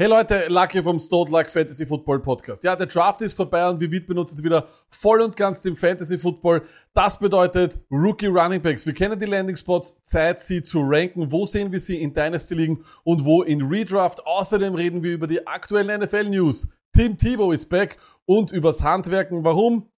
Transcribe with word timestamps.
Hey 0.00 0.06
Leute, 0.06 0.46
Lucky 0.48 0.80
vom 0.80 1.00
Stone 1.00 1.28
Luck 1.28 1.50
Fantasy 1.50 1.84
Football 1.84 2.20
Podcast. 2.20 2.62
Ja, 2.62 2.76
der 2.76 2.86
Draft 2.86 3.20
ist 3.20 3.34
vorbei 3.34 3.68
und 3.68 3.80
wir 3.80 4.16
uns 4.16 4.30
jetzt 4.30 4.44
wieder 4.44 4.68
voll 4.88 5.20
und 5.20 5.34
ganz 5.34 5.60
dem 5.62 5.76
Fantasy 5.76 6.18
Football. 6.18 6.62
Das 6.94 7.18
bedeutet 7.18 7.80
Rookie 7.90 8.28
Running 8.28 8.62
Backs. 8.62 8.86
Wir 8.86 8.94
kennen 8.94 9.18
die 9.18 9.26
Landing 9.26 9.56
Spots, 9.56 10.00
Zeit 10.04 10.40
sie 10.40 10.62
zu 10.62 10.82
ranken. 10.82 11.32
Wo 11.32 11.46
sehen 11.46 11.72
wir 11.72 11.80
sie 11.80 12.00
in 12.00 12.12
Dynasty 12.12 12.54
liegen 12.54 12.84
und 13.02 13.24
wo 13.24 13.42
in 13.42 13.60
Redraft? 13.60 14.24
Außerdem 14.24 14.76
reden 14.76 15.02
wir 15.02 15.12
über 15.12 15.26
die 15.26 15.44
aktuellen 15.48 16.00
NFL 16.00 16.28
News. 16.28 16.68
Tim 16.92 17.18
Tebow 17.18 17.50
ist 17.50 17.68
back 17.68 17.98
und 18.24 18.52
übers 18.52 18.84
Handwerken. 18.84 19.42
Warum? 19.42 19.88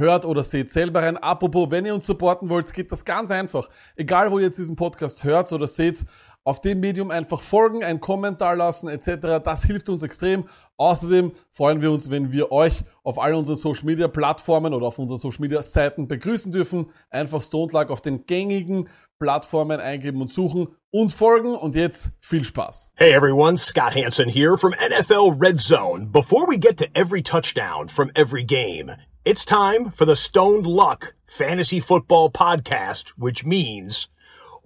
Hört 0.00 0.24
oder 0.24 0.44
seht 0.44 0.70
selber 0.70 1.02
rein. 1.02 1.16
Apropos, 1.16 1.72
wenn 1.72 1.84
ihr 1.84 1.92
uns 1.92 2.06
supporten 2.06 2.48
wollt, 2.48 2.72
geht 2.72 2.92
das 2.92 3.04
ganz 3.04 3.32
einfach. 3.32 3.68
Egal, 3.96 4.30
wo 4.30 4.38
ihr 4.38 4.44
jetzt 4.44 4.58
diesen 4.58 4.76
Podcast 4.76 5.24
hört 5.24 5.52
oder 5.52 5.66
seht, 5.66 6.04
auf 6.48 6.62
dem 6.62 6.80
Medium 6.80 7.10
einfach 7.10 7.42
folgen, 7.42 7.84
einen 7.84 8.00
Kommentar 8.00 8.56
lassen 8.56 8.88
etc. 8.88 9.44
Das 9.44 9.64
hilft 9.64 9.90
uns 9.90 10.02
extrem. 10.02 10.48
Außerdem 10.78 11.32
freuen 11.50 11.82
wir 11.82 11.92
uns, 11.92 12.10
wenn 12.10 12.32
wir 12.32 12.50
euch 12.52 12.84
auf 13.02 13.18
all 13.18 13.34
unseren 13.34 13.56
Social 13.56 13.84
Media 13.84 14.08
Plattformen 14.08 14.72
oder 14.72 14.86
auf 14.86 14.98
unseren 14.98 15.18
Social 15.18 15.42
Media 15.42 15.62
Seiten 15.62 16.08
begrüßen 16.08 16.50
dürfen. 16.50 16.90
Einfach 17.10 17.42
Stone 17.42 17.72
Luck 17.72 17.90
auf 17.90 18.00
den 18.00 18.24
gängigen 18.24 18.88
Plattformen 19.18 19.78
eingeben 19.78 20.22
und 20.22 20.32
suchen 20.32 20.68
und 20.90 21.12
folgen. 21.12 21.54
Und 21.54 21.74
jetzt 21.74 22.12
viel 22.18 22.46
Spaß. 22.46 22.92
Hey 22.94 23.12
everyone, 23.12 23.58
Scott 23.58 23.94
Hansen 23.94 24.30
here 24.30 24.56
from 24.56 24.72
NFL 24.72 25.36
Red 25.38 25.60
Zone. 25.60 26.06
Before 26.10 26.48
we 26.48 26.58
get 26.58 26.78
to 26.78 26.86
every 26.94 27.20
touchdown 27.20 27.88
from 27.88 28.10
every 28.14 28.42
game, 28.42 28.90
it's 29.22 29.44
time 29.44 29.92
for 29.94 30.06
the 30.06 30.16
Stoned 30.16 30.66
Luck 30.66 31.14
Fantasy 31.26 31.78
Football 31.78 32.30
Podcast, 32.30 33.10
which 33.18 33.44
means 33.44 34.08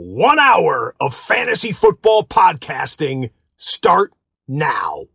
one 0.02 0.38
hour 0.40 0.94
of 1.00 1.14
fantasy 1.14 1.70
football 1.70 2.24
podcasting 2.24 3.30
start 3.56 4.12
now. 4.48 5.06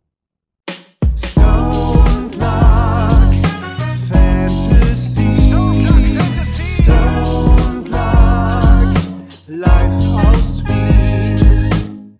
Stone 1.14 2.30
Luck 2.38 3.34
Fantasy. 4.10 5.50
Stone 6.64 7.84
Luck 7.84 8.94
Live 9.48 10.24
aus 10.24 10.64
Wien. 10.64 12.18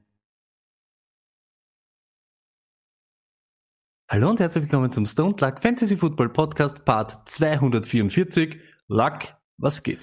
Hallo 4.10 4.28
und 4.30 4.40
herzlich 4.40 4.64
willkommen 4.64 4.92
zum 4.92 5.06
Stone 5.06 5.36
Luck 5.40 5.62
Fantasy 5.62 5.96
Football 5.96 6.28
Podcast 6.28 6.84
Part 6.84 7.28
244. 7.30 8.60
Luck, 8.88 9.22
was 9.56 9.82
geht? 9.82 10.00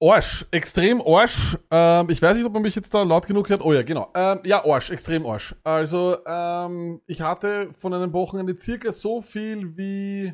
Arsch, 0.00 0.46
extrem 0.52 1.02
Arsch. 1.02 1.58
Ähm, 1.70 2.08
ich 2.08 2.22
weiß 2.22 2.36
nicht, 2.36 2.46
ob 2.46 2.52
man 2.52 2.62
mich 2.62 2.76
jetzt 2.76 2.94
da 2.94 3.02
laut 3.02 3.26
genug 3.26 3.48
hört. 3.48 3.64
Oh 3.64 3.72
ja, 3.72 3.82
genau. 3.82 4.10
Ähm, 4.14 4.40
ja, 4.44 4.64
Arsch, 4.64 4.90
extrem 4.90 5.26
Arsch. 5.26 5.56
Also, 5.64 6.18
ähm, 6.24 7.00
ich 7.06 7.20
hatte 7.20 7.72
von 7.72 7.92
einem 7.92 8.12
Wochenende 8.12 8.56
circa 8.56 8.92
so 8.92 9.20
viel 9.20 9.76
wie, 9.76 10.32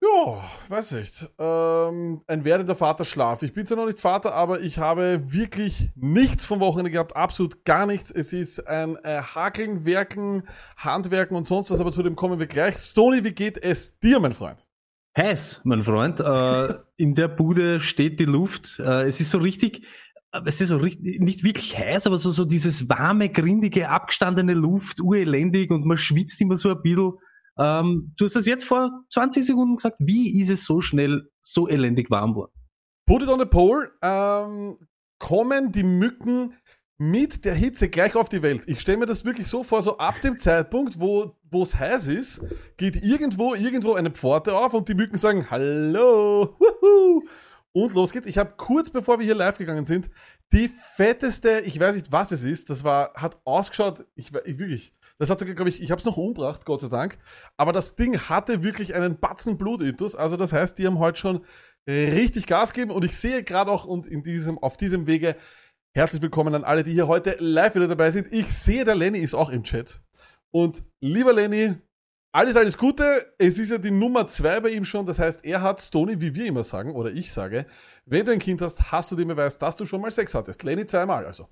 ja, 0.00 0.40
weiß 0.68 0.92
nicht, 0.92 1.28
ähm, 1.38 2.22
ein 2.28 2.44
werdender 2.44 2.76
Vaterschlaf. 2.76 3.42
Ich 3.42 3.52
bin 3.52 3.66
zwar 3.66 3.78
noch 3.78 3.86
nicht 3.86 3.98
Vater, 3.98 4.34
aber 4.34 4.60
ich 4.60 4.78
habe 4.78 5.32
wirklich 5.32 5.90
nichts 5.96 6.44
vom 6.44 6.60
Wochenende 6.60 6.92
gehabt, 6.92 7.16
absolut 7.16 7.64
gar 7.64 7.86
nichts. 7.86 8.12
Es 8.12 8.32
ist 8.32 8.68
ein 8.68 8.94
äh, 9.02 9.20
Hakeln, 9.20 9.84
Werken, 9.84 10.44
Handwerken 10.76 11.36
und 11.36 11.48
sonst 11.48 11.72
was, 11.72 11.80
aber 11.80 11.90
zu 11.90 12.04
dem 12.04 12.14
kommen 12.14 12.38
wir 12.38 12.46
gleich. 12.46 12.76
Stony, 12.76 13.24
wie 13.24 13.32
geht 13.32 13.60
es 13.60 13.98
dir, 13.98 14.20
mein 14.20 14.32
Freund? 14.32 14.68
Heiß, 15.16 15.62
mein 15.64 15.82
Freund. 15.82 16.20
Äh, 16.20 16.74
in 16.96 17.14
der 17.14 17.28
Bude 17.28 17.80
steht 17.80 18.20
die 18.20 18.26
Luft. 18.26 18.78
Äh, 18.78 19.06
es 19.06 19.20
ist 19.20 19.30
so 19.30 19.38
richtig, 19.38 19.86
äh, 20.32 20.40
es 20.44 20.60
ist 20.60 20.68
so 20.68 20.76
richtig, 20.76 21.20
nicht 21.20 21.42
wirklich 21.42 21.78
heiß, 21.78 22.06
aber 22.06 22.18
so, 22.18 22.30
so 22.30 22.44
dieses 22.44 22.90
warme, 22.90 23.30
grindige, 23.30 23.88
abgestandene 23.88 24.52
Luft, 24.52 25.00
urelendig 25.00 25.70
und 25.70 25.86
man 25.86 25.96
schwitzt 25.96 26.40
immer 26.42 26.58
so 26.58 26.70
ein 26.70 26.82
bisschen. 26.82 27.12
Ähm, 27.58 28.12
du 28.18 28.26
hast 28.26 28.36
das 28.36 28.44
jetzt 28.44 28.64
vor 28.64 28.90
20 29.10 29.46
Sekunden 29.46 29.76
gesagt. 29.76 29.98
Wie 30.00 30.38
ist 30.38 30.50
es 30.50 30.66
so 30.66 30.82
schnell 30.82 31.30
so 31.40 31.66
elendig 31.66 32.10
warm 32.10 32.32
geworden? 32.32 32.52
Put 33.06 33.22
it 33.22 33.28
on 33.28 33.38
the 33.38 33.46
pole. 33.46 33.90
Ähm, 34.02 34.76
kommen 35.18 35.72
die 35.72 35.84
Mücken 35.84 36.52
mit 36.98 37.44
der 37.44 37.54
Hitze 37.54 37.88
gleich 37.88 38.14
auf 38.14 38.28
die 38.28 38.42
Welt. 38.42 38.62
Ich 38.66 38.80
stelle 38.80 38.98
mir 38.98 39.06
das 39.06 39.24
wirklich 39.24 39.46
so 39.46 39.62
vor, 39.62 39.82
so 39.82 39.98
ab 39.98 40.20
dem 40.22 40.38
Zeitpunkt, 40.38 40.98
wo 40.98 41.36
es 41.52 41.78
heiß 41.78 42.06
ist, 42.06 42.40
geht 42.76 43.02
irgendwo 43.02 43.54
irgendwo 43.54 43.94
eine 43.94 44.10
Pforte 44.10 44.56
auf 44.56 44.74
und 44.74 44.88
die 44.88 44.94
Mücken 44.94 45.18
sagen 45.18 45.50
Hallo. 45.50 46.56
Wuhu. 46.58 47.22
Und 47.72 47.92
los 47.92 48.10
geht's. 48.10 48.26
Ich 48.26 48.38
habe 48.38 48.54
kurz 48.56 48.88
bevor 48.88 49.18
wir 49.18 49.26
hier 49.26 49.34
live 49.34 49.58
gegangen 49.58 49.84
sind, 49.84 50.08
die 50.50 50.70
fetteste, 50.94 51.60
ich 51.60 51.78
weiß 51.78 51.94
nicht, 51.94 52.10
was 52.10 52.32
es 52.32 52.42
ist, 52.42 52.70
das 52.70 52.84
war 52.84 53.12
hat 53.14 53.38
ausgeschaut, 53.44 54.06
ich, 54.14 54.32
ich 54.46 54.58
wirklich, 54.58 54.94
das 55.18 55.28
hat 55.28 55.38
sogar, 55.38 55.54
glaube 55.54 55.68
ich, 55.68 55.82
ich 55.82 55.90
habe 55.90 55.98
es 55.98 56.06
noch 56.06 56.16
umgebracht, 56.16 56.64
Gott 56.64 56.80
sei 56.80 56.88
Dank, 56.88 57.18
aber 57.58 57.74
das 57.74 57.94
Ding 57.94 58.18
hatte 58.18 58.62
wirklich 58.62 58.94
einen 58.94 59.18
Batzen 59.18 59.58
Blutintus, 59.58 60.16
also 60.16 60.38
das 60.38 60.54
heißt, 60.54 60.78
die 60.78 60.86
haben 60.86 60.98
heute 60.98 61.18
schon 61.18 61.44
richtig 61.86 62.46
Gas 62.46 62.72
gegeben 62.72 62.92
und 62.92 63.04
ich 63.04 63.16
sehe 63.16 63.42
gerade 63.42 63.70
auch 63.70 63.84
und 63.84 64.06
in 64.06 64.22
diesem 64.22 64.58
auf 64.58 64.76
diesem 64.76 65.06
Wege 65.06 65.36
Herzlich 65.96 66.20
willkommen 66.20 66.54
an 66.54 66.62
alle, 66.62 66.84
die 66.84 66.92
hier 66.92 67.08
heute 67.08 67.36
live 67.38 67.74
wieder 67.74 67.88
dabei 67.88 68.10
sind. 68.10 68.30
Ich 68.30 68.54
sehe, 68.54 68.84
der 68.84 68.94
Lenny 68.94 69.20
ist 69.20 69.32
auch 69.32 69.48
im 69.48 69.62
Chat. 69.62 70.02
Und 70.50 70.82
lieber 71.00 71.32
Lenny, 71.32 71.74
alles, 72.32 72.58
alles 72.58 72.76
Gute. 72.76 73.32
Es 73.38 73.58
ist 73.58 73.70
ja 73.70 73.78
die 73.78 73.90
Nummer 73.90 74.26
zwei 74.26 74.60
bei 74.60 74.68
ihm 74.68 74.84
schon. 74.84 75.06
Das 75.06 75.18
heißt, 75.18 75.42
er 75.42 75.62
hat 75.62 75.80
Stony, 75.80 76.20
wie 76.20 76.34
wir 76.34 76.44
immer 76.44 76.64
sagen, 76.64 76.94
oder 76.94 77.10
ich 77.10 77.32
sage, 77.32 77.64
wenn 78.04 78.26
du 78.26 78.32
ein 78.32 78.40
Kind 78.40 78.60
hast, 78.60 78.92
hast 78.92 79.10
du 79.10 79.16
den 79.16 79.28
Beweis, 79.28 79.56
dass 79.56 79.74
du 79.74 79.86
schon 79.86 80.02
mal 80.02 80.10
Sex 80.10 80.34
hattest. 80.34 80.62
Lenny 80.64 80.84
zweimal 80.84 81.24
also. 81.24 81.48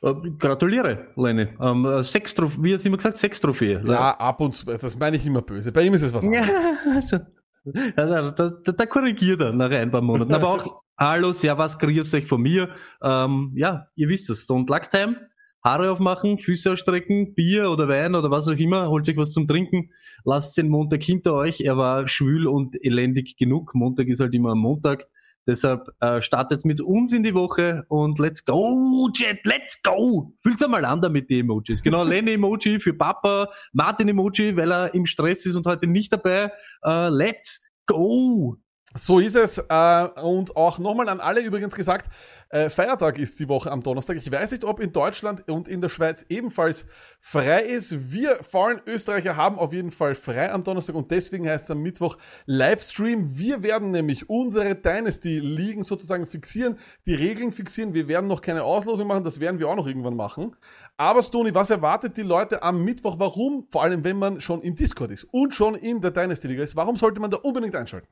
Äh, 0.00 0.14
gratuliere, 0.38 1.08
Lenny. 1.16 1.48
Ähm, 1.60 1.84
äh, 1.84 2.02
Sex 2.02 2.34
wie 2.38 2.72
hast 2.72 2.84
du 2.84 2.88
immer 2.88 2.96
gesagt, 2.96 3.18
Sextrophäe. 3.18 3.82
Ja, 3.84 4.12
ab 4.12 4.40
und 4.40 4.54
zu. 4.54 4.64
Das 4.64 4.98
meine 4.98 5.18
ich 5.18 5.26
immer 5.26 5.42
böse. 5.42 5.72
Bei 5.72 5.82
ihm 5.82 5.92
ist 5.92 6.00
es 6.00 6.14
was 6.14 6.24
anderes. 6.24 7.20
Ja, 7.64 7.82
da, 7.96 8.30
da, 8.30 8.72
da, 8.72 8.86
korrigiert 8.86 9.40
er 9.40 9.52
nach 9.52 9.70
ein 9.70 9.90
paar 9.90 10.02
Monaten. 10.02 10.34
Aber 10.34 10.48
auch, 10.48 10.82
hallo, 10.98 11.32
servus, 11.32 11.78
grüß 11.78 12.12
euch 12.14 12.26
von 12.26 12.42
mir. 12.42 12.70
Ähm, 13.02 13.52
ja, 13.56 13.88
ihr 13.96 14.08
wisst 14.08 14.30
es, 14.30 14.48
Don't 14.48 14.68
Luck 14.68 14.90
Time. 14.90 15.16
Haare 15.62 15.90
aufmachen, 15.90 16.38
Füße 16.38 16.72
ausstrecken, 16.72 17.34
Bier 17.34 17.70
oder 17.70 17.88
Wein 17.88 18.14
oder 18.14 18.30
was 18.30 18.48
auch 18.48 18.58
immer, 18.58 18.90
holt 18.90 19.06
sich 19.06 19.16
was 19.16 19.32
zum 19.32 19.46
Trinken, 19.46 19.90
lasst 20.22 20.58
den 20.58 20.68
Montag 20.68 21.02
hinter 21.02 21.32
euch. 21.32 21.62
Er 21.62 21.78
war 21.78 22.06
schwül 22.06 22.46
und 22.46 22.76
elendig 22.84 23.38
genug. 23.38 23.74
Montag 23.74 24.08
ist 24.08 24.20
halt 24.20 24.34
immer 24.34 24.50
am 24.50 24.58
Montag. 24.58 25.06
Deshalb 25.46 25.90
äh, 26.00 26.22
startet 26.22 26.64
mit 26.64 26.80
uns 26.80 27.12
in 27.12 27.22
die 27.22 27.34
Woche 27.34 27.84
und 27.88 28.18
let's 28.18 28.44
go, 28.44 29.08
Jet, 29.14 29.40
let's 29.44 29.82
go! 29.82 30.32
Fühlt's 30.40 30.62
einmal 30.62 30.84
an 30.84 31.02
damit 31.02 31.28
die 31.28 31.40
Emojis. 31.40 31.82
Genau, 31.82 32.02
Lenny-Emoji 32.04 32.80
für 32.80 32.94
Papa, 32.94 33.50
Martin-Emoji, 33.72 34.56
weil 34.56 34.72
er 34.72 34.94
im 34.94 35.06
Stress 35.06 35.44
ist 35.46 35.56
und 35.56 35.66
heute 35.66 35.86
nicht 35.86 36.12
dabei. 36.12 36.50
Äh, 36.82 37.08
let's 37.08 37.60
go! 37.86 38.56
So 38.96 39.18
ist 39.18 39.34
es. 39.34 39.58
Äh, 39.58 40.08
und 40.22 40.56
auch 40.56 40.78
nochmal 40.78 41.08
an 41.08 41.20
alle 41.20 41.40
übrigens 41.40 41.74
gesagt, 41.74 42.08
äh, 42.54 42.70
Feiertag 42.70 43.18
ist 43.18 43.40
die 43.40 43.48
Woche 43.48 43.70
am 43.72 43.82
Donnerstag. 43.82 44.16
Ich 44.16 44.30
weiß 44.30 44.52
nicht, 44.52 44.64
ob 44.64 44.78
in 44.78 44.92
Deutschland 44.92 45.48
und 45.50 45.66
in 45.66 45.80
der 45.80 45.88
Schweiz 45.88 46.24
ebenfalls 46.28 46.86
frei 47.20 47.62
ist. 47.62 48.12
Wir 48.12 48.36
faulen 48.44 48.80
Österreicher 48.86 49.36
haben 49.36 49.58
auf 49.58 49.72
jeden 49.72 49.90
Fall 49.90 50.14
frei 50.14 50.52
am 50.52 50.62
Donnerstag 50.62 50.94
und 50.94 51.10
deswegen 51.10 51.48
heißt 51.48 51.64
es 51.64 51.70
am 51.72 51.82
Mittwoch 51.82 52.16
Livestream. 52.46 53.36
Wir 53.36 53.64
werden 53.64 53.90
nämlich 53.90 54.30
unsere 54.30 54.76
Dynasty-Ligen 54.76 55.82
sozusagen 55.82 56.28
fixieren, 56.28 56.78
die 57.06 57.14
Regeln 57.14 57.50
fixieren. 57.50 57.92
Wir 57.92 58.06
werden 58.06 58.28
noch 58.28 58.40
keine 58.40 58.62
Auslosung 58.62 59.08
machen, 59.08 59.24
das 59.24 59.40
werden 59.40 59.58
wir 59.58 59.68
auch 59.68 59.76
noch 59.76 59.88
irgendwann 59.88 60.14
machen. 60.14 60.54
Aber 60.96 61.22
Stony, 61.22 61.52
was 61.56 61.70
erwartet 61.70 62.16
die 62.16 62.22
Leute 62.22 62.62
am 62.62 62.84
Mittwoch? 62.84 63.18
Warum? 63.18 63.66
Vor 63.68 63.82
allem, 63.82 64.04
wenn 64.04 64.16
man 64.16 64.40
schon 64.40 64.62
im 64.62 64.76
Discord 64.76 65.10
ist 65.10 65.24
und 65.32 65.56
schon 65.56 65.74
in 65.74 66.00
der 66.00 66.12
Dynasty-Liga 66.12 66.62
ist. 66.62 66.76
Warum 66.76 66.94
sollte 66.94 67.18
man 67.18 67.32
da 67.32 67.38
unbedingt 67.38 67.74
einschalten? 67.74 68.06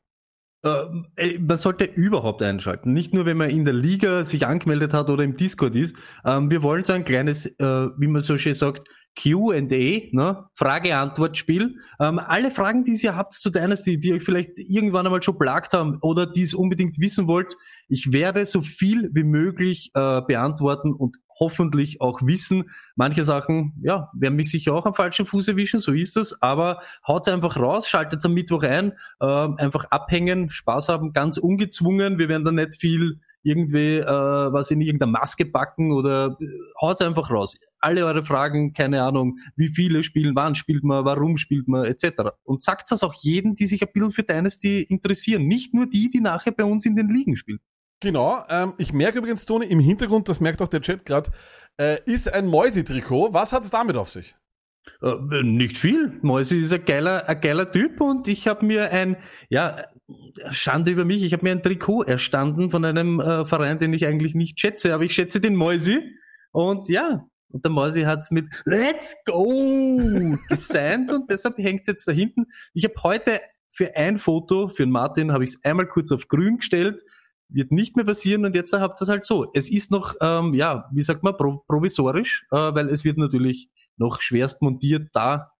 Äh, 0.63 1.39
man 1.39 1.57
sollte 1.57 1.83
überhaupt 1.85 2.41
einschalten. 2.41 2.93
Nicht 2.93 3.13
nur, 3.13 3.25
wenn 3.25 3.37
man 3.37 3.49
in 3.49 3.65
der 3.65 3.73
Liga 3.73 4.23
sich 4.23 4.47
angemeldet 4.47 4.93
hat 4.93 5.09
oder 5.09 5.23
im 5.23 5.33
Discord 5.33 5.75
ist. 5.75 5.95
Ähm, 6.25 6.49
wir 6.49 6.63
wollen 6.63 6.83
so 6.83 6.93
ein 6.93 7.03
kleines, 7.03 7.45
äh, 7.45 7.87
wie 7.97 8.07
man 8.07 8.21
so 8.21 8.37
schön 8.37 8.53
sagt, 8.53 8.87
Q&A, 9.21 9.61
ne? 10.11 10.45
Frage-Antwort-Spiel. 10.55 11.75
Ähm, 11.99 12.19
alle 12.19 12.49
Fragen, 12.49 12.83
die 12.83 12.97
ihr 13.03 13.15
habt 13.15 13.33
zu 13.33 13.51
Dynasty, 13.51 13.99
die 13.99 14.13
euch 14.13 14.23
vielleicht 14.23 14.51
irgendwann 14.57 15.05
einmal 15.05 15.21
schon 15.21 15.37
plagt 15.37 15.73
haben 15.73 15.97
oder 16.01 16.25
die 16.25 16.41
es 16.41 16.53
unbedingt 16.53 16.97
wissen 16.99 17.27
wollt, 17.27 17.55
ich 17.89 18.11
werde 18.11 18.45
so 18.45 18.61
viel 18.61 19.11
wie 19.13 19.23
möglich 19.23 19.91
äh, 19.93 20.21
beantworten 20.21 20.93
und 20.93 21.17
hoffentlich 21.43 21.99
auch 21.99 22.21
wissen. 22.23 22.69
Manche 22.95 23.25
Sachen, 23.25 23.73
ja, 23.83 24.09
werden 24.13 24.35
mich 24.35 24.49
sicher 24.49 24.73
auch 24.73 24.85
am 24.85 24.95
falschen 24.95 25.25
Fuß 25.25 25.49
erwischen, 25.49 25.79
so 25.79 25.91
ist 25.91 26.15
das, 26.15 26.41
aber 26.41 26.79
haut's 27.05 27.27
einfach 27.27 27.57
raus, 27.57 27.87
schaltet's 27.87 28.25
am 28.25 28.33
Mittwoch 28.33 28.63
ein, 28.63 28.93
äh, 29.19 29.25
einfach 29.25 29.85
abhängen, 29.85 30.49
Spaß 30.49 30.89
haben, 30.89 31.11
ganz 31.11 31.37
ungezwungen, 31.37 32.17
wir 32.17 32.29
werden 32.29 32.45
da 32.45 32.51
nicht 32.51 32.77
viel 32.77 33.19
irgendwie 33.43 33.97
äh, 33.97 34.05
was 34.05 34.71
in 34.71 34.79
irgendeiner 34.79 35.11
Maske 35.11 35.45
backen 35.45 35.91
oder 35.91 36.37
äh, 36.39 36.47
haut's 36.81 37.01
einfach 37.01 37.29
raus. 37.29 37.57
Alle 37.79 38.05
eure 38.05 38.23
Fragen, 38.23 38.71
keine 38.71 39.03
Ahnung, 39.03 39.37
wie 39.57 39.67
viele 39.67 40.03
spielen, 40.03 40.33
wann 40.35 40.55
spielt 40.55 40.85
man, 40.85 41.03
warum 41.03 41.37
spielt 41.37 41.67
man, 41.67 41.83
etc. 41.83 42.31
Und 42.45 42.63
sagt 42.63 42.89
das 42.91 43.03
auch 43.03 43.13
jeden, 43.15 43.55
die 43.55 43.67
sich 43.67 43.81
ein 43.81 43.89
bisschen 43.93 44.11
für 44.11 44.23
Dynasty 44.23 44.83
interessieren, 44.83 45.45
nicht 45.45 45.73
nur 45.73 45.87
die, 45.87 46.09
die 46.09 46.21
nachher 46.21 46.53
bei 46.53 46.63
uns 46.63 46.85
in 46.85 46.95
den 46.95 47.09
Ligen 47.09 47.35
spielen. 47.35 47.59
Genau, 47.99 48.43
ähm, 48.49 48.73
ich 48.77 48.91
merke 48.91 49.19
übrigens, 49.19 49.45
Toni, 49.45 49.65
im 49.65 49.79
Hintergrund, 49.79 50.27
das 50.27 50.39
merkt 50.39 50.61
auch 50.61 50.67
der 50.67 50.81
Chat 50.81 51.05
gerade, 51.05 51.31
äh, 51.77 51.99
ist 52.05 52.31
ein 52.31 52.47
Mäusetrikot. 52.47 53.33
Was 53.33 53.53
hat 53.53 53.63
es 53.63 53.69
damit 53.69 53.95
auf 53.95 54.09
sich? 54.09 54.35
Äh, 55.01 55.43
nicht 55.43 55.77
viel. 55.77 56.19
Moisi 56.21 56.59
ist 56.59 56.73
ein 56.73 56.83
geiler, 56.85 57.27
ein 57.27 57.39
geiler 57.39 57.71
Typ 57.71 58.01
und 58.01 58.27
ich 58.27 58.47
habe 58.47 58.65
mir 58.65 58.91
ein, 58.91 59.17
ja, 59.49 59.77
Schande 60.51 60.91
über 60.91 61.05
mich, 61.05 61.23
ich 61.23 61.33
habe 61.33 61.43
mir 61.43 61.51
ein 61.51 61.63
Trikot 61.63 62.03
erstanden 62.03 62.69
von 62.69 62.83
einem 62.83 63.19
äh, 63.19 63.45
Verein, 63.45 63.79
den 63.79 63.93
ich 63.93 64.05
eigentlich 64.05 64.35
nicht 64.35 64.59
schätze, 64.59 64.93
aber 64.93 65.03
ich 65.03 65.13
schätze 65.13 65.39
den 65.39 65.55
Moisi. 65.55 66.17
Und 66.51 66.89
ja, 66.89 67.25
und 67.51 67.63
der 67.63 67.71
Moisi 67.71 68.01
hat's 68.01 68.31
mit 68.31 68.47
Let's 68.65 69.15
go 69.25 70.37
gesigned 70.49 71.11
und 71.11 71.31
deshalb 71.31 71.57
hängt's 71.57 71.87
jetzt 71.87 72.07
da 72.07 72.11
hinten. 72.11 72.45
Ich 72.73 72.83
habe 72.83 72.95
heute 73.03 73.39
für 73.69 73.95
ein 73.95 74.17
Foto, 74.17 74.69
für 74.69 74.83
den 74.83 74.91
Martin, 74.91 75.31
habe 75.31 75.43
ich 75.43 75.51
es 75.51 75.63
einmal 75.63 75.87
kurz 75.87 76.11
auf 76.11 76.27
grün 76.27 76.57
gestellt, 76.57 77.01
wird 77.53 77.71
nicht 77.71 77.95
mehr 77.95 78.05
passieren 78.05 78.45
und 78.45 78.55
jetzt 78.55 78.73
habt 78.73 78.99
ihr 78.99 79.03
es 79.03 79.09
halt 79.09 79.25
so. 79.25 79.51
Es 79.53 79.69
ist 79.69 79.91
noch, 79.91 80.15
ähm, 80.21 80.53
ja, 80.53 80.89
wie 80.91 81.01
sagt 81.01 81.23
man, 81.23 81.37
pro 81.37 81.63
provisorisch, 81.67 82.45
äh, 82.51 82.55
weil 82.55 82.89
es 82.89 83.03
wird 83.03 83.17
natürlich 83.17 83.69
noch 83.97 84.21
schwerst 84.21 84.61
montiert 84.61 85.09
da. 85.13 85.53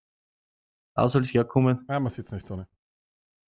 Da 0.94 1.08
soll 1.08 1.22
es 1.22 1.32
herkommen. 1.32 1.84
Ja, 1.88 1.98
man 2.00 2.10
sieht's 2.10 2.32
nicht 2.32 2.46
so. 2.46 2.56
Ne? 2.56 2.68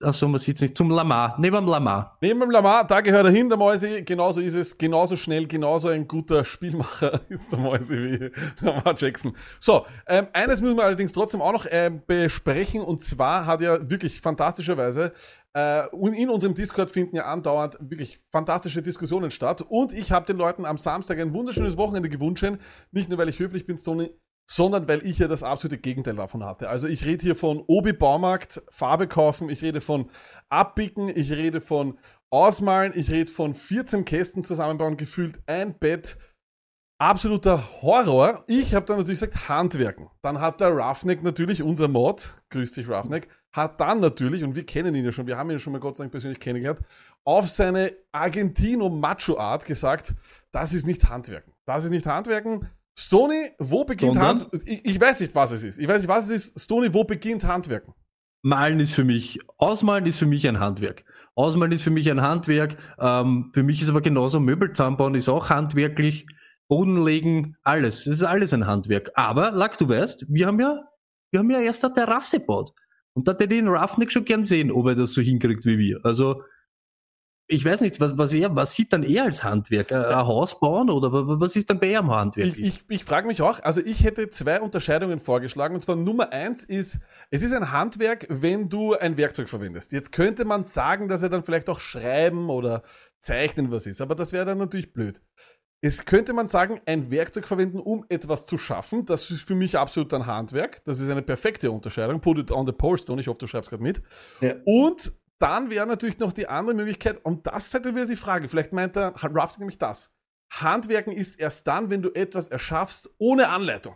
Achso, 0.01 0.27
man 0.27 0.39
sieht's 0.39 0.59
nicht. 0.59 0.75
Zum 0.75 0.89
Lamar, 0.89 1.37
neben 1.39 1.55
dem 1.55 1.67
Lamar. 1.67 2.17
Neben 2.19 2.41
dem 2.41 2.51
Lamar, 2.51 2.85
da 2.85 2.99
gehört 2.99 3.25
er 3.25 3.31
hin, 3.31 3.47
der 3.47 3.57
Mäusi. 3.57 4.01
Genauso 4.03 4.41
ist 4.41 4.53
es, 4.53 4.77
genauso 4.77 5.15
schnell, 5.15 5.47
genauso 5.47 5.87
ein 5.87 6.05
guter 6.05 6.43
Spielmacher 6.43 7.21
ist 7.29 7.53
der 7.53 7.59
Mäusi 7.59 7.95
wie 7.95 8.31
Lamar 8.65 8.95
Jackson. 8.97 9.35
So, 9.61 9.85
ähm, 10.05 10.27
eines 10.33 10.59
müssen 10.59 10.75
wir 10.75 10.83
allerdings 10.83 11.13
trotzdem 11.13 11.41
auch 11.41 11.53
noch 11.53 11.65
ähm, 11.69 12.01
besprechen. 12.05 12.81
Und 12.81 12.99
zwar 12.99 13.45
hat 13.45 13.61
ja 13.61 13.89
wirklich 13.89 14.19
fantastischerweise 14.19 15.13
äh, 15.55 15.87
in 15.95 16.29
unserem 16.29 16.53
Discord 16.53 16.91
finden 16.91 17.15
ja 17.15 17.25
andauernd 17.27 17.77
wirklich 17.79 18.19
fantastische 18.29 18.81
Diskussionen 18.81 19.31
statt. 19.31 19.61
Und 19.61 19.93
ich 19.93 20.11
habe 20.11 20.25
den 20.25 20.35
Leuten 20.35 20.65
am 20.65 20.77
Samstag 20.77 21.19
ein 21.19 21.33
wunderschönes 21.33 21.77
Wochenende 21.77 22.09
gewünscht. 22.09 22.45
Nicht 22.91 23.07
nur, 23.07 23.17
weil 23.17 23.29
ich 23.29 23.39
höflich 23.39 23.65
bin, 23.65 23.77
Tony, 23.77 24.11
sondern 24.47 24.87
weil 24.87 25.05
ich 25.05 25.19
ja 25.19 25.27
das 25.27 25.43
absolute 25.43 25.77
Gegenteil 25.79 26.15
davon 26.15 26.43
hatte. 26.43 26.69
Also 26.69 26.87
ich 26.87 27.05
rede 27.05 27.23
hier 27.23 27.35
von 27.35 27.63
Obi 27.67 27.93
Baumarkt, 27.93 28.61
Farbe 28.69 29.07
kaufen, 29.07 29.49
ich 29.49 29.61
rede 29.61 29.81
von 29.81 30.09
Abbicken, 30.49 31.09
ich 31.09 31.31
rede 31.31 31.61
von 31.61 31.97
Ausmalen, 32.29 32.93
ich 32.95 33.09
rede 33.09 33.31
von 33.31 33.53
14 33.53 34.05
Kästen 34.05 34.43
zusammenbauen, 34.43 34.97
gefühlt 34.97 35.41
ein 35.47 35.77
Bett. 35.77 36.17
Absoluter 36.97 37.81
Horror. 37.81 38.45
Ich 38.47 38.73
habe 38.73 38.85
dann 38.85 38.97
natürlich 38.97 39.19
gesagt, 39.19 39.49
Handwerken. 39.49 40.09
Dann 40.21 40.39
hat 40.39 40.61
der 40.61 40.69
Roughneck 40.69 41.23
natürlich, 41.23 41.61
unser 41.61 41.89
Mod, 41.89 42.35
grüß 42.51 42.71
dich 42.71 42.87
Roughneck, 42.87 43.27
hat 43.53 43.81
dann 43.81 43.99
natürlich, 43.99 44.43
und 44.43 44.55
wir 44.55 44.65
kennen 44.65 44.95
ihn 44.95 45.03
ja 45.03 45.11
schon, 45.11 45.27
wir 45.27 45.37
haben 45.37 45.49
ihn 45.49 45.59
schon 45.59 45.73
mal 45.73 45.79
Gott 45.79 45.97
sei 45.97 46.03
Dank 46.03 46.11
persönlich 46.11 46.39
kennengelernt, 46.39 46.79
auf 47.25 47.49
seine 47.49 47.93
Argentino-Macho-Art 48.13 49.65
gesagt, 49.65 50.15
das 50.51 50.73
ist 50.73 50.85
nicht 50.85 51.09
Handwerken. 51.09 51.53
Das 51.65 51.83
ist 51.83 51.89
nicht 51.89 52.05
Handwerken, 52.05 52.69
Stony, 52.97 53.51
wo 53.59 53.83
beginnt 53.83 54.17
Hand? 54.17 54.47
Ich, 54.65 54.85
ich, 54.85 54.99
weiß 54.99 55.19
nicht, 55.19 55.35
was 55.35 55.51
es 55.51 55.63
ist. 55.63 55.79
Ich 55.79 55.87
weiß 55.87 55.99
nicht, 55.99 56.07
was 56.07 56.29
es 56.29 56.47
ist. 56.47 56.59
Stony, 56.59 56.93
wo 56.93 57.03
beginnt 57.03 57.43
Handwerken? 57.43 57.93
Malen 58.41 58.79
ist 58.79 58.93
für 58.93 59.03
mich, 59.03 59.39
Ausmalen 59.57 60.05
ist 60.05 60.19
für 60.19 60.27
mich 60.27 60.47
ein 60.47 60.59
Handwerk. 60.59 61.03
Ausmalen 61.33 61.73
ist 61.73 61.81
für 61.81 61.89
mich 61.89 62.09
ein 62.09 62.21
Handwerk. 62.21 62.77
Ähm, 62.99 63.51
für 63.53 63.63
mich 63.63 63.81
ist 63.81 63.89
aber 63.89 64.01
genauso 64.01 64.39
Möbel 64.39 64.71
zusammenbauen 64.71 65.15
ist 65.15 65.27
auch 65.27 65.49
handwerklich. 65.49 66.25
Boden 66.67 67.03
legen, 67.03 67.57
alles. 67.63 68.05
Das 68.05 68.13
ist 68.13 68.23
alles 68.23 68.53
ein 68.53 68.65
Handwerk. 68.65 69.11
Aber, 69.15 69.51
Lack, 69.51 69.77
du 69.77 69.89
weißt, 69.89 70.25
wir 70.29 70.47
haben 70.47 70.59
ja, 70.59 70.79
wir 71.31 71.39
haben 71.39 71.51
ja 71.51 71.59
erst 71.59 71.83
eine 71.83 71.93
Terrasse 71.93 72.39
gebaut. 72.39 72.71
Und 73.13 73.27
da 73.27 73.33
hätte 73.33 73.43
ich 73.43 73.49
den 73.49 73.67
Roughneck 73.67 74.11
schon 74.11 74.25
gern 74.25 74.43
sehen, 74.43 74.71
ob 74.71 74.87
er 74.87 74.95
das 74.95 75.13
so 75.13 75.21
hinkriegt 75.21 75.65
wie 75.65 75.77
wir. 75.77 75.99
Also, 76.03 76.41
ich 77.47 77.63
weiß 77.63 77.81
nicht, 77.81 77.99
was, 77.99 78.17
was 78.17 78.33
er, 78.33 78.55
was 78.55 78.73
sieht 78.73 78.91
dann 78.91 79.03
er 79.03 79.25
als 79.25 79.43
Handwerk? 79.43 79.91
Ein, 79.91 80.03
ein 80.03 80.27
Haus 80.27 80.59
bauen 80.59 80.89
oder 80.89 81.11
was 81.11 81.55
ist 81.55 81.69
dann 81.69 81.79
bei 81.79 81.91
ihm 81.93 82.09
Handwerk? 82.09 82.57
Ich, 82.57 82.59
ich, 82.59 82.79
ich 82.89 83.03
frage 83.03 83.27
mich 83.27 83.41
auch, 83.41 83.59
also 83.61 83.81
ich 83.81 84.03
hätte 84.03 84.29
zwei 84.29 84.59
Unterscheidungen 84.59 85.19
vorgeschlagen. 85.19 85.75
Und 85.75 85.81
zwar 85.81 85.95
Nummer 85.95 86.31
eins 86.31 86.63
ist, 86.63 86.99
es 87.29 87.43
ist 87.43 87.53
ein 87.53 87.71
Handwerk, 87.71 88.25
wenn 88.29 88.69
du 88.69 88.95
ein 88.95 89.17
Werkzeug 89.17 89.47
verwendest. 89.47 89.91
Jetzt 89.91 90.11
könnte 90.11 90.43
man 90.45 90.63
sagen, 90.63 91.07
dass 91.07 91.21
er 91.21 91.29
dann 91.29 91.43
vielleicht 91.43 91.69
auch 91.69 91.79
schreiben 91.79 92.49
oder 92.49 92.81
zeichnen 93.19 93.71
was 93.71 93.85
ist, 93.85 94.01
aber 94.01 94.15
das 94.15 94.33
wäre 94.33 94.45
dann 94.45 94.57
natürlich 94.57 94.93
blöd. 94.93 95.21
Es 95.81 96.05
könnte 96.05 96.33
man 96.33 96.47
sagen, 96.47 96.81
ein 96.87 97.11
Werkzeug 97.11 97.47
verwenden, 97.47 97.79
um 97.79 98.05
etwas 98.09 98.47
zu 98.47 98.57
schaffen. 98.57 99.05
Das 99.05 99.29
ist 99.29 99.43
für 99.43 99.53
mich 99.53 99.77
absolut 99.77 100.11
ein 100.15 100.25
Handwerk. 100.25 100.83
Das 100.85 100.99
ist 100.99 101.11
eine 101.11 101.21
perfekte 101.21 101.69
Unterscheidung. 101.69 102.21
Put 102.21 102.39
it 102.39 102.51
on 102.51 102.65
the 102.65 102.71
Polestone. 102.71 103.21
Ich 103.21 103.27
hoffe, 103.27 103.37
du 103.37 103.45
schreibst 103.45 103.69
gerade 103.69 103.83
mit. 103.83 104.01
Ja. 104.41 104.55
Und 104.65 105.13
dann 105.39 105.69
wäre 105.69 105.85
natürlich 105.85 106.19
noch 106.19 106.33
die 106.33 106.47
andere 106.47 106.75
Möglichkeit, 106.75 107.23
und 107.23 107.47
das 107.47 107.67
ist 107.67 107.73
halt 107.73 107.85
wieder 107.85 108.05
die 108.05 108.15
Frage, 108.15 108.49
vielleicht 108.49 108.73
meint 108.73 108.95
der 108.95 109.13
Ruff 109.23 109.57
nämlich 109.57 109.77
das. 109.77 110.13
Handwerken 110.51 111.13
ist 111.13 111.39
erst 111.39 111.67
dann, 111.67 111.89
wenn 111.89 112.01
du 112.01 112.11
etwas 112.13 112.47
erschaffst 112.47 113.09
ohne 113.17 113.49
Anleitung. 113.49 113.95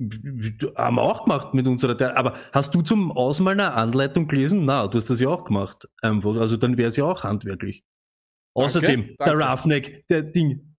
Haben 0.00 0.94
wir 0.94 1.02
auch 1.02 1.24
gemacht 1.24 1.54
mit 1.54 1.66
unserer, 1.66 2.16
aber 2.16 2.38
hast 2.52 2.72
du 2.74 2.82
zum 2.82 3.10
Ausmalen 3.10 3.58
eine 3.58 3.74
Anleitung 3.74 4.28
gelesen? 4.28 4.64
Na, 4.64 4.86
du 4.86 4.96
hast 4.96 5.10
das 5.10 5.18
ja 5.18 5.28
auch 5.28 5.44
gemacht. 5.44 5.88
Einfach, 6.02 6.36
also 6.36 6.56
dann 6.56 6.76
wäre 6.76 6.90
es 6.90 6.96
ja 6.96 7.04
auch 7.04 7.24
handwerklich. 7.24 7.84
Außerdem, 8.54 9.16
danke, 9.18 9.24
der 9.24 9.34
Roughneck, 9.34 10.06
der 10.06 10.22
Ding, 10.22 10.76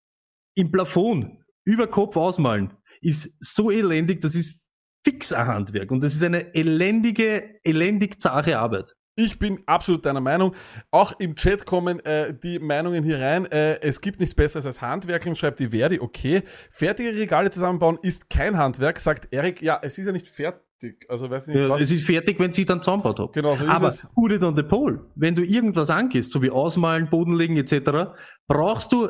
im 0.56 0.72
Plafond, 0.72 1.38
über 1.66 1.88
Kopf 1.88 2.16
ausmalen, 2.16 2.74
ist 3.02 3.34
so 3.44 3.72
elendig, 3.72 4.22
das 4.22 4.36
ist 4.36 4.59
fix 5.04 5.34
ein 5.34 5.48
Handwerk 5.48 5.92
und 5.92 6.04
das 6.04 6.14
ist 6.14 6.24
eine 6.24 6.54
elendige, 6.54 7.60
elendig 7.64 8.20
zahre 8.22 8.60
Arbeit. 8.60 8.96
Ich 9.20 9.38
bin 9.38 9.62
absolut 9.66 10.06
deiner 10.06 10.22
Meinung. 10.22 10.56
Auch 10.92 11.12
im 11.20 11.36
Chat 11.36 11.66
kommen 11.66 12.00
äh, 12.06 12.34
die 12.34 12.58
Meinungen 12.58 13.04
hier 13.04 13.20
rein. 13.20 13.46
Äh, 13.48 13.82
es 13.82 14.00
gibt 14.00 14.22
nichts 14.22 14.34
Besseres 14.34 14.66
als 14.66 14.82
Handwerken, 14.82 15.36
schreibt 15.36 15.60
die 15.60 15.70
Verdi. 15.70 16.00
Okay. 16.00 16.44
Fertige 16.72 17.14
Regale 17.14 17.50
zusammenbauen 17.50 18.00
ist 18.02 18.30
kein 18.30 18.58
Handwerk, 18.58 18.98
sagt 19.02 19.28
Erik. 19.34 19.62
Ja, 19.62 19.78
es 19.82 19.98
ist 19.98 20.06
ja 20.06 20.14
nicht 20.14 20.28
fertig. 20.28 21.06
Also 21.10 21.30
weiß 21.30 21.48
nicht, 21.48 21.58
ja, 21.58 21.68
was. 21.68 21.82
Es 21.82 21.92
ist 21.92 22.06
fertig, 22.06 22.40
wenn 22.40 22.54
sie 22.54 22.64
dann 22.64 22.82
zusammenbaut 22.82 23.20
hat. 23.20 23.34
Genau, 23.34 23.56
so 23.56 23.66
ist 23.66 23.70
Aber 23.72 23.90
es. 23.90 24.08
put 24.16 24.32
it 24.32 24.42
on 24.42 24.56
the 24.56 24.64
pole. 24.64 25.06
Wenn 25.16 25.36
du 25.36 25.44
irgendwas 25.44 25.90
angehst, 25.90 26.32
so 26.32 26.42
wie 26.42 26.50
Ausmalen, 26.50 27.10
Boden 27.10 27.34
legen 27.34 27.58
etc., 27.58 28.14
brauchst 28.48 28.94
du 28.94 29.10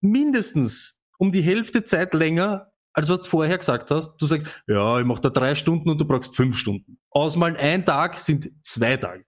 mindestens 0.00 1.00
um 1.18 1.32
die 1.32 1.42
Hälfte 1.42 1.82
Zeit 1.82 2.14
länger 2.14 2.72
als 2.94 3.10
was 3.10 3.22
du 3.22 3.28
vorher 3.28 3.58
gesagt 3.58 3.90
hast. 3.90 4.16
Du 4.16 4.26
sagst, 4.26 4.46
ja, 4.66 4.98
ich 4.98 5.04
mache 5.04 5.20
da 5.20 5.30
drei 5.30 5.54
Stunden 5.54 5.90
und 5.90 6.00
du 6.00 6.06
brauchst 6.06 6.34
fünf 6.34 6.56
Stunden. 6.56 6.98
Ausmalen 7.10 7.56
ein 7.56 7.84
Tag 7.84 8.16
sind 8.16 8.50
zwei 8.62 8.96
Tage. 8.96 9.24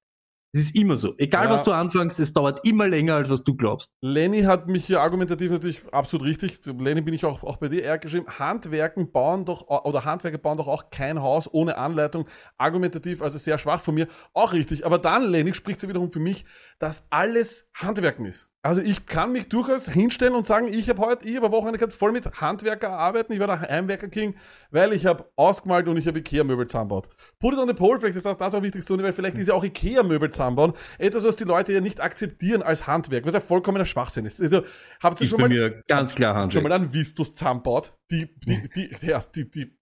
Es 0.56 0.62
ist 0.62 0.76
immer 0.76 0.96
so. 0.96 1.12
Egal 1.18 1.44
ja. 1.44 1.50
was 1.50 1.64
du 1.64 1.72
anfängst, 1.72 2.18
es 2.18 2.32
dauert 2.32 2.66
immer 2.66 2.88
länger, 2.88 3.16
als 3.16 3.28
was 3.28 3.44
du 3.44 3.54
glaubst. 3.54 3.92
Lenny 4.00 4.42
hat 4.44 4.68
mich 4.68 4.86
hier 4.86 5.02
argumentativ 5.02 5.50
natürlich 5.50 5.82
absolut 5.92 6.26
richtig. 6.26 6.60
Lenny 6.64 7.02
bin 7.02 7.12
ich 7.12 7.26
auch, 7.26 7.42
auch 7.44 7.58
bei 7.58 7.68
dir 7.68 7.82
eher 7.82 7.98
geschrieben. 7.98 8.26
Handwerken 8.26 9.12
bauen 9.12 9.44
doch, 9.44 9.68
oder 9.68 10.06
Handwerker 10.06 10.38
bauen 10.38 10.56
doch 10.56 10.66
auch 10.66 10.88
kein 10.88 11.20
Haus 11.20 11.52
ohne 11.52 11.76
Anleitung. 11.76 12.26
Argumentativ, 12.56 13.20
also 13.20 13.36
sehr 13.36 13.58
schwach 13.58 13.82
von 13.82 13.94
mir. 13.94 14.08
Auch 14.32 14.54
richtig. 14.54 14.86
Aber 14.86 14.98
dann, 14.98 15.24
Lenny, 15.24 15.52
spricht 15.52 15.80
sie 15.80 15.90
wiederum 15.90 16.10
für 16.10 16.20
mich, 16.20 16.46
dass 16.78 17.06
alles 17.10 17.68
Handwerken 17.74 18.24
ist. 18.24 18.48
Also 18.66 18.80
ich 18.80 19.06
kann 19.06 19.30
mich 19.30 19.48
durchaus 19.48 19.88
hinstellen 19.88 20.34
und 20.34 20.44
sagen, 20.44 20.66
ich 20.66 20.88
habe 20.88 21.00
heute, 21.00 21.28
ich 21.28 21.36
habe 21.36 21.52
Wochenende 21.52 21.78
gehabt, 21.78 21.94
voll 21.94 22.10
mit 22.10 22.40
Handwerker 22.40 22.90
arbeiten. 22.90 23.32
Ich 23.32 23.38
war 23.38 23.46
der 23.46 23.60
Heimwerker 23.60 24.08
King, 24.08 24.34
weil 24.72 24.92
ich 24.92 25.06
habe 25.06 25.30
ausgemalt 25.36 25.86
und 25.86 25.96
ich 25.96 26.08
habe 26.08 26.18
Ikea-Möbel 26.18 26.66
zusammengebaut. 26.66 27.08
Put 27.38 27.54
it 27.54 27.60
on 27.60 27.68
the 27.68 27.74
pole, 27.74 28.00
vielleicht 28.00 28.16
ist 28.16 28.26
auch 28.26 28.36
das 28.36 28.54
auch 28.54 28.62
wichtigste, 28.62 29.00
weil 29.00 29.12
vielleicht 29.12 29.38
ist 29.38 29.46
ja 29.46 29.54
auch 29.54 29.62
Ikea-Möbel 29.62 30.30
zusammenbauen 30.30 30.72
etwas, 30.98 31.22
was 31.22 31.36
die 31.36 31.44
Leute 31.44 31.74
ja 31.74 31.80
nicht 31.80 32.00
akzeptieren 32.00 32.60
als 32.60 32.88
Handwerk, 32.88 33.24
was 33.24 33.34
ja 33.34 33.40
vollkommener 33.40 33.84
Schwachsinn 33.84 34.26
ist. 34.26 34.42
Also, 34.42 34.62
habt 35.00 35.20
ihr 35.20 35.28
schon 35.28 35.42
mal, 35.42 35.48
mir 35.48 35.84
ganz 35.86 36.16
klar 36.16 36.34
Handwerk. 36.34 36.52
schon 36.52 36.62
mal 36.64 36.72
an 36.72 36.92
Vistus 36.92 37.34
zusammenbaut? 37.34 37.92
Die, 38.10 38.34
die, 38.46 38.68
die, 38.74 38.90
die, 38.98 39.50
die, 39.52 39.78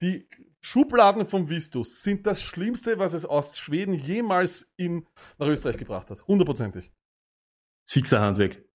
die 0.00 0.28
Schubladen 0.60 1.26
vom 1.26 1.48
Vistus 1.48 2.00
sind 2.00 2.26
das 2.26 2.42
Schlimmste, 2.42 3.00
was 3.00 3.12
es 3.12 3.24
aus 3.24 3.58
Schweden 3.58 3.92
jemals 3.92 4.70
in, 4.76 5.04
nach 5.38 5.48
Österreich 5.48 5.78
gebracht 5.78 6.10
hat. 6.10 6.24
Hundertprozentig. 6.28 6.92
Fixer 7.88 8.20
Handwerk. 8.20 8.67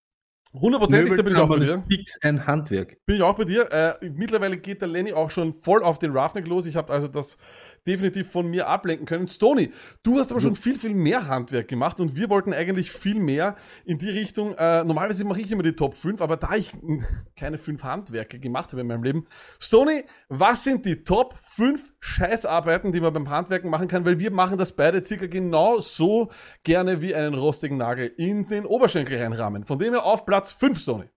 Hundertprozentig, 0.54 1.16
da 1.16 1.23
bin 1.23 1.32
ich 1.32 1.38
auch 1.38 1.49
bei 1.49 1.59
dir. 1.61 1.82
Fix 1.88 2.18
ein 2.23 2.47
Handwerk. 2.47 2.99
Bin 3.06 3.16
ich 3.16 3.23
auch 3.23 3.35
bei 3.35 3.44
dir. 3.44 3.73
Äh, 3.73 4.11
mittlerweile 4.11 4.59
geht 4.59 4.82
der 4.82 4.88
Lenny 4.88 5.14
auch 5.14 5.30
schon 5.30 5.54
voll 5.54 5.82
auf 5.82 5.99
den 5.99 6.12
Roughneck 6.12 6.47
los. 6.47 6.66
Ich 6.66 6.76
habe 6.76 6.92
also 6.92 7.09
das 7.09 7.38
definitiv 7.87 8.30
von 8.30 8.50
mir 8.50 8.68
ablenken 8.68 9.06
können. 9.06 9.28
Stony, 9.28 9.73
du 10.02 10.18
hast 10.18 10.30
aber 10.30 10.42
schon 10.42 10.54
viel, 10.54 10.78
viel 10.78 10.94
mehr 10.94 11.26
Handwerk 11.26 11.68
gemacht 11.68 12.00
und 12.00 12.16
wir 12.16 12.28
wollten 12.28 12.52
eigentlich 12.52 12.92
viel 12.92 13.18
mehr 13.18 13.56
in 13.87 13.97
die 13.97 14.11
Richtung. 14.11 14.54
Äh, 14.59 14.85
normalerweise 14.85 15.25
mache 15.25 15.40
ich 15.40 15.50
immer 15.50 15.62
die 15.62 15.73
Top 15.73 15.94
5, 15.94 16.21
aber 16.21 16.37
da 16.37 16.54
ich 16.54 16.71
keine 17.37 17.56
fünf 17.56 17.82
Handwerke 17.82 18.38
gemacht 18.38 18.73
habe 18.73 18.82
in 18.82 18.88
meinem 18.88 19.04
Leben. 19.04 19.26
Stony, 19.59 20.04
was 20.28 20.64
sind 20.64 20.85
die 20.85 21.02
Top 21.02 21.35
5 21.42 21.94
Scheißarbeiten, 21.99 22.92
die 22.92 23.00
man 23.00 23.14
beim 23.14 23.30
Handwerken 23.30 23.71
machen 23.71 23.88
kann? 23.88 24.04
Weil 24.04 24.18
wir 24.18 24.30
machen 24.30 24.59
das 24.59 24.73
beide 24.73 25.02
circa 25.02 25.26
genau 25.26 25.80
so 25.80 26.30
gerne 26.62 27.00
wie 27.00 27.14
einen 27.14 27.35
rostigen 27.35 27.78
Nagel 27.78 28.12
in 28.18 28.47
den 28.49 28.66
Oberschenkel 28.66 29.18
reinrahmen. 29.18 29.64
Von 29.64 29.78
dem 29.78 29.94
her 29.94 30.04
auf 30.04 30.26
Platz 30.26 30.42
5, 30.51 30.81
Stony 30.81 31.13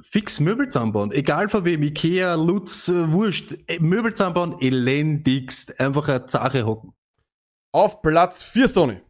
fix 0.00 0.40
Möbel 0.40 0.68
zusammenbauen. 0.68 1.12
Egal 1.12 1.48
von 1.48 1.64
wem, 1.64 1.82
Ikea, 1.82 2.34
Lutz, 2.34 2.88
äh, 2.88 3.12
Wurscht. 3.12 3.54
Äh, 3.66 3.78
Möbel 3.80 4.14
zusammenbauen, 4.14 4.56
elendigst. 4.60 5.78
Einfach 5.80 6.08
eine 6.08 6.28
Sache 6.28 6.66
hocken. 6.66 6.92
Auf 7.72 8.02
Platz 8.02 8.42
4, 8.42 8.68
Stony. 8.68 9.00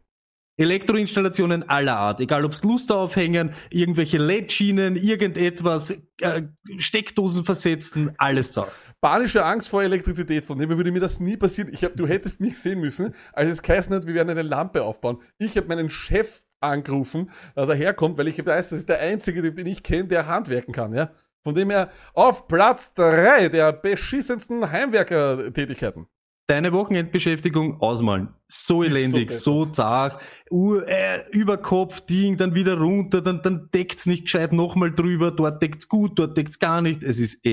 Elektroinstallationen 0.55 1.67
aller 1.67 1.97
Art, 1.97 2.21
egal 2.21 2.45
ob's 2.45 2.63
Luster 2.63 2.95
aufhängen, 2.97 3.55
irgendwelche 3.71 4.19
LED-Schienen, 4.19 4.95
irgendetwas, 4.95 5.97
äh, 6.21 6.43
Steckdosen 6.77 7.43
versetzen, 7.43 8.11
alles 8.19 8.51
Zeug. 8.51 8.67
Panische 9.01 9.43
Angst 9.43 9.67
vor 9.67 9.81
Elektrizität, 9.81 10.45
von 10.45 10.59
dem 10.59 10.69
würde 10.69 10.91
mir 10.91 10.99
das 10.99 11.19
nie 11.19 11.37
passieren. 11.37 11.73
Ich 11.73 11.83
hab, 11.83 11.95
du 11.95 12.05
hättest 12.05 12.39
mich 12.39 12.59
sehen 12.59 12.79
müssen, 12.81 13.15
als 13.33 13.49
es 13.49 13.63
geheißen 13.63 13.95
hat, 13.95 14.05
wir 14.05 14.13
werden 14.13 14.29
eine 14.29 14.43
Lampe 14.43 14.83
aufbauen. 14.83 15.23
Ich 15.39 15.57
habe 15.57 15.67
meinen 15.67 15.89
Chef 15.89 16.43
angerufen, 16.63 17.29
dass 17.55 17.69
er 17.69 17.75
herkommt, 17.75 18.17
weil 18.17 18.27
ich 18.27 18.37
weiß, 18.45 18.69
das 18.69 18.79
ist 18.79 18.89
der 18.89 18.99
einzige, 18.99 19.41
den 19.53 19.67
ich 19.67 19.83
kenne, 19.83 20.05
der 20.05 20.27
handwerken 20.27 20.73
kann, 20.73 20.93
ja. 20.93 21.11
Von 21.43 21.55
dem 21.55 21.69
her 21.69 21.89
auf 22.13 22.47
Platz 22.47 22.93
drei 22.93 23.49
der 23.49 23.73
beschissensten 23.73 24.71
Heimwerkertätigkeiten. 24.71 26.07
Deine 26.47 26.73
Wochenendbeschäftigung 26.73 27.79
ausmalen. 27.81 28.29
So 28.47 28.75
so 28.75 28.83
elendig, 28.83 29.27
besser. 29.27 29.41
so 29.41 29.65
zart. 29.65 30.21
Uh, 30.51 30.79
äh, 30.79 31.29
über 31.31 31.57
Kopf, 31.57 32.01
Ding, 32.01 32.37
dann 32.37 32.53
wieder 32.53 32.77
runter, 32.77 33.21
dann, 33.21 33.41
dann 33.41 33.69
deckt's 33.73 34.05
nicht 34.05 34.23
gescheit 34.23 34.51
nochmal 34.51 34.91
drüber, 34.91 35.31
dort 35.31 35.61
deckt's 35.61 35.87
gut, 35.87 36.19
dort 36.19 36.37
deckt's 36.37 36.59
gar 36.59 36.81
nicht. 36.81 37.01
Es 37.01 37.19
ist 37.19 37.45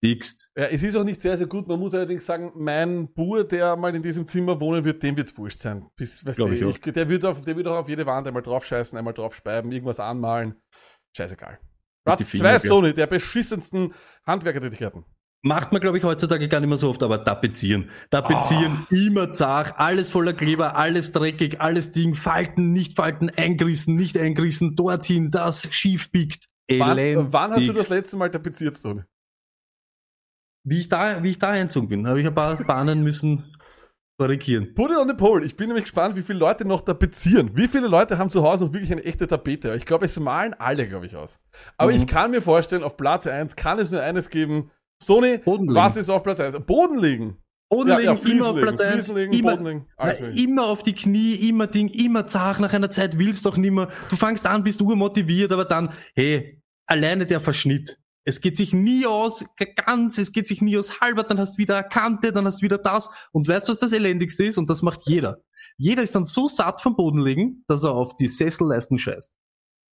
elendigst. 0.00 0.50
Ja, 0.56 0.66
es 0.66 0.82
ist 0.82 0.96
auch 0.96 1.04
nicht 1.04 1.20
sehr, 1.20 1.36
sehr 1.36 1.46
gut. 1.46 1.68
Man 1.68 1.78
muss 1.78 1.94
allerdings 1.94 2.24
sagen, 2.26 2.52
mein 2.54 3.12
Bur, 3.12 3.44
der 3.44 3.76
mal 3.76 3.94
in 3.94 4.02
diesem 4.02 4.26
Zimmer 4.26 4.60
wohnen 4.60 4.84
wird, 4.84 5.02
dem 5.02 5.16
wird's 5.16 5.36
wurscht 5.36 5.58
sein. 5.58 5.86
Bis, 5.96 6.24
weißt 6.24 6.38
du, 6.38 6.48
ich 6.48 6.62
ich, 6.86 6.92
der, 6.92 7.08
wird 7.08 7.24
auf, 7.24 7.40
der 7.42 7.56
wird 7.56 7.66
auch 7.66 7.78
auf 7.78 7.88
jede 7.88 8.06
Wand 8.06 8.26
einmal 8.26 8.42
draufscheißen, 8.42 8.98
einmal 8.98 9.14
draufspeiben, 9.14 9.70
irgendwas 9.72 10.00
anmalen. 10.00 10.54
Scheißegal. 11.16 11.58
Platz 12.04 12.24
Finger, 12.28 12.44
zwei, 12.44 12.50
gell? 12.50 12.60
Stoney, 12.60 12.94
der 12.94 13.06
beschissensten 13.06 13.92
Handwerkertätigkeiten. 14.26 15.04
Macht 15.42 15.70
man, 15.70 15.80
glaube 15.80 15.98
ich, 15.98 16.04
heutzutage 16.04 16.48
gar 16.48 16.58
nicht 16.58 16.68
mehr 16.68 16.78
so 16.78 16.90
oft, 16.90 17.02
aber 17.02 17.22
tapezieren. 17.22 17.90
Tapezieren, 18.10 18.86
Ah. 18.90 18.94
immer 18.94 19.32
zart, 19.32 19.78
alles 19.78 20.10
voller 20.10 20.32
Kleber, 20.32 20.74
alles 20.74 21.12
dreckig, 21.12 21.60
alles 21.60 21.92
Ding, 21.92 22.16
Falten, 22.16 22.72
nicht 22.72 22.96
Falten, 22.96 23.30
eingerissen, 23.30 23.94
nicht 23.94 24.18
eingerissen, 24.18 24.74
dorthin, 24.74 25.30
das 25.30 25.72
schief 25.72 26.10
biegt. 26.10 26.46
Wann, 26.68 27.32
wann 27.32 27.52
hast 27.52 27.68
du 27.68 27.72
das 27.72 27.88
letzte 27.88 28.16
Mal 28.16 28.30
tapeziert, 28.30 28.74
Stoney? 28.74 29.02
Wie 30.68 30.80
ich 30.80 30.88
da, 30.88 31.22
wie 31.22 31.30
ich 31.30 31.38
da 31.38 31.50
einzogen 31.50 31.88
bin, 31.88 32.06
habe 32.06 32.20
ich 32.20 32.26
ein 32.26 32.34
paar 32.34 32.56
Bahnen 32.64 33.02
müssen 33.02 33.52
korrigieren. 34.18 34.74
Put 34.74 34.90
it 34.90 34.96
on 34.98 35.08
the 35.08 35.14
pole. 35.14 35.44
Ich 35.44 35.56
bin 35.56 35.68
nämlich 35.68 35.84
gespannt, 35.84 36.16
wie 36.16 36.22
viele 36.22 36.40
Leute 36.40 36.64
noch 36.64 36.80
tapezieren. 36.80 37.56
Wie 37.56 37.68
viele 37.68 37.86
Leute 37.86 38.18
haben 38.18 38.30
zu 38.30 38.42
Hause 38.42 38.64
noch 38.66 38.72
wirklich 38.72 38.90
eine 38.90 39.04
echte 39.04 39.26
Tapete? 39.28 39.74
Ich 39.76 39.86
glaube, 39.86 40.06
es 40.06 40.18
malen 40.18 40.54
alle, 40.54 40.88
glaube 40.88 41.06
ich, 41.06 41.14
aus. 41.14 41.40
Aber 41.76 41.92
Mhm. 41.92 41.98
ich 41.98 42.06
kann 42.08 42.32
mir 42.32 42.42
vorstellen, 42.42 42.82
auf 42.82 42.96
Platz 42.96 43.26
eins 43.28 43.54
kann 43.54 43.78
es 43.78 43.90
nur 43.92 44.02
eines 44.02 44.28
geben. 44.30 44.70
Legen. 45.08 45.42
was 45.74 45.96
ist 45.96 46.10
auf 46.10 46.24
Platz 46.24 46.40
eins? 46.40 46.56
Boden 46.66 46.98
legen. 46.98 47.36
Boden 47.70 47.90
Ja, 47.90 48.00
ja, 48.00 48.12
legen, 48.12 48.22
Fliesen 48.22 48.38
immer 48.40 48.48
auf 48.50 48.60
Platz 48.60 48.80
1, 48.80 48.92
Fliesen 48.94 49.16
legen, 49.16 49.32
immer, 49.34 49.56
na, 49.56 50.06
mögliche. 50.06 50.42
immer 50.42 50.66
auf 50.66 50.82
die 50.82 50.94
Knie, 50.94 51.34
immer 51.48 51.66
Ding, 51.66 51.88
immer 51.88 52.26
zart, 52.26 52.58
nach 52.60 52.72
einer 52.72 52.90
Zeit 52.90 53.18
willst 53.18 53.44
doch 53.46 53.56
nimmer. 53.56 53.88
Du 54.10 54.16
fangst 54.16 54.46
an, 54.46 54.64
bist 54.64 54.80
urmotiviert, 54.80 55.52
aber 55.52 55.66
dann, 55.66 55.90
hey, 56.14 56.60
alleine 56.86 57.26
der 57.26 57.40
Verschnitt. 57.40 57.98
Es 58.28 58.42
geht 58.42 58.58
sich 58.58 58.74
nie 58.74 59.06
aus, 59.06 59.46
ganz, 59.86 60.18
es 60.18 60.32
geht 60.32 60.46
sich 60.46 60.60
nie 60.60 60.76
aus 60.76 61.00
halber, 61.00 61.22
dann 61.22 61.38
hast 61.38 61.54
du 61.54 61.58
wieder 61.62 61.78
eine 61.78 61.88
Kante, 61.88 62.30
dann 62.30 62.44
hast 62.44 62.58
du 62.58 62.62
wieder 62.62 62.76
das. 62.76 63.08
Und 63.32 63.48
weißt 63.48 63.66
du, 63.66 63.72
was 63.72 63.78
das 63.78 63.94
Elendigste 63.94 64.44
ist? 64.44 64.58
Und 64.58 64.68
das 64.68 64.82
macht 64.82 65.00
jeder. 65.06 65.38
Jeder 65.78 66.02
ist 66.02 66.14
dann 66.14 66.26
so 66.26 66.46
satt 66.46 66.82
vom 66.82 66.94
Boden 66.94 67.22
legen, 67.22 67.64
dass 67.68 67.84
er 67.84 67.92
auf 67.92 68.18
die 68.18 68.28
Sesselleisten 68.28 68.98
scheißt. 68.98 69.34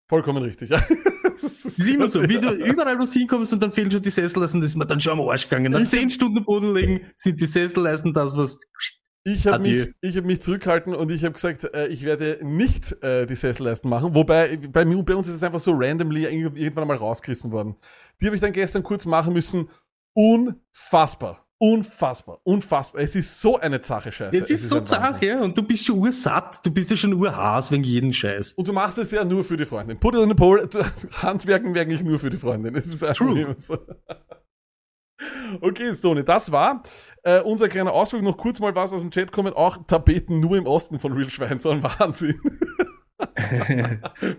Vollkommen 0.10 0.44
richtig, 0.44 0.72
ja. 0.72 0.86
Das 1.42 1.64
Das 1.64 1.78
ist 1.78 1.88
immer 1.90 2.08
so, 2.08 2.24
wie 2.24 2.40
du 2.40 2.50
überall 2.52 2.98
was 2.98 3.14
hinkommst 3.14 3.54
und 3.54 3.62
dann 3.62 3.72
fehlen 3.72 3.92
schon 3.92 4.02
die 4.02 4.10
Sesselleisten, 4.10 4.62
das 4.62 4.72
ist 4.72 4.76
mir 4.76 4.86
dann 4.86 5.00
schon 5.00 5.20
am 5.20 5.28
Arsch 5.28 5.50
gegangen. 5.50 5.72
Nach 5.72 5.88
zehn 5.88 6.10
Stunden 6.10 6.44
Boden 6.44 6.74
legen 6.74 7.02
sind 7.18 7.40
die 7.40 7.46
Sesselleisten 7.46 8.14
das, 8.14 8.36
was 8.38 8.58
Ich 9.28 9.48
habe 9.48 9.60
mich, 9.64 9.92
ich 10.02 10.16
hab 10.18 10.24
mich 10.24 10.40
zurückhalten 10.42 10.94
und 10.94 11.12
ich 11.12 11.24
habe 11.24 11.34
gesagt, 11.34 11.64
äh, 11.74 11.88
ich 11.88 12.04
werde 12.04 12.38
nicht 12.44 13.02
äh, 13.04 13.26
die 13.26 13.36
Sesselleisten 13.36 13.90
machen. 13.90 14.14
Wobei 14.14 14.56
bei, 14.58 14.86
mir, 14.86 15.02
bei 15.04 15.16
uns 15.16 15.28
ist 15.28 15.34
es 15.34 15.42
einfach 15.44 15.60
so 15.60 15.72
randomly 15.74 16.28
irg- 16.28 16.56
irgendwann 16.56 16.88
mal 16.88 16.98
rausgerissen 16.98 17.52
worden. 17.52 17.76
Die 18.22 18.28
habe 18.28 18.36
ich 18.36 18.42
dann 18.42 18.54
gestern 18.54 18.84
kurz 18.84 19.08
machen 19.08 19.34
müssen. 19.34 19.68
Unfassbar. 20.14 21.42
Unfassbar. 21.58 22.40
Unfassbar. 22.44 23.02
Es 23.02 23.16
ist 23.16 23.40
so 23.42 23.58
eine 23.58 23.82
zache 23.82 24.12
Scheiße. 24.12 24.36
Jetzt 24.36 24.52
Es 24.52 24.62
ist 24.64 24.70
so 24.70 24.76
Wahnsinn. 24.76 25.28
ja, 25.28 25.42
und 25.42 25.58
du 25.58 25.64
bist 25.64 25.86
schon 25.86 25.98
ursatt, 26.00 26.64
du 26.66 26.70
bist 26.70 26.92
ja 26.92 26.98
schon 26.98 27.14
urhaas 27.14 27.72
wegen 27.72 27.84
jeden 27.84 28.12
Scheiß. 28.14 28.54
Und 28.54 28.68
du 28.68 28.74
machst 28.74 28.98
es 28.98 29.10
ja 29.12 29.24
nur 29.24 29.44
für 29.44 29.56
die 29.58 29.66
Freundin. 29.66 29.98
Put 29.98 30.16
it 30.16 30.20
on 30.22 30.28
the 30.30 30.36
pole. 30.36 30.70
Handwerken 31.22 31.76
eigentlich 31.78 32.04
nur 32.04 32.20
für 32.20 32.30
die 32.30 32.38
Freundin. 32.38 32.76
Es 32.76 32.88
ist 32.88 33.04
einfach 33.04 33.26
True. 33.26 33.56
so. 33.58 33.78
Okay, 35.62 35.96
Stoney, 35.96 36.24
das 36.26 36.52
war 36.52 36.84
äh, 37.24 37.40
unser 37.42 37.70
kleiner 37.70 37.94
Ausflug. 37.94 38.22
Noch 38.22 38.38
kurz 38.38 38.60
mal 38.60 38.76
was 38.76 38.92
aus 38.92 39.02
dem 39.02 39.12
Chat 39.12 39.32
kommen. 39.32 39.54
Auch 39.54 39.78
Tapeten 39.88 40.40
nur 40.42 40.58
im 40.58 40.66
Osten 40.66 41.00
von 41.00 41.14
Real 41.14 41.30
Schwein. 41.30 41.58
So 41.60 41.70
ein 41.70 41.82
Wahnsinn. 41.84 42.40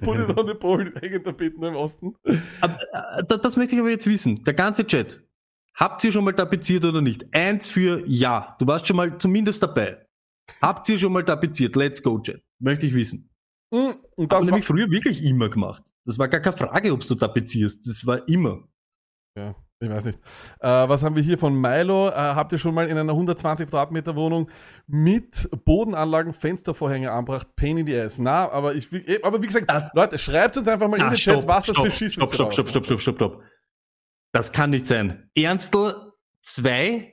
Put 0.02 0.18
it 0.18 0.36
on 0.38 0.46
the 0.48 0.54
pole. 0.54 0.92
Hängen 1.00 1.22
Tapeten 1.24 1.60
nur 1.60 1.70
im 1.70 1.76
Osten. 1.76 2.14
Aber, 2.60 2.74
äh, 2.74 3.24
da- 3.26 3.36
das 3.38 3.56
möchte 3.56 3.74
ich 3.74 3.80
aber 3.80 3.90
jetzt 3.90 4.06
wissen. 4.06 4.36
Der 4.44 4.54
ganze 4.54 4.86
Chat. 4.86 5.22
Habt 5.74 6.02
ihr 6.04 6.12
schon 6.12 6.24
mal 6.24 6.32
tapeziert 6.32 6.84
oder 6.84 7.00
nicht? 7.02 7.26
Eins 7.34 7.68
für 7.70 8.02
Ja. 8.06 8.56
Du 8.58 8.66
warst 8.66 8.86
schon 8.86 8.96
mal 8.96 9.16
zumindest 9.18 9.62
dabei. 9.62 10.06
Habt 10.62 10.88
ihr 10.88 10.98
schon 10.98 11.12
mal 11.12 11.24
tapeziert? 11.24 11.74
Let's 11.76 12.02
go, 12.02 12.18
Chat. 12.20 12.42
Möchte 12.60 12.86
ich 12.86 12.94
wissen. 12.94 13.30
Mm, 13.72 13.90
Und 14.16 14.32
Das 14.32 14.40
war, 14.40 14.44
nämlich 14.46 14.64
früher 14.64 14.90
wirklich 14.90 15.22
immer 15.24 15.48
gemacht. 15.50 15.82
Das 16.04 16.18
war 16.18 16.28
gar 16.28 16.40
keine 16.40 16.56
Frage, 16.56 16.92
ob 16.92 17.00
du 17.06 17.14
tapezierst. 17.14 17.86
Das 17.86 18.06
war 18.06 18.26
immer. 18.28 18.66
ja, 19.36 19.54
ich 19.80 19.90
weiß 19.90 20.06
nicht. 20.06 20.18
Äh, 20.60 20.68
was 20.88 21.02
haben 21.02 21.16
wir 21.16 21.22
hier 21.22 21.36
von 21.38 21.54
Milo? 21.60 22.08
Äh, 22.08 22.12
habt 22.14 22.50
ihr 22.52 22.58
schon 22.58 22.74
mal 22.74 22.88
in 22.88 22.96
einer 22.96 23.12
120 23.12 23.68
Quadratmeter 23.68 24.16
Wohnung 24.16 24.50
mit 24.86 25.48
Bodenanlagen 25.64 26.32
Fenstervorhänge 26.32 27.10
anbracht? 27.12 27.48
Pain 27.56 27.76
in 27.78 27.86
the 27.86 27.96
ass. 27.98 28.18
Na, 28.18 28.50
aber 28.50 28.74
ich, 28.74 28.90
will- 28.90 29.04
eh, 29.06 29.20
aber 29.22 29.42
wie 29.42 29.46
gesagt, 29.46 29.66
Ah. 29.68 29.90
Leute, 29.94 30.18
schreibt 30.18 30.56
uns 30.56 30.66
einfach 30.68 30.88
mal 30.88 30.96
in 30.96 31.02
Ah, 31.02 31.10
den 31.10 31.16
Chat, 31.16 31.46
was 31.46 31.64
das 31.66 31.76
beschissenste 31.76 32.34
stopp, 32.34 32.52
stopp, 32.52 32.52
stopp, 32.52 32.68
stopp, 32.70 32.84
stopp, 32.86 33.00
stopp, 33.00 33.14
stopp. 33.16 33.42
Das 34.32 34.52
kann 34.52 34.70
nicht 34.70 34.86
sein. 34.86 35.30
Ernstl 35.36 35.94
2? 36.42 37.12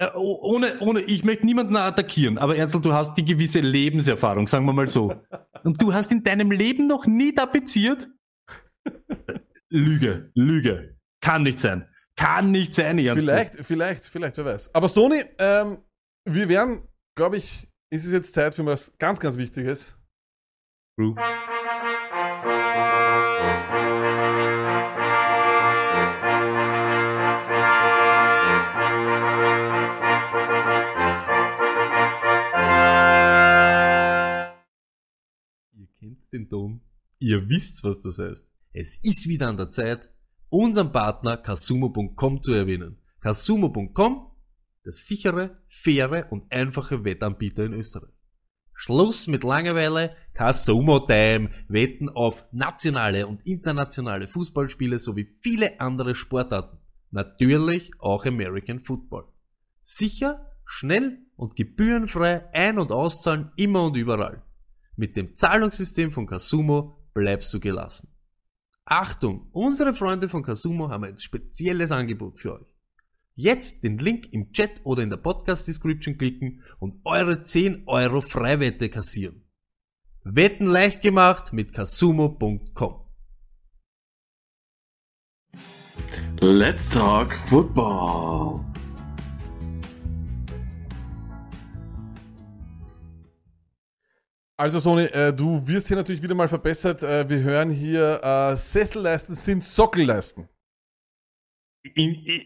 Äh, 0.00 0.08
oh- 0.16 0.38
ohne, 0.42 0.78
ohne, 0.80 1.00
ich 1.02 1.24
möchte 1.24 1.44
niemanden 1.46 1.76
attackieren, 1.76 2.38
aber 2.38 2.56
Ernstl, 2.56 2.80
du 2.80 2.92
hast 2.92 3.14
die 3.16 3.24
gewisse 3.24 3.60
Lebenserfahrung, 3.60 4.46
sagen 4.48 4.64
wir 4.66 4.72
mal 4.72 4.88
so. 4.88 5.12
Und 5.64 5.80
du 5.80 5.92
hast 5.92 6.10
in 6.12 6.22
deinem 6.24 6.50
Leben 6.50 6.86
noch 6.86 7.06
nie 7.06 7.32
tapeziert? 7.32 8.08
Lüge, 9.70 10.30
Lüge. 10.34 10.93
Kann 11.24 11.42
nicht 11.42 11.58
sein. 11.58 11.88
Kann 12.16 12.50
nicht 12.50 12.74
sein, 12.74 12.98
Ernstl. 12.98 13.22
Vielleicht, 13.22 13.64
vielleicht, 13.64 14.04
vielleicht, 14.08 14.36
wer 14.36 14.44
weiß. 14.44 14.74
Aber 14.74 14.90
Stoney, 14.90 15.24
ähm, 15.38 15.78
wir 16.26 16.50
werden, 16.50 16.86
glaube 17.16 17.38
ich, 17.38 17.66
ist 17.90 18.04
es 18.04 18.12
jetzt 18.12 18.34
Zeit 18.34 18.54
für 18.54 18.66
was 18.66 18.92
ganz, 18.98 19.20
ganz 19.20 19.38
Wichtiges. 19.38 19.96
True. 20.98 21.14
Ihr 35.72 35.88
kennt 35.98 36.30
den 36.34 36.50
Ton. 36.50 36.82
Ihr 37.18 37.48
wisst, 37.48 37.82
was 37.82 38.02
das 38.02 38.18
heißt. 38.18 38.46
Es 38.74 38.98
ist 39.02 39.26
wieder 39.26 39.48
an 39.48 39.56
der 39.56 39.70
Zeit, 39.70 40.13
unseren 40.54 40.92
Partner 40.92 41.36
Kasumo.com 41.36 42.42
zu 42.42 42.52
erwähnen. 42.52 42.98
Kasumo.com, 43.20 44.30
der 44.84 44.92
sichere, 44.92 45.58
faire 45.66 46.28
und 46.30 46.50
einfache 46.52 47.04
Wettanbieter 47.04 47.64
in 47.64 47.72
Österreich. 47.72 48.12
Schluss 48.72 49.26
mit 49.26 49.44
Langeweile, 49.44 50.14
Kasumo 50.32 51.00
Time, 51.00 51.50
Wetten 51.68 52.08
auf 52.08 52.44
nationale 52.52 53.26
und 53.26 53.46
internationale 53.46 54.28
Fußballspiele 54.28 54.98
sowie 54.98 55.32
viele 55.42 55.80
andere 55.80 56.14
Sportarten. 56.14 56.78
Natürlich 57.10 57.90
auch 57.98 58.24
American 58.24 58.80
Football. 58.80 59.26
Sicher, 59.82 60.48
schnell 60.64 61.18
und 61.36 61.56
gebührenfrei 61.56 62.52
ein- 62.52 62.78
und 62.78 62.92
auszahlen 62.92 63.50
immer 63.56 63.84
und 63.84 63.96
überall. 63.96 64.42
Mit 64.96 65.16
dem 65.16 65.34
Zahlungssystem 65.34 66.12
von 66.12 66.26
Kasumo 66.26 67.08
bleibst 67.12 67.52
du 67.54 67.60
gelassen. 67.60 68.13
Achtung, 68.86 69.48
unsere 69.52 69.94
Freunde 69.94 70.28
von 70.28 70.42
Kasumo 70.42 70.90
haben 70.90 71.04
ein 71.04 71.18
spezielles 71.18 71.90
Angebot 71.90 72.38
für 72.38 72.60
euch. 72.60 72.74
Jetzt 73.34 73.82
den 73.82 73.98
Link 73.98 74.32
im 74.32 74.52
Chat 74.52 74.80
oder 74.84 75.02
in 75.02 75.10
der 75.10 75.16
Podcast 75.16 75.66
Description 75.66 76.18
klicken 76.18 76.62
und 76.78 77.00
eure 77.04 77.42
10 77.42 77.84
Euro 77.86 78.20
Freiwette 78.20 78.90
kassieren. 78.90 79.42
Wetten 80.22 80.66
leicht 80.66 81.02
gemacht 81.02 81.52
mit 81.52 81.72
kasumo.com. 81.72 83.00
Let's 86.40 86.90
talk 86.90 87.32
football. 87.32 88.60
Also 94.56 94.78
Sony, 94.78 95.04
äh, 95.06 95.32
du 95.32 95.66
wirst 95.66 95.88
hier 95.88 95.96
natürlich 95.96 96.22
wieder 96.22 96.34
mal 96.34 96.48
verbessert. 96.48 97.02
Äh, 97.02 97.28
wir 97.28 97.38
hören 97.42 97.70
hier, 97.70 98.20
äh, 98.22 98.56
Sesselleisten 98.56 99.34
sind 99.34 99.64
Sockelleisten. 99.64 100.48
In, 101.94 102.14
in, 102.24 102.40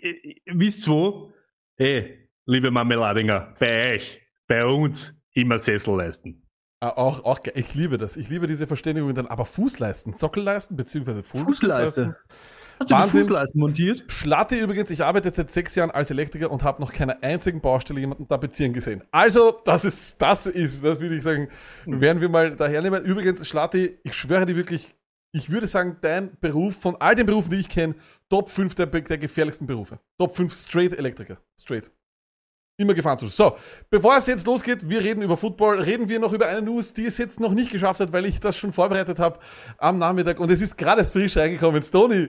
in, 0.44 0.60
wisst 0.60 0.88
wo? 0.88 1.32
Hey, 1.76 2.28
liebe 2.46 2.70
Marmeladinger, 2.70 3.54
bei 3.58 3.94
euch, 3.94 4.20
bei 4.46 4.64
uns 4.64 5.20
immer 5.32 5.58
Sessel 5.58 5.96
leisten. 5.96 6.44
Ah, 6.80 6.90
Auch, 6.90 7.24
auch, 7.24 7.40
ich 7.54 7.74
liebe 7.74 7.98
das. 7.98 8.16
Ich 8.16 8.28
liebe 8.28 8.46
diese 8.46 8.66
Verständigung 8.66 9.14
dann, 9.14 9.26
aber 9.26 9.44
Fußleisten, 9.44 10.14
Sockelleisten, 10.14 10.76
beziehungsweise 10.76 11.20
Fuß- 11.20 11.44
Fußleiste. 11.44 12.16
Hast 12.78 12.90
du 12.90 12.94
Wahnsinn. 12.94 13.20
die 13.20 13.28
Fußleisten 13.28 13.60
montiert? 13.60 14.04
Schlatte 14.08 14.56
übrigens, 14.56 14.90
ich 14.90 15.04
arbeite 15.04 15.30
seit 15.34 15.50
sechs 15.50 15.74
Jahren 15.74 15.90
als 15.90 16.10
Elektriker 16.10 16.50
und 16.50 16.62
habe 16.62 16.80
noch 16.80 16.92
keine 16.92 17.22
einzigen 17.22 17.60
Baustelle 17.60 18.00
jemanden 18.00 18.28
da 18.28 18.36
beziehen 18.36 18.72
gesehen. 18.72 19.02
Also, 19.10 19.60
das 19.64 19.84
ist, 19.84 20.20
das 20.22 20.46
ist, 20.46 20.84
das 20.84 21.00
würde 21.00 21.16
ich 21.16 21.22
sagen, 21.22 21.48
werden 21.86 22.20
wir 22.20 22.28
mal 22.28 22.54
dahernehmen. 22.54 23.04
Übrigens, 23.04 23.46
Schlatte, 23.46 23.98
ich 24.02 24.14
schwöre 24.14 24.46
dir 24.46 24.56
wirklich, 24.56 24.88
ich 25.32 25.50
würde 25.50 25.66
sagen, 25.66 25.98
dein 26.00 26.36
Beruf 26.40 26.76
von 26.76 26.96
all 27.00 27.14
den 27.14 27.26
Berufen, 27.26 27.50
die 27.50 27.60
ich 27.60 27.68
kenne, 27.68 27.94
Top 28.30 28.50
5 28.50 28.74
der, 28.74 28.86
der 28.86 29.18
gefährlichsten 29.18 29.66
Berufe. 29.66 29.98
Top 30.18 30.36
5 30.36 30.54
Straight 30.54 30.92
Elektriker. 30.92 31.38
Straight. 31.58 31.90
Immer 32.80 32.94
gefahren 32.94 33.18
zu. 33.18 33.26
So, 33.26 33.56
bevor 33.90 34.16
es 34.16 34.28
jetzt 34.28 34.46
losgeht, 34.46 34.88
wir 34.88 35.02
reden 35.02 35.20
über 35.22 35.36
Football, 35.36 35.80
reden 35.80 36.08
wir 36.08 36.20
noch 36.20 36.32
über 36.32 36.46
eine 36.46 36.62
News, 36.62 36.92
die 36.92 37.06
es 37.06 37.18
jetzt 37.18 37.40
noch 37.40 37.52
nicht 37.52 37.72
geschafft 37.72 37.98
hat, 37.98 38.12
weil 38.12 38.24
ich 38.24 38.38
das 38.38 38.56
schon 38.56 38.72
vorbereitet 38.72 39.18
habe 39.18 39.40
am 39.78 39.98
Nachmittag 39.98 40.38
und 40.38 40.48
es 40.48 40.60
ist 40.60 40.78
gerade 40.78 41.04
frisch 41.04 41.36
reingekommen. 41.36 41.82
Stoney, 41.82 42.28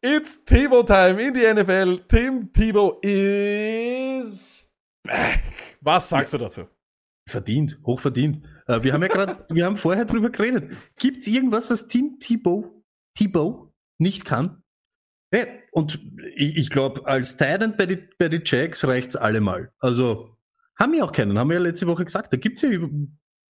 it's 0.00 0.44
Tebow 0.44 0.82
Time 0.82 1.22
in 1.22 1.34
die 1.34 1.54
NFL. 1.54 2.00
Tim 2.08 2.52
Tebow 2.52 2.98
is 3.00 4.68
back. 5.04 5.40
Was 5.80 6.08
sagst 6.08 6.34
du 6.34 6.38
dazu? 6.38 6.62
Verdient, 7.28 7.78
hochverdient. 7.86 8.44
Äh, 8.66 8.82
wir 8.82 8.92
haben 8.92 9.02
ja 9.02 9.08
gerade, 9.08 9.46
wir 9.52 9.66
haben 9.66 9.76
vorher 9.76 10.04
drüber 10.04 10.30
geredet. 10.30 10.76
Gibt's 10.96 11.28
irgendwas, 11.28 11.70
was 11.70 11.86
Team 11.86 12.18
Thibaut, 12.18 12.72
Thibaut 13.16 13.72
nicht 13.98 14.24
kann? 14.24 14.64
Hey, 15.36 15.46
und 15.70 16.00
ich, 16.34 16.56
ich 16.56 16.70
glaube, 16.70 17.06
als 17.06 17.36
Titan 17.36 17.76
bei 17.76 17.84
die, 17.84 17.98
bei 18.18 18.30
die 18.30 18.40
Jacks 18.42 18.86
reicht's 18.86 19.16
allemal. 19.16 19.70
Also, 19.80 20.34
haben 20.78 20.92
wir 20.92 21.04
auch 21.04 21.12
keinen, 21.12 21.38
haben 21.38 21.48
wir 21.50 21.56
ja 21.56 21.62
letzte 21.62 21.86
Woche 21.86 22.06
gesagt. 22.06 22.32
Da 22.32 22.38
gibt's 22.38 22.62
ja, 22.62 22.70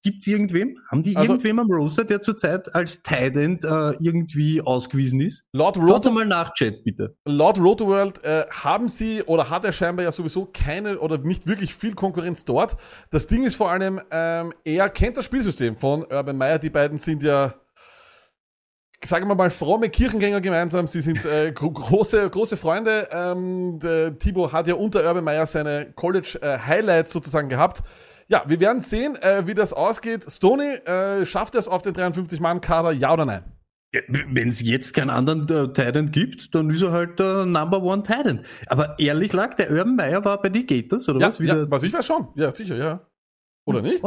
gibt's 0.03 0.27
irgendwem? 0.27 0.79
Haben 0.91 1.05
die 1.05 1.17
Also- 1.17 1.35
irgendwem 1.35 1.61
am 1.61 1.71
Roster, 1.71 2.05
der 2.05 2.21
zurzeit 2.21 2.75
als 2.75 3.05
Titan 3.05 3.59
äh, 3.63 3.97
irgendwie 4.05 4.61
ausgewiesen 4.61 5.21
ist? 5.21 5.45
Laut 5.53 5.77
Roto, 5.77 6.11
mal 6.11 6.27
nach, 6.27 6.55
Chat, 6.55 6.83
bitte. 6.83 7.17
laut 7.25 7.57
Rotoworld 7.59 8.25
äh, 8.25 8.47
haben 8.51 8.89
sie 8.89 9.23
oder 9.23 9.49
hat 9.49 9.65
er 9.65 9.71
scheinbar 9.71 10.05
ja 10.05 10.11
sowieso 10.11 10.47
keine 10.47 10.99
oder 10.99 11.19
nicht 11.19 11.47
wirklich 11.47 11.73
viel 11.73 11.95
Konkurrenz 11.95 12.45
dort. 12.45 12.77
Das 13.11 13.29
Ding 13.29 13.45
ist 13.45 13.55
vor 13.55 13.71
allem, 13.71 14.01
ähm, 14.11 14.53
er 14.65 14.91
kennt 14.91 15.17
das 15.17 15.25
Spielsystem 15.25 15.77
von 15.77 16.03
Urban 16.03 16.37
Meyer. 16.37 16.59
Die 16.59 16.71
beiden 16.71 16.99
sind 16.99 17.23
ja 17.23 17.55
sagen 19.05 19.29
wir 19.29 19.35
mal, 19.35 19.51
fromme 19.51 19.89
Kirchengänger 19.89 20.41
gemeinsam. 20.41 20.87
Sie 20.87 21.01
sind 21.01 21.25
äh, 21.25 21.53
gro 21.53 21.71
große, 21.71 22.29
große 22.29 22.57
Freunde. 22.57 23.09
Ähm, 23.11 23.79
der 23.81 24.19
Thibaut 24.19 24.53
hat 24.53 24.67
ja 24.69 24.75
unter 24.75 25.05
Urban 25.07 25.25
Meyer 25.25 25.47
seine 25.47 25.93
College 25.95 26.39
äh, 26.41 27.05
sozusagen 27.07 27.49
gehabt. 27.49 27.83
Ja, 28.29 28.43
wir 28.47 28.59
werden 28.59 28.81
sehen, 28.81 29.17
äh, 29.23 29.47
wie 29.47 29.55
das 29.55 29.73
ausgeht. 29.73 30.25
Stoney, 30.29 30.75
äh, 30.85 31.25
schafft 31.25 31.55
er 31.55 31.61
es 31.61 31.69
auf 31.69 31.83
den 31.83 31.95
53-Mann-Kader, 31.95 32.93
ja 32.93 33.13
oder 33.13 33.25
nein? 33.25 33.45
Wenn 34.09 34.49
es 34.49 34.61
jetzt 34.61 34.95
keinen 34.95 35.11
anderen 35.11 35.43
äh, 35.49 35.73
Titan 35.73 36.11
gibt, 36.11 36.55
dann 36.55 36.69
ist 36.71 36.83
er 36.83 36.91
halt 36.91 37.19
der 37.21 37.47
Number 37.47 37.83
One 37.83 38.03
Titan. 38.03 38.45
Aber 38.67 38.99
ehrlich 38.99 39.33
lag, 39.33 39.55
der 39.55 39.71
Urban 39.71 39.95
Meyer 39.97 40.25
war 40.25 40.43
bei 40.43 40.49
die 40.49 40.67
Gators, 40.67 41.09
oder 41.09 41.21
Ja, 41.21 41.29
was? 41.29 41.39
ja, 41.39 41.71
was 41.71 41.83
ich 41.85 41.93
weiß 41.93 42.05
schon. 42.05 42.29
Ja, 42.35 42.51
sicher, 42.51 42.77
ja. 42.77 43.07
Oder 43.65 43.83
nicht? 43.83 44.03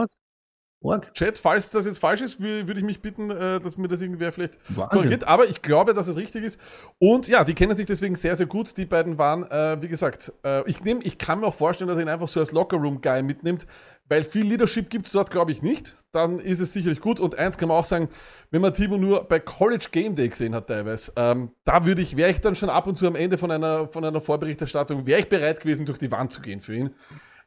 Org. 0.81 1.13
Chat, 1.13 1.37
falls 1.37 1.69
das 1.71 1.85
jetzt 1.85 1.99
falsch 1.99 2.21
ist, 2.21 2.39
wü- 2.39 2.65
würde 2.67 2.79
ich 2.79 2.85
mich 2.85 3.01
bitten, 3.01 3.29
äh, 3.31 3.59
dass 3.59 3.77
mir 3.77 3.89
das 3.89 3.99
irgendwer 4.01 4.31
vielleicht 4.31 4.57
Wahnsinn. 4.69 4.87
korrigiert. 4.97 5.27
Aber 5.27 5.45
ich 5.47 5.61
glaube, 5.61 5.93
dass 5.93 6.07
es 6.07 6.15
richtig 6.15 6.43
ist. 6.45 6.59
Und 6.99 7.27
ja, 7.27 7.43
die 7.43 7.53
kennen 7.53 7.75
sich 7.75 7.85
deswegen 7.85 8.15
sehr, 8.15 8.35
sehr 8.37 8.45
gut. 8.45 8.77
Die 8.77 8.85
beiden 8.85 9.17
waren, 9.17 9.43
äh, 9.51 9.81
wie 9.81 9.89
gesagt, 9.89 10.31
äh, 10.45 10.63
ich 10.69 10.81
nehme, 10.83 11.01
ich 11.03 11.17
kann 11.17 11.41
mir 11.41 11.47
auch 11.47 11.53
vorstellen, 11.55 11.89
dass 11.89 11.97
er 11.97 12.03
ihn 12.03 12.09
einfach 12.09 12.29
so 12.29 12.39
als 12.39 12.53
Lockerroom-Guy 12.53 13.23
mitnimmt, 13.23 13.67
weil 14.07 14.23
viel 14.23 14.45
Leadership 14.45 14.89
gibt's 14.89 15.11
dort, 15.11 15.29
glaube 15.31 15.51
ich, 15.51 15.61
nicht. 15.61 15.97
Dann 16.13 16.39
ist 16.39 16.61
es 16.61 16.71
sicherlich 16.71 17.01
gut. 17.01 17.19
Und 17.19 17.37
eins 17.37 17.57
kann 17.57 17.67
man 17.67 17.77
auch 17.77 17.85
sagen, 17.85 18.07
wenn 18.49 18.61
man 18.61 18.73
Timo 18.73 18.97
nur 18.97 19.25
bei 19.25 19.39
College 19.39 19.87
Game 19.91 20.15
Day 20.15 20.29
gesehen 20.29 20.55
hat 20.55 20.67
teilweise, 20.67 21.11
ähm, 21.17 21.51
da 21.65 21.85
würde 21.85 22.01
ich, 22.01 22.15
wäre 22.15 22.31
ich 22.31 22.39
dann 22.39 22.55
schon 22.55 22.69
ab 22.69 22.87
und 22.87 22.95
zu 22.97 23.05
am 23.05 23.15
Ende 23.15 23.37
von 23.37 23.51
einer, 23.51 23.89
von 23.89 24.05
einer 24.05 24.21
Vorberichterstattung, 24.21 25.05
wäre 25.05 25.19
ich 25.19 25.27
bereit 25.29 25.59
gewesen, 25.59 25.85
durch 25.85 25.97
die 25.99 26.09
Wand 26.09 26.31
zu 26.31 26.39
gehen 26.41 26.61
für 26.61 26.73
ihn. 26.75 26.95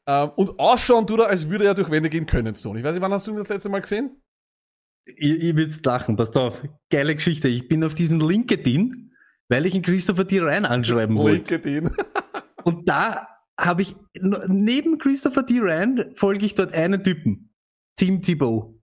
Ähm, 0.07 0.31
und 0.37 0.59
ausschauen 0.59 1.07
tut 1.07 1.21
er, 1.21 1.29
als 1.29 1.49
würde 1.49 1.65
er 1.65 1.75
durch 1.75 1.91
Wände 1.91 2.11
gehen 2.11 2.27
können, 2.27 2.55
Stone. 2.55 2.79
Ich 2.79 2.85
weiß 2.85 2.95
nicht, 2.95 3.03
wann 3.03 3.13
hast 3.13 3.27
du 3.27 3.31
ihn 3.31 3.37
das 3.37 3.49
letzte 3.49 3.69
Mal 3.69 3.81
gesehen? 3.81 4.23
Ihr, 5.17 5.37
ihr 5.37 5.57
würdet 5.57 5.85
lachen, 5.85 6.17
passt 6.17 6.37
auf. 6.37 6.63
Geile 6.91 7.15
Geschichte. 7.15 7.49
Ich 7.49 7.69
bin 7.69 7.85
auf 7.85 7.95
diesen 7.95 8.21
LinkedIn, 8.21 9.13
weil 9.49 9.67
ich 9.67 9.75
einen 9.75 9.83
Christopher 9.83 10.25
D. 10.25 10.41
Ryan 10.41 10.65
anschreiben 10.65 11.17
wollte. 11.17 11.55
LinkedIn. 11.55 11.91
Und 12.65 12.89
da 12.89 13.27
habe 13.59 13.83
ich, 13.83 13.97
neben 14.49 14.99
Christopher 14.99 15.43
D. 15.43 15.59
Ryan 15.59 16.13
folge 16.15 16.47
ich 16.47 16.55
dort 16.55 16.73
einen 16.73 17.03
Typen. 17.03 17.55
Tim 17.97 18.23
Thibault. 18.23 18.81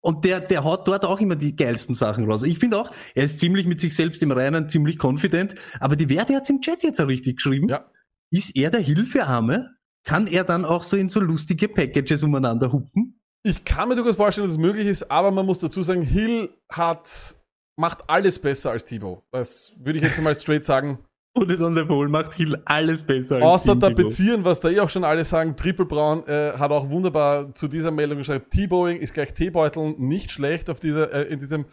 Und 0.00 0.24
der, 0.24 0.40
der 0.40 0.64
haut 0.64 0.86
dort 0.86 1.04
auch 1.04 1.20
immer 1.20 1.36
die 1.36 1.56
geilsten 1.56 1.94
Sachen 1.94 2.30
raus. 2.30 2.42
Ich 2.42 2.58
finde 2.58 2.78
auch, 2.78 2.90
er 3.14 3.24
ist 3.24 3.40
ziemlich 3.40 3.66
mit 3.66 3.80
sich 3.80 3.94
selbst 3.94 4.22
im 4.22 4.30
Reinen, 4.30 4.68
ziemlich 4.68 5.02
confident. 5.02 5.54
Aber 5.80 5.96
die 5.96 6.08
Werte 6.08 6.34
hat's 6.36 6.48
im 6.48 6.60
Chat 6.60 6.82
jetzt 6.82 7.00
auch 7.00 7.08
richtig 7.08 7.36
geschrieben. 7.36 7.68
Ja. 7.68 7.90
Ist 8.30 8.56
er 8.56 8.70
der 8.70 8.80
Hilfearme? 8.80 9.70
Kann 10.04 10.26
er 10.26 10.44
dann 10.44 10.64
auch 10.64 10.82
so 10.82 10.96
in 10.96 11.08
so 11.08 11.20
lustige 11.20 11.68
Packages 11.68 12.22
umeinander 12.22 12.72
hupfen? 12.72 13.20
Ich 13.42 13.64
kann 13.64 13.88
mir 13.88 13.96
durchaus 13.96 14.16
vorstellen, 14.16 14.46
dass 14.46 14.56
es 14.56 14.60
möglich 14.60 14.86
ist, 14.86 15.10
aber 15.10 15.30
man 15.30 15.46
muss 15.46 15.58
dazu 15.58 15.82
sagen, 15.82 16.02
Hill 16.02 16.50
hat, 16.70 17.36
macht 17.76 18.08
alles 18.08 18.38
besser 18.38 18.72
als 18.72 18.84
Thibaut. 18.84 19.22
Das 19.30 19.74
würde 19.78 19.98
ich 19.98 20.04
jetzt 20.04 20.20
mal 20.20 20.34
straight 20.34 20.64
sagen. 20.64 20.98
Und 21.34 21.60
on 21.60 21.74
the 21.74 21.84
Pole 21.84 22.08
macht 22.08 22.34
Hill 22.34 22.60
alles 22.64 23.04
besser 23.04 23.36
als 23.36 23.44
Außer. 23.44 23.76
Beziehen, 23.76 24.44
was 24.44 24.60
da 24.60 24.70
eh 24.70 24.80
auch 24.80 24.90
schon 24.90 25.04
alle 25.04 25.24
sagen, 25.24 25.56
Triple 25.56 25.86
Brown 25.86 26.26
äh, 26.26 26.52
hat 26.58 26.70
auch 26.72 26.90
wunderbar 26.90 27.54
zu 27.54 27.68
dieser 27.68 27.90
Meldung 27.90 28.18
geschrieben, 28.18 28.44
T-Boeing 28.50 28.96
ist 28.96 29.14
gleich 29.14 29.34
T-Beuteln, 29.34 29.94
nicht 29.98 30.32
schlecht 30.32 30.68
auf 30.68 30.80
dieser, 30.80 31.12
äh, 31.12 31.22
in 31.24 31.38
diesem 31.38 31.66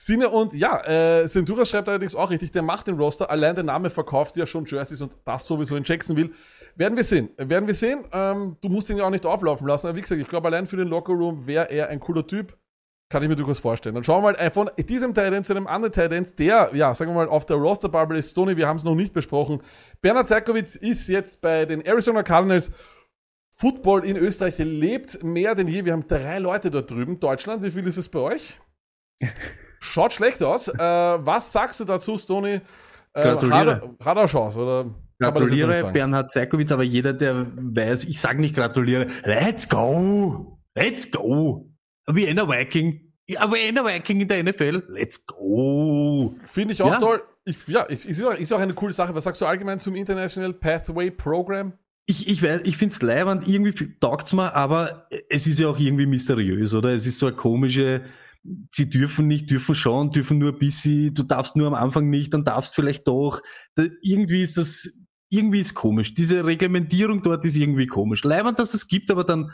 Sinne. 0.00 0.30
Und 0.30 0.54
ja, 0.54 0.80
äh, 0.86 1.28
Centura 1.28 1.64
schreibt 1.66 1.88
allerdings 1.88 2.14
auch 2.14 2.30
richtig, 2.30 2.50
der 2.52 2.62
macht 2.62 2.86
den 2.86 2.96
Roster, 2.96 3.30
allein 3.30 3.54
der 3.54 3.64
Name 3.64 3.90
verkauft 3.90 4.36
ja 4.36 4.46
schon 4.46 4.64
Jerseys 4.64 5.02
und 5.02 5.12
das 5.24 5.46
sowieso 5.46 5.76
in 5.76 5.84
Jacksonville. 5.84 6.30
Werden 6.74 6.96
wir 6.96 7.04
sehen. 7.04 7.28
Werden 7.36 7.66
wir 7.66 7.74
sehen. 7.74 8.06
Ähm, 8.12 8.56
du 8.62 8.70
musst 8.70 8.88
ihn 8.88 8.96
ja 8.96 9.04
auch 9.04 9.10
nicht 9.10 9.26
auflaufen 9.26 9.66
lassen. 9.66 9.88
Aber 9.88 9.96
wie 9.96 10.00
gesagt, 10.00 10.20
ich 10.20 10.28
glaube, 10.28 10.48
allein 10.48 10.66
für 10.66 10.78
den 10.78 10.88
Lockerroom 10.88 11.46
wäre 11.46 11.70
er 11.70 11.88
ein 11.88 12.00
cooler 12.00 12.26
Typ. 12.26 12.56
Kann 13.10 13.22
ich 13.22 13.28
mir 13.28 13.36
durchaus 13.36 13.58
vorstellen. 13.58 13.94
Dann 13.94 14.04
schauen 14.04 14.22
wir 14.22 14.32
mal 14.32 14.34
äh, 14.36 14.50
von 14.50 14.70
diesem 14.78 15.12
Titan 15.12 15.44
zu 15.44 15.52
einem 15.52 15.66
anderen 15.66 15.92
Titan, 15.92 16.26
der, 16.38 16.70
ja, 16.72 16.94
sagen 16.94 17.10
wir 17.10 17.16
mal, 17.16 17.28
auf 17.28 17.44
der 17.44 17.56
Roster-Bubble 17.56 18.16
ist. 18.16 18.30
Stoney, 18.30 18.56
wir 18.56 18.68
haben 18.68 18.78
es 18.78 18.84
noch 18.84 18.94
nicht 18.94 19.12
besprochen. 19.12 19.60
Bernhard 20.00 20.28
Zerkowitz 20.28 20.76
ist 20.76 21.08
jetzt 21.08 21.42
bei 21.42 21.66
den 21.66 21.84
Arizona 21.84 22.22
Cardinals. 22.22 22.70
Football 23.50 24.06
in 24.06 24.16
Österreich 24.16 24.56
lebt 24.56 25.22
mehr 25.22 25.54
denn 25.54 25.68
je. 25.68 25.84
Wir 25.84 25.92
haben 25.92 26.06
drei 26.06 26.38
Leute 26.38 26.70
dort 26.70 26.90
drüben. 26.90 27.20
Deutschland, 27.20 27.62
wie 27.62 27.70
viel 27.70 27.86
ist 27.86 27.98
es 27.98 28.08
bei 28.08 28.20
euch? 28.20 28.58
Schaut 29.80 30.12
schlecht 30.12 30.42
aus. 30.42 30.68
Äh, 30.68 30.78
was 30.78 31.52
sagst 31.52 31.80
du 31.80 31.84
dazu, 31.84 32.16
Stoney? 32.18 32.60
Äh, 33.14 33.22
Gratuliere. 33.22 33.80
Hat, 33.98 34.06
hat 34.06 34.16
er 34.16 34.26
Chance, 34.26 34.58
oder? 34.60 34.94
Gratuliere? 35.18 35.90
Bernhard 35.92 36.30
Zerkowitz, 36.30 36.70
aber 36.70 36.82
jeder, 36.82 37.12
der 37.12 37.46
weiß, 37.56 38.04
ich 38.04 38.20
sage 38.20 38.40
nicht 38.40 38.54
gratuliere. 38.54 39.06
Let's 39.24 39.68
go! 39.68 40.58
Let's 40.74 41.10
go! 41.10 41.70
Einer 42.06 42.48
Viking. 42.48 43.12
Einer 43.36 43.84
Viking 43.84 44.20
in 44.20 44.28
der 44.28 44.42
NFL. 44.44 44.84
Let's 44.88 45.26
go! 45.26 46.34
Finde 46.46 46.74
ich 46.74 46.82
auch 46.82 46.92
Ja. 46.92 46.98
toll. 46.98 47.22
Ich, 47.44 47.66
ja, 47.68 47.82
ist, 47.82 48.04
ist, 48.04 48.22
auch, 48.22 48.34
ist 48.34 48.52
auch 48.52 48.60
eine 48.60 48.74
coole 48.74 48.92
Sache. 48.92 49.14
Was 49.14 49.24
sagst 49.24 49.40
du 49.40 49.46
allgemein 49.46 49.78
zum 49.78 49.94
International 49.94 50.52
Pathway 50.52 51.10
Program? 51.10 51.72
Ich, 52.06 52.28
ich 52.28 52.42
weiß, 52.42 52.62
ich 52.64 52.76
find's 52.76 53.00
leiwand, 53.02 53.46
irgendwie 53.48 53.94
taugt's 54.00 54.32
mir, 54.32 54.54
aber 54.54 55.06
es 55.28 55.46
ist 55.46 55.58
ja 55.60 55.68
auch 55.68 55.78
irgendwie 55.78 56.06
mysteriös, 56.06 56.74
oder? 56.74 56.90
Es 56.90 57.06
ist 57.06 57.18
so 57.18 57.26
eine 57.26 57.36
komische, 57.36 58.02
sie 58.70 58.88
dürfen 58.88 59.26
nicht, 59.26 59.50
dürfen 59.50 59.74
schon, 59.74 60.10
dürfen 60.10 60.38
nur 60.38 60.52
ein 60.52 60.58
bisschen, 60.58 61.14
du 61.14 61.22
darfst 61.22 61.56
nur 61.56 61.66
am 61.66 61.74
Anfang 61.74 62.08
nicht, 62.08 62.32
dann 62.32 62.44
darfst 62.44 62.74
vielleicht 62.74 63.06
doch. 63.06 63.42
Da, 63.74 63.84
irgendwie 64.02 64.42
ist 64.42 64.56
das, 64.56 64.90
irgendwie 65.28 65.60
ist 65.60 65.74
komisch. 65.74 66.14
Diese 66.14 66.44
Reglementierung 66.44 67.22
dort 67.22 67.44
ist 67.44 67.56
irgendwie 67.56 67.86
komisch. 67.86 68.24
Leiwand, 68.24 68.58
dass 68.58 68.74
es 68.74 68.88
gibt, 68.88 69.10
aber 69.10 69.24
dann, 69.24 69.52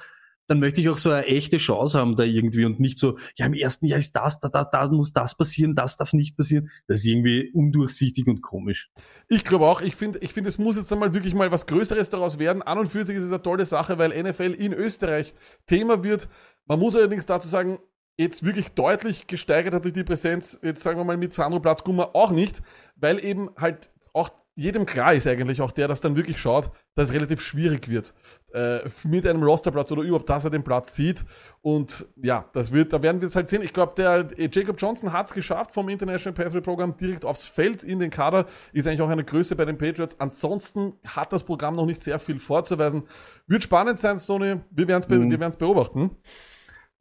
dann 0.48 0.60
möchte 0.60 0.80
ich 0.80 0.88
auch 0.88 0.98
so 0.98 1.10
eine 1.10 1.26
echte 1.26 1.56
Chance 1.56 1.98
haben 1.98 2.14
da 2.14 2.22
irgendwie 2.22 2.64
und 2.64 2.78
nicht 2.78 3.00
so, 3.00 3.18
ja, 3.34 3.46
im 3.46 3.54
ersten 3.54 3.86
Jahr 3.86 3.98
ist 3.98 4.12
das, 4.12 4.38
da, 4.38 4.48
da, 4.48 4.64
da 4.64 4.88
muss 4.88 5.12
das 5.12 5.36
passieren, 5.36 5.74
das 5.74 5.96
darf 5.96 6.12
nicht 6.12 6.36
passieren. 6.36 6.70
Das 6.86 7.00
ist 7.00 7.06
irgendwie 7.06 7.50
undurchsichtig 7.52 8.28
und 8.28 8.42
komisch. 8.42 8.90
Ich 9.28 9.44
glaube 9.44 9.66
auch, 9.66 9.82
ich 9.82 9.96
finde, 9.96 10.20
ich 10.20 10.32
finde, 10.32 10.48
es 10.48 10.58
muss 10.58 10.76
jetzt 10.76 10.92
einmal 10.92 11.12
wirklich 11.12 11.34
mal 11.34 11.50
was 11.50 11.66
Größeres 11.66 12.10
daraus 12.10 12.38
werden. 12.38 12.62
An 12.62 12.78
und 12.78 12.88
für 12.88 13.02
sich 13.02 13.16
ist 13.16 13.24
es 13.24 13.32
eine 13.32 13.42
tolle 13.42 13.64
Sache, 13.64 13.98
weil 13.98 14.22
NFL 14.22 14.54
in 14.56 14.72
Österreich 14.72 15.34
Thema 15.66 16.04
wird. 16.04 16.28
Man 16.66 16.78
muss 16.78 16.94
allerdings 16.94 17.26
dazu 17.26 17.48
sagen, 17.48 17.80
jetzt 18.16 18.44
wirklich 18.44 18.72
deutlich 18.72 19.26
gesteigert 19.26 19.74
hat 19.74 19.84
sich 19.84 19.92
die 19.92 20.04
Präsenz, 20.04 20.58
jetzt 20.62 20.82
sagen 20.82 20.98
wir 20.98 21.04
mal 21.04 21.16
mit 21.16 21.32
Sandro 21.32 21.60
Platzgummer 21.60 22.10
auch 22.14 22.30
nicht, 22.30 22.62
weil 22.96 23.22
eben 23.24 23.50
halt 23.56 23.90
auch 24.12 24.30
jedem 24.54 24.86
klar 24.86 25.12
ist 25.12 25.26
eigentlich, 25.26 25.60
auch 25.60 25.70
der 25.70 25.86
das 25.86 26.00
dann 26.00 26.16
wirklich 26.16 26.38
schaut, 26.38 26.70
dass 26.94 27.10
es 27.10 27.14
relativ 27.14 27.42
schwierig 27.42 27.90
wird 27.90 28.14
äh, 28.54 28.80
mit 29.04 29.26
einem 29.26 29.42
Rosterplatz 29.42 29.92
oder 29.92 30.00
überhaupt, 30.00 30.30
dass 30.30 30.44
er 30.44 30.50
den 30.50 30.64
Platz 30.64 30.94
sieht. 30.94 31.26
Und 31.60 32.06
ja, 32.16 32.48
das 32.54 32.72
wird, 32.72 32.94
da 32.94 33.02
werden 33.02 33.20
wir 33.20 33.26
es 33.26 33.36
halt 33.36 33.50
sehen. 33.50 33.60
Ich 33.60 33.74
glaube, 33.74 33.92
der 33.94 34.26
äh, 34.38 34.48
Jacob 34.50 34.76
Johnson 34.80 35.12
hat 35.12 35.26
es 35.26 35.34
geschafft 35.34 35.72
vom 35.72 35.90
International 35.90 36.32
Pathway 36.32 36.62
Programm 36.62 36.96
direkt 36.96 37.26
aufs 37.26 37.44
Feld 37.44 37.84
in 37.84 38.00
den 38.00 38.08
Kader. 38.08 38.46
Ist 38.72 38.86
eigentlich 38.86 39.02
auch 39.02 39.10
eine 39.10 39.24
Größe 39.24 39.56
bei 39.56 39.66
den 39.66 39.76
Patriots. 39.76 40.18
Ansonsten 40.18 40.94
hat 41.06 41.34
das 41.34 41.44
Programm 41.44 41.76
noch 41.76 41.84
nicht 41.84 42.02
sehr 42.02 42.18
viel 42.18 42.38
vorzuweisen. 42.38 43.02
Wird 43.46 43.62
spannend 43.62 43.98
sein, 43.98 44.18
Stoney. 44.18 44.62
Wir 44.70 44.88
werden 44.88 45.00
es 45.00 45.06
be 45.06 45.20
werden's 45.20 45.56
beobachten. 45.58 46.16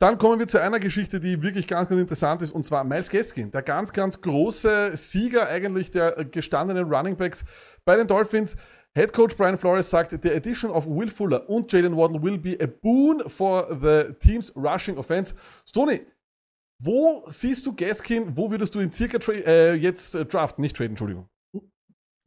Dann 0.05 0.19
kommen 0.19 0.37
wir 0.37 0.47
zu 0.47 0.61
einer 0.61 0.79
Geschichte, 0.79 1.19
die 1.19 1.41
wirklich 1.41 1.65
ganz, 1.65 1.89
ganz 1.89 1.99
interessant 1.99 2.43
ist, 2.43 2.51
und 2.51 2.63
zwar 2.63 2.83
Miles 2.83 3.09
Gaskin, 3.09 3.49
der 3.49 3.63
ganz, 3.63 3.91
ganz 3.91 4.21
große 4.21 4.95
Sieger 4.95 5.47
eigentlich 5.47 5.89
der 5.89 6.25
gestandenen 6.25 6.93
Running 6.93 7.17
Backs 7.17 7.43
bei 7.85 7.95
den 7.95 8.05
Dolphins. 8.05 8.55
Head 8.93 9.13
Coach 9.13 9.35
Brian 9.35 9.57
Flores 9.57 9.89
sagt, 9.89 10.11
the 10.11 10.31
addition 10.31 10.69
of 10.69 10.85
Will 10.85 11.09
Fuller 11.09 11.49
und 11.49 11.73
Jalen 11.73 11.97
Waddle 11.97 12.21
will 12.21 12.37
be 12.37 12.55
a 12.61 12.67
boon 12.67 13.27
for 13.27 13.67
the 13.81 14.13
team's 14.19 14.55
rushing 14.55 14.95
offense. 14.99 15.33
Stoney, 15.67 16.05
wo 16.77 17.23
siehst 17.25 17.65
du 17.65 17.75
Gaskin, 17.75 18.37
wo 18.37 18.51
würdest 18.51 18.75
du 18.75 18.81
ihn 18.81 18.91
circa 18.91 19.17
äh, 19.31 19.73
jetzt 19.73 20.13
äh, 20.13 20.23
draften, 20.23 20.61
nicht 20.61 20.75
traden, 20.75 20.91
Entschuldigung. 20.91 21.27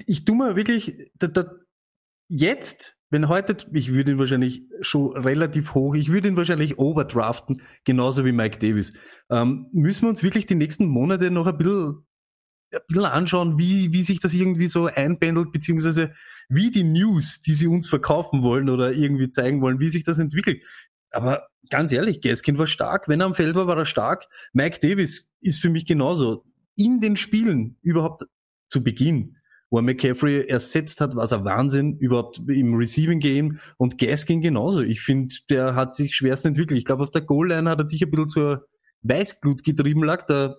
Ich 0.05 0.25
tu 0.25 0.35
mir 0.35 0.57
wirklich, 0.57 1.13
da, 1.15 1.29
da, 1.29 1.45
jetzt, 2.29 2.98
wenn 3.11 3.29
heute, 3.29 3.57
ich 3.73 3.93
würde 3.93 4.13
ihn 4.13 4.19
wahrscheinlich 4.19 4.63
schon 4.81 5.17
relativ 5.17 5.75
hoch, 5.75 5.95
ich 5.95 6.11
würde 6.11 6.29
ihn 6.29 6.37
wahrscheinlich 6.37 6.79
overdraften, 6.79 7.63
genauso 7.85 8.25
wie 8.25 8.33
Mike 8.33 8.59
Davis. 8.59 8.93
Ähm, 9.31 9.67
müssen 9.73 10.03
wir 10.03 10.11
uns 10.11 10.23
wirklich 10.23 10.47
die 10.47 10.55
nächsten 10.55 10.87
Monate 10.87 11.31
noch 11.31 11.47
ein 11.47 11.57
bisschen, 11.57 12.07
ein 12.73 12.81
bisschen 12.89 13.05
anschauen, 13.05 13.59
wie, 13.59 13.93
wie 13.93 14.03
sich 14.03 14.21
das 14.21 14.35
irgendwie 14.35 14.69
so 14.69 14.87
einpendelt, 14.87 15.53
beziehungsweise 15.53 16.13
wie 16.49 16.71
die 16.71 16.85
News, 16.85 17.41
die 17.41 17.55
sie 17.55 17.67
uns 17.67 17.89
verkaufen 17.89 18.43
wollen 18.43 18.69
oder 18.69 18.93
irgendwie 18.93 19.31
zeigen 19.31 19.63
wollen, 19.63 19.81
wie 19.81 19.89
sich 19.89 20.05
das 20.05 20.19
entwickelt. 20.19 20.63
Aber 21.11 21.49
ganz 21.71 21.93
ehrlich, 21.93 22.21
Gaskin 22.21 22.59
war 22.59 22.67
stark. 22.67 23.09
Wenn 23.09 23.21
er 23.21 23.27
am 23.27 23.35
Feld 23.35 23.55
war, 23.55 23.67
war 23.67 23.79
er 23.79 23.87
stark. 23.87 24.27
Mike 24.53 24.79
Davis 24.81 25.33
ist 25.41 25.61
für 25.61 25.71
mich 25.71 25.87
genauso. 25.87 26.45
In 26.77 27.01
den 27.01 27.17
Spielen 27.17 27.79
überhaupt 27.81 28.25
zu 28.69 28.85
Beginn, 28.85 29.38
wo 29.71 29.79
er 29.79 29.83
McCaffrey 29.83 30.49
ersetzt 30.49 31.01
hat, 31.01 31.15
war 31.15 31.31
er 31.31 31.45
Wahnsinn. 31.45 31.99
Überhaupt 31.99 32.41
im 32.49 32.75
Receiving 32.75 33.21
Game 33.21 33.59
und 33.77 33.99
Gaskin 33.99 34.41
genauso. 34.41 34.81
Ich 34.81 35.01
finde, 35.01 35.35
der 35.51 35.75
hat 35.75 35.95
sich 35.95 36.15
schwerst 36.15 36.47
entwickelt. 36.47 36.79
Ich 36.79 36.85
glaube, 36.85 37.03
auf 37.03 37.11
der 37.11 37.23
Goal-Line 37.23 37.69
hat 37.69 37.79
er 37.79 37.85
dich 37.85 38.03
ein 38.03 38.11
bisschen 38.11 38.29
zur 38.29 38.69
Weißglut 39.03 39.63
getrieben 39.63 40.05
lag. 40.05 40.27
Da 40.27 40.57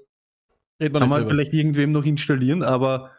Reden 0.81 0.93
wir 0.93 0.99
kann 0.99 1.09
man 1.09 1.21
drüber. 1.21 1.31
vielleicht 1.31 1.53
irgendwem 1.53 1.91
noch 1.91 2.05
installieren, 2.05 2.63
aber 2.63 3.11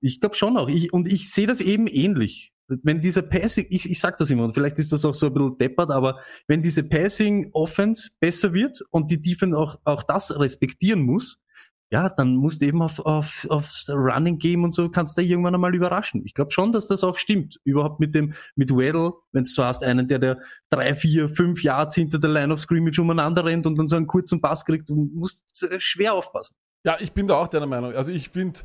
ich 0.00 0.20
glaube 0.20 0.34
schon 0.34 0.56
auch. 0.56 0.68
Ich, 0.68 0.92
und 0.92 1.06
ich 1.06 1.30
sehe 1.30 1.46
das 1.46 1.60
eben 1.60 1.86
ähnlich. 1.86 2.52
Wenn 2.68 3.00
dieser 3.00 3.22
Passing, 3.22 3.66
ich, 3.70 3.88
ich 3.88 4.00
sag 4.00 4.18
das 4.18 4.28
immer, 4.28 4.44
und 4.44 4.52
vielleicht 4.52 4.78
ist 4.78 4.92
das 4.92 5.04
auch 5.04 5.14
so 5.14 5.26
ein 5.28 5.34
bisschen 5.34 5.58
deppert, 5.58 5.90
aber 5.90 6.20
wenn 6.48 6.62
diese 6.62 6.82
Passing 6.82 7.48
Offense 7.52 8.10
besser 8.18 8.52
wird 8.52 8.82
und 8.90 9.10
die 9.10 9.22
Defense 9.22 9.56
auch, 9.56 9.78
auch 9.84 10.02
das 10.02 10.38
respektieren 10.38 11.02
muss, 11.02 11.38
ja, 11.90 12.08
dann 12.08 12.34
musst 12.34 12.62
du 12.62 12.66
eben 12.66 12.82
auf, 12.82 12.98
auf, 13.00 13.46
aufs 13.48 13.88
Running 13.88 14.38
Game 14.38 14.64
und 14.64 14.72
so 14.72 14.88
kannst 14.88 15.16
du 15.16 15.22
irgendwann 15.22 15.54
einmal 15.54 15.74
überraschen. 15.74 16.22
Ich 16.24 16.34
glaube 16.34 16.50
schon, 16.50 16.72
dass 16.72 16.88
das 16.88 17.04
auch 17.04 17.16
stimmt. 17.16 17.60
Überhaupt 17.64 18.00
mit 18.00 18.14
dem, 18.14 18.34
mit 18.56 18.70
Weddle, 18.76 19.12
wenn 19.32 19.44
du 19.44 19.50
so 19.50 19.64
hast, 19.64 19.84
einen, 19.84 20.08
der, 20.08 20.18
der 20.18 20.40
drei, 20.68 20.94
vier, 20.96 21.28
fünf 21.28 21.62
Yards 21.62 21.94
hinter 21.94 22.18
der 22.18 22.30
Line 22.30 22.52
of 22.52 22.58
Scrimmage 22.58 22.98
umeinander 23.00 23.44
rennt 23.44 23.66
und 23.66 23.78
dann 23.78 23.86
so 23.86 23.96
einen 23.96 24.08
kurzen 24.08 24.40
Pass 24.40 24.64
kriegt, 24.64 24.88
du 24.88 24.96
musst 25.14 25.44
äh, 25.62 25.78
schwer 25.78 26.14
aufpassen. 26.14 26.56
Ja, 26.84 26.96
ich 26.98 27.12
bin 27.12 27.28
da 27.28 27.36
auch 27.36 27.48
deiner 27.48 27.66
Meinung. 27.66 27.92
Also 27.94 28.10
ich 28.10 28.30
finde, 28.30 28.60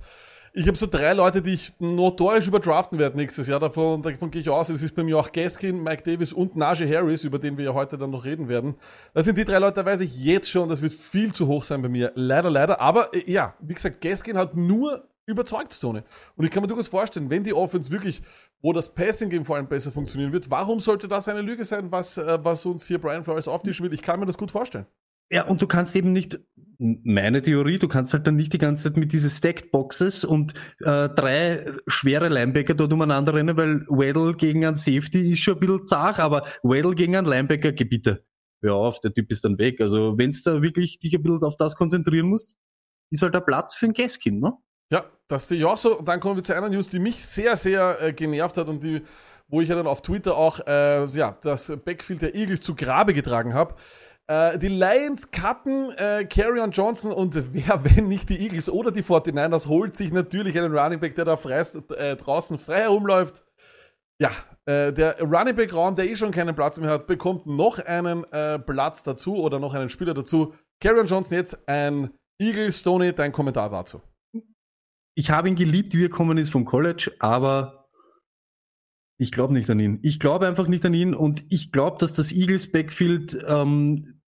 ich 0.54 0.68
habe 0.68 0.78
so 0.78 0.86
drei 0.86 1.14
Leute, 1.14 1.42
die 1.42 1.54
ich 1.54 1.74
notorisch 1.80 2.48
überdraften 2.48 3.00
werde 3.00 3.18
nächstes 3.18 3.48
Jahr. 3.48 3.60
Davon, 3.60 4.02
davon 4.02 4.32
gehe 4.32 4.42
ich 4.42 4.50
aus. 4.50 4.70
Es 4.70 4.84
ist 4.84 4.96
bei 4.96 5.04
mir 5.04 5.18
auch 5.18 5.32
Gaskin, 5.32 5.82
Mike 5.82 6.04
Davis 6.04 6.34
und 6.34 6.58
Najee 6.58 6.94
Harris, 6.94 7.24
über 7.24 7.40
den 7.40 7.58
wir 7.58 7.66
ja 7.66 7.74
heute 7.74 7.98
dann 7.98 8.12
noch 8.12 8.26
reden 8.26 8.50
werden. 8.50 8.76
Das 9.14 9.26
sind 9.26 9.38
die 9.38 9.46
drei 9.46 9.60
Leute, 9.60 9.76
da 9.76 9.86
weiß 9.86 10.02
ich 10.02 10.18
jetzt 10.18 10.50
schon, 10.50 10.68
das 10.68 10.82
wird 10.82 10.94
viel 10.94 11.34
zu 11.34 11.48
hoch 11.48 11.64
sein 11.64 11.82
bei 11.82 11.88
mir. 11.88 12.12
Leider, 12.16 12.50
leider. 12.50 12.82
Aber 12.82 13.14
äh, 13.14 13.32
ja, 13.32 13.56
wie 13.62 13.74
gesagt, 13.74 14.02
Gaskin 14.02 14.38
hat 14.38 14.56
nur 14.56 15.08
überzeugt, 15.26 15.74
Stone. 15.74 16.04
Und 16.36 16.46
ich 16.46 16.52
kann 16.52 16.62
mir 16.62 16.68
durchaus 16.68 16.90
vorstellen, 16.90 17.30
wenn 17.30 17.44
die 17.44 17.54
Offense 17.54 17.90
wirklich, 17.90 18.22
wo 18.62 18.74
das 18.74 18.94
Passing-Game 18.94 19.46
vor 19.46 19.56
allem 19.56 19.68
besser 19.68 19.92
funktionieren 19.92 20.34
wird, 20.34 20.50
warum 20.50 20.82
sollte 20.82 21.08
das 21.08 21.30
eine 21.30 21.42
Lüge 21.42 21.64
sein, 21.64 21.92
was, 21.92 22.18
äh, 22.18 22.40
was 22.44 22.66
uns 22.66 22.86
hier 22.88 23.00
Brian 23.00 23.24
Flores 23.24 23.48
auftischen 23.48 23.86
will? 23.86 23.94
Ich 23.94 24.02
kann 24.02 24.20
mir 24.20 24.26
das 24.26 24.38
gut 24.38 24.52
vorstellen. 24.52 24.86
Ja, 25.32 25.48
und 25.48 25.62
du 25.62 25.68
kannst 25.68 25.96
eben 25.96 26.12
nicht, 26.12 26.40
meine 26.78 27.42
Theorie, 27.42 27.80
du 27.80 27.88
kannst 27.88 28.14
halt 28.14 28.28
dann 28.28 28.36
nicht 28.36 28.52
die 28.52 28.58
ganze 28.58 28.84
Zeit 28.84 28.98
mit 28.98 29.14
diese 29.14 29.30
Stacked 29.30 29.72
Boxes 29.72 30.26
und 30.26 30.54
äh, 30.82 31.08
drei 31.08 31.66
schwere 31.88 32.28
Linebacker 32.28 32.74
dort 32.74 32.92
umeinander 32.92 33.34
rennen, 33.34 33.56
weil 33.56 33.82
Weddle 33.88 34.36
gegen 34.36 34.66
einen 34.66 34.76
Safety 34.76 35.32
ist 35.32 35.40
schon 35.40 35.54
ein 35.54 35.60
bisschen 35.62 35.88
zart, 35.88 36.20
aber 36.20 36.46
Weddle 36.64 36.96
gegen 36.96 37.16
einen 37.16 37.28
Linebacker, 37.28 37.72
geh 37.72 37.86
bitte. 37.86 38.26
Hör 38.62 38.76
auf, 38.76 39.00
der 39.00 39.14
Typ 39.14 39.32
ist 39.32 39.46
dann 39.46 39.58
weg. 39.58 39.80
Also 39.80 40.18
wenn's 40.18 40.44
da 40.44 40.62
wirklich 40.62 41.00
dich 41.00 41.16
ein 41.16 41.24
bisschen 41.24 41.44
auf 41.44 41.56
das 41.56 41.78
konzentrieren 41.78 42.28
musst, 42.28 42.56
ist 43.10 43.22
halt 43.22 43.34
der 43.34 43.42
Platz 43.42 43.76
für 43.76 43.86
ein 43.86 43.94
Gaskin, 43.94 44.40
ne? 44.40 44.54
Ja, 44.92 45.06
das 45.30 45.48
sehe 45.48 45.60
ich 45.60 45.66
auch 45.66 45.78
so. 45.78 45.98
Und 45.98 46.08
dann 46.08 46.20
kommen 46.20 46.36
wir 46.36 46.44
zu 46.44 46.54
einer 46.54 46.70
News, 46.70 46.90
die 46.90 47.00
mich 47.00 47.26
sehr, 47.26 47.56
sehr 47.56 48.02
äh, 48.02 48.14
genervt 48.14 48.58
hat 48.58 48.68
und 48.68 48.84
die, 48.84 49.02
wo 49.48 49.62
ich 49.62 49.70
ja 49.70 49.76
dann 49.76 49.88
auf 49.88 50.02
Twitter 50.02 50.36
auch 50.36 50.60
äh, 50.68 51.06
ja, 51.06 51.38
das 51.42 51.72
Backfield 51.86 52.22
der 52.22 52.36
Eagles 52.36 52.62
zu 52.62 52.76
Grabe 52.76 53.14
getragen 53.14 53.54
habe. 53.54 53.76
Äh, 54.32 54.58
die 54.60 54.70
Lions 54.70 55.30
cutten 55.30 55.92
äh, 55.98 56.24
Carrion 56.24 56.72
Johnson 56.72 57.12
und 57.12 57.36
wer, 57.54 57.84
wenn 57.84 58.08
nicht 58.08 58.30
die 58.30 58.40
Eagles 58.40 58.70
oder 58.70 58.90
die 58.92 59.04
49ers, 59.04 59.68
holt 59.68 59.98
sich 59.98 60.14
natürlich 60.14 60.58
einen 60.58 60.74
Running 60.74 61.02
Back, 61.02 61.16
der 61.16 61.26
da 61.26 61.36
frei, 61.36 61.60
äh, 61.98 62.16
draußen 62.16 62.58
frei 62.58 62.82
herumläuft. 62.82 63.44
Ja, 64.22 64.30
äh, 64.66 64.94
der 64.94 65.20
Running 65.20 65.56
Back 65.56 65.74
Raum, 65.74 65.98
der 65.98 66.06
eh 66.10 66.16
schon 66.16 66.32
keinen 66.32 66.56
Platz 66.56 66.80
mehr 66.80 66.92
hat, 66.92 67.08
bekommt 67.08 67.46
noch 67.46 67.80
einen 67.80 68.24
äh, 68.32 68.58
Platz 68.58 69.04
dazu 69.04 69.36
oder 69.36 69.60
noch 69.60 69.74
einen 69.74 69.90
Spieler 69.90 70.14
dazu. 70.14 70.54
Carrion 70.80 71.08
Johnson 71.08 71.38
jetzt 71.38 71.68
ein 71.68 72.12
Eagles, 72.40 72.80
Stoney, 72.80 73.14
dein 73.14 73.34
Kommentar 73.34 73.70
dazu. 73.70 74.02
Ich 75.14 75.30
habe 75.30 75.50
ihn 75.50 75.56
geliebt, 75.56 75.94
wie 75.94 76.06
er 76.06 76.10
gekommen 76.10 76.38
ist 76.38 76.52
vom 76.52 76.64
College, 76.64 77.12
aber 77.20 77.90
ich 79.18 79.34
glaube 79.34 79.54
nicht 79.54 79.70
an 79.70 79.82
ihn. 79.82 80.00
Ich 80.04 80.22
glaube 80.22 80.48
einfach 80.48 80.68
nicht 80.68 80.86
an 80.86 80.94
ihn 80.94 81.14
und 81.14 81.44
ich 81.50 81.74
glaube, 81.74 81.98
dass 82.00 82.14
das 82.14 82.32
Eagles 82.32 82.72
Backfield 82.72 83.38
ähm, 83.46 84.21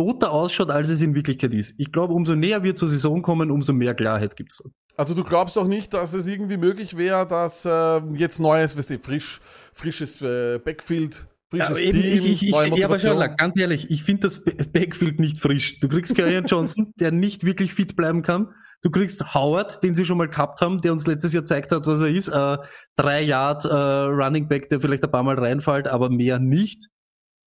toter 0.00 0.32
ausschaut, 0.32 0.70
als 0.70 0.88
es 0.88 1.02
in 1.02 1.14
Wirklichkeit 1.14 1.52
ist. 1.52 1.74
Ich 1.76 1.92
glaube, 1.92 2.14
umso 2.14 2.34
näher 2.34 2.62
wir 2.62 2.74
zur 2.74 2.88
Saison 2.88 3.20
kommen, 3.20 3.50
umso 3.50 3.74
mehr 3.74 3.92
Klarheit 3.94 4.34
gibt's. 4.34 4.62
Also 4.96 5.12
du 5.12 5.24
glaubst 5.24 5.56
doch 5.56 5.66
nicht, 5.66 5.92
dass 5.92 6.14
es 6.14 6.26
irgendwie 6.26 6.56
möglich 6.56 6.96
wäre, 6.96 7.26
dass 7.26 7.66
äh, 7.66 7.98
jetzt 8.14 8.40
neues, 8.40 8.78
weißt 8.78 8.90
du, 8.90 8.98
frisch, 8.98 9.40
frisches 9.74 10.22
äh, 10.22 10.58
Backfield, 10.58 11.28
frisches 11.50 11.82
Ja, 11.82 11.90
Team, 11.90 12.00
ich, 12.00 12.42
ich, 12.44 12.50
neue 12.50 12.78
ich, 12.78 12.84
aber 12.84 12.98
schon, 12.98 13.18
ganz 13.36 13.58
ehrlich, 13.58 13.90
ich 13.90 14.02
finde 14.02 14.22
das 14.22 14.42
Ba- 14.42 14.52
Backfield 14.72 15.20
nicht 15.20 15.38
frisch. 15.38 15.80
Du 15.80 15.88
kriegst 15.88 16.14
Kerryon 16.14 16.46
Johnson, 16.46 16.92
der 17.00 17.12
nicht 17.12 17.44
wirklich 17.44 17.74
fit 17.74 17.94
bleiben 17.94 18.22
kann. 18.22 18.54
Du 18.82 18.90
kriegst 18.90 19.34
Howard, 19.34 19.82
den 19.82 19.94
sie 19.94 20.06
schon 20.06 20.16
mal 20.16 20.28
gehabt 20.28 20.62
haben, 20.62 20.80
der 20.80 20.92
uns 20.92 21.06
letztes 21.06 21.34
Jahr 21.34 21.42
gezeigt 21.42 21.72
hat, 21.72 21.86
was 21.86 22.00
er 22.00 22.08
ist. 22.08 22.28
Äh, 22.28 22.56
drei 22.96 23.20
Yard 23.22 23.66
äh, 23.66 23.68
Running 23.74 24.48
Back, 24.48 24.70
der 24.70 24.80
vielleicht 24.80 25.04
ein 25.04 25.10
paar 25.10 25.22
Mal 25.22 25.38
reinfällt, 25.38 25.88
aber 25.88 26.08
mehr 26.08 26.38
nicht. 26.38 26.88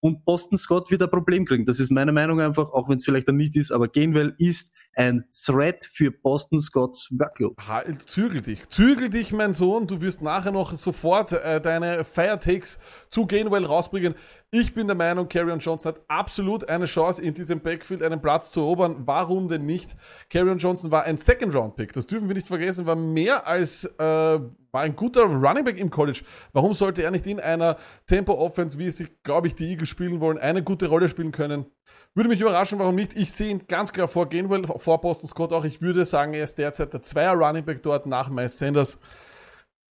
Und 0.04 0.26
Boston 0.26 0.58
Scott 0.58 0.90
wird 0.90 1.02
ein 1.02 1.08
Problem 1.08 1.46
kriegen. 1.46 1.64
Das 1.64 1.80
ist 1.80 1.90
meine 1.90 2.12
Meinung 2.12 2.38
einfach, 2.38 2.70
auch 2.74 2.90
wenn 2.90 2.98
es 2.98 3.06
vielleicht 3.06 3.26
dann 3.26 3.38
nicht 3.38 3.56
ist, 3.56 3.72
aber 3.72 3.88
Gainwell 3.88 4.34
ist 4.36 4.74
ein 4.94 5.24
Threat 5.30 5.82
für 5.82 6.10
Boston 6.10 6.58
Scotts 6.58 7.08
Workload. 7.18 7.54
Halt, 7.66 8.02
zügel 8.02 8.42
dich. 8.42 8.68
Zügel 8.68 9.08
dich, 9.08 9.32
mein 9.32 9.54
Sohn. 9.54 9.86
Du 9.86 10.02
wirst 10.02 10.20
nachher 10.20 10.52
noch 10.52 10.74
sofort 10.74 11.32
äh, 11.32 11.58
deine 11.58 12.04
Firetakes 12.04 12.78
zu 13.08 13.26
Gainwell 13.26 13.64
rausbringen. 13.64 14.14
Ich 14.50 14.74
bin 14.74 14.88
der 14.88 14.94
Meinung, 14.94 15.26
Carrion 15.26 15.58
Johnson 15.58 15.94
hat 15.94 16.02
absolut 16.06 16.68
eine 16.68 16.84
Chance, 16.84 17.22
in 17.22 17.32
diesem 17.32 17.60
Backfield 17.60 18.02
einen 18.02 18.20
Platz 18.20 18.50
zu 18.50 18.60
erobern. 18.60 19.04
Warum 19.06 19.48
denn 19.48 19.64
nicht? 19.64 19.96
Carrion 20.28 20.58
Johnson 20.58 20.90
war 20.90 21.04
ein 21.04 21.16
Second-Round-Pick. 21.16 21.94
Das 21.94 22.06
dürfen 22.06 22.28
wir 22.28 22.34
nicht 22.34 22.48
vergessen. 22.48 22.84
War 22.84 22.94
mehr 22.94 23.46
als, 23.46 23.84
äh, 23.98 24.38
war 24.74 24.82
ein 24.82 24.96
guter 24.96 25.22
Running 25.22 25.64
Back 25.64 25.78
im 25.78 25.88
College. 25.88 26.22
Warum 26.52 26.74
sollte 26.74 27.04
er 27.04 27.12
nicht 27.12 27.26
in 27.28 27.38
einer 27.38 27.78
Tempo-Offense, 28.08 28.76
wie 28.78 28.88
es 28.88 28.96
sich, 28.96 29.22
glaube 29.22 29.46
ich, 29.46 29.54
die 29.54 29.70
Eagles 29.70 29.88
spielen 29.88 30.20
wollen, 30.20 30.36
eine 30.36 30.64
gute 30.64 30.88
Rolle 30.88 31.08
spielen 31.08 31.30
können? 31.30 31.66
Würde 32.14 32.28
mich 32.28 32.40
überraschen, 32.40 32.80
warum 32.80 32.96
nicht. 32.96 33.16
Ich 33.16 33.32
sehe 33.32 33.50
ihn 33.50 33.66
ganz 33.68 33.92
klar 33.92 34.08
vor 34.08 34.28
Gainwell, 34.28 34.66
vor 34.66 35.00
Boston 35.00 35.28
Scott 35.28 35.52
auch. 35.52 35.64
Ich 35.64 35.80
würde 35.80 36.04
sagen, 36.04 36.34
er 36.34 36.42
ist 36.42 36.58
derzeit 36.58 36.92
der 36.92 37.00
Zweier 37.02 37.34
Running 37.34 37.64
Back 37.64 37.82
dort 37.84 38.06
nach 38.06 38.28
Miles 38.28 38.58
Sanders. 38.58 38.98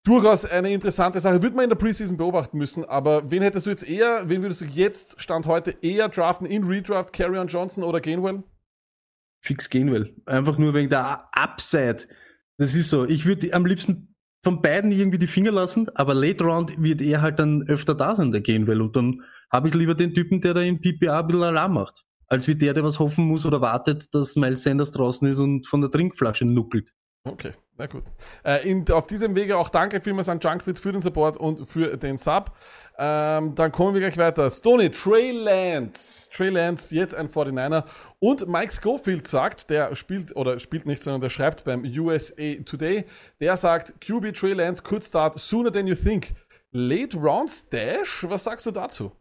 Durchaus 0.05 0.45
eine 0.45 0.73
interessante 0.73 1.21
Sache. 1.21 1.43
Wird 1.43 1.55
man 1.55 1.63
in 1.63 1.71
der 1.71 1.77
Preseason 1.77 2.17
beobachten 2.17 2.59
müssen. 2.59 2.85
Aber 2.85 3.31
wen 3.31 3.43
hättest 3.43 3.67
du 3.67 3.71
jetzt 3.71 3.89
eher, 3.89 4.29
wen 4.29 4.43
würdest 4.43 4.63
du 4.63 4.65
jetzt, 4.65 5.23
Stand 5.23 5.47
heute, 5.47 5.77
eher 5.81 6.09
draften 6.09 6.47
in 6.47 6.65
Redraft, 6.65 7.13
Carrion 7.13 7.47
Johnson 7.47 7.85
oder 7.85 8.01
Gainwell? 8.01 8.43
Fix 9.45 9.71
Gainwell. 9.71 10.13
Einfach 10.27 10.59
nur 10.59 10.75
wegen 10.75 10.91
der 10.91 11.29
Upside. 11.33 12.09
Das 12.59 12.75
ist 12.75 12.91
so. 12.91 13.05
Ich 13.05 13.27
würde 13.27 13.53
am 13.55 13.65
liebsten 13.65 14.12
von 14.45 14.61
beiden 14.61 14.91
irgendwie 14.91 15.19
die 15.19 15.27
Finger 15.27 15.53
lassen, 15.53 15.89
aber 15.95 16.15
Late 16.15 16.43
Round 16.45 16.83
wird 16.83 17.01
er 17.01 17.23
halt 17.23 17.39
dann 17.39 17.63
öfter 17.63 17.95
da 17.95 18.17
sein, 18.17 18.33
der 18.33 18.41
Gainwell. 18.41 18.81
Und 18.81 18.97
dann 18.97 19.23
habe 19.51 19.69
ich 19.69 19.75
lieber 19.75 19.95
den 19.95 20.15
Typen, 20.15 20.41
der 20.41 20.55
da 20.55 20.63
im 20.63 20.81
PPA 20.81 21.21
ein 21.21 21.27
bisschen 21.29 21.43
Alarm 21.45 21.75
macht. 21.75 22.05
Als 22.27 22.49
wie 22.49 22.55
der, 22.55 22.75
der 22.75 22.83
was 22.83 22.99
hoffen 22.99 23.27
muss 23.27 23.47
oder 23.47 23.61
wartet, 23.61 24.15
dass 24.15 24.37
Miles 24.37 24.65
Sanders 24.65 24.91
draußen 24.93 25.29
ist 25.29 25.39
und 25.39 25.67
von 25.67 25.81
der 25.81 25.91
Trinkflasche 25.91 26.45
nuckelt. 26.45 26.93
Okay, 27.25 27.53
na 27.79 27.87
gut. 27.87 28.05
Äh, 28.45 28.69
in, 28.69 28.89
auf 28.91 29.07
diesem 29.07 29.35
Wege 29.35 29.57
auch 29.57 29.69
danke 29.69 30.01
vielmals 30.01 30.29
an 30.29 30.41
Junkwitz 30.41 30.81
für 30.81 30.93
den 30.93 31.01
Support 31.01 31.37
und 31.37 31.67
für 31.67 31.97
den 31.97 32.17
Sub. 32.17 32.53
Ähm, 32.99 33.55
dann 33.55 33.73
kommen 33.73 33.95
wir 33.95 34.01
gleich 34.01 34.19
weiter. 34.19 34.51
Stoney, 34.51 34.91
Trey 34.91 35.33
Lance. 35.33 36.31
Trey 36.31 36.51
Lance, 36.51 36.95
jetzt 36.95 37.15
ein 37.15 37.29
49er. 37.29 37.85
Und 38.19 38.47
Mike 38.47 38.73
Schofield 38.73 39.27
sagt, 39.27 39.71
der 39.71 39.97
spielt, 39.97 40.37
oder 40.37 40.61
spielt 40.61 40.87
nicht, 40.87 41.03
sondern 41.03 41.23
der 41.23 41.31
schreibt 41.31 41.65
beim 41.65 41.85
USA 41.85 42.55
Today, 42.65 43.05
der 43.41 43.57
sagt, 43.57 44.01
QB 44.01 44.35
Trey 44.35 44.53
Lance 44.53 44.83
could 44.83 45.03
start 45.03 45.41
sooner 45.41 45.73
than 45.73 45.87
you 45.87 45.95
think. 45.95 46.35
Late 46.73 47.17
Round 47.17 47.51
Stash? 47.51 48.25
Was 48.29 48.45
sagst 48.45 48.67
du 48.67 48.71
dazu? 48.71 49.13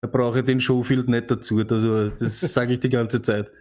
Da 0.00 0.08
brauche 0.08 0.38
ich 0.38 0.44
den 0.44 0.60
Showfield 0.60 1.08
nicht 1.08 1.30
dazu. 1.30 1.58
Also, 1.68 2.08
das 2.08 2.40
sage 2.40 2.72
ich 2.72 2.80
die 2.80 2.88
ganze 2.88 3.20
Zeit. 3.20 3.52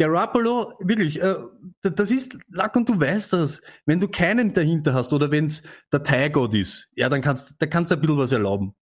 Garoppolo, 0.00 0.72
wirklich, 0.80 1.20
äh, 1.20 1.36
das 1.82 2.10
ist 2.10 2.38
Lack 2.48 2.74
und 2.74 2.88
du 2.88 2.98
weißt 2.98 3.34
das. 3.34 3.60
Wenn 3.84 4.00
du 4.00 4.08
keinen 4.08 4.54
dahinter 4.54 4.94
hast 4.94 5.12
oder 5.12 5.30
wenn's 5.30 5.62
der 5.92 6.02
Tigergott 6.02 6.54
ist, 6.54 6.88
ja, 6.94 7.10
dann 7.10 7.20
kannst 7.20 7.60
da 7.60 7.66
kannst 7.66 7.90
du 7.90 7.96
ein 7.96 8.00
bisschen 8.00 8.16
was 8.16 8.32
erlauben. 8.32 8.74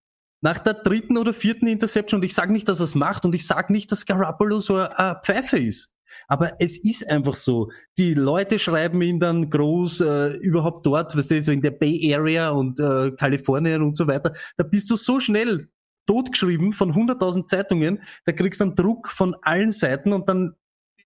Nach 0.43 0.59
der 0.59 0.75
dritten 0.75 1.19
oder 1.19 1.35
vierten 1.35 1.67
Interception, 1.67 2.21
und 2.21 2.25
ich 2.25 2.35
sage 2.35 2.53
nicht, 2.53 2.69
dass 2.69 2.79
er 2.79 2.85
es 2.85 2.95
macht, 2.95 3.25
und 3.25 3.35
ich 3.35 3.45
sage 3.45 3.73
nicht, 3.73 3.91
dass 3.91 4.07
Garoppolo 4.07 4.61
so 4.61 4.77
ein 4.77 4.87
ein 4.93 5.17
Pfeife 5.25 5.59
ist. 5.59 5.93
Aber 6.29 6.53
es 6.61 6.79
ist 6.79 7.09
einfach 7.11 7.35
so. 7.35 7.69
Die 7.99 8.15
Leute 8.15 8.61
schreiben 8.61 9.03
ihn 9.03 9.19
dann 9.19 9.51
groß, 9.51 10.01
äh, 10.03 10.37
überhaupt 10.37 10.87
dort, 10.87 11.17
weißt 11.17 11.33
du, 11.33 11.43
so 11.43 11.51
in 11.51 11.63
der 11.63 11.73
Bay 11.73 12.15
Area 12.15 12.51
und 12.51 12.79
äh, 12.79 13.11
Kalifornien 13.11 13.83
und 13.83 13.97
so 13.97 14.07
weiter. 14.07 14.33
Da 14.57 14.63
bist 14.63 14.89
du 14.89 14.95
so 14.95 15.19
schnell 15.19 15.69
totgeschrieben 16.09 16.73
von 16.73 16.93
100.000 16.93 17.47
Zeitungen, 17.47 18.03
da 18.25 18.33
kriegst 18.33 18.61
du 18.61 18.65
einen 18.65 18.75
Druck 18.75 19.11
von 19.11 19.37
allen 19.43 19.71
Seiten 19.71 20.13
und 20.13 20.29
dann, 20.29 20.55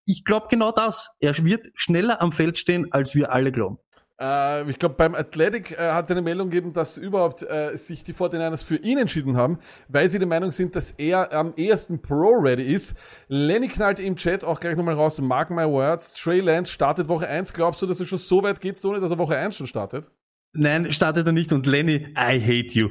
ich 0.04 0.24
glaube 0.24 0.46
genau 0.50 0.72
das. 0.72 1.10
Er 1.20 1.36
wird 1.44 1.68
schneller 1.74 2.20
am 2.20 2.32
Feld 2.32 2.58
stehen, 2.58 2.92
als 2.92 3.14
wir 3.14 3.32
alle 3.32 3.52
glauben. 3.52 3.78
Äh, 4.22 4.70
ich 4.70 4.78
glaube, 4.78 4.94
beim 4.94 5.14
Athletic 5.14 5.72
äh, 5.72 5.92
hat 5.92 6.04
es 6.04 6.10
eine 6.10 6.22
Meldung 6.22 6.50
gegeben, 6.50 6.72
dass 6.72 6.96
überhaupt 6.96 7.42
äh, 7.42 7.76
sich 7.76 8.04
die 8.04 8.14
49ers 8.14 8.64
für 8.64 8.76
ihn 8.76 8.98
entschieden 8.98 9.36
haben, 9.36 9.58
weil 9.88 10.08
sie 10.08 10.18
der 10.18 10.28
Meinung 10.28 10.52
sind, 10.52 10.76
dass 10.76 10.92
er 10.92 11.32
am 11.32 11.54
ehesten 11.56 12.00
Pro-ready 12.00 12.62
ist. 12.62 12.94
Lenny 13.28 13.68
knallt 13.68 13.98
im 13.98 14.16
Chat 14.16 14.44
auch 14.44 14.60
gleich 14.60 14.76
nochmal 14.76 14.94
raus, 14.94 15.20
mark 15.20 15.50
my 15.50 15.64
words, 15.64 16.14
Trey 16.14 16.40
Lance 16.40 16.72
startet 16.72 17.08
Woche 17.08 17.26
1. 17.26 17.52
Glaubst 17.52 17.82
du, 17.82 17.86
dass 17.86 17.98
er 17.98 18.06
schon 18.06 18.18
so 18.18 18.42
weit 18.42 18.60
geht, 18.60 18.82
ohne 18.84 19.00
dass 19.00 19.10
er 19.10 19.18
Woche 19.18 19.36
1 19.36 19.56
schon 19.56 19.66
startet? 19.66 20.12
Nein, 20.54 20.92
startet 20.92 21.26
er 21.26 21.32
nicht 21.32 21.52
und 21.52 21.66
Lenny, 21.66 22.14
I 22.16 22.40
hate 22.40 22.78
you. 22.78 22.90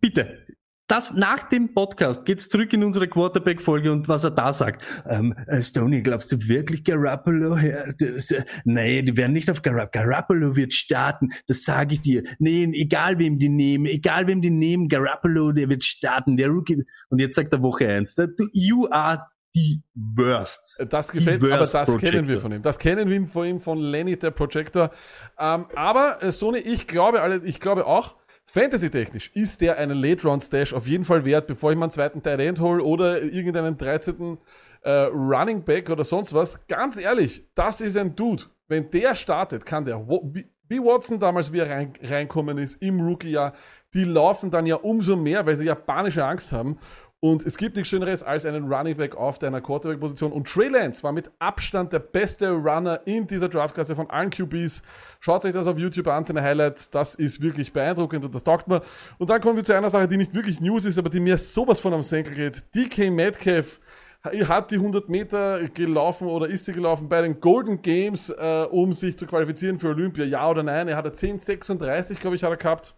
Bitte. 0.00 0.46
Das 0.86 1.14
nach 1.14 1.44
dem 1.48 1.72
Podcast 1.72 2.26
geht's 2.26 2.50
zurück 2.50 2.70
in 2.74 2.84
unsere 2.84 3.08
Quarterback-Folge 3.08 3.90
und 3.90 4.06
was 4.06 4.22
er 4.24 4.32
da 4.32 4.52
sagt. 4.52 4.84
Ähm, 5.08 5.34
äh, 5.46 5.62
Stoney, 5.62 6.02
glaubst 6.02 6.30
du 6.30 6.36
wirklich 6.46 6.84
Garoppolo? 6.84 7.56
Ja, 7.56 7.90
das, 7.98 8.30
äh, 8.30 8.44
nee, 8.66 9.00
die 9.00 9.16
werden 9.16 9.32
nicht 9.32 9.48
auf 9.50 9.62
Garoppolo. 9.62 9.88
Garoppolo 10.04 10.56
wird 10.56 10.74
starten, 10.74 11.30
das 11.46 11.62
sage 11.62 11.94
ich 11.94 12.02
dir. 12.02 12.22
Nee, 12.38 12.64
egal 12.74 13.18
wem 13.18 13.38
die 13.38 13.48
nehmen, 13.48 13.86
egal 13.86 14.26
wem 14.26 14.42
die 14.42 14.50
nehmen, 14.50 14.88
Garoppolo, 14.88 15.52
der 15.52 15.70
wird 15.70 15.84
starten, 15.84 16.36
der 16.36 16.48
Rookie. 16.48 16.84
Und 17.08 17.18
jetzt 17.18 17.36
sagt 17.36 17.54
er 17.54 17.62
Woche 17.62 17.88
eins. 17.88 18.14
du- 18.14 18.28
You 18.52 18.86
are 18.90 19.24
the 19.54 19.80
worst. 19.94 20.76
Äh, 20.80 20.86
Das 20.86 21.10
gefällt 21.10 21.40
mir, 21.40 21.48
aber 21.52 21.60
worst 21.60 21.72
das 21.74 21.96
kennen 21.96 22.02
wir 22.02 22.10
Projector. 22.22 22.40
von 22.40 22.52
ihm. 22.52 22.62
Das 22.62 22.78
kennen 22.78 23.08
wir 23.08 23.26
von 23.26 23.46
ihm, 23.46 23.60
von 23.62 23.78
Lenny, 23.78 24.18
der 24.18 24.32
Projector. 24.32 24.90
Ähm, 25.38 25.66
aber, 25.74 26.22
äh, 26.22 26.30
Sony, 26.30 26.58
ich 26.58 26.86
glaube, 26.86 27.22
alle, 27.22 27.40
ich 27.42 27.58
glaube 27.58 27.86
auch, 27.86 28.16
Fantasy-technisch 28.46 29.30
ist 29.34 29.60
der 29.60 29.78
einen 29.78 29.98
Late-Round-Stash 29.98 30.74
auf 30.74 30.86
jeden 30.86 31.04
Fall 31.04 31.24
wert, 31.24 31.46
bevor 31.46 31.72
ich 31.72 31.78
meinen 31.78 31.90
zweiten 31.90 32.22
Tight 32.22 32.60
hole 32.60 32.82
oder 32.82 33.22
irgendeinen 33.22 33.76
13. 33.76 34.38
Äh, 34.82 34.90
Running 34.90 35.64
Back 35.64 35.90
oder 35.90 36.04
sonst 36.04 36.34
was. 36.34 36.58
Ganz 36.68 36.98
ehrlich, 36.98 37.48
das 37.54 37.80
ist 37.80 37.96
ein 37.96 38.14
Dude. 38.14 38.44
Wenn 38.68 38.90
der 38.90 39.14
startet, 39.14 39.66
kann 39.66 39.84
der, 39.84 40.06
wie, 40.08 40.46
wie 40.68 40.78
Watson 40.78 41.18
damals 41.18 41.52
wieder 41.52 41.68
rein, 41.68 41.94
reinkommen 42.02 42.58
ist 42.58 42.80
im 42.82 43.00
Rookie-Jahr, 43.00 43.54
die 43.94 44.04
laufen 44.04 44.50
dann 44.50 44.66
ja 44.66 44.76
umso 44.76 45.16
mehr, 45.16 45.46
weil 45.46 45.56
sie 45.56 45.64
japanische 45.64 46.24
Angst 46.24 46.52
haben. 46.52 46.78
Und 47.24 47.46
es 47.46 47.56
gibt 47.56 47.74
nichts 47.74 47.88
Schöneres 47.88 48.22
als 48.22 48.44
einen 48.44 48.70
Running 48.70 48.98
Back 48.98 49.16
auf 49.16 49.38
deiner 49.38 49.62
Quarterback-Position. 49.62 50.30
Und 50.30 50.46
Trey 50.46 50.68
Lance 50.68 51.02
war 51.02 51.10
mit 51.10 51.30
Abstand 51.38 51.90
der 51.90 52.00
beste 52.00 52.50
Runner 52.50 53.00
in 53.06 53.26
dieser 53.26 53.48
Draftklasse 53.48 53.96
von 53.96 54.10
allen 54.10 54.28
QBs. 54.28 54.82
Schaut 55.20 55.42
euch 55.46 55.54
das 55.54 55.66
auf 55.66 55.78
YouTube 55.78 56.06
an, 56.08 56.26
seine 56.26 56.42
Highlights. 56.42 56.90
Das 56.90 57.14
ist 57.14 57.40
wirklich 57.40 57.72
beeindruckend 57.72 58.26
und 58.26 58.34
das 58.34 58.44
taugt 58.44 58.68
mir. 58.68 58.82
Und 59.16 59.30
dann 59.30 59.40
kommen 59.40 59.56
wir 59.56 59.64
zu 59.64 59.74
einer 59.74 59.88
Sache, 59.88 60.06
die 60.06 60.18
nicht 60.18 60.34
wirklich 60.34 60.60
News 60.60 60.84
ist, 60.84 60.98
aber 60.98 61.08
die 61.08 61.18
mir 61.18 61.38
sowas 61.38 61.80
von 61.80 61.94
am 61.94 62.02
Senkel 62.02 62.34
geht. 62.34 62.62
DK 62.74 63.10
Metcalf 63.10 63.80
hat 64.22 64.70
die 64.70 64.76
100 64.76 65.08
Meter 65.08 65.66
gelaufen 65.70 66.28
oder 66.28 66.46
ist 66.46 66.66
sie 66.66 66.74
gelaufen 66.74 67.08
bei 67.08 67.22
den 67.22 67.40
Golden 67.40 67.80
Games, 67.80 68.28
äh, 68.28 68.66
um 68.70 68.92
sich 68.92 69.16
zu 69.16 69.26
qualifizieren 69.26 69.78
für 69.78 69.88
Olympia. 69.88 70.26
Ja 70.26 70.50
oder 70.50 70.62
nein? 70.62 70.88
Er 70.88 70.98
hat 70.98 71.06
10,36, 71.06 72.20
glaube 72.20 72.36
ich, 72.36 72.44
hat 72.44 72.50
er 72.50 72.58
gehabt. 72.58 72.94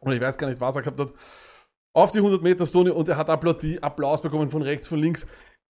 Oder 0.00 0.14
ich 0.14 0.20
weiß 0.22 0.38
gar 0.38 0.48
nicht, 0.48 0.62
was 0.62 0.76
er 0.76 0.80
gehabt 0.80 0.98
hat 0.98 1.12
auf 1.94 2.10
die 2.12 2.18
100 2.18 2.42
Meter 2.42 2.66
Stone 2.66 2.92
und 2.92 3.08
er 3.08 3.16
hat 3.16 3.30
Applaudi, 3.30 3.78
Applaus 3.80 4.20
bekommen 4.20 4.50
von 4.50 4.62
rechts, 4.62 4.88
von 4.88 4.98
links. 4.98 5.26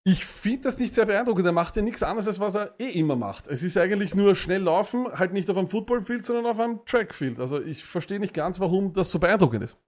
Ich 0.06 0.24
finde 0.24 0.62
das 0.62 0.78
nicht 0.78 0.92
sehr 0.92 1.06
beeindruckend. 1.06 1.46
Er 1.46 1.52
macht 1.52 1.76
ja 1.76 1.82
nichts 1.82 2.02
anderes, 2.02 2.26
als 2.26 2.40
was 2.40 2.54
er 2.56 2.74
eh 2.78 2.90
immer 2.90 3.16
macht. 3.16 3.48
Es 3.48 3.62
ist 3.62 3.78
eigentlich 3.78 4.14
nur 4.14 4.34
schnell 4.34 4.62
laufen, 4.62 5.06
halt 5.14 5.32
nicht 5.32 5.48
auf 5.48 5.56
einem 5.56 5.68
Footballfield, 5.68 6.24
sondern 6.26 6.46
auf 6.46 6.60
einem 6.60 6.80
Trackfield. 6.84 7.38
Also 7.40 7.62
ich 7.62 7.84
verstehe 7.84 8.20
nicht 8.20 8.34
ganz, 8.34 8.60
warum 8.60 8.92
das 8.92 9.10
so 9.10 9.18
beeindruckend 9.18 9.64
ist. 9.64 9.78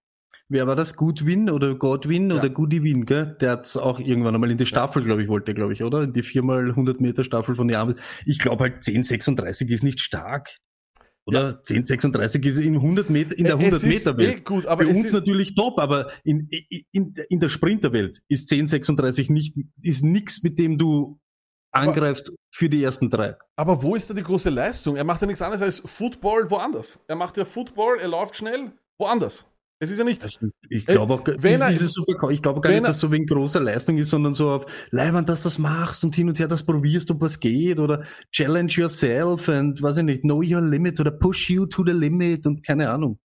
Wer 0.49 0.67
war 0.67 0.77
das? 0.77 0.97
Goodwin 0.97 1.51
oder 1.51 1.75
Godwin 1.75 2.31
Ja. 2.31 2.37
oder 2.37 2.49
Goodywin, 2.51 3.05
gell? 3.05 3.37
Der 3.41 3.51
hat's 3.53 3.77
auch 3.77 3.99
irgendwann 3.99 4.35
einmal 4.35 4.51
in 4.51 4.59
die 4.59 4.65
Staffel, 4.67 5.03
glaube 5.03 5.23
ich, 5.23 5.29
wollte, 5.29 5.55
glaube 5.55 5.73
ich, 5.73 5.83
oder? 5.83 6.03
In 6.03 6.13
die 6.13 6.23
viermal 6.23 6.71
100 6.71 7.01
Meter 7.01 7.25
Staffel 7.25 7.57
von 7.57 7.69
Jahren. 7.69 7.99
Ich 8.25 8.39
glaube 8.39 8.63
halt 8.65 8.83
10,36 8.83 9.69
ist 9.71 9.83
nicht 9.83 10.01
stark. 10.01 10.57
Oder 11.27 11.61
10,36 11.65 12.47
ist 12.47 12.59
in 12.59 12.77
100 12.77 13.11
Meter, 13.11 13.37
in 13.37 13.45
der 13.45 13.55
Es 13.55 13.61
100 13.61 13.83
ist 13.83 13.89
Meter 14.07 14.19
eh 14.19 14.27
Welt. 14.29 14.45
gut, 14.45 14.67
aber 14.67 14.85
Für 14.85 14.89
uns 14.91 15.05
ist, 15.07 15.13
natürlich 15.13 15.57
top, 15.57 15.79
aber 15.81 16.11
in, 16.23 16.49
in, 16.93 17.15
in 17.29 17.41
der 17.41 17.49
Sprinterwelt 17.49 18.23
ist 18.29 18.49
10,36 18.51 19.33
nicht, 19.33 19.57
ist 19.83 20.05
nix, 20.05 20.45
mit 20.45 20.57
dem 20.59 20.79
du 20.79 21.19
angreifst 21.73 22.33
für 22.55 22.69
die 22.69 22.83
ersten 22.83 23.11
drei. 23.11 23.37
aber 23.57 23.83
wo 23.83 23.97
ist 23.97 24.09
da 24.09 24.15
die 24.15 24.23
große 24.23 24.51
Leistung? 24.51 24.97
Er 24.97 25.05
macht 25.05 25.21
ja 25.21 25.27
nichts 25.27 25.43
anderes 25.43 25.63
als 25.63 25.83
Football 25.85 26.49
woanders. 26.51 27.01
Er 27.09 27.17
macht 27.17 27.37
ja 27.37 27.45
Football, 27.45 27.99
er 27.99 28.09
läuft 28.09 28.37
schnell 28.37 28.73
woanders. 28.99 29.47
Es 29.79 29.91
ist 29.91 29.99
ja 29.99 30.05
nicht. 30.05 30.23
Also 30.23 30.39
ich 30.71 30.87
glaube 30.87 31.13
auch, 31.15 31.27
Äh, 31.29 31.37
wenn 31.43 31.55
ist, 31.57 31.61
er- 31.83 31.87
so 31.89 32.03
ich 32.31 32.41
glaube 32.41 32.61
gar 32.63 32.71
wenn 32.71 32.79
nicht, 32.79 32.89
dass 32.89 32.99
so 32.99 33.13
wegen 33.13 33.27
großer 33.27 33.61
Leistung 33.61 33.99
ist, 33.99 34.09
sondern 34.11 34.33
so 34.33 34.51
auf 34.51 34.67
Leibwand, 34.91 35.29
dass 35.29 35.43
das 35.43 35.59
machst 35.59 36.03
und 36.03 36.15
hin 36.15 36.29
und 36.29 36.39
her 36.39 36.49
das 36.49 36.65
probierst, 36.65 37.11
ob 37.11 37.21
was 37.21 37.39
geht 37.41 37.79
oder 37.79 38.03
challenge 38.33 38.73
yourself 38.77 39.49
and 39.51 39.83
weiß 39.83 39.99
ich 39.99 40.05
nicht, 40.05 40.23
know 40.23 40.43
your 40.43 40.63
limit 40.63 40.99
oder 40.99 41.11
push 41.11 41.51
you 41.51 41.67
to 41.67 41.85
the 41.87 41.93
limit 41.93 42.47
und 42.47 42.65
keine 42.65 42.89
Ahnung. 42.91 43.19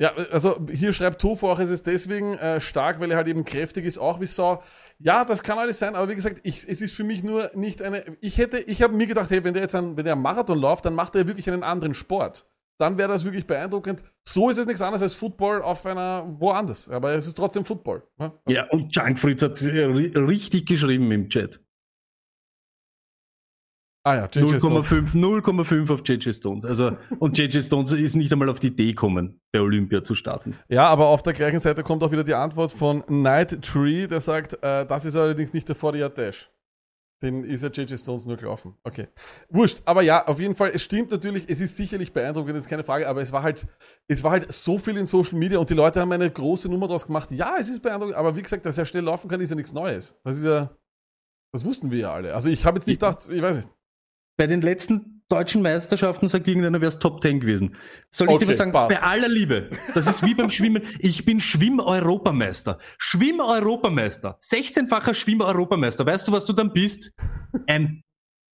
Ja, 0.00 0.12
also 0.30 0.64
hier 0.72 0.92
schreibt 0.92 1.20
Tofu 1.20 1.48
auch, 1.48 1.58
es 1.58 1.70
ist 1.70 1.86
deswegen 1.88 2.34
äh, 2.38 2.60
stark, 2.60 3.00
weil 3.00 3.10
er 3.10 3.16
halt 3.16 3.26
eben 3.26 3.44
kräftig 3.44 3.84
ist, 3.84 3.98
auch 3.98 4.20
wie 4.20 4.26
Sau. 4.26 4.62
Ja, 5.00 5.24
das 5.24 5.42
kann 5.42 5.58
alles 5.58 5.80
sein, 5.80 5.96
aber 5.96 6.08
wie 6.08 6.14
gesagt, 6.14 6.38
ich, 6.44 6.68
es 6.68 6.80
ist 6.80 6.94
für 6.94 7.02
mich 7.02 7.24
nur 7.24 7.50
nicht 7.54 7.82
eine. 7.82 8.04
Ich 8.20 8.38
hätte, 8.38 8.58
ich 8.60 8.80
habe 8.80 8.94
mir 8.94 9.08
gedacht, 9.08 9.28
hey, 9.30 9.42
wenn 9.42 9.54
der 9.54 9.64
jetzt 9.64 9.74
einen, 9.74 9.96
wenn 9.96 10.04
der 10.04 10.14
einen 10.14 10.22
Marathon 10.22 10.58
läuft, 10.58 10.84
dann 10.84 10.94
macht 10.94 11.16
er 11.16 11.26
wirklich 11.26 11.50
einen 11.50 11.64
anderen 11.64 11.94
Sport. 11.94 12.46
Dann 12.78 12.96
wäre 12.96 13.08
das 13.08 13.24
wirklich 13.24 13.46
beeindruckend. 13.46 14.04
So 14.26 14.50
ist 14.50 14.58
es 14.58 14.66
nichts 14.66 14.80
anderes 14.80 15.02
als 15.02 15.14
Football 15.14 15.62
auf 15.62 15.84
einer 15.84 16.24
woanders. 16.38 16.88
Aber 16.88 17.12
es 17.12 17.26
ist 17.26 17.36
trotzdem 17.36 17.64
Football. 17.64 18.04
Ne? 18.18 18.32
Ja, 18.48 18.68
und 18.70 18.94
Junk 18.94 19.18
Fritz 19.18 19.42
hat 19.42 19.60
richtig 19.60 20.66
geschrieben 20.66 21.10
im 21.10 21.28
Chat. 21.28 21.60
Ah 24.04 24.14
ja, 24.14 24.28
JJ 24.32 24.58
Stones. 24.58 24.86
0,5, 24.86 25.16
0,5 25.44 25.92
auf 25.92 26.02
JJ 26.06 26.32
Stones. 26.32 26.64
Also, 26.64 26.96
und 27.18 27.36
JJ 27.36 27.60
Stones 27.60 27.92
ist 27.92 28.14
nicht 28.14 28.32
einmal 28.32 28.48
auf 28.48 28.60
die 28.60 28.68
Idee 28.68 28.86
gekommen, 28.86 29.40
bei 29.52 29.60
Olympia 29.60 30.02
zu 30.02 30.14
starten. 30.14 30.56
Ja, 30.68 30.86
aber 30.86 31.08
auf 31.08 31.22
der 31.22 31.34
gleichen 31.34 31.58
Seite 31.58 31.82
kommt 31.82 32.02
auch 32.02 32.10
wieder 32.10 32.24
die 32.24 32.32
Antwort 32.32 32.72
von 32.72 33.04
Night 33.08 33.60
Tree, 33.60 34.06
der 34.06 34.20
sagt, 34.20 34.54
äh, 34.62 34.86
das 34.86 35.04
ist 35.04 35.16
allerdings 35.16 35.52
nicht 35.52 35.68
der 35.68 35.74
40 35.74 36.14
Dash. 36.14 36.50
Den 37.20 37.42
ist 37.42 37.62
ja 37.62 37.68
JJ 37.68 37.96
Stones 37.96 38.26
nur 38.26 38.36
gelaufen. 38.36 38.76
Okay. 38.84 39.08
Wurscht. 39.48 39.82
Aber 39.84 40.02
ja, 40.02 40.26
auf 40.26 40.38
jeden 40.38 40.54
Fall, 40.54 40.70
es 40.72 40.82
stimmt 40.82 41.10
natürlich, 41.10 41.48
es 41.48 41.60
ist 41.60 41.74
sicherlich 41.74 42.12
beeindruckend, 42.12 42.54
das 42.54 42.64
ist 42.64 42.70
keine 42.70 42.84
Frage, 42.84 43.08
aber 43.08 43.20
es 43.20 43.32
war 43.32 43.42
halt, 43.42 43.66
es 44.06 44.22
war 44.22 44.30
halt 44.30 44.52
so 44.52 44.78
viel 44.78 44.96
in 44.96 45.04
Social 45.04 45.36
Media 45.36 45.58
und 45.58 45.68
die 45.68 45.74
Leute 45.74 46.00
haben 46.00 46.12
eine 46.12 46.30
große 46.30 46.68
Nummer 46.68 46.86
draus 46.86 47.06
gemacht. 47.06 47.30
Ja, 47.32 47.56
es 47.58 47.68
ist 47.68 47.82
beeindruckend, 47.82 48.16
aber 48.16 48.36
wie 48.36 48.42
gesagt, 48.42 48.64
dass 48.66 48.78
er 48.78 48.86
schnell 48.86 49.02
laufen 49.02 49.28
kann, 49.28 49.40
ist 49.40 49.50
ja 49.50 49.56
nichts 49.56 49.72
Neues. 49.72 50.16
Das 50.22 50.36
ist 50.36 50.44
ja, 50.44 50.70
das 51.52 51.64
wussten 51.64 51.90
wir 51.90 51.98
ja 51.98 52.12
alle. 52.12 52.34
Also 52.34 52.48
ich 52.50 52.64
habe 52.64 52.78
jetzt 52.78 52.86
nicht 52.86 53.00
gedacht, 53.00 53.28
ich 53.28 53.42
weiß 53.42 53.56
nicht. 53.56 53.68
Bei 54.36 54.46
den 54.46 54.60
letzten 54.60 55.17
deutschen 55.28 55.62
Meisterschaften 55.62 56.28
sagt 56.28 56.48
irgendeiner, 56.48 56.80
wäre 56.80 56.88
es 56.88 56.98
Top 56.98 57.22
10 57.22 57.40
gewesen. 57.40 57.76
Soll 58.10 58.28
ich 58.28 58.34
Okay, 58.34 58.44
dir 58.44 58.50
was 58.50 58.56
sagen? 58.58 58.72
passt. 58.72 58.88
Bei 58.88 59.02
aller 59.02 59.28
Liebe. 59.28 59.70
Das 59.94 60.06
ist 60.06 60.24
wie 60.24 60.34
beim 60.34 60.50
Schwimmen. 60.50 60.82
Ich 60.98 61.24
bin 61.24 61.40
Schwimm-Europameister. 61.40 62.78
Schwimm-Europameister. 62.98 64.38
16-facher 64.42 65.14
Schwimm-Europameister. 65.14 66.04
Weißt 66.06 66.26
du, 66.28 66.32
was 66.32 66.46
du 66.46 66.52
dann 66.52 66.72
bist? 66.72 67.12
Ein 67.66 68.02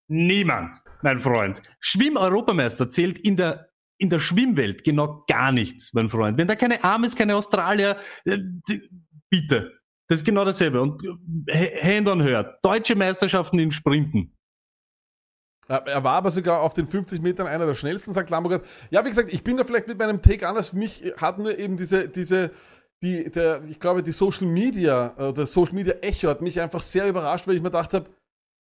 Niemand, 0.09 0.77
mein 1.03 1.19
Freund. 1.19 1.63
Schwimm-Europameister 1.81 2.91
zählt 2.91 3.19
in 3.19 3.37
der 3.37 3.69
in 3.97 4.11
der 4.11 4.21
Schwimmwelt 4.21 4.83
genau 4.85 5.25
gar 5.29 5.53
nichts, 5.53 5.95
mein 5.95 6.11
Freund. 6.11 6.37
Wenn 6.37 6.49
da 6.49 6.57
keine 6.57 6.83
Arme 6.83 7.07
ist, 7.07 7.17
keine 7.17 7.37
Australier, 7.37 7.97
äh, 8.27 8.39
bitte. 9.31 9.73
Das 10.09 10.19
ist 10.19 10.25
genau 10.27 10.45
dasselbe. 10.45 10.83
Und 10.83 11.03
äh, 11.47 11.97
Hand 11.97 12.09
on 12.09 12.21
hört. 12.23 12.63
Deutsche 12.63 12.97
Meisterschaften 12.97 13.59
im 13.61 13.71
Sprinten. 13.71 14.37
Ja, 15.69 15.79
Er 15.79 16.05
war 16.05 16.17
aber 16.17 16.31
sogar 16.31 16.61
auf 16.61 16.75
den 16.75 16.87
50 16.87 17.23
Metern 17.23 17.47
einer 17.47 17.67
der 17.67 17.75
schnellsten, 17.75 18.13
sagt 18.13 18.31
Lamborghini. 18.31 18.63
Ja, 18.91 19.05
wie 19.05 19.09
gesagt, 19.09 19.33
ich 19.33 19.43
bin 19.43 19.57
da 19.57 19.65
vielleicht 19.65 19.89
mit 19.89 19.99
meinem 19.99 20.21
Take 20.21 20.47
anders. 20.47 20.69
Für 20.69 20.77
mich 20.77 21.13
hat 21.17 21.39
nur 21.39 21.59
eben 21.59 21.77
diese, 21.77 22.09
diese, 22.09 22.51
die, 23.03 23.31
der, 23.31 23.63
ich 23.69 23.81
glaube, 23.81 24.03
die 24.03 24.13
Social 24.13 24.47
Media, 24.47 25.15
äh, 25.17 25.33
das 25.33 25.53
Social 25.53 25.75
Media 25.75 25.95
Echo 26.01 26.29
hat 26.29 26.43
mich 26.43 26.61
einfach 26.61 26.83
sehr 26.83 27.09
überrascht, 27.09 27.47
weil 27.47 27.55
ich 27.55 27.63
mir 27.63 27.71
gedacht 27.71 27.95
habe, 27.95 28.07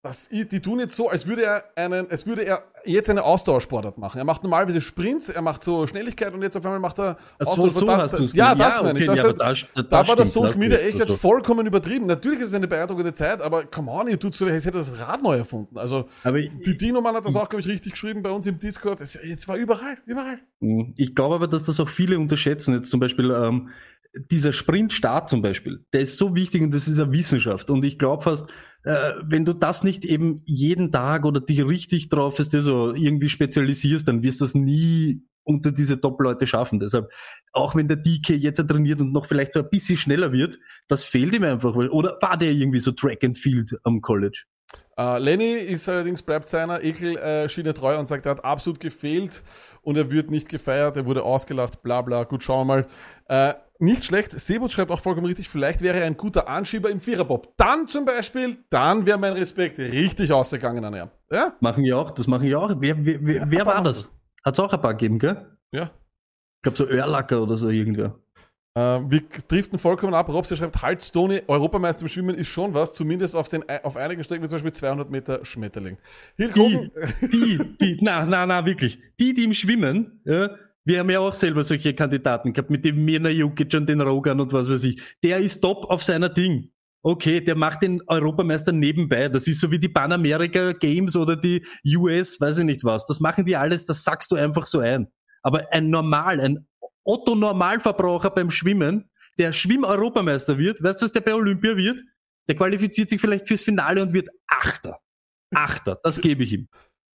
das, 0.04 0.28
die 0.28 0.60
tun 0.60 0.78
jetzt 0.80 0.94
so, 0.94 1.08
als 1.08 1.26
würde 1.26 1.42
er 1.44 1.64
einen, 1.76 2.10
als 2.10 2.26
würde 2.26 2.42
er 2.42 2.62
jetzt 2.84 3.08
eine 3.08 3.22
Ausdauersportart 3.22 3.96
machen. 3.96 4.18
Er 4.18 4.24
macht 4.24 4.42
normalerweise 4.42 4.82
Sprints, 4.82 5.30
er 5.30 5.40
macht 5.40 5.62
so 5.62 5.86
Schnelligkeit 5.86 6.34
und 6.34 6.42
jetzt 6.42 6.54
auf 6.56 6.64
einmal 6.66 6.78
macht 6.80 6.98
er 7.00 7.16
so, 7.40 7.66
so 7.70 7.86
Da- 7.86 7.96
hast 7.96 8.18
du's 8.18 8.34
Ja, 8.34 8.54
das 8.54 8.76
Ja, 8.76 8.82
meine 8.82 8.98
ich. 8.98 9.08
okay, 9.08 9.16
Das 9.16 9.18
ja, 9.24 9.24
aber 9.30 9.32
das- 9.38 9.66
das 9.74 9.88
da 9.88 10.06
war 10.08 10.16
das 10.16 10.32
Social 10.34 10.48
das 10.48 10.58
Media 10.58 10.76
echt 10.76 10.94
jetzt 10.98 11.02
also. 11.04 11.16
vollkommen 11.16 11.66
übertrieben. 11.66 12.04
Natürlich 12.04 12.40
ist 12.40 12.48
es 12.48 12.54
eine 12.54 12.68
beeindruckende 12.68 13.14
Zeit, 13.14 13.40
aber 13.40 13.64
come 13.64 13.90
on, 13.90 14.08
ihr 14.08 14.18
tut 14.20 14.34
so, 14.34 14.44
als 14.44 14.66
hätte 14.66 14.76
das 14.76 15.00
Rad 15.00 15.22
neu 15.22 15.36
erfunden. 15.38 15.78
Also, 15.78 16.08
Aber 16.22 16.36
ich- 16.36 16.52
die 16.66 16.76
Dino-Mann 16.76 17.14
hat 17.16 17.24
das 17.24 17.34
auch, 17.36 17.48
glaube 17.48 17.62
ich, 17.62 17.68
richtig 17.68 17.92
geschrieben 17.92 18.22
bei 18.22 18.30
uns 18.30 18.46
im 18.46 18.58
Discord. 18.58 19.00
Es, 19.00 19.18
jetzt 19.24 19.48
war 19.48 19.56
überall, 19.56 19.96
überall. 20.04 20.38
Mhm. 20.60 20.92
Ich 20.98 21.14
glaube 21.14 21.36
aber, 21.36 21.48
dass 21.48 21.64
das 21.64 21.80
auch 21.80 21.88
viele 21.88 22.18
unterschätzen. 22.18 22.74
Jetzt 22.74 22.90
zum 22.90 23.00
Beispiel 23.00 23.30
ähm, 23.30 23.70
dieser 24.31 24.53
Sprintstart 24.53 25.29
zum 25.29 25.42
Beispiel, 25.42 25.85
der 25.92 26.03
ist 26.03 26.18
so 26.18 26.37
wichtig 26.37 26.62
und 26.62 26.72
das 26.72 26.88
ist 26.88 27.00
eine 27.00 27.12
Wissenschaft. 27.12 27.70
Und 27.70 27.85
ich 27.85 27.98
glaube 27.98 28.22
fast, 28.22 28.50
äh, 28.85 29.12
wenn 29.22 29.44
du 29.44 29.53
das 29.53 29.83
nicht 29.83 30.05
eben 30.05 30.40
jeden 30.44 30.92
Tag 30.92 31.24
oder 31.24 31.40
dich 31.40 31.66
richtig 31.66 32.09
drauf 32.09 32.38
ist, 32.38 32.53
so 32.53 32.94
irgendwie 32.94 33.29
spezialisierst, 33.29 34.07
dann 34.07 34.22
wirst 34.22 34.40
du 34.40 34.44
das 34.44 34.55
nie 34.55 35.22
unter 35.42 35.72
diese 35.72 36.00
Top-Leute 36.00 36.46
schaffen. 36.46 36.81
Deshalb, 36.81 37.11
auch 37.53 37.74
wenn 37.74 37.88
der 37.88 37.98
DK 37.98 38.31
jetzt 38.31 38.66
trainiert 38.66 39.00
und 39.00 39.12
noch 39.12 39.27
vielleicht 39.27 39.53
so 39.53 39.61
ein 39.61 39.68
bisschen 39.68 39.96
schneller 39.96 40.33
wird, 40.33 40.59
das 40.88 41.05
fehlt 41.05 41.35
ihm 41.35 41.44
einfach. 41.44 41.74
Oder 41.74 42.16
war 42.20 42.38
der 42.38 42.53
irgendwie 42.53 42.81
so 42.81 42.92
Track 42.92 43.24
and 43.24 43.37
Field 43.37 43.77
am 43.85 44.00
College? 44.00 44.44
Äh, 44.96 45.18
Lenny 45.18 45.53
ist 45.53 45.88
allerdings, 45.88 46.22
bleibt 46.22 46.48
seiner 46.48 46.83
Ekelschiene 46.83 47.74
treu 47.74 47.98
und 47.98 48.07
sagt, 48.07 48.27
er 48.27 48.33
hat 48.33 48.44
absolut 48.44 48.81
gefehlt 48.81 49.42
und 49.85 49.97
er 49.97 50.11
wird 50.11 50.31
nicht 50.31 50.49
gefeiert, 50.49 50.97
er 50.97 51.07
wurde 51.07 51.23
ausgelacht, 51.23 51.83
bla 51.83 52.03
bla. 52.03 52.25
Gut, 52.25 52.42
schauen 52.42 52.66
wir 52.66 52.75
mal. 52.75 52.87
Äh, 53.29 53.55
nicht 53.79 54.05
schlecht, 54.05 54.33
Sebus 54.33 54.73
schreibt 54.73 54.90
auch 54.90 55.01
vollkommen 55.01 55.27
richtig, 55.27 55.49
vielleicht 55.49 55.83
wäre 55.83 55.99
er 55.99 56.07
ein 56.07 56.16
guter 56.16 56.49
Anschieber 56.49 56.90
im 56.90 57.01
Viererbob. 57.01 57.57
Dann 57.57 57.87
zum 57.87 58.05
Beispiel, 58.05 58.59
dann 58.70 59.05
wäre 59.05 59.18
mein 59.18 59.33
Respekt 59.33 59.79
richtig 59.79 60.33
ausgegangen 60.33 60.85
an 60.85 60.94
er. 60.94 61.11
Ja? 61.31 61.55
Machen 61.61 61.85
wir 61.85 61.99
auch, 61.99 62.12
das 62.12 62.27
machen 62.27 62.44
wir 62.44 62.59
auch. 62.61 62.73
Wer, 62.79 63.05
wer, 63.05 63.18
wer, 63.20 63.51
wer 63.51 63.66
war 63.66 63.83
das? 63.83 64.12
Hat's 64.44 64.61
auch 64.61 64.73
ein 64.73 64.81
paar 64.81 64.94
gegeben, 64.94 65.18
gell? 65.18 65.59
Ja. 65.73 65.90
Ich 66.57 66.62
glaube 66.62 66.79
so 66.79 66.87
Örlacker 66.87 67.42
oder 67.42 67.57
so 67.57 67.68
irgendwer. 67.68 68.18
Äh, 68.76 69.00
wir 69.08 69.22
driften 69.48 69.78
vollkommen 69.78 70.14
ab. 70.14 70.28
Robs, 70.28 70.56
schreibt, 70.56 70.82
halt 70.82 71.02
Stoney, 71.02 71.42
Europameister 71.46 72.02
im 72.02 72.08
Schwimmen 72.08 72.34
ist 72.34 72.48
schon 72.48 72.74
was, 72.74 72.92
zumindest 72.92 73.37
auf, 73.37 73.48
den, 73.48 73.64
auf 73.82 73.96
einigen 73.96 74.24
Strecken, 74.24 74.42
wie 74.42 74.48
zum 74.48 74.56
Beispiel 74.56 74.72
200 74.72 75.10
Meter 75.10 75.44
Schmetterling. 75.44 75.96
Hilk 76.37 76.54
Die, 76.54 76.90
die, 77.22 77.76
die, 77.80 77.98
na, 78.00 78.26
na, 78.26 78.46
na, 78.46 78.66
wirklich. 78.66 78.98
Die, 79.20 79.32
die 79.32 79.44
im 79.44 79.52
Schwimmen, 79.52 80.20
ja, 80.24 80.50
wir 80.84 80.98
haben 80.98 81.08
ja 81.08 81.20
auch 81.20 81.32
selber 81.32 81.62
solche 81.62 81.94
Kandidaten 81.94 82.52
gehabt, 82.52 82.70
mit 82.70 82.84
dem 82.84 83.04
Mirna 83.04 83.30
Jukic 83.30 83.72
und 83.74 83.88
den 83.88 84.00
Rogan 84.00 84.40
und 84.40 84.52
was 84.52 84.68
weiß 84.68 84.84
ich. 84.84 85.00
Der 85.22 85.38
ist 85.38 85.60
top 85.60 85.88
auf 85.88 86.02
seiner 86.02 86.28
Ding. 86.28 86.70
Okay, 87.02 87.40
der 87.40 87.54
macht 87.54 87.82
den 87.82 88.02
Europameister 88.06 88.72
nebenbei. 88.72 89.28
Das 89.28 89.46
ist 89.46 89.60
so 89.60 89.70
wie 89.70 89.78
die 89.78 89.88
Panamerika 89.88 90.72
Games 90.72 91.16
oder 91.16 91.37
die 91.37 91.64
US, 91.96 92.40
weiß 92.40 92.58
ich 92.58 92.64
nicht 92.64 92.84
was. 92.84 93.06
Das 93.06 93.20
machen 93.20 93.44
die 93.44 93.56
alles, 93.56 93.87
das 93.87 94.04
sagst 94.04 94.30
du 94.32 94.37
einfach 94.37 94.66
so 94.66 94.80
ein. 94.80 95.08
Aber 95.42 95.70
ein 95.70 95.90
Normal, 95.90 96.40
ein 96.40 96.66
Otto-Normalverbraucher 97.04 98.30
beim 98.30 98.50
Schwimmen, 98.50 99.10
der 99.38 99.52
Schwimm-Europameister 99.52 100.58
wird, 100.58 100.82
weißt 100.82 101.00
du, 101.00 101.04
was 101.06 101.12
der 101.12 101.20
bei 101.20 101.34
Olympia 101.34 101.76
wird? 101.76 102.00
Der 102.48 102.56
qualifiziert 102.56 103.08
sich 103.08 103.20
vielleicht 103.20 103.46
fürs 103.46 103.62
Finale 103.62 104.02
und 104.02 104.12
wird 104.12 104.28
Achter. 104.46 104.98
Achter, 105.54 105.98
das 106.02 106.20
gebe 106.20 106.42
ich 106.42 106.52
ihm. 106.52 106.68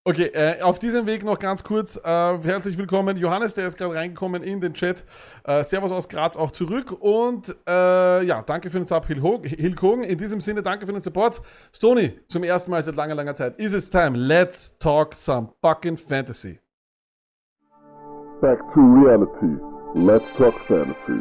Okay, 0.06 0.32
äh, 0.34 0.62
auf 0.62 0.80
diesem 0.80 1.06
Weg 1.06 1.24
noch 1.24 1.38
ganz 1.38 1.64
kurz, 1.64 1.98
äh, 1.98 2.02
herzlich 2.04 2.78
willkommen. 2.78 3.18
Johannes, 3.18 3.54
der 3.54 3.68
ist 3.68 3.78
gerade 3.78 3.96
reingekommen 3.96 4.42
in 4.42 4.62
den 4.62 4.74
Chat. 4.74 5.04
Äh, 5.44 5.64
Servus 5.64 5.92
aus 5.92 6.08
Graz 6.08 6.38
auch 6.38 6.52
zurück. 6.52 6.92
Und 7.00 7.56
äh, 7.68 8.24
ja, 8.24 8.42
danke 8.42 8.70
für 8.70 8.80
den 8.80 8.88
Sub, 8.88 9.08
Hogan. 9.10 10.04
In 10.04 10.18
diesem 10.18 10.40
Sinne, 10.40 10.64
danke 10.64 10.86
für 10.86 10.94
den 10.94 11.02
Support. 11.02 11.42
Stony, 11.76 12.18
zum 12.28 12.44
ersten 12.44 12.72
Mal 12.72 12.82
seit 12.82 12.96
langer, 12.96 13.14
langer 13.14 13.36
Zeit. 13.36 13.60
Is 13.60 13.74
it 13.74 13.92
time? 13.92 14.18
Let's 14.18 14.76
talk 14.80 15.14
some 15.14 15.50
fucking 15.62 15.98
fantasy. 15.98 16.60
Back 18.42 18.60
to 18.74 18.80
reality. 18.80 19.79
Let's 19.96 20.26
talk 20.38 20.54
fantasy. 20.68 21.20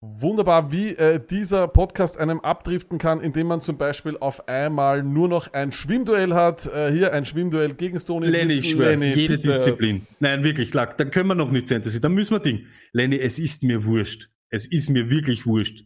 Wunderbar, 0.00 0.72
wie 0.72 0.88
äh, 0.88 1.20
dieser 1.24 1.68
Podcast 1.68 2.18
einem 2.18 2.40
abdriften 2.40 2.98
kann, 2.98 3.20
indem 3.20 3.46
man 3.46 3.60
zum 3.60 3.78
Beispiel 3.78 4.16
auf 4.18 4.48
einmal 4.48 5.04
nur 5.04 5.28
noch 5.28 5.52
ein 5.52 5.70
Schwimmduell 5.70 6.34
hat. 6.34 6.66
Äh, 6.66 6.90
hier 6.90 7.12
ein 7.12 7.24
Schwimmduell 7.24 7.74
gegen 7.74 8.00
Stony. 8.00 8.26
Lenny, 8.26 8.54
ich 8.54 8.72
schwöre, 8.72 8.90
Lenny, 8.90 9.12
jede 9.14 9.36
bitte. 9.36 9.50
Disziplin. 9.52 10.02
Nein, 10.18 10.42
wirklich, 10.42 10.72
klar, 10.72 10.92
dann 10.96 11.12
können 11.12 11.28
wir 11.28 11.36
noch 11.36 11.52
nicht 11.52 11.68
Fantasy, 11.68 12.00
dann 12.00 12.14
müssen 12.14 12.34
wir 12.34 12.40
Ding. 12.40 12.66
Lenny, 12.92 13.16
es 13.16 13.38
ist 13.38 13.62
mir 13.62 13.84
wurscht. 13.84 14.28
Es 14.50 14.66
ist 14.66 14.90
mir 14.90 15.10
wirklich 15.10 15.46
wurscht. 15.46 15.84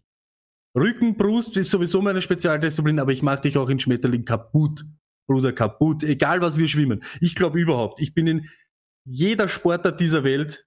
Rücken, 0.74 1.16
Brust 1.18 1.58
ist 1.58 1.70
sowieso 1.70 2.00
meine 2.00 2.22
Spezialdisziplin, 2.22 2.98
aber 2.98 3.12
ich 3.12 3.22
mach 3.22 3.40
dich 3.40 3.58
auch 3.58 3.68
in 3.68 3.78
Schmetterling 3.78 4.24
kaputt. 4.24 4.86
Bruder, 5.28 5.52
kaputt. 5.52 6.02
Egal, 6.02 6.40
was 6.40 6.56
wir 6.56 6.66
schwimmen. 6.66 7.02
Ich 7.20 7.34
glaube 7.34 7.60
überhaupt, 7.60 8.00
ich 8.00 8.14
bin 8.14 8.26
in 8.26 8.48
jeder 9.04 9.48
Sportart 9.48 10.00
dieser 10.00 10.24
Welt, 10.24 10.66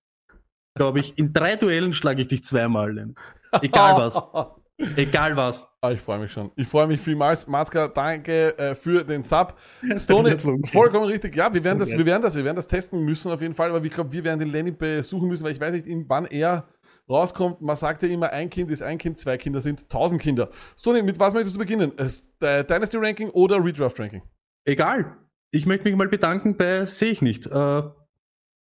glaube 0.76 1.00
ich, 1.00 1.18
in 1.18 1.34
drei 1.34 1.56
Duellen 1.56 1.94
schlage 1.94 2.22
ich 2.22 2.28
dich 2.28 2.44
zweimal. 2.44 2.94
Lenny. 2.94 3.14
Egal 3.62 3.98
was. 3.98 4.22
Egal 4.98 5.38
was. 5.38 5.68
Ah, 5.82 5.92
ich 5.92 6.02
freue 6.02 6.18
mich 6.18 6.32
schon. 6.32 6.52
Ich 6.56 6.68
freue 6.68 6.88
mich 6.88 7.00
vielmals. 7.00 7.48
Maska, 7.48 7.88
danke 7.88 8.58
äh, 8.58 8.74
für 8.74 9.04
den 9.04 9.22
Sub. 9.22 9.56
Stone, 9.96 10.38
vollkommen 10.66 11.06
richtig. 11.06 11.36
Ja, 11.36 11.54
wir 11.54 11.64
werden, 11.64 11.78
das, 11.78 11.92
wir 11.92 12.06
werden 12.06 12.24
das, 12.24 12.36
wir 12.36 12.44
werden 12.44 12.56
das 12.56 12.68
testen 12.68 13.06
müssen 13.06 13.32
auf 13.32 13.40
jeden 13.42 13.54
Fall, 13.54 13.70
aber 13.70 13.86
ich 13.86 13.92
glaube, 13.92 14.12
wir 14.12 14.24
werden 14.24 14.40
den 14.40 14.50
Lenny 14.52 14.72
besuchen 14.72 15.28
müssen, 15.28 15.44
weil 15.44 15.52
ich 15.52 15.60
weiß 15.60 15.76
nicht, 15.76 15.88
wann 16.08 16.26
er 16.26 16.68
rauskommt. 17.08 17.62
Man 17.62 17.76
sagt 17.76 18.02
ja 18.02 18.10
immer, 18.10 18.32
ein 18.32 18.50
Kind 18.50 18.72
ist 18.72 18.82
ein 18.82 18.98
Kind, 18.98 19.18
zwei 19.20 19.38
Kinder 19.38 19.62
sind 19.62 19.88
tausend 19.90 20.20
Kinder. 20.22 20.50
Stone, 20.78 21.04
mit 21.04 21.20
was 21.20 21.34
möchtest 21.36 21.56
du 21.56 21.60
beginnen? 21.60 21.92
Es- 21.98 22.28
äh, 22.42 22.64
Dynasty 22.66 22.98
Ranking 22.98 23.30
oder 23.30 23.64
Redraft 23.64 24.00
Ranking? 24.00 24.24
Egal. 24.66 25.18
Ich 25.52 25.68
möchte 25.68 25.84
mich 25.88 25.96
mal 25.96 26.08
bedanken 26.08 26.58
bei 26.58 26.86
Sehe 26.88 27.12
ich 27.12 27.22
nicht. 27.22 27.46
Äh, 27.46 27.84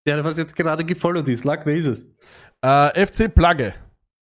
der, 0.05 0.23
was 0.23 0.37
jetzt 0.37 0.55
gerade 0.55 0.83
gefollowt 0.83 1.27
ist. 1.29 1.43
Luck, 1.45 1.61
wer 1.65 1.75
ist 1.75 1.85
es? 1.85 2.05
Äh, 2.61 3.05
FC 3.05 3.33
Plagge. 3.33 3.73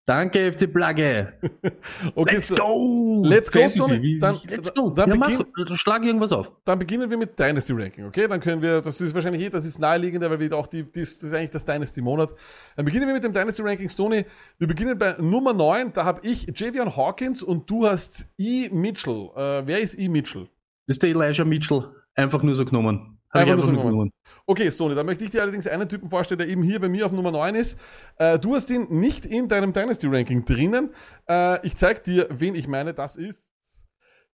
Danke, 0.06 0.50
FC 0.52 0.72
Plagge. 0.72 1.34
Okay, 2.14 2.34
Let's 2.36 2.48
so, 2.48 2.56
go! 2.56 3.22
Let's 3.24 3.52
go, 3.52 3.68
Stoney. 3.68 4.02
wie- 4.02 4.18
Dann- 4.18 4.38
let's 4.48 4.74
go. 4.74 4.90
dann 4.90 5.08
ja, 5.10 5.14
mach, 5.14 5.28
beginn- 5.28 5.76
schlag 5.76 6.02
irgendwas 6.04 6.32
auf. 6.32 6.50
Dann 6.64 6.78
beginnen 6.78 7.08
wir 7.10 7.16
mit 7.16 7.38
Dynasty 7.38 7.72
Ranking, 7.74 8.06
okay? 8.06 8.26
Dann 8.26 8.40
können 8.40 8.60
wir, 8.62 8.80
das 8.80 9.00
ist 9.00 9.14
wahrscheinlich 9.14 9.42
eh, 9.42 9.50
das 9.50 9.64
ist 9.64 9.78
naheliegender, 9.78 10.28
weil 10.30 10.40
wir 10.40 10.52
auch 10.56 10.66
die, 10.66 10.82
das, 10.82 11.18
das 11.18 11.24
ist 11.24 11.34
eigentlich 11.34 11.50
das 11.50 11.64
Dynasty 11.64 12.00
Monat. 12.00 12.34
Dann 12.74 12.84
beginnen 12.86 13.06
wir 13.06 13.14
mit 13.14 13.22
dem 13.22 13.32
Dynasty 13.32 13.62
Ranking 13.62 13.88
Stony. 13.88 14.24
Wir 14.58 14.66
beginnen 14.66 14.98
bei 14.98 15.14
Nummer 15.20 15.52
9, 15.52 15.92
da 15.92 16.04
habe 16.04 16.26
ich 16.26 16.46
Javion 16.58 16.96
Hawkins 16.96 17.42
und 17.42 17.68
du 17.70 17.86
hast 17.86 18.26
E. 18.38 18.68
Mitchell. 18.72 19.28
Äh, 19.36 19.62
wer 19.66 19.78
ist 19.80 19.96
E. 19.98 20.08
Mitchell? 20.08 20.48
Das 20.86 20.96
ist 20.96 21.02
der 21.02 21.10
Elijah 21.10 21.44
Mitchell. 21.44 21.84
Einfach 22.14 22.42
nur 22.42 22.54
so 22.56 22.64
genommen. 22.64 23.09
Hab 23.30 23.42
Einfach 23.42 23.58
ich 23.58 23.64
nur 23.64 23.66
so 23.66 23.72
nur 23.72 23.84
genommen. 23.84 24.12
Okay, 24.44 24.70
Stony, 24.72 24.94
dann 24.96 25.06
möchte 25.06 25.22
ich 25.22 25.30
dir 25.30 25.42
allerdings 25.42 25.68
einen 25.68 25.88
Typen 25.88 26.10
vorstellen, 26.10 26.38
der 26.38 26.48
eben 26.48 26.64
hier 26.64 26.80
bei 26.80 26.88
mir 26.88 27.06
auf 27.06 27.12
Nummer 27.12 27.30
9 27.30 27.54
ist. 27.54 27.78
Äh, 28.18 28.38
du 28.40 28.56
hast 28.56 28.70
ihn 28.70 28.88
nicht 28.90 29.24
in 29.24 29.48
deinem 29.48 29.72
Dynasty 29.72 30.08
Ranking 30.08 30.44
drinnen. 30.44 30.90
Äh, 31.28 31.64
ich 31.64 31.76
zeig 31.76 32.02
dir, 32.02 32.26
wen 32.30 32.56
ich 32.56 32.66
meine. 32.66 32.92
Das 32.92 33.14
ist 33.14 33.52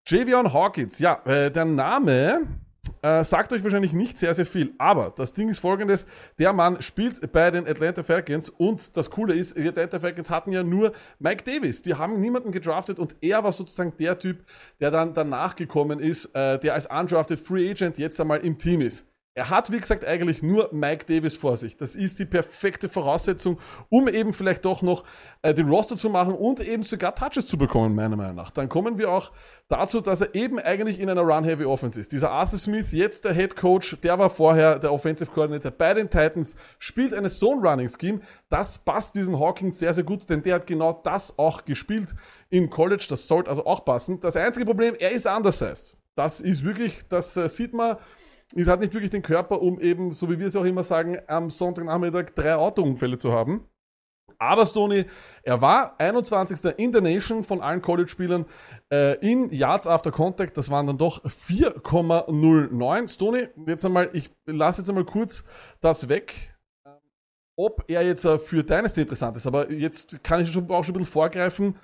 Javion 0.07 0.51
Hawkins. 0.51 0.97
Ja, 0.97 1.21
äh, 1.25 1.51
der 1.51 1.65
Name 1.65 2.47
äh, 3.07 3.23
sagt 3.23 3.53
euch 3.53 3.63
wahrscheinlich 3.63 3.93
nicht 3.93 4.17
sehr, 4.17 4.33
sehr 4.33 4.45
viel. 4.45 4.73
Aber 4.77 5.13
das 5.15 5.33
Ding 5.33 5.49
ist 5.49 5.59
folgendes. 5.59 6.05
Der 6.39 6.53
Mann 6.53 6.81
spielt 6.81 7.31
bei 7.31 7.51
den 7.51 7.67
Atlanta 7.67 8.03
Falcons 8.03 8.49
und 8.49 8.95
das 8.97 9.09
Coole 9.09 9.33
ist, 9.33 9.57
die 9.57 9.67
Atlanta 9.67 9.99
Falcons 9.99 10.29
hatten 10.29 10.51
ja 10.51 10.63
nur 10.63 10.93
Mike 11.19 11.43
Davis. 11.43 11.81
Die 11.81 11.95
haben 11.95 12.19
niemanden 12.19 12.51
gedraftet 12.51 12.99
und 12.99 13.15
er 13.21 13.43
war 13.43 13.51
sozusagen 13.51 13.93
der 13.97 14.19
Typ, 14.19 14.43
der 14.79 14.91
dann 14.91 15.13
danach 15.13 15.55
gekommen 15.55 15.99
ist, 15.99 16.25
äh, 16.35 16.59
der 16.59 16.73
als 16.73 16.87
undrafted 16.87 17.39
Free 17.39 17.69
Agent 17.69 17.97
jetzt 17.97 18.19
einmal 18.19 18.39
im 18.39 18.57
Team 18.57 18.81
ist. 18.81 19.07
Er 19.37 19.51
hat, 19.51 19.71
wie 19.71 19.79
gesagt, 19.79 20.03
eigentlich 20.03 20.41
nur 20.41 20.71
Mike 20.73 21.05
Davis 21.05 21.37
vor 21.37 21.57
sich. 21.57 21.77
Das 21.77 21.95
ist 21.95 22.17
die 22.17 22.25
perfekte 22.25 22.89
Voraussetzung, 22.89 23.59
um 23.87 24.07
eben 24.07 24.33
vielleicht 24.33 24.65
doch 24.65 24.81
noch 24.81 25.03
äh, 25.43 25.53
den 25.53 25.69
Roster 25.69 25.95
zu 25.95 26.09
machen 26.09 26.33
und 26.33 26.59
eben 26.59 26.81
sogar 26.81 27.13
Touches 27.13 27.45
zu 27.45 27.55
bekommen, 27.55 27.93
meiner 27.93 28.15
Meinung 28.15 28.35
nach. 28.35 28.49
Dann 28.49 28.67
kommen 28.67 28.97
wir 28.97 29.11
auch 29.11 29.31
dazu, 29.67 30.01
dass 30.01 30.21
er 30.21 30.33
eben 30.33 30.57
eigentlich 30.57 30.99
in 30.99 31.07
einer 31.07 31.21
Run-Heavy 31.21 31.65
Offense 31.65 31.99
ist. 31.99 32.13
Dieser 32.13 32.31
Arthur 32.31 32.57
Smith, 32.57 32.91
jetzt 32.93 33.25
der 33.25 33.35
Head 33.35 33.55
Coach, 33.55 33.97
der 34.01 34.17
war 34.17 34.31
vorher 34.31 34.79
der 34.79 34.91
Offensive 34.91 35.29
Coordinator 35.29 35.69
bei 35.69 35.93
den 35.93 36.09
Titans, 36.09 36.55
spielt 36.79 37.13
eine 37.13 37.29
Zone-Running-Scheme. 37.29 38.21
Das 38.49 38.79
passt 38.79 39.13
diesen 39.13 39.39
Hawkins 39.39 39.77
sehr, 39.77 39.93
sehr 39.93 40.03
gut, 40.03 40.27
denn 40.31 40.41
der 40.41 40.55
hat 40.55 40.65
genau 40.65 40.99
das 41.03 41.37
auch 41.37 41.63
gespielt 41.63 42.15
im 42.49 42.71
College. 42.71 43.05
Das 43.07 43.27
sollte 43.27 43.51
also 43.51 43.67
auch 43.67 43.85
passen. 43.85 44.19
Das 44.19 44.35
einzige 44.35 44.65
Problem, 44.65 44.95
er 44.97 45.11
ist 45.11 45.27
undersized. 45.27 45.95
Das 46.15 46.41
ist 46.41 46.63
wirklich, 46.63 47.07
das 47.07 47.37
äh, 47.37 47.47
sieht 47.47 47.75
man, 47.75 47.97
es 48.55 48.67
hat 48.67 48.79
nicht 48.79 48.93
wirklich 48.93 49.11
den 49.11 49.21
Körper, 49.21 49.61
um 49.61 49.79
eben, 49.79 50.11
so 50.11 50.29
wie 50.29 50.39
wir 50.39 50.47
es 50.47 50.55
auch 50.55 50.63
immer 50.63 50.83
sagen, 50.83 51.17
am 51.27 51.49
Sonntagnachmittag 51.49 52.33
drei 52.35 52.55
Autounfälle 52.55 53.17
zu 53.17 53.33
haben. 53.33 53.67
Aber 54.39 54.65
Stoney, 54.65 55.05
er 55.43 55.61
war 55.61 55.99
21. 55.99 56.73
in 56.77 56.91
der 56.91 57.01
Nation 57.01 57.43
von 57.43 57.61
allen 57.61 57.81
College-Spielern 57.81 58.45
äh, 58.91 59.17
in 59.27 59.49
Yards 59.49 59.87
After 59.87 60.11
Contact. 60.11 60.57
Das 60.57 60.69
waren 60.69 60.85
dann 60.85 60.97
doch 60.97 61.23
4,09. 61.25 63.07
Stoney, 63.07 63.47
jetzt 63.65 63.83
einmal, 63.83 64.09
ich 64.13 64.29
lasse 64.45 64.81
jetzt 64.81 64.89
einmal 64.89 65.05
kurz 65.05 65.43
das 65.81 66.07
weg, 66.07 66.55
ähm, 66.85 66.93
ob 67.57 67.83
er 67.87 68.03
jetzt 68.03 68.25
äh, 68.25 68.37
für 68.37 68.63
Dynasty 68.63 69.01
interessant 69.01 69.37
ist. 69.37 69.47
Aber 69.47 69.71
jetzt 69.71 70.23
kann 70.23 70.41
ich 70.41 70.51
schon, 70.51 70.69
auch 70.69 70.83
schon 70.83 70.93
ein 70.93 70.99
bisschen 70.99 71.13
vorgreifen. 71.13 71.75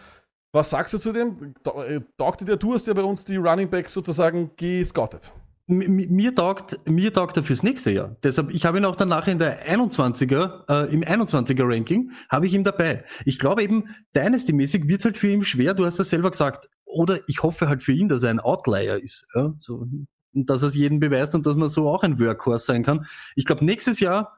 Was 0.51 0.69
sagst 0.69 0.93
du 0.93 0.99
zu 0.99 1.11
dem? 1.11 1.55
Äh, 1.65 2.01
Taugt 2.17 2.41
dir, 2.41 2.55
du 2.55 2.73
hast 2.75 2.85
ja 2.85 2.93
bei 2.93 3.03
uns 3.03 3.25
die 3.25 3.37
Running 3.37 3.69
Backs 3.69 3.93
sozusagen 3.93 4.51
gescoutet. 4.55 5.33
Mir 5.77 6.35
taugt, 6.35 6.79
mir 6.87 7.13
taugt 7.13 7.37
er 7.37 7.43
fürs 7.43 7.63
nächste 7.63 7.91
Jahr. 7.91 8.15
Deshalb, 8.23 8.51
ich 8.51 8.65
habe 8.65 8.77
ihn 8.77 8.85
auch 8.85 8.95
danach 8.95 9.27
in 9.27 9.39
der 9.39 9.67
21er, 9.69 10.69
äh, 10.69 10.93
im 10.93 11.03
21er 11.03 11.63
Ranking, 11.67 12.11
habe 12.29 12.45
ich 12.45 12.53
ihn 12.53 12.63
dabei. 12.63 13.05
Ich 13.25 13.39
glaube 13.39 13.63
eben, 13.63 13.89
Dynasty-mäßig 14.15 14.87
wird 14.87 14.99
es 14.99 15.05
halt 15.05 15.17
für 15.17 15.29
ihn 15.29 15.43
schwer, 15.43 15.73
du 15.73 15.85
hast 15.85 15.99
das 15.99 16.09
selber 16.09 16.31
gesagt. 16.31 16.69
Oder 16.85 17.19
ich 17.27 17.43
hoffe 17.43 17.67
halt 17.67 17.83
für 17.83 17.93
ihn, 17.93 18.07
dass 18.07 18.23
er 18.23 18.29
ein 18.29 18.39
Outlier 18.39 19.01
ist. 19.01 19.25
Ja? 19.33 19.53
So, 19.57 19.87
dass 20.33 20.63
er 20.63 20.69
es 20.69 20.75
jedem 20.75 20.99
beweist 20.99 21.35
und 21.35 21.45
dass 21.45 21.55
man 21.55 21.69
so 21.69 21.89
auch 21.89 22.03
ein 22.03 22.19
Workhorse 22.19 22.65
sein 22.65 22.83
kann. 22.83 23.05
Ich 23.35 23.45
glaube, 23.45 23.65
nächstes 23.65 23.99
Jahr 23.99 24.37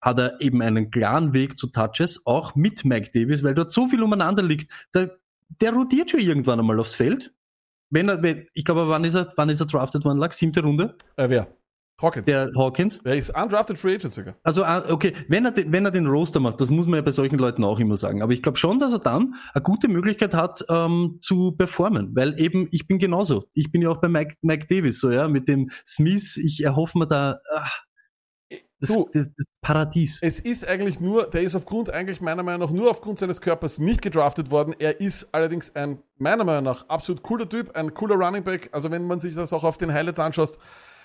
hat 0.00 0.18
er 0.18 0.40
eben 0.40 0.62
einen 0.62 0.90
klaren 0.90 1.32
Weg 1.32 1.58
zu 1.58 1.66
Touches, 1.68 2.24
auch 2.26 2.54
mit 2.54 2.84
Mike 2.84 3.10
Davis, 3.12 3.42
weil 3.42 3.54
dort 3.54 3.70
so 3.70 3.86
viel 3.86 4.02
umeinander 4.02 4.42
liegt. 4.42 4.70
Der, 4.94 5.18
der 5.60 5.72
rotiert 5.72 6.10
schon 6.10 6.20
irgendwann 6.20 6.58
einmal 6.58 6.80
aufs 6.80 6.94
Feld. 6.94 7.32
Wenn 7.90 8.06
wenn, 8.22 8.46
ich 8.54 8.64
glaube, 8.64 8.88
wann 8.88 9.04
ist 9.04 9.14
er, 9.14 9.32
wann 9.36 9.48
ist 9.50 9.60
er 9.60 9.66
drafted 9.66 10.04
worden? 10.04 10.18
Lag 10.18 10.32
siebte 10.32 10.62
Runde, 10.62 10.96
Äh, 11.16 11.28
wer? 11.28 11.48
Hawkins. 12.00 12.24
der 12.24 12.48
Hawkins. 12.56 12.98
Er 13.04 13.16
ist 13.16 13.28
undrafted 13.36 13.78
Free 13.78 13.96
Agent 13.96 14.14
sogar. 14.14 14.34
Also, 14.42 14.64
ah, 14.64 14.84
okay, 14.88 15.12
wenn 15.28 15.44
er, 15.44 15.50
den- 15.50 15.70
wenn 15.70 15.84
er 15.84 15.90
den 15.90 16.06
Roster 16.06 16.40
macht, 16.40 16.58
das 16.58 16.70
muss 16.70 16.86
man 16.86 16.94
ja 16.96 17.02
bei 17.02 17.10
solchen 17.10 17.38
Leuten 17.38 17.62
auch 17.62 17.78
immer 17.78 17.98
sagen. 17.98 18.22
Aber 18.22 18.32
ich 18.32 18.42
glaube 18.42 18.56
schon, 18.56 18.80
dass 18.80 18.94
er 18.94 19.00
dann 19.00 19.34
eine 19.52 19.62
gute 19.62 19.86
Möglichkeit 19.88 20.32
hat, 20.32 20.64
ähm, 20.70 21.18
zu 21.20 21.52
performen. 21.52 22.16
Weil 22.16 22.38
eben, 22.40 22.68
ich 22.70 22.86
bin 22.86 22.98
genauso. 22.98 23.44
Ich 23.52 23.70
bin 23.70 23.82
ja 23.82 23.90
auch 23.90 23.98
bei 24.00 24.08
Mike, 24.08 24.36
Mike 24.40 24.66
Davis 24.66 24.98
so, 25.00 25.10
ja, 25.10 25.28
mit 25.28 25.46
dem 25.46 25.68
Smith. 25.86 26.38
Ich 26.38 26.64
erhoffe 26.64 26.98
mir 26.98 27.06
da, 27.06 27.36
ah, 27.54 27.68
das, 28.80 28.90
Du. 28.90 29.08
das, 29.12 29.30
das 29.36 29.50
Paradies. 29.60 30.18
Es 30.22 30.40
ist 30.40 30.66
eigentlich 30.66 31.00
nur, 31.00 31.28
der 31.28 31.42
ist 31.42 31.54
aufgrund, 31.54 31.90
eigentlich 31.90 32.20
meiner 32.20 32.42
Meinung 32.42 32.68
nach, 32.68 32.74
nur 32.74 32.90
aufgrund 32.90 33.18
seines 33.18 33.40
Körpers 33.40 33.78
nicht 33.78 34.00
gedraftet 34.00 34.50
worden. 34.50 34.74
Er 34.78 35.00
ist 35.00 35.28
allerdings 35.32 35.74
ein, 35.76 36.02
meiner 36.16 36.44
Meinung 36.44 36.64
nach, 36.64 36.88
absolut 36.88 37.22
cooler 37.22 37.48
Typ, 37.48 37.76
ein 37.76 37.92
cooler 37.92 38.16
Running 38.16 38.42
Back. 38.42 38.70
Also 38.72 38.90
wenn 38.90 39.06
man 39.06 39.20
sich 39.20 39.34
das 39.34 39.52
auch 39.52 39.64
auf 39.64 39.76
den 39.76 39.92
Highlights 39.92 40.18
anschaut, 40.18 40.58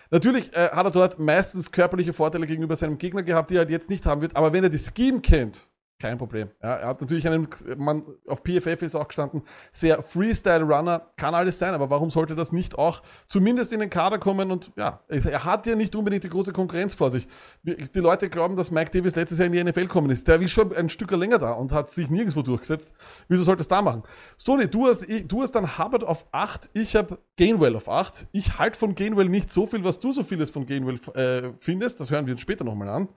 natürlich 0.09 0.53
äh, 0.53 0.69
hat 0.69 0.85
er 0.85 0.91
dort 0.91 1.19
meistens 1.19 1.71
körperliche 1.71 2.13
Vorteile 2.13 2.47
gegenüber 2.47 2.75
seinem 2.77 2.97
Gegner 2.97 3.23
gehabt, 3.23 3.51
die 3.51 3.55
er 3.55 3.59
halt 3.59 3.69
jetzt 3.69 3.89
nicht 3.89 4.05
haben 4.05 4.21
wird. 4.21 4.35
Aber 4.37 4.53
wenn 4.53 4.63
er 4.63 4.69
die 4.69 4.79
Scheme 4.79 5.19
kennt, 5.19 5.67
kein 5.99 6.17
Problem. 6.17 6.49
Ja, 6.61 6.75
er 6.75 6.87
hat 6.89 7.01
natürlich 7.01 7.25
einen, 7.25 7.47
man, 7.77 8.03
auf 8.27 8.43
PFF 8.43 8.81
ist 8.81 8.95
auch 8.95 9.07
gestanden, 9.07 9.43
sehr 9.71 10.01
Freestyle-Runner, 10.01 11.11
kann 11.15 11.33
alles 11.33 11.57
sein, 11.57 11.73
aber 11.73 11.89
warum 11.89 12.09
sollte 12.09 12.35
das 12.35 12.51
nicht 12.51 12.77
auch 12.77 13.01
zumindest 13.27 13.71
in 13.71 13.79
den 13.79 13.89
Kader 13.89 14.19
kommen 14.19 14.51
und 14.51 14.73
ja, 14.75 14.99
er 15.07 15.45
hat 15.45 15.65
ja 15.67 15.75
nicht 15.75 15.95
unbedingt 15.95 16.25
die 16.25 16.29
große 16.29 16.51
Konkurrenz 16.51 16.95
vor 16.95 17.09
sich. 17.09 17.27
Die 17.63 17.99
Leute 17.99 18.29
glauben, 18.29 18.57
dass 18.57 18.71
Mike 18.71 18.91
Davis 18.91 19.15
letztes 19.15 19.39
Jahr 19.39 19.47
in 19.47 19.53
die 19.53 19.63
NFL 19.63 19.83
gekommen 19.83 20.09
ist. 20.09 20.27
Der 20.27 20.41
ist 20.41 20.51
schon 20.51 20.75
ein 20.75 20.89
Stück 20.89 21.11
länger 21.11 21.39
da 21.39 21.51
und 21.51 21.71
hat 21.71 21.89
sich 21.89 22.09
nirgendwo 22.09 22.41
durchgesetzt. 22.41 22.93
Wieso 23.29 23.43
sollte 23.43 23.61
es 23.61 23.69
da 23.69 23.81
machen? 23.81 24.03
Stoney, 24.37 24.67
du 24.67 24.87
hast, 24.87 25.05
du 25.27 25.41
hast 25.41 25.51
dann 25.51 25.77
Hubbard 25.77 26.03
auf 26.03 26.27
8, 26.31 26.71
ich 26.73 26.95
habe 26.95 27.19
Gainwell 27.37 27.75
auf 27.75 27.87
8. 27.87 28.27
Ich 28.33 28.59
halte 28.59 28.77
von 28.77 28.95
Gainwell 28.95 29.29
nicht 29.29 29.49
so 29.49 29.65
viel, 29.65 29.83
was 29.83 29.99
du 29.99 30.11
so 30.11 30.23
vieles 30.23 30.49
von 30.49 30.65
Gainwell 30.65 30.99
äh, 31.15 31.53
findest. 31.59 31.99
Das 32.01 32.11
hören 32.11 32.25
wir 32.25 32.33
uns 32.33 32.41
später 32.41 32.65
nochmal 32.65 32.89
an. 32.89 33.09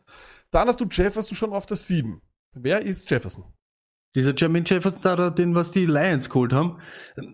Dann 0.50 0.68
hast 0.68 0.80
du 0.80 0.86
Jefferson 0.86 1.36
schon 1.36 1.52
auf 1.52 1.66
der 1.66 1.76
7. 1.76 2.22
Wer 2.54 2.82
ist 2.82 3.10
Jefferson? 3.10 3.44
Dieser 4.14 4.34
Jermaine 4.34 4.64
Jefferson, 4.66 5.02
da, 5.02 5.30
den 5.30 5.54
was 5.54 5.70
die 5.70 5.86
Lions 5.86 6.30
geholt 6.30 6.52
haben, 6.52 6.80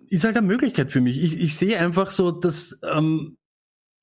ist 0.09 0.25
halt 0.25 0.37
eine 0.37 0.45
Möglichkeit 0.45 0.91
für 0.91 1.01
mich. 1.01 1.21
Ich, 1.23 1.39
ich 1.39 1.55
sehe 1.55 1.79
einfach 1.79 2.11
so, 2.11 2.31
dass 2.31 2.79
ähm, 2.83 3.37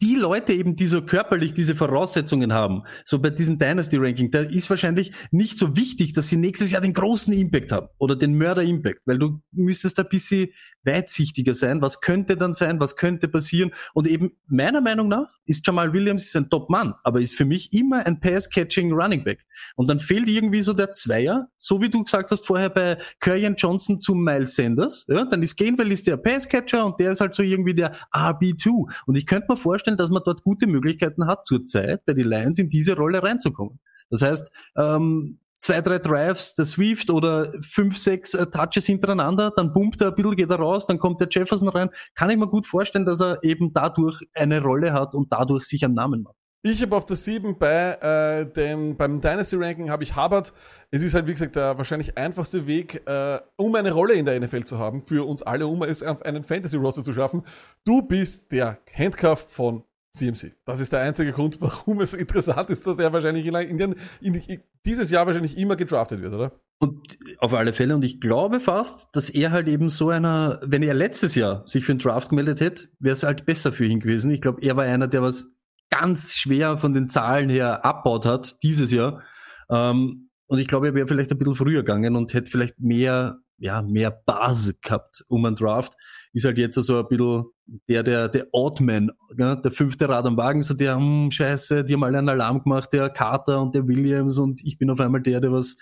die 0.02 0.16
Leute 0.16 0.52
eben, 0.52 0.74
die 0.74 0.86
so 0.86 1.02
körperlich 1.02 1.54
diese 1.54 1.76
Voraussetzungen 1.76 2.52
haben, 2.52 2.82
so 3.04 3.20
bei 3.20 3.30
diesem 3.30 3.58
Dynasty-Ranking, 3.58 4.32
da 4.32 4.40
ist 4.40 4.68
wahrscheinlich 4.68 5.12
nicht 5.30 5.56
so 5.56 5.76
wichtig, 5.76 6.12
dass 6.12 6.28
sie 6.28 6.36
nächstes 6.36 6.72
Jahr 6.72 6.82
den 6.82 6.92
großen 6.92 7.32
Impact 7.32 7.70
haben 7.70 7.86
oder 7.98 8.16
den 8.16 8.36
Mörder-Impact, 8.36 9.00
weil 9.06 9.18
du 9.18 9.40
müsstest 9.52 10.00
ein 10.00 10.08
bisschen 10.08 10.48
weitsichtiger 10.84 11.54
sein, 11.54 11.80
was 11.80 12.00
könnte 12.00 12.36
dann 12.36 12.52
sein, 12.52 12.80
was 12.80 12.96
könnte 12.96 13.28
passieren? 13.28 13.70
Und 13.94 14.08
eben 14.08 14.32
meiner 14.48 14.80
Meinung 14.80 15.06
nach 15.06 15.28
ist 15.46 15.64
Jamal 15.64 15.92
Williams 15.92 16.26
ist 16.26 16.36
ein 16.36 16.50
Top-Mann, 16.50 16.94
aber 17.04 17.20
ist 17.20 17.36
für 17.36 17.44
mich 17.44 17.72
immer 17.72 18.04
ein 18.04 18.18
Pass-Catching 18.18 18.92
Running 18.92 19.22
Back. 19.22 19.44
Und 19.76 19.88
dann 19.88 20.00
fehlt 20.00 20.28
irgendwie 20.28 20.62
so 20.62 20.72
der 20.72 20.92
Zweier, 20.92 21.48
so 21.56 21.80
wie 21.80 21.88
du 21.88 22.02
gesagt 22.02 22.32
hast 22.32 22.44
vorher 22.44 22.70
bei 22.70 22.98
Kerryon 23.20 23.54
Johnson 23.54 24.00
zu 24.00 24.16
Miles 24.16 24.56
Sanders, 24.56 25.04
ja, 25.06 25.24
dann 25.24 25.44
ist 25.44 25.56
Gainwell 25.56 25.92
ist 25.92 26.08
der 26.08 26.16
Pass-Catcher 26.16 26.86
und 26.86 26.98
der 26.98 27.12
ist 27.12 27.20
halt 27.20 27.36
so 27.36 27.44
irgendwie 27.44 27.74
der 27.74 27.94
RB2 28.12 28.92
und 29.06 29.16
ich 29.16 29.26
könnte 29.26 29.46
mir 29.48 29.56
vorstellen, 29.56 29.91
dass 29.96 30.10
man 30.10 30.22
dort 30.24 30.42
gute 30.42 30.66
Möglichkeiten 30.66 31.26
hat 31.26 31.46
zurzeit 31.46 32.04
bei 32.04 32.14
den 32.14 32.28
Lions 32.28 32.58
in 32.58 32.68
diese 32.68 32.96
Rolle 32.96 33.22
reinzukommen. 33.22 33.80
Das 34.10 34.22
heißt, 34.22 34.52
ähm, 34.76 35.38
zwei, 35.58 35.80
drei 35.80 35.98
Drives, 35.98 36.54
der 36.54 36.64
Swift 36.64 37.10
oder 37.10 37.50
fünf, 37.62 37.96
sechs 37.96 38.34
äh, 38.34 38.46
Touches 38.46 38.86
hintereinander, 38.86 39.52
dann 39.56 39.72
pumpt 39.72 40.02
er 40.02 40.08
ein 40.08 40.14
bisschen, 40.14 40.36
geht 40.36 40.50
er 40.50 40.56
raus, 40.56 40.86
dann 40.86 40.98
kommt 40.98 41.20
der 41.20 41.28
Jefferson 41.30 41.68
rein. 41.68 41.88
Kann 42.14 42.30
ich 42.30 42.36
mir 42.36 42.48
gut 42.48 42.66
vorstellen, 42.66 43.06
dass 43.06 43.20
er 43.20 43.42
eben 43.42 43.72
dadurch 43.72 44.20
eine 44.34 44.60
Rolle 44.60 44.92
hat 44.92 45.14
und 45.14 45.32
dadurch 45.32 45.64
sich 45.64 45.84
einen 45.84 45.94
Namen 45.94 46.22
macht. 46.22 46.41
Ich 46.64 46.80
habe 46.80 46.94
auf 46.94 47.04
der 47.04 47.16
7 47.16 47.58
bei 47.58 47.92
äh, 48.00 48.46
dem, 48.52 48.96
beim 48.96 49.20
Dynasty 49.20 49.56
Ranking 49.56 49.90
habe 49.90 50.04
ich 50.04 50.14
Hubbard. 50.16 50.52
Es 50.92 51.02
ist 51.02 51.12
halt, 51.14 51.26
wie 51.26 51.32
gesagt, 51.32 51.56
der 51.56 51.76
wahrscheinlich 51.76 52.16
einfachste 52.16 52.68
Weg, 52.68 53.02
äh, 53.06 53.40
um 53.56 53.74
eine 53.74 53.90
Rolle 53.92 54.14
in 54.14 54.26
der 54.26 54.38
NFL 54.38 54.62
zu 54.62 54.78
haben, 54.78 55.02
für 55.02 55.26
uns 55.26 55.42
alle, 55.42 55.66
um 55.66 55.82
es 55.82 56.04
auf 56.04 56.22
einen 56.22 56.44
Fantasy-Roster 56.44 57.02
zu 57.02 57.12
schaffen. 57.12 57.42
Du 57.84 58.02
bist 58.02 58.52
der 58.52 58.78
Handcuff 58.96 59.46
von 59.48 59.82
CMC. 60.12 60.52
Das 60.64 60.78
ist 60.78 60.92
der 60.92 61.00
einzige 61.00 61.32
Grund, 61.32 61.60
warum 61.60 62.00
es 62.00 62.14
interessant 62.14 62.70
ist, 62.70 62.86
dass 62.86 62.98
er 63.00 63.12
wahrscheinlich 63.12 63.44
in, 63.46 63.78
den- 63.78 63.96
in, 64.20 64.60
dieses 64.86 65.10
Jahr 65.10 65.26
wahrscheinlich 65.26 65.58
immer 65.58 65.74
gedraftet 65.74 66.22
wird, 66.22 66.32
oder? 66.34 66.52
Und 66.78 67.16
auf 67.38 67.54
alle 67.54 67.72
Fälle, 67.72 67.94
und 67.94 68.04
ich 68.04 68.20
glaube 68.20 68.60
fast, 68.60 69.08
dass 69.16 69.30
er 69.30 69.50
halt 69.52 69.68
eben 69.68 69.88
so 69.88 70.10
einer, 70.10 70.60
wenn 70.64 70.82
er 70.82 70.94
letztes 70.94 71.34
Jahr 71.34 71.66
sich 71.66 71.84
für 71.84 71.94
den 71.94 71.98
Draft 72.00 72.28
gemeldet 72.28 72.60
hätte, 72.60 72.88
wäre 73.00 73.14
es 73.14 73.22
halt 73.22 73.46
besser 73.46 73.72
für 73.72 73.84
ihn 73.84 74.00
gewesen. 74.00 74.30
Ich 74.30 74.40
glaube, 74.42 74.60
er 74.62 74.76
war 74.76 74.84
einer, 74.84 75.08
der 75.08 75.22
was 75.22 75.61
ganz 75.92 76.36
schwer 76.36 76.78
von 76.78 76.94
den 76.94 77.10
Zahlen 77.10 77.50
her 77.50 77.84
abbaut 77.84 78.24
hat 78.24 78.62
dieses 78.62 78.90
Jahr. 78.90 79.22
Ähm, 79.70 80.30
und 80.46 80.58
ich 80.58 80.66
glaube, 80.66 80.88
er 80.88 80.94
wäre 80.94 81.06
vielleicht 81.06 81.30
ein 81.30 81.38
bisschen 81.38 81.54
früher 81.54 81.82
gegangen 81.82 82.16
und 82.16 82.32
hätte 82.32 82.50
vielleicht 82.50 82.80
mehr, 82.80 83.38
ja, 83.58 83.82
mehr 83.82 84.10
Basis 84.10 84.80
gehabt 84.80 85.22
um 85.28 85.44
einen 85.44 85.54
Draft. 85.54 85.92
Ist 86.32 86.46
halt 86.46 86.56
jetzt 86.56 86.76
so 86.76 86.98
ein 86.98 87.08
bisschen 87.08 87.44
der, 87.88 88.02
der, 88.02 88.28
der 88.28 88.46
Oddman, 88.52 89.10
ja, 89.36 89.54
der 89.54 89.70
fünfte 89.70 90.08
Rad 90.08 90.24
am 90.24 90.36
Wagen, 90.38 90.62
so 90.62 90.74
der, 90.74 90.96
hm, 90.96 91.30
scheiße, 91.30 91.84
die 91.84 91.92
haben 91.92 92.04
alle 92.04 92.18
einen 92.18 92.30
Alarm 92.30 92.62
gemacht, 92.62 92.90
der 92.92 93.10
Carter 93.10 93.60
und 93.60 93.74
der 93.74 93.86
Williams 93.86 94.38
und 94.38 94.62
ich 94.64 94.78
bin 94.78 94.90
auf 94.90 95.00
einmal 95.00 95.22
der, 95.22 95.40
der 95.40 95.52
was 95.52 95.76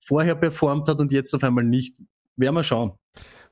vorher 0.00 0.34
performt 0.34 0.88
hat 0.88 0.98
und 0.98 1.12
jetzt 1.12 1.32
auf 1.32 1.44
einmal 1.44 1.64
nicht. 1.64 1.96
Werden 2.36 2.56
wir 2.56 2.64
schauen. 2.64 2.98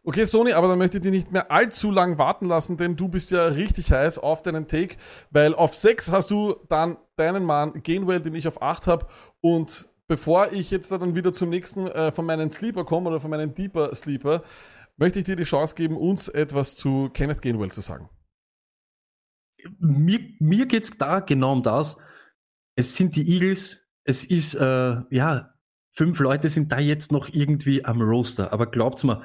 Okay, 0.04 0.24
Sony, 0.24 0.52
aber 0.52 0.66
dann 0.66 0.78
möchte 0.78 0.96
ich 0.96 1.02
dich 1.02 1.12
nicht 1.12 1.32
mehr 1.32 1.52
allzu 1.52 1.92
lang 1.92 2.18
warten 2.18 2.46
lassen, 2.46 2.76
denn 2.76 2.96
du 2.96 3.06
bist 3.06 3.30
ja 3.30 3.44
richtig 3.46 3.92
heiß 3.92 4.18
auf 4.18 4.42
deinen 4.42 4.66
Take, 4.66 4.96
weil 5.30 5.54
auf 5.54 5.76
6 5.76 6.10
hast 6.10 6.32
du 6.32 6.56
dann 6.68 6.96
deinen 7.16 7.44
Mann 7.44 7.82
Gainwell, 7.84 8.20
den 8.20 8.34
ich 8.34 8.48
auf 8.48 8.60
8 8.60 8.88
habe 8.88 9.06
und 9.40 9.88
bevor 10.08 10.52
ich 10.52 10.72
jetzt 10.72 10.90
dann 10.90 11.14
wieder 11.14 11.32
zum 11.32 11.50
nächsten 11.50 11.86
äh, 11.86 12.10
von 12.10 12.26
meinen 12.26 12.50
Sleeper 12.50 12.84
komme 12.84 13.10
oder 13.10 13.20
von 13.20 13.30
meinen 13.30 13.54
Deeper 13.54 13.94
Sleeper, 13.94 14.42
möchte 14.96 15.20
ich 15.20 15.24
dir 15.24 15.36
die 15.36 15.44
Chance 15.44 15.76
geben, 15.76 15.96
uns 15.96 16.28
etwas 16.28 16.74
zu 16.74 17.08
Kenneth 17.14 17.40
Gainwell 17.40 17.70
zu 17.70 17.80
sagen. 17.80 18.10
Mir, 19.78 20.18
mir 20.40 20.66
geht's 20.66 20.98
da 20.98 21.20
genau 21.20 21.52
um 21.52 21.62
das. 21.62 21.96
Es 22.76 22.96
sind 22.96 23.14
die 23.16 23.32
Eagles. 23.32 23.88
Es 24.04 24.24
ist, 24.24 24.54
äh, 24.56 24.96
ja, 25.10 25.54
fünf 25.90 26.18
Leute 26.18 26.48
sind 26.48 26.72
da 26.72 26.78
jetzt 26.78 27.12
noch 27.12 27.28
irgendwie 27.32 27.84
am 27.84 28.02
Roster. 28.02 28.52
Aber 28.52 28.66
glaubt's 28.66 29.04
mir, 29.04 29.22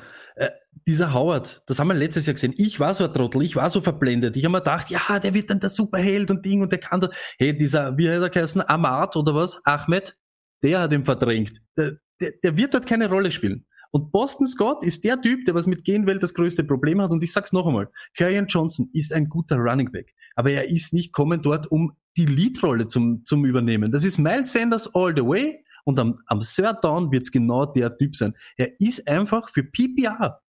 dieser 0.86 1.13
Howard, 1.13 1.63
das 1.67 1.80
haben 1.80 1.88
wir 1.88 1.93
letztes 1.93 2.25
Jahr 2.25 2.34
gesehen. 2.34 2.53
Ich 2.57 2.80
war 2.80 2.93
so 2.93 3.05
ein 3.05 3.13
Trottel, 3.13 3.41
ich 3.41 3.55
war 3.55 3.69
so 3.69 3.82
verblendet. 3.82 4.36
Ich 4.38 4.43
habe 4.45 4.51
mir 4.51 4.59
gedacht, 4.59 4.89
ja, 4.89 5.19
der 5.19 5.34
wird 5.34 5.49
dann 5.49 5.59
der 5.59 5.69
Superheld 5.69 6.30
und 6.32 6.45
Ding 6.45 6.61
und 6.61 6.71
der 6.71 6.80
kann 6.80 6.99
da. 6.99 7.09
Hey, 7.38 7.57
dieser, 7.57 7.97
wie 7.97 8.09
hat 8.09 8.21
er 8.21 8.30
geheißen, 8.30 8.61
Ahmad 8.67 9.15
oder 9.15 9.34
was? 9.34 9.63
Ahmed, 9.65 10.17
der 10.63 10.82
hat 10.82 10.93
ihn 10.93 11.05
verdrängt. 11.05 11.61
Der, 11.78 11.97
der, 12.19 12.32
der 12.43 12.57
wird 12.57 12.73
dort 12.73 12.86
keine 12.86 13.09
Rolle 13.09 13.32
spielen. 13.32 13.65
Und 13.91 14.11
Boston 14.11 14.47
Scott 14.47 14.84
ist 14.84 15.03
der 15.03 15.21
Typ, 15.21 15.45
der 15.45 15.55
was 15.55 15.67
mit 15.67 15.86
Gainwell 15.86 16.19
das 16.19 16.34
größte 16.34 16.63
Problem 16.63 17.01
hat. 17.01 17.11
Und 17.11 17.23
ich 17.23 17.32
sag's 17.32 17.53
noch 17.53 17.65
einmal, 17.65 17.89
Kerryon 18.15 18.47
Johnson 18.47 18.89
ist 18.93 19.13
ein 19.13 19.30
guter 19.30 19.55
Running 19.57 19.91
Back. 19.91 20.13
Aber 20.36 20.51
er 20.51 20.69
ist 20.69 20.93
nicht 20.93 21.13
kommen 21.13 21.41
dort, 21.41 21.71
um 21.71 21.93
die 22.17 22.25
Leadrolle 22.25 22.88
zum, 22.88 23.23
zum 23.25 23.45
übernehmen. 23.45 23.91
Das 23.91 24.03
ist 24.03 24.17
Miles 24.17 24.51
Sanders 24.51 24.93
all 24.93 25.13
the 25.15 25.23
way. 25.23 25.63
Und 25.86 25.99
am, 25.99 26.19
am 26.25 26.41
Third 26.41 26.84
Down 26.84 27.11
wird's 27.11 27.32
genau 27.32 27.65
der 27.65 27.97
Typ 27.97 28.15
sein. 28.15 28.34
Er 28.57 28.80
ist 28.80 29.07
einfach 29.07 29.49
für 29.49 29.63
PPR. 29.63 30.41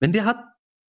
Wenn 0.00 0.12
der 0.12 0.24
hat, 0.24 0.38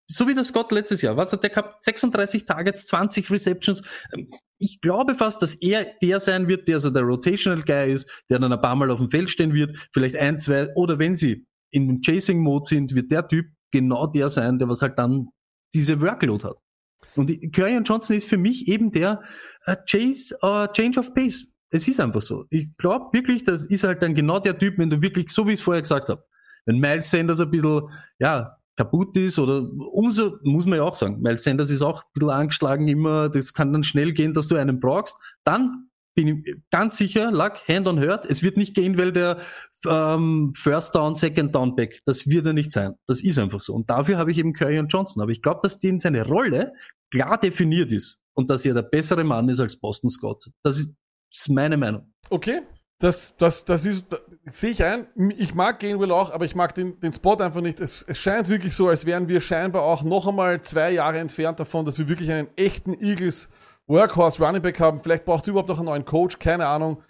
so 0.09 0.27
wie 0.27 0.33
der 0.33 0.43
Scott 0.43 0.71
letztes 0.71 1.01
Jahr, 1.01 1.17
was 1.17 1.33
hat 1.33 1.43
der 1.43 1.49
gehabt? 1.49 1.83
36 1.83 2.45
Targets, 2.45 2.85
20 2.87 3.29
Receptions. 3.29 3.83
Ähm, 4.13 4.29
Ich 4.59 4.81
glaube 4.81 5.13
fast, 5.15 5.41
dass 5.41 5.53
er 5.55 5.85
der 6.01 6.19
sein 6.19 6.47
wird, 6.47 6.67
der 6.67 6.79
so 6.79 6.89
der 6.89 7.03
Rotational 7.03 7.61
Guy 7.63 7.91
ist, 7.91 8.09
der 8.29 8.39
dann 8.39 8.51
ein 8.51 8.61
paar 8.61 8.75
Mal 8.75 8.89
auf 8.89 8.99
dem 8.99 9.09
Feld 9.09 9.29
stehen 9.29 9.53
wird, 9.53 9.77
vielleicht 9.93 10.15
ein, 10.15 10.39
zwei, 10.39 10.73
oder 10.75 10.97
wenn 10.97 11.13
sie 11.15 11.45
in 11.69 11.87
dem 11.87 12.01
Chasing-Mode 12.01 12.65
sind, 12.65 12.95
wird 12.95 13.11
der 13.11 13.27
Typ 13.27 13.45
genau 13.71 14.07
der 14.07 14.29
sein, 14.29 14.57
der 14.57 14.67
was 14.67 14.81
halt 14.81 14.97
dann 14.97 15.27
diese 15.73 16.01
Workload 16.01 16.43
hat. 16.43 16.57
Und 17.15 17.29
Kerryon 17.53 17.83
Johnson 17.83 18.15
ist 18.15 18.27
für 18.27 18.37
mich 18.37 18.67
eben 18.67 18.91
der 18.91 19.21
äh, 19.65 19.75
Chase, 19.87 20.35
äh, 20.41 20.67
Change 20.73 20.99
of 20.99 21.13
Pace. 21.13 21.45
Es 21.69 21.87
ist 21.87 21.99
einfach 21.99 22.21
so. 22.21 22.45
Ich 22.49 22.73
glaube 22.77 23.09
wirklich, 23.11 23.43
das 23.43 23.69
ist 23.69 23.83
halt 23.83 24.01
dann 24.01 24.15
genau 24.15 24.39
der 24.39 24.57
Typ, 24.57 24.77
wenn 24.79 24.89
du 24.89 25.01
wirklich, 25.01 25.29
so 25.29 25.45
wie 25.45 25.51
ich 25.51 25.59
es 25.59 25.61
vorher 25.61 25.81
gesagt 25.81 26.09
habe, 26.09 26.23
wenn 26.65 26.79
Miles 26.79 27.11
Sanders 27.11 27.39
ein 27.41 27.51
bisschen, 27.51 27.89
ja, 28.19 28.56
kaputt 28.77 29.17
ist 29.17 29.39
oder 29.39 29.67
umso, 29.93 30.37
muss 30.43 30.65
man 30.65 30.77
ja 30.77 30.83
auch 30.83 30.93
sagen, 30.93 31.19
Miles 31.19 31.43
Sanders 31.43 31.71
ist 31.71 31.81
auch 31.81 32.03
ein 32.03 32.09
bisschen 32.13 32.29
angeschlagen 32.29 32.87
immer, 32.87 33.29
das 33.29 33.53
kann 33.53 33.73
dann 33.73 33.83
schnell 33.83 34.13
gehen, 34.13 34.33
dass 34.33 34.47
du 34.47 34.55
einen 34.55 34.79
brauchst, 34.79 35.17
dann 35.43 35.89
bin 36.17 36.27
ich 36.27 36.55
ganz 36.71 36.97
sicher, 36.97 37.31
Luck, 37.31 37.61
Hand 37.67 37.87
on 37.87 37.99
Hurt, 37.99 38.25
es 38.25 38.41
wird 38.41 38.57
nicht 38.57 38.73
gehen, 38.73 38.97
weil 38.97 39.11
der 39.11 39.39
ähm, 39.85 40.51
First 40.55 40.95
Down, 40.95 41.13
Second 41.13 41.53
Down 41.53 41.75
Back, 41.75 42.01
das 42.05 42.27
wird 42.27 42.47
er 42.47 42.53
nicht 42.53 42.71
sein. 42.71 42.95
Das 43.05 43.21
ist 43.21 43.37
einfach 43.37 43.59
so. 43.59 43.75
Und 43.75 43.87
dafür 43.91 44.17
habe 44.17 44.31
ich 44.31 44.39
eben 44.39 44.53
Curry 44.53 44.79
und 44.79 44.91
Johnson. 44.91 45.21
Aber 45.21 45.31
ich 45.31 45.43
glaube, 45.43 45.59
dass 45.61 45.77
denen 45.77 45.99
seine 45.99 46.25
Rolle 46.25 46.73
klar 47.11 47.39
definiert 47.39 47.91
ist 47.91 48.17
und 48.33 48.49
dass 48.49 48.65
er 48.65 48.73
der 48.73 48.81
bessere 48.81 49.23
Mann 49.23 49.47
ist 49.47 49.59
als 49.59 49.77
Boston 49.77 50.09
Scott. 50.09 50.49
Das 50.63 50.79
ist, 50.79 50.95
das 51.29 51.41
ist 51.41 51.49
meine 51.49 51.77
Meinung. 51.77 52.11
Okay, 52.31 52.61
das, 52.99 53.35
das, 53.37 53.63
das 53.63 53.85
ist, 53.85 54.05
sehe 54.49 54.71
ich 54.71 54.83
ein. 54.83 55.07
Ich 55.37 55.55
mag 55.55 55.79
Gainwell 55.79 56.11
auch, 56.11 56.31
aber 56.31 56.45
ich 56.45 56.55
mag 56.55 56.73
den, 56.75 56.99
den 56.99 57.13
Spot 57.13 57.35
einfach 57.35 57.61
nicht. 57.61 57.79
Es, 57.79 58.03
es 58.03 58.17
scheint 58.17 58.49
wirklich 58.49 58.73
so, 58.75 58.89
als 58.89 59.05
wären 59.05 59.27
wir 59.27 59.41
scheinbar 59.41 59.83
auch 59.83 60.03
noch 60.03 60.27
einmal 60.27 60.61
zwei 60.61 60.91
Jahre 60.91 61.19
entfernt 61.19 61.59
davon, 61.59 61.85
dass 61.85 61.97
wir 61.97 62.07
wirklich 62.07 62.31
einen 62.31 62.47
echten 62.55 62.93
Eagles 63.01 63.49
Workhorse 63.87 64.43
Running 64.43 64.61
Back 64.61 64.79
haben. 64.79 64.99
Vielleicht 64.99 65.25
braucht 65.25 65.43
es 65.43 65.49
überhaupt 65.49 65.69
noch 65.69 65.77
einen 65.77 65.87
neuen 65.87 66.05
Coach, 66.05 66.39
keine 66.39 66.67
Ahnung. 66.67 67.01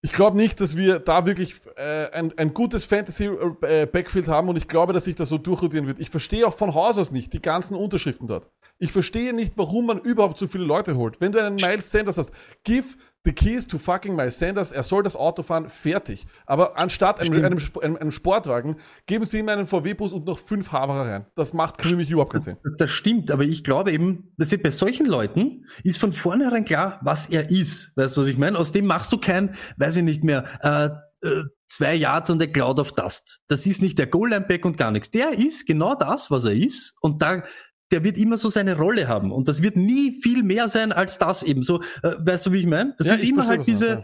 Ich 0.00 0.12
glaube 0.12 0.36
nicht, 0.36 0.60
dass 0.60 0.76
wir 0.76 1.00
da 1.00 1.26
wirklich 1.26 1.54
äh, 1.74 2.10
ein, 2.12 2.32
ein 2.38 2.54
gutes 2.54 2.84
Fantasy-Backfield 2.84 4.28
haben 4.28 4.48
und 4.48 4.56
ich 4.56 4.68
glaube, 4.68 4.92
dass 4.92 5.04
sich 5.04 5.16
das 5.16 5.28
so 5.28 5.38
durchrotieren 5.38 5.88
wird. 5.88 5.98
Ich 5.98 6.10
verstehe 6.10 6.46
auch 6.46 6.54
von 6.54 6.72
Haus 6.74 6.98
aus 6.98 7.10
nicht 7.10 7.32
die 7.32 7.42
ganzen 7.42 7.74
Unterschriften 7.74 8.28
dort. 8.28 8.48
Ich 8.78 8.92
verstehe 8.92 9.32
nicht, 9.32 9.54
warum 9.56 9.86
man 9.86 9.98
überhaupt 9.98 10.38
so 10.38 10.46
viele 10.46 10.62
Leute 10.62 10.96
holt. 10.96 11.20
Wenn 11.20 11.32
du 11.32 11.42
einen 11.42 11.56
Miles 11.56 11.90
Sanders 11.90 12.16
hast, 12.16 12.30
give 12.62 12.96
the 13.24 13.32
keys 13.32 13.66
to 13.66 13.78
fucking 13.78 14.14
Miles 14.16 14.38
Sanders, 14.38 14.72
er 14.72 14.82
soll 14.82 15.02
das 15.02 15.16
Auto 15.16 15.42
fahren, 15.42 15.68
fertig. 15.68 16.26
Aber 16.46 16.78
anstatt 16.78 17.20
einem, 17.20 17.44
einem, 17.44 17.58
einem, 17.82 17.96
einem 17.96 18.10
Sportwagen, 18.10 18.76
geben 19.06 19.26
sie 19.26 19.40
ihm 19.40 19.48
einen 19.48 19.66
VW-Bus 19.66 20.12
und 20.12 20.24
noch 20.26 20.38
fünf 20.38 20.72
Haberer 20.72 21.06
rein. 21.06 21.26
Das 21.34 21.52
macht 21.52 21.82
für 21.82 21.96
mich 21.96 22.10
überhaupt 22.10 22.32
keinen 22.32 22.42
Sinn. 22.42 22.56
Das 22.78 22.90
stimmt, 22.90 23.30
aber 23.30 23.42
ich 23.42 23.64
glaube 23.64 23.92
eben, 23.92 24.32
dass 24.38 24.56
bei 24.56 24.70
solchen 24.70 25.06
Leuten 25.06 25.66
ist 25.82 25.98
von 25.98 26.12
vornherein 26.12 26.64
klar, 26.64 27.00
was 27.02 27.28
er 27.28 27.50
ist. 27.50 27.96
Weißt 27.96 28.16
du, 28.16 28.22
was 28.22 28.28
ich 28.28 28.38
meine? 28.38 28.58
Aus 28.58 28.72
dem 28.72 28.86
machst 28.86 29.12
du 29.12 29.18
kein, 29.18 29.54
weiß 29.76 29.96
ich 29.96 30.04
nicht 30.04 30.24
mehr, 30.24 30.44
äh, 30.62 30.88
äh, 31.26 31.44
zwei 31.66 31.94
Yards 31.94 32.30
und 32.30 32.42
a 32.42 32.46
Cloud 32.46 32.78
of 32.78 32.92
Dust. 32.92 33.40
Das 33.48 33.66
ist 33.66 33.82
nicht 33.82 33.98
der 33.98 34.06
Goal-Line-Back 34.06 34.64
und 34.64 34.78
gar 34.78 34.90
nichts. 34.90 35.10
Der 35.10 35.32
ist 35.32 35.66
genau 35.66 35.94
das, 35.94 36.30
was 36.30 36.44
er 36.44 36.54
ist 36.54 36.94
und 37.00 37.20
da 37.20 37.42
der 37.90 38.04
wird 38.04 38.18
immer 38.18 38.36
so 38.36 38.50
seine 38.50 38.76
Rolle 38.76 39.08
haben 39.08 39.32
und 39.32 39.48
das 39.48 39.62
wird 39.62 39.76
nie 39.76 40.12
viel 40.20 40.42
mehr 40.42 40.68
sein 40.68 40.92
als 40.92 41.18
das 41.18 41.42
eben 41.42 41.62
so. 41.62 41.80
Äh, 42.02 42.14
weißt 42.18 42.46
du, 42.46 42.52
wie 42.52 42.60
ich 42.60 42.66
meine? 42.66 42.94
Das 42.98 43.06
Ja, 43.06 43.14
ist 43.14 43.24
immer 43.24 43.46
halt 43.46 43.60
was 43.60 43.66
du 43.66 43.72
diese, 43.72 44.02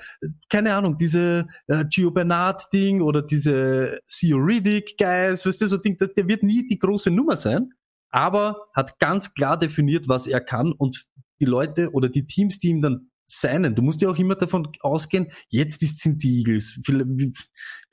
keine 0.49 0.75
Ahnung, 0.75 0.97
diese 0.97 1.47
äh, 1.67 1.85
Gio 1.91 2.11
Bernard 2.11 2.73
Ding 2.73 3.03
oder 3.03 3.23
diese 3.23 4.01
Theo 4.07 4.39
Riddick 4.39 4.97
Guys, 4.99 5.45
weißt 5.45 5.61
du, 5.61 5.67
so 5.67 5.77
Ding, 5.77 5.97
der, 5.99 6.09
der 6.09 6.27
wird 6.29 6.43
nie 6.43 6.67
die 6.67 6.79
große 6.79 7.11
Nummer 7.11 7.37
sein, 7.37 7.73
aber 8.11 8.69
hat 8.75 8.99
ganz 8.99 9.35
klar 9.35 9.59
definiert, 9.59 10.09
was 10.09 10.27
er 10.27 10.41
kann 10.41 10.73
und 10.73 11.05
die 11.41 11.47
Leute 11.47 11.91
oder 11.93 12.09
die 12.09 12.27
Teams, 12.27 12.59
die 12.59 12.69
ihm 12.69 12.81
dann 12.81 13.11
seinen. 13.27 13.75
Du 13.75 13.83
musst 13.83 14.01
ja 14.01 14.09
auch 14.09 14.19
immer 14.19 14.35
davon 14.35 14.69
ausgehen, 14.81 15.29
jetzt 15.49 15.83
ist, 15.83 16.01
sind 16.01 16.23
die 16.23 16.39
Eagles. 16.39 16.81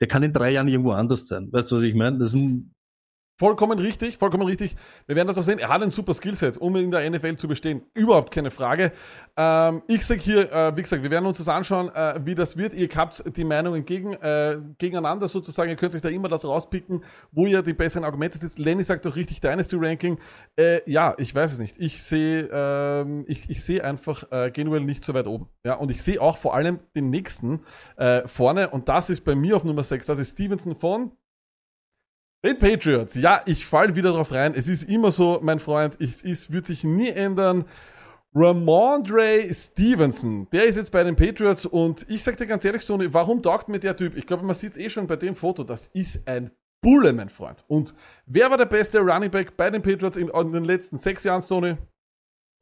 Der 0.00 0.08
kann 0.08 0.22
in 0.22 0.32
drei 0.32 0.52
Jahren 0.52 0.68
irgendwo 0.68 0.92
anders 0.92 1.26
sein. 1.26 1.48
Weißt 1.50 1.70
du, 1.70 1.76
was 1.76 1.82
ich 1.82 1.94
meine? 1.94 2.18
Das, 2.18 2.34
Vollkommen 3.38 3.78
richtig, 3.78 4.18
vollkommen 4.18 4.46
richtig. 4.46 4.76
Wir 5.06 5.16
werden 5.16 5.26
das 5.26 5.38
auch 5.38 5.42
sehen. 5.42 5.58
Er 5.58 5.70
hat 5.70 5.82
ein 5.82 5.90
super 5.90 6.12
Skillset, 6.12 6.58
um 6.58 6.76
in 6.76 6.90
der 6.90 7.08
NFL 7.10 7.36
zu 7.36 7.48
bestehen. 7.48 7.82
Überhaupt 7.94 8.32
keine 8.32 8.50
Frage. 8.50 8.92
Ähm, 9.36 9.82
ich 9.88 10.04
sag 10.04 10.20
hier, 10.20 10.52
äh, 10.52 10.76
wie 10.76 10.82
gesagt, 10.82 11.02
wir 11.02 11.10
werden 11.10 11.24
uns 11.24 11.38
das 11.38 11.48
anschauen, 11.48 11.88
äh, 11.94 12.20
wie 12.24 12.34
das 12.34 12.58
wird. 12.58 12.74
Ihr 12.74 12.88
habt 12.94 13.24
die 13.36 13.44
Meinungen 13.44 13.86
gegen, 13.86 14.12
äh, 14.12 14.58
gegeneinander 14.76 15.28
sozusagen. 15.28 15.70
Ihr 15.70 15.76
könnt 15.76 15.94
euch 15.94 16.02
da 16.02 16.10
immer 16.10 16.28
das 16.28 16.44
rauspicken, 16.44 17.04
wo 17.30 17.46
ihr 17.46 17.62
die 17.62 17.72
besseren 17.72 18.04
Argumente 18.04 18.38
sitzt. 18.38 18.58
Lenny 18.58 18.84
sagt 18.84 19.06
doch 19.06 19.16
richtig 19.16 19.40
Dynasty 19.40 19.76
Ranking. 19.76 20.18
Äh, 20.56 20.88
ja, 20.88 21.14
ich 21.16 21.34
weiß 21.34 21.54
es 21.54 21.58
nicht. 21.58 21.78
Ich 21.78 22.02
sehe, 22.02 22.50
ähm, 22.52 23.24
ich, 23.26 23.48
ich 23.48 23.64
sehe 23.64 23.82
einfach 23.82 24.24
äh, 24.30 24.50
Gainwell 24.50 24.82
nicht 24.82 25.04
so 25.04 25.14
weit 25.14 25.26
oben. 25.26 25.48
Ja, 25.64 25.76
und 25.76 25.90
ich 25.90 26.02
sehe 26.02 26.20
auch 26.20 26.36
vor 26.36 26.54
allem 26.54 26.80
den 26.94 27.08
nächsten 27.08 27.62
äh, 27.96 28.28
vorne. 28.28 28.68
Und 28.68 28.90
das 28.90 29.08
ist 29.08 29.24
bei 29.24 29.34
mir 29.34 29.56
auf 29.56 29.64
Nummer 29.64 29.82
6. 29.82 30.06
Das 30.06 30.18
ist 30.18 30.32
Stevenson 30.32 30.76
von 30.76 31.12
den 32.44 32.58
Patriots. 32.58 33.14
Ja, 33.14 33.42
ich 33.46 33.66
fall 33.66 33.94
wieder 33.96 34.12
drauf 34.12 34.32
rein. 34.32 34.54
Es 34.54 34.68
ist 34.68 34.84
immer 34.84 35.10
so, 35.10 35.40
mein 35.42 35.60
Freund, 35.60 35.96
es 36.00 36.22
ist, 36.22 36.52
wird 36.52 36.66
sich 36.66 36.84
nie 36.84 37.08
ändern. 37.08 37.64
Ramondre 38.34 39.52
Stevenson, 39.52 40.48
der 40.52 40.64
ist 40.64 40.76
jetzt 40.76 40.90
bei 40.90 41.04
den 41.04 41.16
Patriots 41.16 41.66
und 41.66 42.06
ich 42.08 42.24
sag 42.24 42.38
dir 42.38 42.46
ganz 42.46 42.64
ehrlich, 42.64 42.80
Sony, 42.80 43.12
warum 43.12 43.42
taugt 43.42 43.68
mir 43.68 43.78
der 43.78 43.94
Typ? 43.94 44.16
Ich 44.16 44.26
glaube, 44.26 44.42
man 44.42 44.54
sieht 44.54 44.72
es 44.72 44.78
eh 44.78 44.88
schon 44.88 45.06
bei 45.06 45.16
dem 45.16 45.36
Foto, 45.36 45.64
das 45.64 45.88
ist 45.88 46.26
ein 46.26 46.50
Bulle, 46.80 47.12
mein 47.12 47.28
Freund. 47.28 47.62
Und 47.68 47.94
wer 48.24 48.48
war 48.48 48.56
der 48.56 48.64
beste 48.64 49.00
Running 49.00 49.30
Back 49.30 49.54
bei 49.58 49.68
den 49.68 49.82
Patriots 49.82 50.16
in, 50.16 50.28
in 50.28 50.52
den 50.52 50.64
letzten 50.64 50.96
sechs 50.96 51.24
Jahren, 51.24 51.42
Sony? 51.42 51.76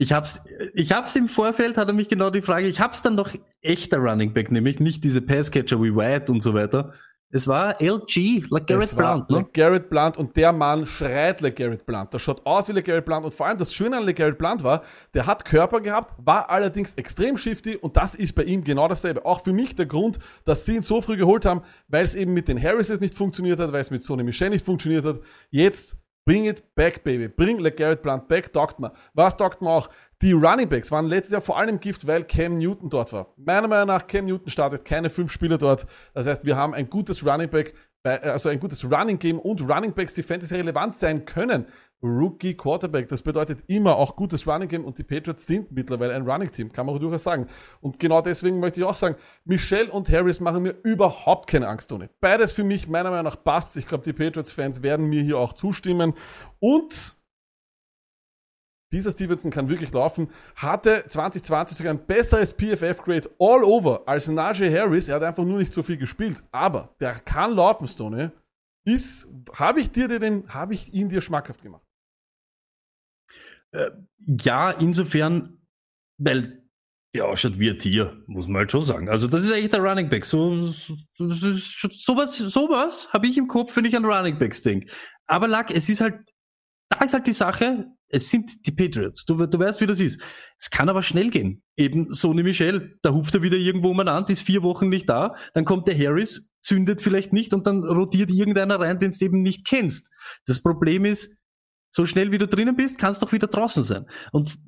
ich 0.00 0.14
hab's, 0.14 0.46
ich 0.72 0.92
hab's 0.92 1.14
im 1.14 1.28
Vorfeld, 1.28 1.76
hat 1.76 1.88
er 1.88 1.92
mich 1.92 2.08
genau 2.08 2.30
die 2.30 2.40
Frage, 2.40 2.66
ich 2.66 2.80
hab's 2.80 3.02
dann 3.02 3.16
noch 3.16 3.30
echter 3.60 3.98
Running 3.98 4.32
Back, 4.32 4.50
nämlich 4.50 4.80
nicht 4.80 5.04
diese 5.04 5.20
Passcatcher 5.20 5.80
wie 5.82 5.94
Wyatt 5.94 6.30
und 6.30 6.40
so 6.40 6.54
weiter. 6.54 6.94
Es 7.32 7.46
war 7.46 7.80
LG, 7.80 8.48
like 8.50 8.66
Garrett 8.66 8.84
Es 8.86 8.96
war 8.96 9.24
Blunt, 9.24 9.30
ne? 9.30 9.36
LeGarrette 9.38 9.88
Blunt 9.88 10.16
und 10.16 10.36
der 10.36 10.52
Mann 10.52 10.84
schreit 10.84 11.40
LeGarrette 11.40 11.84
Blunt. 11.84 12.12
Das 12.12 12.20
schaut 12.22 12.44
aus 12.44 12.68
wie 12.68 12.72
LeGarrette 12.72 13.06
Blunt 13.06 13.24
und 13.24 13.34
vor 13.36 13.46
allem 13.46 13.56
das 13.56 13.72
Schöne 13.72 13.98
an 13.98 14.04
LeGarrette 14.04 14.36
Blunt 14.36 14.64
war, 14.64 14.82
der 15.14 15.26
hat 15.26 15.44
Körper 15.44 15.80
gehabt, 15.80 16.14
war 16.18 16.50
allerdings 16.50 16.94
extrem 16.94 17.36
shifty 17.36 17.76
und 17.76 17.96
das 17.96 18.16
ist 18.16 18.34
bei 18.34 18.42
ihm 18.42 18.64
genau 18.64 18.88
dasselbe. 18.88 19.24
Auch 19.24 19.44
für 19.44 19.52
mich 19.52 19.76
der 19.76 19.86
Grund, 19.86 20.18
dass 20.44 20.66
sie 20.66 20.74
ihn 20.74 20.82
so 20.82 21.00
früh 21.00 21.16
geholt 21.16 21.46
haben, 21.46 21.62
weil 21.86 22.04
es 22.04 22.16
eben 22.16 22.34
mit 22.34 22.48
den 22.48 22.60
Harrises 22.60 23.00
nicht 23.00 23.14
funktioniert 23.14 23.60
hat, 23.60 23.72
weil 23.72 23.80
es 23.80 23.92
mit 23.92 24.02
Sony 24.02 24.24
Michel 24.24 24.50
nicht 24.50 24.66
funktioniert 24.66 25.04
hat. 25.04 25.20
Jetzt 25.50 25.96
bring 26.24 26.46
it 26.46 26.74
back, 26.74 27.04
baby. 27.04 27.28
Bring 27.28 27.60
LeGarrette 27.60 28.02
Blunt 28.02 28.26
back, 28.26 28.52
taugt 28.52 28.80
mir. 28.80 28.92
Was 29.14 29.36
taugt 29.36 29.62
mir 29.62 29.70
auch? 29.70 29.88
Die 30.22 30.32
Running 30.32 30.68
Backs 30.68 30.90
waren 30.90 31.06
letztes 31.06 31.32
Jahr 31.32 31.40
vor 31.40 31.58
allem 31.58 31.80
Gift, 31.80 32.06
weil 32.06 32.24
Cam 32.24 32.58
Newton 32.58 32.90
dort 32.90 33.10
war. 33.12 33.32
Meiner 33.38 33.68
Meinung 33.68 33.86
nach, 33.88 34.06
Cam 34.06 34.26
Newton 34.26 34.50
startet 34.50 34.84
keine 34.84 35.08
fünf 35.08 35.32
Spieler 35.32 35.56
dort. 35.56 35.86
Das 36.12 36.26
heißt, 36.26 36.44
wir 36.44 36.56
haben 36.56 36.74
ein 36.74 36.90
gutes 36.90 37.24
Running 37.24 37.48
Back, 37.48 37.74
bei- 38.02 38.20
also 38.22 38.50
ein 38.50 38.60
gutes 38.60 38.84
Running 38.84 39.18
Game 39.18 39.38
und 39.38 39.62
Running 39.62 39.94
Backs, 39.94 40.12
die 40.12 40.22
Fantasy 40.22 40.56
relevant 40.56 40.94
sein 40.94 41.24
können. 41.24 41.66
Rookie 42.02 42.54
Quarterback, 42.54 43.08
das 43.08 43.20
bedeutet 43.20 43.60
immer 43.66 43.96
auch 43.96 44.16
gutes 44.16 44.46
Running 44.46 44.68
Game 44.68 44.84
und 44.86 44.96
die 44.98 45.02
Patriots 45.04 45.46
sind 45.46 45.70
mittlerweile 45.72 46.14
ein 46.14 46.26
Running 46.28 46.50
Team, 46.50 46.72
kann 46.72 46.86
man 46.86 46.94
auch 46.94 46.98
durchaus 46.98 47.24
sagen. 47.24 47.46
Und 47.82 47.98
genau 47.98 48.22
deswegen 48.22 48.58
möchte 48.58 48.80
ich 48.80 48.86
auch 48.86 48.94
sagen, 48.94 49.16
Michelle 49.44 49.90
und 49.90 50.10
Harris 50.10 50.40
machen 50.40 50.62
mir 50.62 50.74
überhaupt 50.82 51.48
keine 51.50 51.68
Angst, 51.68 51.90
Tony. 51.90 52.08
Beides 52.20 52.52
für 52.52 52.64
mich 52.64 52.88
meiner 52.88 53.10
Meinung 53.10 53.24
nach 53.24 53.42
passt. 53.42 53.76
Ich 53.76 53.86
glaube, 53.86 54.04
die 54.04 54.14
Patriots-Fans 54.14 54.82
werden 54.82 55.08
mir 55.10 55.22
hier 55.22 55.38
auch 55.38 55.52
zustimmen. 55.52 56.14
Und 56.58 57.16
dieser 58.92 59.12
Stevenson 59.12 59.50
kann 59.50 59.68
wirklich 59.68 59.92
laufen, 59.92 60.30
hatte 60.56 61.04
2020 61.06 61.78
sogar 61.78 61.94
ein 61.94 62.06
besseres 62.06 62.54
PFF-Grade 62.54 63.30
all 63.38 63.62
over 63.62 64.02
als 64.06 64.28
Najee 64.28 64.76
Harris. 64.76 65.08
Er 65.08 65.16
hat 65.16 65.22
einfach 65.22 65.44
nur 65.44 65.58
nicht 65.58 65.72
so 65.72 65.82
viel 65.82 65.96
gespielt. 65.96 66.42
Aber 66.50 66.94
der 67.00 67.14
kann 67.20 67.54
laufen, 67.54 67.86
Stone. 67.86 68.32
Ist, 68.84 69.28
habe 69.54 69.80
ich 69.80 69.90
dir 69.90 70.08
den, 70.08 70.48
habe 70.48 70.74
ich 70.74 70.92
ihn 70.92 71.08
dir 71.08 71.20
schmackhaft 71.20 71.62
gemacht? 71.62 71.84
Ja, 74.26 74.70
insofern, 74.72 75.58
weil 76.18 76.60
der 77.14 77.26
ausschaut 77.26 77.58
wie 77.58 77.70
ein 77.70 77.78
Tier, 77.78 78.22
muss 78.26 78.46
man 78.46 78.60
halt 78.60 78.72
schon 78.72 78.82
sagen. 78.82 79.08
Also 79.08 79.26
das 79.26 79.42
ist 79.42 79.52
eigentlich 79.52 79.70
der 79.70 79.82
Running 79.82 80.08
Back. 80.08 80.24
So, 80.24 80.66
so, 80.66 80.96
so, 81.12 81.88
sowas, 81.88 82.36
sowas 82.36 83.12
habe 83.12 83.26
ich 83.26 83.36
im 83.36 83.48
Kopf, 83.48 83.76
wenn 83.76 83.84
ich 83.84 83.96
an 83.96 84.04
Running 84.04 84.38
Backs 84.38 84.62
denke. 84.62 84.90
Aber 85.26 85.48
Lack, 85.48 85.70
es 85.70 85.88
ist 85.88 86.00
halt, 86.00 86.20
da 86.88 87.04
ist 87.04 87.14
halt 87.14 87.26
die 87.26 87.32
Sache, 87.32 87.86
es 88.10 88.28
sind 88.28 88.66
die 88.66 88.72
Patriots. 88.72 89.24
Du, 89.24 89.34
du 89.46 89.58
weißt, 89.58 89.80
wie 89.80 89.86
das 89.86 90.00
ist. 90.00 90.20
Es 90.58 90.70
kann 90.70 90.88
aber 90.88 91.02
schnell 91.02 91.30
gehen. 91.30 91.62
Eben 91.76 92.12
Sony 92.12 92.42
Michel, 92.42 92.98
da 93.02 93.12
hupt 93.12 93.34
er 93.34 93.42
wieder 93.42 93.56
irgendwo 93.56 93.94
mal 93.94 94.08
an, 94.08 94.26
ist 94.26 94.42
vier 94.42 94.62
Wochen 94.62 94.88
nicht 94.88 95.08
da, 95.08 95.36
dann 95.54 95.64
kommt 95.64 95.86
der 95.86 95.96
Harris, 95.96 96.50
zündet 96.60 97.00
vielleicht 97.00 97.32
nicht 97.32 97.54
und 97.54 97.66
dann 97.66 97.84
rotiert 97.84 98.30
irgendeiner 98.30 98.80
rein, 98.80 98.98
den 98.98 99.12
du 99.12 99.24
eben 99.24 99.42
nicht 99.42 99.66
kennst. 99.66 100.10
Das 100.46 100.60
Problem 100.62 101.04
ist, 101.04 101.36
so 101.90 102.04
schnell 102.06 102.32
wie 102.32 102.38
du 102.38 102.46
drinnen 102.46 102.76
bist, 102.76 102.98
kannst 102.98 103.22
du 103.22 103.26
doch 103.26 103.32
wieder 103.32 103.46
draußen 103.48 103.82
sein. 103.82 104.06
Und 104.32 104.58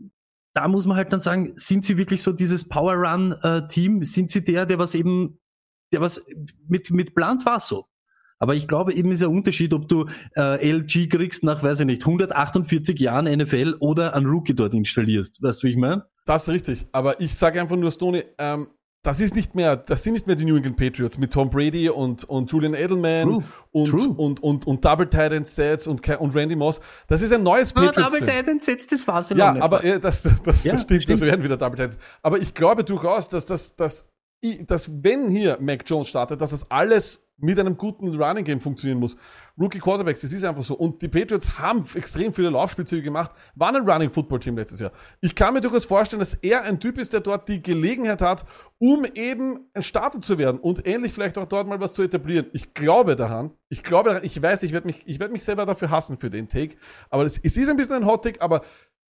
da 0.54 0.68
muss 0.68 0.86
man 0.86 0.96
halt 0.96 1.12
dann 1.12 1.20
sagen, 1.20 1.50
sind 1.54 1.84
sie 1.84 1.96
wirklich 1.96 2.22
so 2.22 2.32
dieses 2.32 2.68
Power 2.68 2.94
Run 2.94 3.32
äh, 3.42 3.66
Team? 3.68 4.04
Sind 4.04 4.30
sie 4.30 4.44
der, 4.44 4.66
der 4.66 4.78
was 4.78 4.94
eben, 4.94 5.40
der 5.92 6.00
was 6.00 6.24
mit 6.68 6.90
mit 6.90 7.14
Blunt 7.14 7.46
war 7.46 7.60
so? 7.60 7.86
Aber 8.42 8.54
ich 8.56 8.66
glaube, 8.66 8.92
eben 8.92 9.12
ist 9.12 9.22
ein 9.22 9.28
Unterschied, 9.28 9.72
ob 9.72 9.86
du 9.86 10.06
äh, 10.36 10.70
LG 10.72 11.08
kriegst 11.08 11.44
nach, 11.44 11.62
weiß 11.62 11.80
ich 11.80 11.86
nicht, 11.86 12.02
148 12.04 12.98
Jahren 12.98 13.24
NFL 13.26 13.76
oder 13.78 14.14
einen 14.14 14.26
Rookie 14.26 14.54
dort 14.54 14.74
installierst. 14.74 15.40
Weißt 15.42 15.62
du, 15.62 15.68
wie 15.68 15.70
ich 15.70 15.76
meine? 15.76 16.06
Das 16.26 16.42
ist 16.48 16.48
richtig. 16.54 16.86
Aber 16.90 17.20
ich 17.20 17.34
sage 17.36 17.60
einfach 17.60 17.76
nur, 17.76 17.92
Stoney, 17.92 18.24
ähm, 18.38 18.68
das 19.04 19.20
ist 19.20 19.34
nicht 19.36 19.54
mehr, 19.54 19.76
das 19.76 20.02
sind 20.02 20.12
nicht 20.14 20.26
mehr 20.26 20.34
die 20.36 20.44
New 20.44 20.56
England 20.56 20.76
Patriots 20.76 21.18
mit 21.18 21.32
Tom 21.32 21.50
Brady 21.50 21.88
und, 21.88 22.24
und 22.24 22.50
Julian 22.50 22.74
Edelman 22.74 23.24
True. 23.28 23.44
und, 23.72 23.90
True. 23.90 24.08
und, 24.16 24.42
und, 24.42 24.66
und 24.66 24.84
Double 24.84 25.08
Tight 25.08 25.32
End 25.32 25.46
Sets 25.46 25.86
und, 25.86 26.06
und 26.08 26.34
Randy 26.34 26.56
Moss. 26.56 26.80
Das 27.08 27.22
ist 27.22 27.32
ein 27.32 27.42
neues 27.44 27.72
Patriots. 27.72 28.12
Team. 28.16 28.28
entsetzt, 28.48 28.90
das 28.92 29.06
war's 29.06 29.28
Ja, 29.30 29.56
aber 29.60 29.82
äh, 29.84 29.98
das, 30.00 30.22
das, 30.22 30.42
das, 30.42 30.64
Ja, 30.64 30.72
das 30.72 30.82
stimmt, 30.82 31.02
stimmt. 31.02 31.20
das 31.20 31.26
werden 31.28 31.44
wieder 31.44 31.56
Double 31.56 31.76
Tights. 31.78 31.96
Aber 32.22 32.38
ich 32.40 32.54
glaube 32.54 32.82
durchaus, 32.84 33.28
dass 33.28 33.44
das, 33.46 33.74
dass, 33.76 34.08
i- 34.44 34.64
dass 34.64 34.90
wenn 35.02 35.28
hier 35.30 35.58
Mac 35.60 35.82
Jones 35.86 36.08
startet, 36.08 36.40
dass 36.40 36.50
das 36.50 36.70
alles 36.70 37.28
mit 37.42 37.58
einem 37.58 37.76
guten 37.76 38.08
Running 38.20 38.44
Game 38.44 38.60
funktionieren 38.60 39.00
muss. 39.00 39.16
Rookie 39.60 39.80
Quarterbacks, 39.80 40.22
das 40.22 40.32
ist 40.32 40.44
einfach 40.44 40.62
so. 40.62 40.74
Und 40.74 41.02
die 41.02 41.08
Patriots 41.08 41.58
haben 41.58 41.84
extrem 41.94 42.32
viele 42.32 42.50
Laufspielzüge 42.50 43.02
gemacht, 43.02 43.32
waren 43.54 43.76
ein 43.76 43.88
Running 43.88 44.10
Football 44.10 44.40
Team 44.40 44.56
letztes 44.56 44.80
Jahr. 44.80 44.92
Ich 45.20 45.34
kann 45.34 45.52
mir 45.52 45.60
durchaus 45.60 45.84
vorstellen, 45.84 46.20
dass 46.20 46.34
er 46.34 46.62
ein 46.62 46.80
Typ 46.80 46.98
ist, 46.98 47.12
der 47.12 47.20
dort 47.20 47.48
die 47.48 47.60
Gelegenheit 47.60 48.22
hat, 48.22 48.46
um 48.78 49.04
eben 49.14 49.68
ein 49.74 49.82
Starter 49.82 50.20
zu 50.20 50.38
werden 50.38 50.60
und 50.60 50.86
ähnlich 50.86 51.12
vielleicht 51.12 51.36
auch 51.36 51.46
dort 51.46 51.66
mal 51.66 51.80
was 51.80 51.92
zu 51.92 52.02
etablieren. 52.02 52.46
Ich 52.52 52.74
glaube 52.74 53.16
daran. 53.16 53.50
Ich 53.68 53.82
glaube 53.82 54.10
daran. 54.10 54.24
Ich 54.24 54.40
weiß, 54.40 54.62
ich 54.62 54.72
werde 54.72 54.86
mich, 54.86 55.02
ich 55.06 55.18
werde 55.18 55.32
mich 55.32 55.44
selber 55.44 55.66
dafür 55.66 55.90
hassen 55.90 56.18
für 56.18 56.30
den 56.30 56.48
Take. 56.48 56.76
Aber 57.10 57.24
es 57.24 57.38
ist 57.38 57.68
ein 57.68 57.76
bisschen 57.76 57.96
ein 57.96 58.06
Hot 58.06 58.22
Take, 58.24 58.40
aber 58.40 58.62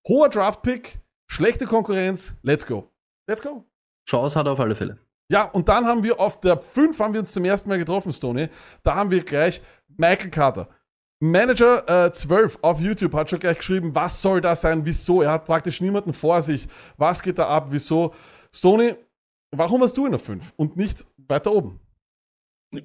hoher 0.09 0.31
Draft 0.31 0.63
Pick, 0.63 1.01
schlechte 1.27 1.67
Konkurrenz, 1.67 2.35
let's 2.43 2.67
go. 2.67 2.91
Let's 3.29 3.43
go. 3.43 3.65
Chance 4.09 4.39
hat 4.39 4.47
er 4.47 4.53
auf 4.53 4.61
alle 4.61 4.75
Fälle. 4.75 4.99
Ja, 5.31 5.45
und 5.45 5.69
dann 5.69 5.87
haben 5.87 6.03
wir 6.03 6.21
auf 6.21 6.41
der 6.41 6.61
5 6.61 6.99
haben 6.99 7.15
wir 7.15 7.21
uns 7.21 7.33
zum 7.33 7.45
ersten 7.45 7.69
Mal 7.69 7.79
getroffen, 7.79 8.13
Stoney. 8.13 8.49
Da 8.83 8.95
haben 8.95 9.11
wir 9.11 9.25
gleich 9.25 9.63
Michael 9.97 10.31
Carter. 10.31 10.69
Manager 11.21 12.07
äh, 12.07 12.13
12 12.13 12.59
auf 12.63 12.81
YouTube 12.81 13.15
hat 13.15 13.31
schon 13.31 13.39
gleich 13.39 13.59
geschrieben, 13.59 13.95
was 13.95 14.21
soll 14.21 14.41
das 14.41 14.61
sein, 14.61 14.85
wieso? 14.85 15.23
Er 15.23 15.31
hat 15.31 15.45
praktisch 15.45 15.81
niemanden 15.81 16.13
vor 16.13 16.43
sich. 16.43 16.67
Was 16.97 17.23
geht 17.23 17.39
da 17.39 17.47
ab, 17.47 17.69
wieso? 17.71 18.13
Stoney, 18.53 18.97
warum 19.53 19.83
hast 19.83 19.97
du 19.97 20.07
ihn 20.07 20.15
auf 20.15 20.25
5 20.25 20.53
und 20.57 20.77
nicht 20.77 21.07
weiter 21.29 21.53
oben? 21.53 21.79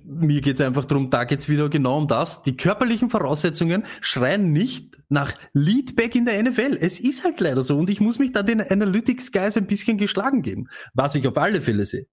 Mir 0.03 0.41
geht's 0.41 0.61
einfach 0.61 0.85
drum, 0.85 1.09
da 1.09 1.23
geht's 1.23 1.49
wieder 1.49 1.67
genau 1.67 1.97
um 1.97 2.07
das. 2.07 2.43
Die 2.43 2.55
körperlichen 2.55 3.09
Voraussetzungen 3.09 3.85
schreien 4.01 4.51
nicht 4.51 4.99
nach 5.09 5.33
Leadback 5.53 6.13
in 6.13 6.25
der 6.25 6.43
NFL. 6.43 6.77
Es 6.79 6.99
ist 6.99 7.23
halt 7.23 7.39
leider 7.39 7.61
so 7.63 7.79
und 7.79 7.89
ich 7.89 8.01
muss 8.01 8.19
mich 8.19 8.33
da 8.33 8.43
den 8.43 8.61
Analytics 8.61 9.31
Guys 9.31 9.57
ein 9.57 9.65
bisschen 9.65 9.97
geschlagen 9.97 10.43
geben. 10.43 10.67
Was 10.93 11.15
ich 11.15 11.27
auf 11.27 11.37
alle 11.37 11.61
Fälle 11.61 11.85
sehe. 11.85 12.05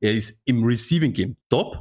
Er 0.00 0.14
ist 0.14 0.42
im 0.44 0.64
Receiving 0.64 1.12
Game 1.12 1.36
top. 1.48 1.76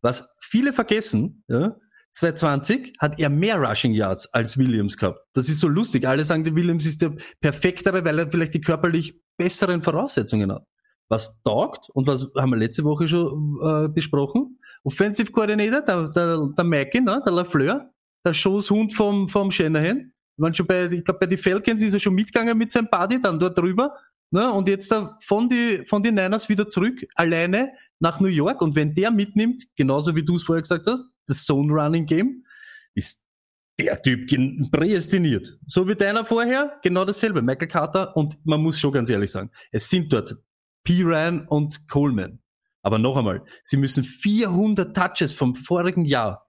Was 0.00 0.34
viele 0.40 0.72
vergessen, 0.72 1.44
ja, 1.48 1.76
2020 2.12 2.94
hat 2.98 3.18
er 3.18 3.30
mehr 3.30 3.56
Rushing 3.56 3.92
Yards 3.92 4.32
als 4.34 4.58
Williams 4.58 4.96
gehabt. 4.96 5.20
Das 5.32 5.48
ist 5.48 5.60
so 5.60 5.68
lustig. 5.68 6.06
Alle 6.06 6.24
sagen, 6.24 6.44
der 6.44 6.54
Williams 6.54 6.84
ist 6.84 7.00
der 7.00 7.14
perfektere, 7.40 8.04
weil 8.04 8.18
er 8.18 8.30
vielleicht 8.30 8.54
die 8.54 8.60
körperlich 8.60 9.18
besseren 9.36 9.82
Voraussetzungen 9.82 10.52
hat. 10.52 10.66
Was 11.08 11.42
taugt 11.42 11.88
und 11.90 12.06
was 12.06 12.30
haben 12.36 12.50
wir 12.50 12.56
letzte 12.56 12.84
Woche 12.84 13.08
schon 13.08 13.58
äh, 13.62 13.88
besprochen? 13.88 14.58
Offensive 14.84 15.30
Coordinator, 15.30 15.82
der, 15.82 16.08
der, 16.08 16.48
der 16.56 16.64
Mackie, 16.64 17.00
ne, 17.00 17.22
der 17.24 17.32
Lafleur, 17.32 17.90
der 18.24 18.34
Schoßhund 18.34 18.94
vom, 18.94 19.28
vom 19.28 19.50
Shanahan. 19.50 20.12
Man 20.36 20.54
schon 20.54 20.66
bei, 20.66 20.86
ich 20.86 21.04
glaube, 21.04 21.20
bei 21.20 21.26
den 21.26 21.38
Falcons 21.38 21.82
ist 21.82 21.94
er 21.94 22.00
schon 22.00 22.14
mitgegangen 22.14 22.56
mit 22.56 22.72
seinem 22.72 22.88
Buddy, 22.90 23.20
dann 23.20 23.38
dort 23.38 23.56
drüber. 23.56 23.94
Ne, 24.34 24.50
und 24.50 24.66
jetzt 24.66 24.90
da 24.90 25.18
von 25.20 25.46
die, 25.50 25.84
von 25.86 26.02
den 26.02 26.14
Niners 26.14 26.48
wieder 26.48 26.70
zurück, 26.70 27.04
alleine 27.16 27.74
nach 28.00 28.18
New 28.18 28.28
York. 28.28 28.62
Und 28.62 28.74
wenn 28.74 28.94
der 28.94 29.10
mitnimmt, 29.10 29.64
genauso 29.76 30.16
wie 30.16 30.24
du 30.24 30.36
es 30.36 30.42
vorher 30.42 30.62
gesagt 30.62 30.86
hast, 30.86 31.04
das 31.26 31.44
Zone 31.44 31.70
Running 31.70 32.06
Game, 32.06 32.42
ist 32.94 33.22
der 33.78 34.00
Typ 34.00 34.26
prädestiniert. 34.70 35.58
So 35.66 35.86
wie 35.86 35.94
deiner 35.94 36.24
vorher, 36.24 36.78
genau 36.82 37.04
dasselbe. 37.04 37.42
Michael 37.42 37.68
Carter 37.68 38.16
und 38.16 38.38
man 38.46 38.62
muss 38.62 38.80
schon 38.80 38.92
ganz 38.92 39.10
ehrlich 39.10 39.30
sagen, 39.30 39.50
es 39.70 39.90
sind 39.90 40.10
dort 40.10 40.34
P. 40.82 41.02
Ryan 41.02 41.46
und 41.46 41.86
Coleman. 41.88 42.38
Aber 42.80 42.98
noch 42.98 43.18
einmal, 43.18 43.44
sie 43.62 43.76
müssen 43.76 44.02
400 44.02 44.96
Touches 44.96 45.34
vom 45.34 45.54
vorigen 45.54 46.06
Jahr 46.06 46.48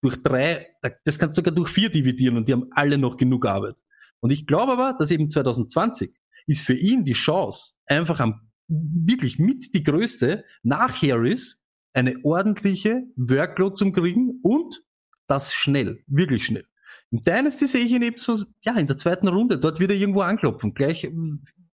durch 0.00 0.22
drei, 0.22 0.68
das 1.04 1.18
kannst 1.18 1.36
du 1.36 1.40
sogar 1.40 1.54
durch 1.54 1.68
vier 1.68 1.90
dividieren 1.90 2.38
und 2.38 2.48
die 2.48 2.54
haben 2.54 2.68
alle 2.70 2.96
noch 2.96 3.18
genug 3.18 3.44
Arbeit. 3.44 3.82
Und 4.20 4.30
ich 4.30 4.46
glaube 4.46 4.72
aber, 4.72 4.96
dass 4.98 5.10
eben 5.10 5.28
2020 5.28 6.18
ist 6.48 6.62
für 6.62 6.74
ihn 6.74 7.04
die 7.04 7.12
Chance, 7.12 7.74
einfach 7.86 8.18
am, 8.18 8.50
wirklich 8.66 9.38
mit 9.38 9.74
die 9.74 9.84
größte, 9.84 10.44
nach 10.62 11.00
Harris, 11.02 11.64
eine 11.92 12.16
ordentliche 12.24 13.04
Workload 13.16 13.74
zum 13.74 13.92
kriegen 13.92 14.40
und 14.42 14.82
das 15.26 15.54
schnell, 15.54 16.02
wirklich 16.06 16.44
schnell. 16.44 16.64
Im 17.10 17.20
Dynasty 17.20 17.66
sehe 17.66 17.84
ich 17.84 17.92
ihn 17.92 18.02
eben 18.02 18.18
so, 18.18 18.44
ja, 18.64 18.76
in 18.76 18.86
der 18.86 18.96
zweiten 18.96 19.28
Runde, 19.28 19.58
dort 19.58 19.80
wird 19.80 19.92
er 19.92 19.96
irgendwo 19.96 20.22
anklopfen. 20.22 20.74
Gleich, 20.74 21.10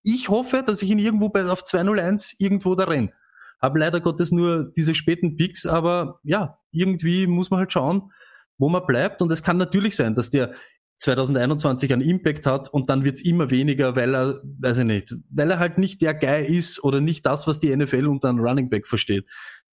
ich 0.03 0.29
hoffe, 0.29 0.63
dass 0.67 0.83
ich 0.83 0.91
ihn 0.91 0.99
irgendwo 0.99 1.31
bei, 1.31 1.45
auf 1.47 1.65
201 1.65 2.37
irgendwo 2.39 2.75
da 2.75 2.85
renn. 2.85 3.11
Hab 3.61 3.77
leider 3.77 4.01
Gottes 4.01 4.31
nur 4.31 4.73
diese 4.77 4.95
späten 4.95 5.37
Picks, 5.37 5.67
aber 5.67 6.21
ja, 6.23 6.59
irgendwie 6.71 7.27
muss 7.27 7.51
man 7.51 7.61
halt 7.61 7.73
schauen, 7.73 8.13
wo 8.59 8.69
man 8.69 8.87
bleibt. 8.87 9.23
Und 9.23 9.33
es 9.33 9.43
kann 9.43 9.57
natürlich 9.57 9.97
sein, 9.97 10.15
dass 10.15 10.31
der 10.31 10.55
2021 10.99 11.93
einen 11.93 12.03
Impact 12.03 12.47
hat 12.47 12.69
und 12.73 12.89
dann 12.89 13.05
wird's 13.05 13.23
immer 13.23 13.51
weniger, 13.51 13.97
weil 13.97 14.15
er, 14.15 14.41
weiß 14.61 14.79
ich 14.79 14.85
nicht, 14.85 15.15
weil 15.31 15.51
er 15.51 15.59
halt 15.59 15.79
nicht 15.79 16.01
der 16.03 16.15
Guy 16.15 16.45
ist 16.45 16.83
oder 16.83 17.01
nicht 17.01 17.27
das, 17.27 17.47
was 17.47 17.59
die 17.59 17.75
NFL 17.75 18.07
unter 18.07 18.29
einem 18.29 18.41
Running 18.41 18.71
Back 18.71 18.87
versteht. 18.87 19.29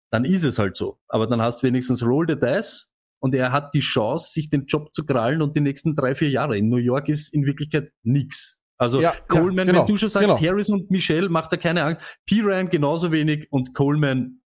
Dann 0.10 0.26
ist 0.26 0.44
es 0.44 0.60
halt 0.60 0.76
so. 0.76 1.00
Aber 1.08 1.28
dann 1.28 1.42
hast 1.42 1.62
du 1.62 1.68
wenigstens 1.68 2.04
Roll 2.04 2.26
the 2.28 2.38
Dice 2.38 2.94
und 3.20 3.34
er 3.34 3.52
hat 3.52 3.74
die 3.74 3.80
Chance, 3.80 4.32
sich 4.34 4.50
den 4.50 4.66
Job 4.66 4.94
zu 4.94 5.06
krallen 5.06 5.42
und 5.42 5.56
die 5.56 5.62
nächsten 5.62 5.96
drei, 5.96 6.16
vier 6.16 6.30
Jahre. 6.30 6.58
In 6.58 6.70
New 6.70 6.78
York 6.78 7.08
ist 7.08 7.34
in 7.34 7.46
Wirklichkeit 7.46 7.92
nix. 8.04 8.60
Also 8.78 9.00
Ja, 9.00 9.14
Coleman, 9.28 9.68
ja, 9.68 9.74
genau, 9.74 9.80
wenn 9.82 9.94
du 9.94 9.98
schon 9.98 10.10
sagst, 10.10 10.28
genau. 10.28 10.42
Harris 10.42 10.70
und 10.70 10.90
Michelle, 10.90 11.30
macht 11.30 11.52
er 11.52 11.60
keine 11.60 11.84
Angst. 11.84 12.18
P. 12.26 12.42
Ryan 12.42 12.68
genauso 12.70 13.12
wenig 13.12 13.48
und 13.52 13.76
Coleman, 13.76 14.41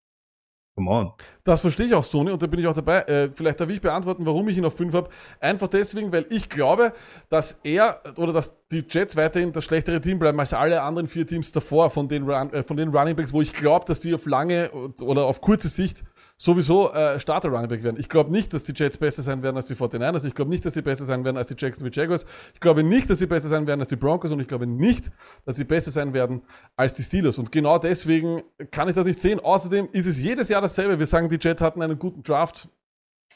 come 0.76 0.89
on. 0.89 1.11
Das 1.43 1.61
verstehe 1.61 1.86
ich 1.86 1.93
auch, 1.93 2.03
Stoney, 2.03 2.32
und 2.32 2.41
da 2.41 2.47
bin 2.47 2.59
ich 2.59 2.67
auch 2.67 2.73
dabei. 2.73 3.01
Äh, 3.01 3.30
vielleicht 3.34 3.59
darf 3.61 3.69
ich 3.69 3.82
beantworten, 3.82 4.26
warum 4.26 4.47
ich 4.49 4.57
ihn 4.57 4.65
auf 4.65 4.76
5 4.76 4.93
habe. 4.93 5.09
Einfach 5.39 5.67
deswegen, 5.67 6.11
weil 6.11 6.26
ich 6.30 6.49
glaube, 6.49 6.93
dass 7.30 7.59
er 7.63 8.01
oder 8.17 8.34
dass 8.34 8.55
die 8.71 8.84
Jets 8.88 9.15
weiterhin 9.15 9.51
das 9.51 9.63
schlechtere 9.63 10.01
Team 10.01 10.19
bleiben 10.19 10.39
als 10.39 10.53
alle 10.53 10.82
anderen 10.82 11.07
vier 11.07 11.26
Teams 11.26 11.51
davor 11.51 11.89
von 11.89 12.07
den, 12.07 12.30
Run, 12.30 12.51
äh, 12.51 12.63
von 12.63 12.78
den 12.78 12.89
Running 12.89 13.15
Backs, 13.15 13.34
wo 13.34 13.41
ich 13.41 13.53
glaube, 13.53 13.86
dass 13.86 14.01
die 14.01 14.13
auf 14.13 14.26
lange 14.26 14.71
oder 15.01 15.26
auf 15.26 15.41
kurze 15.41 15.69
Sicht 15.69 16.03
sowieso 16.38 16.92
äh, 16.92 17.20
Starter 17.20 17.50
Running 17.50 17.70
Back 17.70 17.84
werden. 17.84 17.98
Ich 18.00 18.10
glaube 18.10 18.32
nicht, 18.32 18.54
dass 18.54 18.64
die 18.64 18.74
Jets 18.76 18.98
besser 18.98 19.22
sein 19.22 19.42
werden 19.42 19.56
als 19.56 19.68
die 19.68 19.76
49ers. 19.76 20.26
Ich 20.26 20.36
glaube 20.36 20.50
nicht, 20.50 20.66
dass 20.66 20.74
sie 20.74 20.82
besser 20.82 21.06
sein 21.06 21.24
werden 21.24 21.38
als 21.38 21.48
die 21.48 21.56
Jacksonville 21.58 21.96
Jaguars. 21.96 22.26
Ich 22.54 22.60
glaube 22.60 22.84
nicht, 22.84 23.10
dass 23.10 23.20
sie 23.20 23.28
besser 23.28 23.48
sein 23.48 23.68
werden 23.68 23.80
als 23.80 23.90
die 23.90 23.96
Broncos 23.96 24.32
und 24.32 24.40
ich 24.42 24.48
glaube 24.48 24.68
nicht, 24.68 25.12
dass 25.46 25.56
sie 25.56 25.64
besser 25.64 25.92
sein 25.92 26.14
werden 26.14 26.42
als 26.76 26.94
die 26.94 27.04
Steelers. 27.04 27.38
Und 27.38 27.52
genau 27.52 27.78
deswegen 27.78 28.44
kann 28.72 28.90
ich 28.90 28.96
das 28.96 29.06
nicht 29.06 29.20
sehen. 29.20 29.40
Außerdem 29.40 29.90
ist 29.92 30.06
es 30.08 30.20
jedes 30.20 30.50
Jahr 30.50 30.62
dasselbe. 30.62 31.00
Wir 31.00 31.06
sagen, 31.06 31.30
die 31.30 31.40
Jets 31.40 31.62
hatten 31.62 31.82
einen 31.82 31.98
guten 31.98 32.22
Draft. 32.24 32.68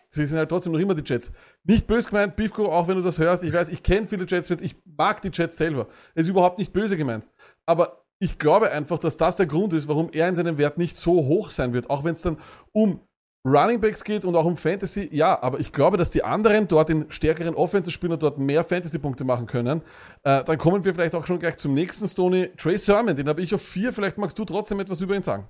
Sie 0.10 0.26
sind 0.26 0.38
halt 0.38 0.50
trotzdem 0.50 0.74
noch 0.74 0.80
immer 0.80 0.96
die 0.96 1.04
Jets. 1.06 1.32
Nicht 1.64 1.86
böse 1.86 2.10
gemeint, 2.10 2.36
Beefco, 2.36 2.72
auch 2.72 2.88
wenn 2.88 2.96
du 2.96 3.04
das 3.04 3.20
hörst. 3.20 3.44
Ich 3.44 3.54
weiß, 3.54 3.70
ich 3.70 3.84
kenne 3.84 4.08
viele 4.08 4.26
Jets-Fans. 4.26 4.62
Ich 4.62 4.76
mag 4.86 5.22
die 5.22 5.30
Jets 5.32 5.58
selber. 5.58 5.88
Es 6.16 6.24
ist 6.24 6.30
überhaupt 6.30 6.58
nicht 6.58 6.74
böse 6.74 6.98
gemeint. 6.98 7.28
Aber 7.66 8.04
ich 8.22 8.38
glaube 8.38 8.72
einfach, 8.72 9.00
dass 9.00 9.18
das 9.18 9.38
der 9.38 9.48
Grund 9.48 9.74
ist, 9.74 9.88
warum 9.88 10.10
er 10.12 10.28
in 10.28 10.36
seinem 10.36 10.58
Wert 10.58 10.78
nicht 10.78 10.98
so 10.98 11.26
hoch 11.26 11.50
sein 11.50 11.74
wird. 11.74 11.90
Auch 11.90 12.04
wenn 12.04 12.14
es 12.14 12.22
dann 12.22 12.38
um 12.74 13.00
Running 13.48 13.80
Backs 13.80 14.04
geht 14.04 14.26
und 14.26 14.36
auch 14.36 14.44
um 14.44 14.58
Fantasy, 14.58 15.08
ja, 15.14 15.42
aber 15.42 15.62
ich 15.62 15.72
glaube, 15.72 15.96
dass 15.96 16.10
die 16.10 16.26
anderen 16.26 16.68
dort 16.68 16.90
den 16.90 17.10
stärkeren 17.10 17.56
Offensive-Spieler 17.56 18.18
dort 18.18 18.38
mehr 18.38 18.66
Fantasy-Punkte 18.66 19.24
machen 19.24 19.48
können. 19.48 19.82
Äh, 20.24 20.44
dann 20.44 20.58
kommen 20.58 20.84
wir 20.84 20.94
vielleicht 20.94 21.16
auch 21.16 21.26
schon 21.26 21.40
gleich 21.40 21.58
zum 21.58 21.74
nächsten 21.74 22.08
Stoney. 22.08 22.50
Trey 22.58 22.78
Sermon, 22.78 23.16
den 23.16 23.30
habe 23.30 23.42
ich 23.42 23.56
auf 23.56 23.62
vier. 23.62 23.94
Vielleicht 23.94 24.18
magst 24.18 24.38
du 24.38 24.44
trotzdem 24.44 24.82
etwas 24.82 25.00
über 25.00 25.16
ihn 25.16 25.24
sagen. 25.24 25.48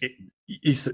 ich, 0.00 0.30
ich, 0.46 0.90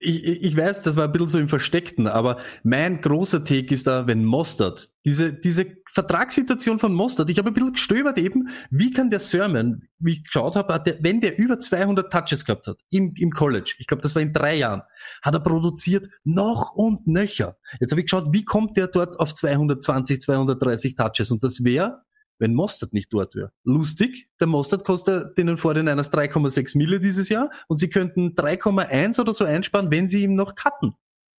ich 0.00 0.56
weiß, 0.56 0.82
das 0.82 0.96
war 0.96 1.04
ein 1.04 1.12
bisschen 1.12 1.28
so 1.28 1.38
im 1.38 1.48
Versteckten, 1.48 2.06
aber 2.06 2.38
mein 2.62 3.00
großer 3.00 3.44
Take 3.44 3.74
ist 3.74 3.86
da, 3.86 4.06
wenn 4.06 4.24
Mostert, 4.24 4.90
diese, 5.04 5.32
diese 5.32 5.66
Vertragssituation 5.86 6.78
von 6.78 6.94
Mostert, 6.94 7.30
ich 7.30 7.38
habe 7.38 7.48
ein 7.48 7.54
bisschen 7.54 7.72
gestöbert 7.72 8.18
eben, 8.18 8.48
wie 8.70 8.92
kann 8.92 9.10
der 9.10 9.18
Sermon, 9.18 9.82
wie 9.98 10.12
ich 10.12 10.24
geschaut 10.24 10.54
habe, 10.54 10.98
wenn 11.00 11.20
der 11.20 11.38
über 11.38 11.58
200 11.58 12.12
Touches 12.12 12.44
gehabt 12.44 12.68
hat, 12.68 12.78
im, 12.90 13.12
im 13.16 13.30
College, 13.32 13.74
ich 13.78 13.88
glaube, 13.88 14.02
das 14.02 14.14
war 14.14 14.22
in 14.22 14.32
drei 14.32 14.54
Jahren, 14.56 14.82
hat 15.22 15.34
er 15.34 15.40
produziert 15.40 16.06
noch 16.24 16.74
und 16.74 17.06
nöcher. 17.08 17.56
Jetzt 17.80 17.90
habe 17.90 18.00
ich 18.00 18.06
geschaut, 18.06 18.28
wie 18.32 18.44
kommt 18.44 18.76
der 18.76 18.86
dort 18.86 19.18
auf 19.18 19.34
220, 19.34 20.20
230 20.20 20.94
Touches 20.94 21.32
und 21.32 21.42
das 21.42 21.64
wäre 21.64 22.02
wenn 22.38 22.54
Mostert 22.54 22.92
nicht 22.92 23.12
dort 23.12 23.34
wäre. 23.34 23.52
Lustig, 23.64 24.28
der 24.40 24.46
Mostert 24.46 24.84
kostet 24.84 25.36
denen 25.36 25.56
vor 25.56 25.74
den 25.74 25.86
Niners 25.86 26.12
3,6 26.12 26.76
Mille 26.78 27.00
dieses 27.00 27.28
Jahr 27.28 27.50
und 27.68 27.78
sie 27.78 27.90
könnten 27.90 28.34
3,1 28.34 29.20
oder 29.20 29.34
so 29.34 29.44
einsparen, 29.44 29.90
wenn 29.90 30.08
sie 30.08 30.24
ihm 30.24 30.34
noch 30.34 30.54
cutten. 30.54 30.94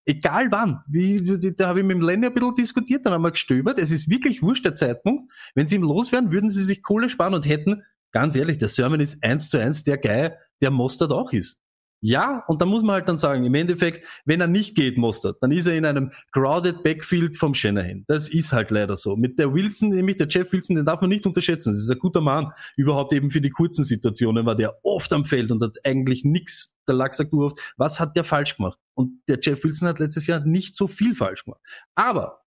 Egal 0.06 0.52
wann. 0.52 0.82
Wie, 0.88 1.22
da 1.56 1.68
habe 1.68 1.82
ich 1.82 1.86
mit 1.86 1.96
dem 1.96 2.02
Lenny 2.02 2.26
ein 2.26 2.34
bisschen 2.34 2.56
diskutiert, 2.56 3.06
dann 3.06 3.14
haben 3.14 3.22
wir 3.22 3.32
gestöbert. 3.32 3.78
Es 3.78 3.92
ist 3.92 4.10
wirklich 4.10 4.42
wurscht 4.42 4.66
der 4.66 4.76
Zeitpunkt. 4.76 5.32
Wenn 5.54 5.68
sie 5.68 5.76
ihm 5.76 5.84
loswerden, 5.84 6.32
würden 6.32 6.50
sie 6.50 6.64
sich 6.64 6.82
Kohle 6.82 7.10
sparen 7.10 7.34
und 7.36 7.48
hätten, 7.48 7.84
ganz 8.12 8.36
ehrlich, 8.36 8.58
der 8.58 8.70
Sermon 8.70 9.00
ist 9.00 9.24
eins 9.24 9.50
zu 9.50 9.60
eins 9.60 9.84
der 9.84 9.98
Guy, 9.98 10.32
der 10.62 10.72
Mostert 10.72 11.12
auch 11.12 11.32
ist. 11.32 11.60
Ja, 12.02 12.46
und 12.48 12.62
da 12.62 12.66
muss 12.66 12.82
man 12.82 12.94
halt 12.94 13.10
dann 13.10 13.18
sagen, 13.18 13.44
im 13.44 13.54
Endeffekt, 13.56 14.06
wenn 14.24 14.40
er 14.40 14.48
nicht 14.48 14.74
geht, 14.76 14.98
Mostert, 14.98 15.38
dann 15.42 15.52
ist 15.52 15.68
er 15.68 15.76
in 15.76 15.86
einem 15.86 16.12
crowded 16.32 16.82
Backfield 16.82 17.36
vom 17.36 17.54
Shanahan. 17.54 18.06
Das 18.08 18.30
ist 18.30 18.54
halt 18.54 18.72
leider 18.72 18.96
so. 18.96 19.18
Mit 19.18 19.38
der 19.38 19.54
Wilson, 19.54 19.90
nämlich 19.90 20.16
der 20.16 20.28
Jeff 20.30 20.54
Wilson, 20.54 20.78
den 20.78 20.86
darf 20.86 21.02
man 21.02 21.10
nicht 21.10 21.26
unterschätzen. 21.26 21.72
Das 21.72 21.82
ist 21.82 21.92
ein 21.92 22.00
guter 22.00 22.22
Mann. 22.22 22.54
Überhaupt 22.78 23.12
eben 23.12 23.30
für 23.30 23.42
die 23.42 23.50
kurzen 23.50 23.84
Situationen 23.84 24.46
war 24.46 24.56
der 24.56 24.80
oft 24.84 25.12
am 25.12 25.26
Feld 25.26 25.52
und 25.52 25.62
hat 25.62 25.76
eigentlich 25.84 26.24
nix. 26.24 26.74
Der 26.88 26.96
Lack 26.96 27.14
sagt 27.14 27.34
du 27.34 27.44
oft, 27.44 27.74
was 27.76 28.00
hat 28.00 28.16
der 28.16 28.24
falsch 28.24 28.56
gemacht? 28.56 28.80
Und 28.94 29.22
der 29.28 29.40
Jeff 29.42 29.62
Wilson 29.66 29.90
hat 29.90 30.00
letztes 30.00 30.26
Jahr 30.26 30.40
nicht 30.40 30.78
so 30.78 30.88
viel 30.88 31.16
falsch 31.16 31.44
gemacht. 31.44 31.62
Aber, 31.96 32.44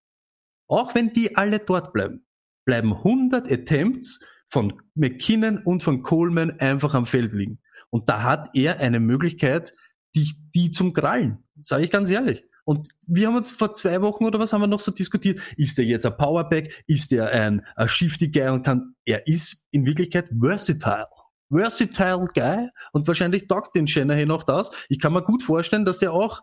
auch 0.67 0.95
wenn 0.95 1.13
die 1.13 1.37
alle 1.37 1.59
dort 1.59 1.93
bleiben, 1.93 2.25
bleiben 2.65 2.95
100 2.95 3.51
Attempts 3.53 4.21
von 4.49 4.81
McKinnon 4.95 5.59
und 5.59 5.83
von 5.83 6.03
Coleman 6.03 6.53
einfach 6.59 6.95
am 6.95 7.07
Feld 7.07 7.35
liegen. 7.35 7.62
Und 7.93 8.09
da 8.09 8.22
hat 8.22 8.51
er 8.55 8.80
eine 8.80 9.01
Möglichkeit, 9.01 9.74
die, 10.14 10.32
die 10.55 10.70
zum 10.70 10.93
Krallen. 10.93 11.45
Sage 11.61 11.84
ich 11.84 11.90
ganz 11.90 12.09
ehrlich. 12.11 12.45
Und 12.64 12.88
wir 13.07 13.26
haben 13.26 13.36
uns 13.36 13.55
vor 13.55 13.74
zwei 13.74 14.01
Wochen 14.03 14.24
oder 14.24 14.38
was 14.38 14.53
haben 14.53 14.61
wir 14.62 14.66
noch 14.66 14.80
so 14.80 14.93
diskutiert? 14.93 15.40
Ist 15.57 15.78
der 15.78 15.84
jetzt 15.84 16.07
ein 16.07 16.16
Powerback? 16.16 16.84
Ist 16.86 17.11
der 17.11 17.30
ein, 17.30 17.66
ein 17.76 17.88
Shifty 17.88 18.30
Guy 18.30 18.49
und 18.49 18.62
kann, 18.62 18.95
er 19.05 19.26
ist 19.26 19.66
in 19.72 19.84
Wirklichkeit 19.84 20.30
versatile. 20.40 21.07
Versatile 21.51 22.24
Guy 22.34 22.68
und 22.93 23.07
wahrscheinlich 23.07 23.47
taugt 23.47 23.76
den 23.76 23.86
Shanahan 23.86 24.30
auch 24.30 24.45
das. 24.45 24.70
Ich 24.88 25.01
kann 25.01 25.12
mir 25.12 25.22
gut 25.22 25.43
vorstellen, 25.43 25.84
dass 25.84 25.99
der 25.99 26.12
auch 26.12 26.40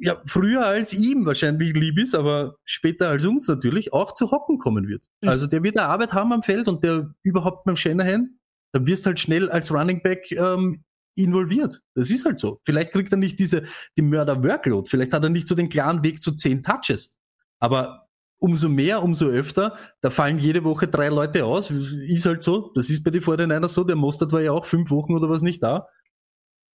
ja, 0.00 0.20
früher 0.26 0.66
als 0.66 0.92
ihm 0.92 1.26
wahrscheinlich 1.26 1.74
lieb 1.74 1.98
ist, 1.98 2.14
aber 2.14 2.56
später 2.64 3.10
als 3.10 3.24
uns 3.24 3.46
natürlich 3.46 3.92
auch 3.92 4.12
zu 4.12 4.32
hocken 4.32 4.58
kommen 4.58 4.88
wird. 4.88 5.04
Also 5.24 5.46
der 5.46 5.62
wird 5.62 5.78
eine 5.78 5.86
Arbeit 5.86 6.12
haben 6.12 6.32
am 6.32 6.42
Feld 6.42 6.66
und 6.66 6.82
der 6.82 7.12
überhaupt 7.22 7.64
beim 7.64 7.76
Shanahan, 7.76 8.40
da 8.72 8.86
wirst 8.86 9.06
halt 9.06 9.20
schnell 9.20 9.50
als 9.50 9.72
Running 9.72 10.02
Back 10.02 10.30
ähm, 10.32 10.84
involviert. 11.16 11.80
Das 11.94 12.10
ist 12.10 12.24
halt 12.24 12.38
so. 12.38 12.60
Vielleicht 12.64 12.92
kriegt 12.92 13.12
er 13.12 13.18
nicht 13.18 13.38
diese, 13.38 13.62
die 13.96 14.02
Mörder-Workload. 14.02 14.88
Vielleicht 14.88 15.12
hat 15.12 15.22
er 15.22 15.30
nicht 15.30 15.48
so 15.48 15.54
den 15.54 15.68
klaren 15.68 16.04
Weg 16.04 16.22
zu 16.22 16.36
zehn 16.36 16.62
Touches. 16.62 17.16
Aber 17.58 18.06
umso 18.38 18.68
mehr, 18.68 19.02
umso 19.02 19.26
öfter, 19.26 19.76
da 20.02 20.10
fallen 20.10 20.38
jede 20.38 20.62
Woche 20.64 20.88
drei 20.88 21.08
Leute 21.08 21.44
aus. 21.44 21.70
Ist 21.70 22.26
halt 22.26 22.42
so. 22.42 22.70
Das 22.74 22.90
ist 22.90 23.02
bei 23.02 23.10
den 23.10 23.22
49ers 23.22 23.68
so. 23.68 23.84
Der 23.84 23.96
Mostert 23.96 24.32
war 24.32 24.42
ja 24.42 24.52
auch 24.52 24.66
fünf 24.66 24.90
Wochen 24.90 25.14
oder 25.14 25.30
was 25.30 25.42
nicht 25.42 25.62
da. 25.62 25.88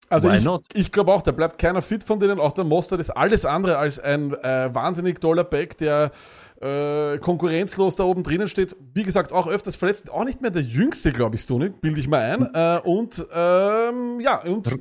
Also 0.09 0.29
Why 0.29 0.37
ich, 0.37 0.43
not? 0.43 0.65
ich 0.73 0.91
glaube 0.91 1.13
auch, 1.13 1.21
da 1.21 1.31
bleibt 1.31 1.57
keiner 1.57 1.81
fit 1.81 2.03
von 2.03 2.19
denen. 2.19 2.39
Auch 2.39 2.51
der 2.51 2.65
Mostert 2.65 2.99
ist 2.99 3.11
alles 3.11 3.45
andere 3.45 3.77
als 3.77 3.97
ein 3.99 4.33
äh, 4.33 4.73
wahnsinnig 4.73 5.21
toller 5.21 5.45
Back, 5.45 5.77
der 5.77 6.11
äh, 6.61 7.17
konkurrenzlos 7.17 7.95
da 7.95 8.03
oben 8.03 8.23
drinnen 8.23 8.47
steht. 8.47 8.75
Wie 8.93 9.03
gesagt, 9.03 9.31
auch 9.31 9.47
öfters 9.47 9.75
verletzt. 9.75 10.11
Auch 10.11 10.23
nicht 10.23 10.41
mehr 10.41 10.51
der 10.51 10.61
jüngste, 10.61 11.11
glaube 11.11 11.35
ich, 11.35 11.41
Stony, 11.41 11.69
bilde 11.69 11.99
ich 11.99 12.07
mal 12.07 12.19
ein. 12.19 12.47
Äh, 12.53 12.79
und 12.87 13.25
ähm, 13.33 14.19
ja, 14.19 14.41
und 14.43 14.75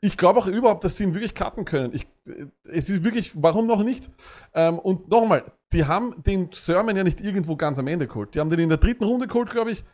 ich 0.00 0.16
glaube 0.16 0.38
auch 0.38 0.46
überhaupt, 0.46 0.84
dass 0.84 0.96
sie 0.96 1.04
ihn 1.04 1.14
wirklich 1.14 1.34
cutten 1.34 1.64
können. 1.64 1.92
Ich, 1.94 2.06
äh, 2.26 2.46
es 2.68 2.88
ist 2.88 3.02
wirklich, 3.02 3.32
warum 3.34 3.66
noch 3.66 3.82
nicht? 3.82 4.08
Ähm, 4.54 4.78
und 4.78 5.10
nochmal, 5.10 5.44
die 5.72 5.84
haben 5.84 6.14
den 6.22 6.50
Sermon 6.52 6.96
ja 6.96 7.02
nicht 7.02 7.20
irgendwo 7.20 7.56
ganz 7.56 7.78
am 7.78 7.88
Ende 7.88 8.06
geholt. 8.06 8.34
Die 8.34 8.40
haben 8.40 8.50
den 8.50 8.60
in 8.60 8.68
der 8.68 8.78
dritten 8.78 9.04
Runde 9.04 9.26
geholt, 9.26 9.50
glaube 9.50 9.72
ich. 9.72 9.84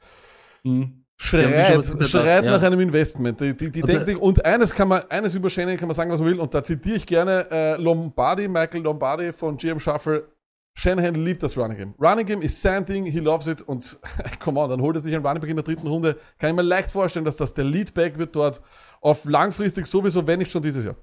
Hm. 0.65 0.99
Die 1.19 1.25
Schreit, 1.29 1.85
schreit 2.09 2.45
ja. 2.45 2.51
nach 2.51 2.63
einem 2.63 2.81
Investment. 2.81 3.41
Die, 3.41 3.57
die, 3.57 3.71
die 3.71 3.81
Und 3.83 3.89
denken 3.89 4.05
sich, 4.05 4.17
und 4.17 4.45
eines 4.45 4.75
kann 4.75 4.89
man, 4.89 5.03
eines 5.09 5.35
über 5.35 5.49
Shannon 5.49 5.77
kann 5.77 5.87
man 5.87 5.95
sagen, 5.95 6.11
was 6.11 6.21
man 6.21 6.29
will, 6.31 6.41
und 6.41 6.53
da 6.53 6.65
zitiere 6.65 6.97
ich 6.97 7.07
gerne 7.07 7.47
äh, 7.51 7.77
Lombardi, 7.77 8.49
Michael 8.49 8.83
Lombardi 8.83 9.33
von 9.33 9.57
GM 9.57 9.79
Shuffle. 9.79 10.25
Shanahan 10.75 11.15
liebt 11.15 11.43
das 11.43 11.57
Running 11.57 11.77
Game. 11.77 11.95
Running 12.01 12.27
Game 12.27 12.43
ist 12.43 12.61
sein 12.63 12.85
Ding, 12.85 13.05
he 13.05 13.19
loves 13.19 13.47
it, 13.47 13.63
und 13.63 13.99
come 14.41 14.59
on, 14.59 14.71
dann 14.71 14.81
holt 14.81 14.97
er 14.97 15.01
sich 15.01 15.15
einen 15.15 15.25
Running 15.25 15.41
Back 15.41 15.51
in 15.51 15.57
der 15.57 15.65
dritten 15.65 15.87
Runde. 15.87 16.17
Kann 16.39 16.51
ich 16.51 16.57
mir 16.57 16.63
leicht 16.63 16.91
vorstellen, 16.91 17.25
dass 17.25 17.37
das 17.37 17.55
der 17.55 17.65
Leadback 17.65 18.19
wird 18.19 18.35
dort 18.35 18.63
auf 19.01 19.25
langfristig 19.25 19.87
sowieso, 19.87 20.27
wenn 20.27 20.39
nicht 20.39 20.51
schon 20.51 20.63
dieses 20.63 20.85
Jahr. 20.85 20.97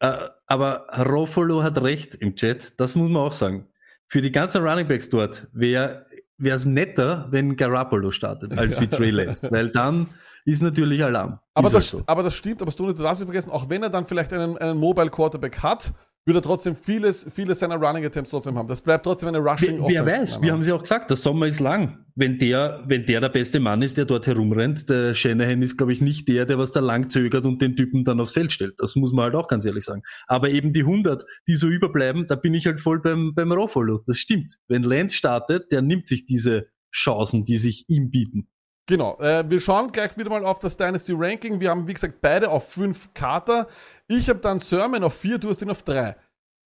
Äh, 0.00 0.28
aber 0.46 0.86
Rofolo 0.98 1.62
hat 1.62 1.80
recht 1.80 2.14
im 2.16 2.36
Chat, 2.36 2.78
das 2.78 2.94
muss 2.96 3.10
man 3.10 3.22
auch 3.22 3.32
sagen. 3.32 3.68
Für 4.06 4.20
die 4.20 4.32
ganzen 4.32 4.62
Runningbacks 4.66 5.08
dort 5.08 5.48
wäre 5.52 6.04
es 6.38 6.66
netter, 6.66 7.26
wenn 7.30 7.56
Garoppolo 7.56 8.10
startet, 8.10 8.56
als 8.58 8.80
wie 8.80 8.86
Trey 8.88 9.10
Lance. 9.10 9.50
Weil 9.50 9.70
dann 9.70 10.08
ist 10.44 10.62
natürlich 10.62 11.02
Alarm. 11.02 11.40
Aber 11.54 11.68
ist 11.68 11.74
das, 11.74 11.88
so. 11.88 12.02
aber 12.06 12.22
das 12.22 12.34
stimmt, 12.34 12.60
aber 12.60 12.70
Stoney, 12.70 12.94
du 12.94 13.02
darfst 13.02 13.20
nicht 13.20 13.28
vergessen, 13.28 13.50
auch 13.50 13.70
wenn 13.70 13.82
er 13.82 13.90
dann 13.90 14.06
vielleicht 14.06 14.32
einen, 14.32 14.58
einen 14.58 14.78
Mobile 14.78 15.08
Quarterback 15.08 15.62
hat, 15.62 15.94
wird 16.26 16.38
er 16.38 16.42
trotzdem 16.42 16.74
vieles, 16.74 17.26
viele 17.30 17.54
seiner 17.54 17.76
Running 17.76 18.04
Attempts 18.04 18.30
trotzdem 18.30 18.56
haben. 18.56 18.66
Das 18.66 18.80
bleibt 18.80 19.04
trotzdem 19.04 19.28
eine 19.28 19.38
Rushing 19.38 19.78
Wer, 19.78 19.88
wer 19.88 20.02
Offense. 20.02 20.36
weiß, 20.36 20.42
wir 20.42 20.52
haben 20.52 20.64
sie 20.64 20.72
auch 20.72 20.80
gesagt, 20.80 21.10
der 21.10 21.18
Sommer 21.18 21.46
ist 21.46 21.60
lang. 21.60 21.98
Wenn 22.14 22.38
der, 22.38 22.82
wenn 22.86 23.04
der 23.04 23.20
der 23.20 23.28
beste 23.28 23.60
Mann 23.60 23.82
ist, 23.82 23.98
der 23.98 24.06
dort 24.06 24.26
herumrennt, 24.26 24.88
der 24.88 25.14
Shanahan 25.14 25.60
ist, 25.60 25.76
glaube 25.76 25.92
ich, 25.92 26.00
nicht 26.00 26.28
der, 26.28 26.46
der 26.46 26.58
was 26.58 26.72
da 26.72 26.80
lang 26.80 27.10
zögert 27.10 27.44
und 27.44 27.60
den 27.60 27.76
Typen 27.76 28.04
dann 28.04 28.20
aufs 28.20 28.32
Feld 28.32 28.52
stellt. 28.52 28.74
Das 28.78 28.96
muss 28.96 29.12
man 29.12 29.24
halt 29.24 29.34
auch 29.34 29.48
ganz 29.48 29.64
ehrlich 29.66 29.84
sagen. 29.84 30.02
Aber 30.26 30.48
eben 30.48 30.72
die 30.72 30.80
100, 30.80 31.24
die 31.46 31.56
so 31.56 31.68
überbleiben, 31.68 32.26
da 32.26 32.36
bin 32.36 32.54
ich 32.54 32.66
halt 32.66 32.80
voll 32.80 33.00
beim, 33.00 33.34
beim 33.34 33.52
Rofolo. 33.52 34.00
Das 34.06 34.16
stimmt. 34.16 34.56
Wenn 34.68 34.82
Lance 34.82 35.16
startet, 35.16 35.70
der 35.72 35.82
nimmt 35.82 36.08
sich 36.08 36.24
diese 36.24 36.68
Chancen, 36.94 37.44
die 37.44 37.58
sich 37.58 37.84
ihm 37.88 38.10
bieten. 38.10 38.48
Genau. 38.86 39.18
Äh, 39.18 39.48
wir 39.48 39.60
schauen 39.60 39.92
gleich 39.92 40.16
wieder 40.18 40.28
mal 40.28 40.44
auf 40.44 40.58
das 40.58 40.76
Dynasty 40.76 41.14
Ranking. 41.16 41.58
Wir 41.58 41.70
haben, 41.70 41.88
wie 41.88 41.94
gesagt, 41.94 42.20
beide 42.20 42.50
auf 42.50 42.68
fünf 42.68 43.14
Kater. 43.14 43.66
Ich 44.08 44.28
habe 44.28 44.40
dann 44.40 44.58
Sermon 44.58 45.02
auf 45.02 45.14
vier, 45.14 45.38
du 45.38 45.48
hast 45.50 45.62
ihn 45.62 45.70
auf 45.70 45.82
drei. 45.82 46.16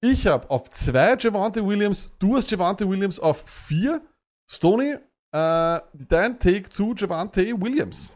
Ich 0.00 0.26
habe 0.26 0.48
auf 0.50 0.70
zwei 0.70 1.16
Javante 1.16 1.66
Williams, 1.66 2.12
du 2.18 2.36
hast 2.36 2.50
Javante 2.50 2.88
Williams 2.88 3.18
auf 3.18 3.44
vier. 3.48 4.02
Stoney, 4.50 4.96
äh, 5.32 5.80
dein 5.92 6.38
Take 6.40 6.68
zu 6.68 6.94
Javante 6.96 7.60
Williams. 7.60 8.14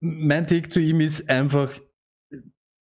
mein 0.00 0.46
Take 0.46 0.68
zu 0.68 0.80
ihm 0.80 1.00
ist 1.00 1.28
einfach, 1.28 1.72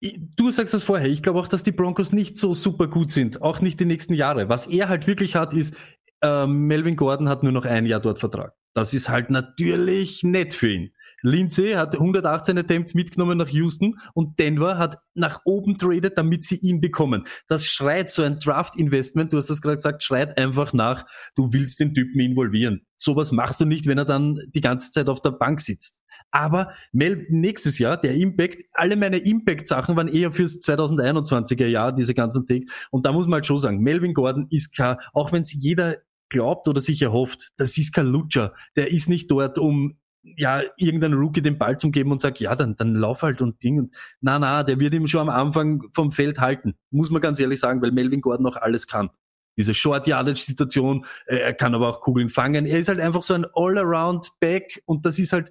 du 0.01 0.51
sagst 0.51 0.73
das 0.73 0.83
vorher, 0.83 1.07
ich 1.07 1.23
glaube 1.23 1.39
auch, 1.39 1.47
dass 1.47 1.63
die 1.63 1.71
Broncos 1.71 2.13
nicht 2.13 2.37
so 2.37 2.53
super 2.53 2.87
gut 2.87 3.09
sind, 3.09 3.41
auch 3.41 3.61
nicht 3.61 3.79
die 3.79 3.85
nächsten 3.85 4.13
Jahre. 4.13 4.49
Was 4.49 4.67
er 4.67 4.89
halt 4.89 5.07
wirklich 5.07 5.35
hat, 5.35 5.53
ist, 5.53 5.75
ähm, 6.21 6.67
Melvin 6.67 6.95
Gordon 6.95 7.29
hat 7.29 7.43
nur 7.43 7.51
noch 7.51 7.65
ein 7.65 7.85
Jahr 7.85 7.99
dort 7.99 8.19
Vertrag. 8.19 8.53
Das 8.73 8.93
ist 8.93 9.09
halt 9.09 9.31
natürlich 9.31 10.23
nett 10.23 10.53
für 10.53 10.71
ihn. 10.71 10.93
Lindsay 11.21 11.73
hat 11.73 11.95
118 11.95 12.57
Attempts 12.57 12.93
mitgenommen 12.93 13.37
nach 13.37 13.49
Houston 13.49 13.95
und 14.13 14.39
Denver 14.39 14.77
hat 14.77 14.99
nach 15.13 15.41
oben 15.45 15.77
traded, 15.77 16.17
damit 16.17 16.43
sie 16.43 16.57
ihn 16.57 16.79
bekommen. 16.81 17.23
Das 17.47 17.65
schreit 17.65 18.11
so 18.11 18.23
ein 18.23 18.39
Draft-Investment, 18.39 19.33
du 19.33 19.37
hast 19.37 19.49
das 19.49 19.61
gerade 19.61 19.77
gesagt, 19.77 20.03
schreit 20.03 20.37
einfach 20.37 20.73
nach, 20.73 21.05
du 21.35 21.49
willst 21.51 21.79
den 21.79 21.93
Typen 21.93 22.19
involvieren. 22.19 22.85
Sowas 22.95 23.31
machst 23.31 23.61
du 23.61 23.65
nicht, 23.65 23.87
wenn 23.87 23.97
er 23.97 24.05
dann 24.05 24.39
die 24.53 24.61
ganze 24.61 24.91
Zeit 24.91 25.09
auf 25.09 25.19
der 25.19 25.31
Bank 25.31 25.61
sitzt. 25.61 26.01
Aber 26.31 26.71
Mel 26.91 27.25
nächstes 27.29 27.79
Jahr, 27.79 27.97
der 27.97 28.15
Impact, 28.15 28.63
alle 28.73 28.95
meine 28.95 29.17
Impact-Sachen 29.17 29.95
waren 29.95 30.07
eher 30.07 30.31
fürs 30.31 30.59
2021er 30.59 31.67
Jahr, 31.67 31.93
diese 31.93 32.13
ganzen 32.13 32.45
Take. 32.45 32.65
Und 32.91 33.05
da 33.05 33.11
muss 33.11 33.25
man 33.25 33.35
halt 33.35 33.45
schon 33.45 33.57
sagen, 33.57 33.81
Melvin 33.81 34.13
Gordon 34.13 34.47
ist 34.49 34.75
kein, 34.75 34.97
auch 35.13 35.31
wenn 35.31 35.43
es 35.43 35.53
jeder 35.53 35.97
glaubt 36.29 36.67
oder 36.67 36.81
sich 36.81 37.01
erhofft, 37.01 37.51
das 37.57 37.77
ist 37.77 37.93
kein 37.93 38.07
Lutscher. 38.07 38.53
Der 38.75 38.91
ist 38.91 39.09
nicht 39.09 39.31
dort, 39.31 39.57
um 39.57 39.97
ja, 40.35 40.61
irgendein 40.77 41.13
Rookie 41.13 41.41
den 41.41 41.57
Ball 41.57 41.77
zu 41.77 41.91
geben 41.91 42.11
und 42.11 42.21
sagt, 42.21 42.39
ja, 42.39 42.55
dann, 42.55 42.75
dann 42.75 42.95
lauf 42.95 43.21
halt 43.21 43.41
und 43.41 43.63
Ding. 43.63 43.79
Und 43.79 43.95
na, 44.21 44.39
na, 44.39 44.63
der 44.63 44.79
wird 44.79 44.93
ihm 44.93 45.07
schon 45.07 45.21
am 45.21 45.29
Anfang 45.29 45.83
vom 45.93 46.11
Feld 46.11 46.39
halten. 46.39 46.75
Muss 46.91 47.11
man 47.11 47.21
ganz 47.21 47.39
ehrlich 47.39 47.59
sagen, 47.59 47.81
weil 47.81 47.91
Melvin 47.91 48.21
Gordon 48.21 48.43
noch 48.43 48.57
alles 48.57 48.87
kann. 48.87 49.09
Diese 49.57 49.73
Short-Yardage-Situation, 49.73 51.05
äh, 51.25 51.37
er 51.37 51.53
kann 51.53 51.73
aber 51.73 51.89
auch 51.89 52.01
Kugeln 52.01 52.29
fangen. 52.29 52.65
Er 52.65 52.77
ist 52.77 52.89
halt 52.89 52.99
einfach 52.99 53.23
so 53.23 53.33
ein 53.33 53.45
All-Around-Back 53.53 54.83
und 54.85 55.05
das 55.05 55.17
ist 55.17 55.33
halt 55.33 55.49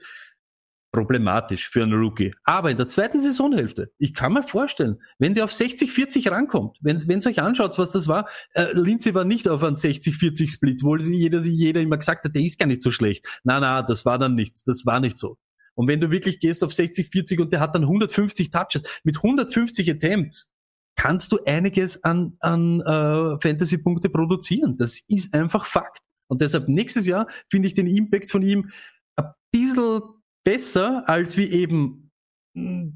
problematisch 0.97 1.69
für 1.69 1.83
einen 1.83 1.93
Rookie. 1.93 2.35
Aber 2.45 2.71
in 2.71 2.79
der 2.79 2.89
zweiten 2.89 3.21
Saisonhälfte, 3.21 3.93
ich 3.99 4.15
kann 4.15 4.33
mir 4.33 4.43
vorstellen, 4.43 4.97
wenn 5.19 5.35
der 5.35 5.45
auf 5.45 5.51
60-40 5.51 6.31
rankommt, 6.31 6.79
wenn 6.81 7.07
wenn 7.07 7.21
euch 7.27 7.43
anschaut, 7.43 7.79
was 7.79 7.91
das 7.91 8.09
war, 8.09 8.29
äh, 8.55 8.67
Lindsay 8.73 9.15
war 9.15 9.25
nicht 9.25 9.47
auf 9.47 9.63
einen 9.63 9.77
60-40-Split, 9.77 10.83
wo 10.83 10.97
sie 10.97 11.17
jeder, 11.17 11.41
jeder 11.41 11.83
immer 11.83 11.99
gesagt 11.99 12.25
hat, 12.25 12.35
der 12.35 12.43
ist 12.43 12.59
gar 12.59 12.67
nicht 12.67 12.83
so 12.83 12.91
schlecht. 12.91 13.27
Na, 13.45 13.61
na, 13.61 13.83
das 13.83 14.07
war 14.07 14.19
dann 14.19 14.35
nicht, 14.35 14.67
das 14.67 14.87
war 14.87 15.01
nicht 15.01 15.19
so. 15.19 15.37
Und 15.75 15.87
wenn 15.87 16.01
du 16.01 16.11
wirklich 16.11 16.41
gehst 16.41 16.65
auf 16.65 16.73
60-40 16.73 17.43
und 17.43 17.53
der 17.53 17.61
hat 17.61 17.75
dann 17.75 17.83
150 17.83 18.51
Touches, 18.51 18.83
mit 19.05 19.19
150 19.19 19.91
Attempts, 19.91 20.51
kannst 20.97 21.31
du 21.33 21.45
einiges 21.45 22.03
an, 22.05 22.39
an 22.41 22.81
äh, 22.81 23.39
Fantasy-Punkte 23.39 24.09
produzieren. 24.09 24.79
Das 24.79 25.03
ist 25.09 25.35
einfach 25.35 25.67
Fakt. 25.67 26.01
Und 26.29 26.41
deshalb 26.41 26.69
nächstes 26.69 27.07
Jahr 27.07 27.27
finde 27.49 27.69
ich 27.69 27.75
den 27.75 27.87
Impact 27.87 28.31
von 28.31 28.41
ihm 28.41 28.71
ein 29.17 29.27
bisschen 29.53 30.01
besser 30.47 31.03
als 31.09 31.37
wie 31.37 31.51
eben 31.51 32.09
mh, 32.55 32.93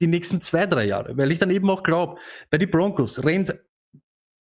die 0.00 0.06
nächsten 0.06 0.40
zwei, 0.40 0.66
drei 0.66 0.84
Jahre. 0.86 1.16
Weil 1.16 1.32
ich 1.32 1.40
dann 1.40 1.50
eben 1.50 1.68
auch 1.68 1.82
glaube, 1.82 2.20
bei 2.50 2.58
die 2.58 2.66
Broncos 2.66 3.24
rennt 3.24 3.54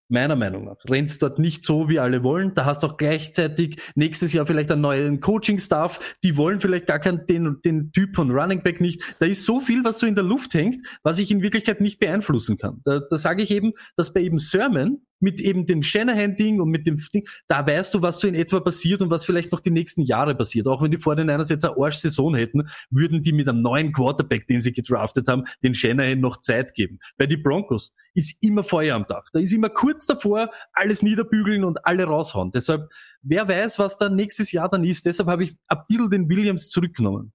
meiner 0.10 0.36
Meinung 0.36 0.66
nach, 0.66 0.78
rennt's 0.88 1.18
dort 1.18 1.40
nicht 1.40 1.66
so, 1.66 1.90
wie 1.90 1.98
alle 1.98 2.24
wollen. 2.24 2.54
Da 2.54 2.66
hast 2.66 2.84
du 2.84 2.88
auch 2.88 2.98
gleichzeitig 2.98 3.82
nächstes 3.96 4.32
Jahr 4.32 4.46
vielleicht 4.46 4.72
einen 4.72 4.82
neuen 4.82 5.20
Coaching-Staff. 5.20 6.18
Die 6.24 6.38
wollen 6.38 6.60
vielleicht 6.60 6.86
gar 6.86 7.00
keinen, 7.00 7.26
den, 7.26 7.60
den 7.66 7.92
Typ 7.92 8.16
von 8.16 8.30
Running 8.30 8.62
Back 8.62 8.80
nicht. 8.80 9.16
Da 9.20 9.26
ist 9.26 9.46
so 9.46 9.60
viel, 9.60 9.84
was 9.84 10.00
so 10.00 10.06
in 10.06 10.14
der 10.14 10.24
Luft 10.24 10.54
hängt, 10.54 10.86
was 11.02 11.18
ich 11.18 11.32
in 11.32 11.42
Wirklichkeit 11.42 11.82
nicht 11.82 12.00
beeinflussen 12.00 12.58
kann. 12.58 12.82
Da, 12.86 13.00
da 13.10 13.18
sage 13.18 13.42
ich 13.42 13.50
eben, 13.50 13.74
dass 13.96 14.14
bei 14.14 14.22
eben 14.22 14.38
Sermon 14.38 15.02
mit 15.24 15.40
eben 15.40 15.66
dem 15.66 15.82
Shanahan-Ding 15.82 16.60
und 16.60 16.70
mit 16.70 16.86
dem 16.86 16.98
Ding, 17.14 17.26
da 17.48 17.66
weißt 17.66 17.94
du, 17.94 18.02
was 18.02 18.20
so 18.20 18.28
in 18.28 18.36
etwa 18.36 18.60
passiert 18.60 19.02
und 19.02 19.10
was 19.10 19.26
vielleicht 19.26 19.52
noch 19.52 19.62
die 19.62 19.72
nächsten 19.72 20.02
Jahre 20.02 20.36
passiert. 20.36 20.68
Auch 20.68 20.82
wenn 20.82 20.92
die 20.92 20.98
vor 20.98 21.16
den 21.16 21.28
Niners 21.28 21.50
jetzt 21.50 21.66
eine 21.66 21.76
Arsch-Saison 21.78 22.36
hätten, 22.36 22.68
würden 22.92 23.22
die 23.22 23.32
mit 23.32 23.48
einem 23.48 23.62
neuen 23.62 23.94
Quarterback, 23.94 24.46
den 24.48 24.62
sie 24.62 24.74
gedraftet 24.74 25.28
haben, 25.28 25.46
den 25.64 25.74
Shanahan 25.74 26.20
noch 26.20 26.42
Zeit 26.42 26.74
geben. 26.76 27.00
Bei 27.18 27.26
die 27.26 27.38
Broncos 27.38 27.94
ist 28.14 28.44
immer 28.44 28.64
Feuer 28.64 28.96
am 28.96 29.06
Dach. 29.08 29.24
Da 29.32 29.40
ist 29.40 29.54
immer 29.54 29.70
kurz 29.70 30.06
davor, 30.06 30.50
alles 30.74 31.02
niederbügeln 31.02 31.64
und 31.64 31.86
alle 31.86 32.04
raushauen. 32.04 32.52
Deshalb, 32.52 32.92
wer 33.22 33.48
weiß, 33.48 33.80
was 33.80 33.98
da 33.98 34.10
nächstes 34.10 34.52
Jahr 34.52 34.70
dann 34.70 34.84
ist. 34.84 35.06
Deshalb 35.06 35.30
habe 35.30 35.44
ich 35.44 35.56
ein 35.70 35.78
bisschen 35.88 36.10
den 36.10 36.30
Williams 36.30 36.70
zurückgenommen. 36.70 37.32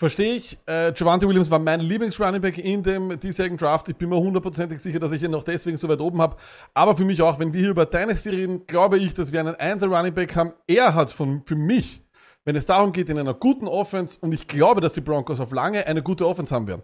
Verstehe 0.00 0.36
ich. 0.36 0.58
Äh, 0.66 0.94
Javante 0.96 1.28
Williams 1.28 1.50
war 1.50 1.58
mein 1.58 1.80
Lieblings-Running-Back 1.80 2.56
in 2.56 2.82
dem 2.82 3.20
diesjährigen 3.20 3.58
Draft. 3.58 3.86
Ich 3.90 3.96
bin 3.96 4.08
mir 4.08 4.16
hundertprozentig 4.16 4.80
sicher, 4.80 4.98
dass 4.98 5.12
ich 5.12 5.22
ihn 5.22 5.30
noch 5.30 5.42
deswegen 5.42 5.76
so 5.76 5.90
weit 5.90 6.00
oben 6.00 6.22
habe. 6.22 6.36
Aber 6.72 6.96
für 6.96 7.04
mich 7.04 7.20
auch, 7.20 7.38
wenn 7.38 7.52
wir 7.52 7.60
hier 7.60 7.68
über 7.68 7.84
Dynasty 7.84 8.30
reden, 8.30 8.66
glaube 8.66 8.96
ich, 8.96 9.12
dass 9.12 9.30
wir 9.30 9.40
einen 9.40 9.56
1er-Running-Back 9.56 10.34
haben. 10.36 10.54
Er 10.66 10.94
hat 10.94 11.10
von, 11.12 11.42
für 11.44 11.54
mich, 11.54 12.02
wenn 12.46 12.56
es 12.56 12.64
darum 12.64 12.94
geht, 12.94 13.10
in 13.10 13.18
einer 13.18 13.34
guten 13.34 13.68
Offense, 13.68 14.16
und 14.22 14.32
ich 14.32 14.46
glaube, 14.46 14.80
dass 14.80 14.94
die 14.94 15.02
Broncos 15.02 15.38
auf 15.38 15.52
lange 15.52 15.86
eine 15.86 16.02
gute 16.02 16.26
Offense 16.26 16.54
haben 16.54 16.66
werden. 16.66 16.82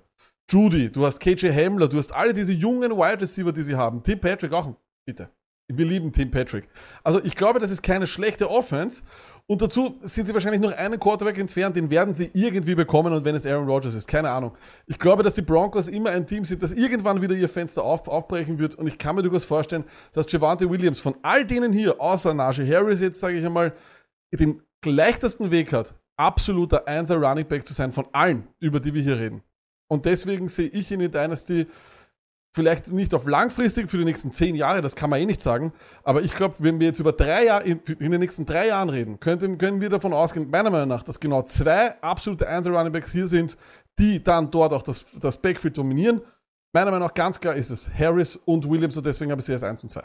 Judy, 0.50 0.92
du 0.92 1.06
hast 1.06 1.18
KJ 1.18 1.48
Hamler, 1.48 1.88
du 1.88 1.96
hast 1.96 2.14
alle 2.14 2.34
diese 2.34 2.52
jungen 2.52 2.92
Wide 2.92 3.22
Receiver, 3.22 3.50
die 3.50 3.62
sie 3.62 3.76
haben. 3.76 4.02
Tim 4.02 4.20
Patrick 4.20 4.52
auch 4.52 4.74
Bitte. 5.06 5.30
Wir 5.68 5.86
lieben 5.86 6.12
Tim 6.12 6.30
Patrick. 6.30 6.68
Also 7.02 7.20
ich 7.24 7.34
glaube, 7.34 7.58
das 7.58 7.70
ist 7.70 7.82
keine 7.82 8.06
schlechte 8.06 8.50
Offense. 8.50 9.02
Und 9.49 9.62
dazu 9.62 9.97
sind 10.03 10.26
sie 10.26 10.34
wahrscheinlich 10.34 10.61
noch 10.61 10.72
einen 10.72 10.99
Quarterback 10.99 11.38
entfernt, 11.38 11.76
den 11.76 11.88
werden 11.88 12.12
sie 12.12 12.30
irgendwie 12.34 12.74
bekommen 12.74 13.12
und 13.12 13.24
wenn 13.24 13.36
es 13.36 13.47
Aaron 13.47 13.68
Rodgers 13.68 13.94
ist, 13.94 14.09
keine 14.09 14.28
Ahnung. 14.28 14.57
Ich 14.86 14.99
glaube, 14.99 15.22
dass 15.22 15.34
die 15.34 15.42
Broncos 15.42 15.86
immer 15.86 16.11
ein 16.11 16.26
Team 16.26 16.44
sind, 16.44 16.64
das 16.64 16.72
irgendwann 16.72 17.22
wieder 17.22 17.34
ihr 17.34 17.49
Fenster 17.49 17.84
auf, 17.84 18.09
aufbrechen 18.09 18.59
wird 18.59 18.74
und 18.74 18.88
ich 18.88 18.99
kann 18.99 19.14
mir 19.14 19.22
durchaus 19.22 19.44
vorstellen, 19.44 19.84
dass 20.12 20.30
Javante 20.30 20.68
Williams 20.68 20.99
von 20.99 21.14
all 21.22 21.44
denen 21.44 21.72
hier, 21.72 22.01
außer 22.01 22.34
Najee 22.34 22.68
Harris 22.68 23.01
jetzt, 23.01 23.20
sage 23.20 23.38
ich 23.38 23.47
einmal, 23.47 23.72
den 24.32 24.62
leichtesten 24.84 25.53
Weg 25.53 25.72
hat, 25.72 25.94
absoluter 26.16 26.88
Einser 26.88 27.16
Running 27.16 27.47
Back 27.47 27.66
zu 27.66 27.72
sein 27.72 27.92
von 27.92 28.07
allen, 28.12 28.49
über 28.59 28.80
die 28.80 28.94
wir 28.94 29.03
hier 29.03 29.18
reden. 29.18 29.42
Und 29.88 30.07
deswegen 30.07 30.49
sehe 30.49 30.68
ich 30.68 30.90
ihn 30.90 31.01
in 31.01 31.12
Dynasty 31.12 31.68
vielleicht 32.57 32.90
nicht 32.90 33.12
auf 33.12 33.26
langfristig 33.26 33.90
für 33.90 33.98
die 33.98 34.07
nächsten 34.07 34.32
zehn 34.32 34.54
Jahre, 34.54 34.80
das 34.80 34.96
kann 34.96 35.11
man 35.11 35.20
eh 35.20 35.26
nicht 35.26 35.42
sagen, 35.42 35.74
aber 36.04 36.22
ich 36.22 36.34
glaube, 36.34 36.54
wenn 36.59 36.80
wir 36.80 36.86
jetzt 36.86 36.98
über 36.98 37.12
drei 37.12 37.44
Jahre, 37.44 37.64
in, 37.64 37.80
in 37.98 38.11
den 38.11 38.18
nächsten 38.18 38.46
drei 38.46 38.68
Jahren 38.68 38.88
reden, 38.88 39.20
könnten, 39.20 39.59
können 39.59 39.82
wir 39.82 39.90
davon 39.90 40.14
ausgehen, 40.14 40.48
meiner 40.48 40.70
Meinung 40.70 40.88
nach, 40.88 41.02
dass 41.02 41.20
genau 41.20 41.42
zwei 41.42 42.00
absolute 42.00 42.48
Einzel 42.48 42.74
Running 42.74 42.94
Backs 42.94 43.12
hier 43.12 43.26
sind, 43.26 43.59
die 43.98 44.22
dann 44.22 44.50
dort 44.50 44.72
auch 44.72 44.82
das, 44.82 45.04
das 45.20 45.40
Backfield 45.40 45.76
dominieren. 45.76 46.22
Meiner 46.72 46.90
Meinung 46.90 47.09
nach 47.09 47.14
ganz 47.14 47.38
klar 47.38 47.54
ist 47.54 47.68
es 47.68 47.90
Harris 47.92 48.36
und 48.36 48.68
Williams 48.68 48.96
und 48.96 49.04
deswegen 49.04 49.30
habe 49.30 49.40
ich 49.40 49.44
sie 49.44 49.52
als 49.52 49.62
1 49.62 49.82
und 49.82 49.90
2. 49.90 50.02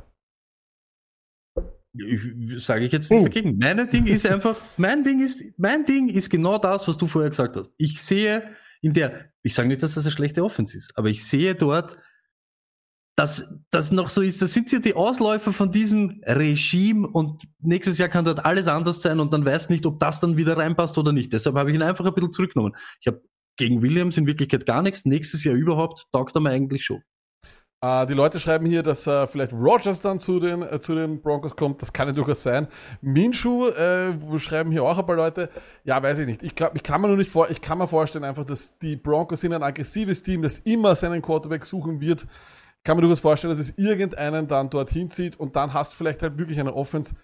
Sage 2.58 2.84
ich 2.84 2.91
jetzt 2.91 3.12
nicht 3.12 3.26
dagegen. 3.26 3.58
Mein 3.58 3.89
Ding 3.89 4.08
ist 4.08 4.26
einfach, 4.26 4.58
mein 4.76 5.06
Ding 5.06 5.22
ist, 5.22 5.41
mein 5.58 5.86
Ding 5.86 6.10
ist 6.10 6.30
genau 6.30 6.58
das, 6.58 6.86
was 6.86 6.97
du 6.97 7.08
vorher 7.08 7.30
gesagt 7.30 7.56
hast. 7.56 7.72
Ich 7.78 8.02
sehe 8.02 8.43
in 8.82 8.93
der, 8.93 9.32
ich 9.41 9.54
sage 9.54 9.70
nicht, 9.70 9.82
dass 9.84 9.93
das 9.93 10.06
eine 10.06 10.12
schlechte 10.12 10.43
Offense 10.43 10.78
ist, 10.78 10.97
aber 10.97 11.08
ich 11.08 11.24
sehe 11.24 11.56
dort, 11.56 11.95
dass 13.16 13.53
das 13.72 13.91
noch 13.91 14.09
so 14.09 14.22
ist, 14.22 14.41
das 14.41 14.53
sind 14.53 14.72
ja 14.72 14.80
die 14.80 14.95
Ausläufer 14.95 15.51
von 15.51 15.72
diesem 15.72 16.22
Regime 16.26 17.07
und 17.07 17.43
nächstes 17.59 17.97
Jahr 17.97 18.09
kann 18.09 18.26
dort 18.26 18.45
alles 18.45 18.68
anders 18.68 19.01
sein 19.01 19.20
und 19.20 19.34
dann 19.34 19.45
weiß 19.45 19.70
nicht, 19.70 19.86
ob 19.86 19.99
das 19.99 20.20
dann 20.20 20.38
wieder 20.38 20.57
reinpasst 20.57 20.97
oder 20.97 21.12
nicht. 21.12 21.34
Deshalb 21.34 21.55
habe 21.55 21.70
ich 21.70 21.76
ihn 21.76 21.84
einfach 21.84 22.05
ein 22.05 22.14
bisschen 22.14 22.32
zurückgenommen. 22.32 22.76
Ich 22.99 23.07
habe 23.07 23.22
gegen 23.57 23.82
Williams 23.82 24.18
in 24.18 24.28
Wirklichkeit 24.28 24.66
gar 24.66 24.82
nichts, 24.82 25.05
nächstes 25.05 25.43
Jahr 25.43 25.55
überhaupt 25.55 26.07
taugt 26.12 26.36
er 26.36 26.41
mir 26.41 26.51
eigentlich 26.51 26.86
schon. 26.86 27.03
Äh, 27.84 28.05
die 28.05 28.14
Leute 28.14 28.39
schreiben 28.39 28.66
hier, 28.66 28.82
dass 28.82 29.05
äh, 29.07 29.28
vielleicht 29.28 29.53
Rogers 29.53 29.99
dann 29.99 30.20
zu 30.20 30.39
den, 30.39 30.62
äh, 30.62 30.80
zu 30.80 30.95
den 30.95 31.22
Broncos 31.22 31.55
kommt. 31.55 31.82
Das 31.82 31.91
kann 31.91 32.07
ja 32.07 32.14
durchaus 32.14 32.43
sein. 32.43 32.68
Minshu 33.01 33.68
äh, 33.68 34.14
schreiben 34.39 34.72
hier 34.72 34.84
auch 34.84 34.97
ein 34.97 35.05
paar 35.05 35.16
Leute. 35.16 35.49
Ja, 35.84 36.01
weiß 36.01 36.20
ich 36.20 36.28
nicht. 36.28 36.43
Ich, 36.43 36.55
glaub, 36.55 36.76
ich 36.76 36.84
kann 36.84 37.01
mir 37.01 37.07
nur 37.07 37.18
nicht 37.18 37.32
vor, 37.32 37.49
ich 37.49 37.59
kann 37.59 37.80
mir 37.80 37.88
vorstellen 37.88 38.24
einfach, 38.24 38.45
dass 38.45 38.78
die 38.78 38.95
Broncos 38.95 39.41
sind 39.41 39.53
ein 39.53 39.64
aggressives 39.64 40.22
Team, 40.22 40.43
das 40.43 40.59
immer 40.59 40.95
seinen 40.95 41.22
Quarterback 41.22 41.66
suchen 41.66 41.99
wird 41.99 42.28
kann 42.84 42.98
man 42.98 43.02
durchaus 43.02 43.20
vorstellen, 43.20 43.52
dass 43.52 43.60
es 43.60 43.78
irgendeinen 43.78 44.48
dann 44.48 44.70
dorthin 44.70 45.10
zieht 45.10 45.40
und 45.40 45.56
dann 45.56 45.74
hast 45.74 45.94
du 45.94 45.98
vielleicht 45.98 46.24
halt 46.24 46.38
wirklich 46.38 46.60
eine 46.60 46.74
Offense, 46.74 47.16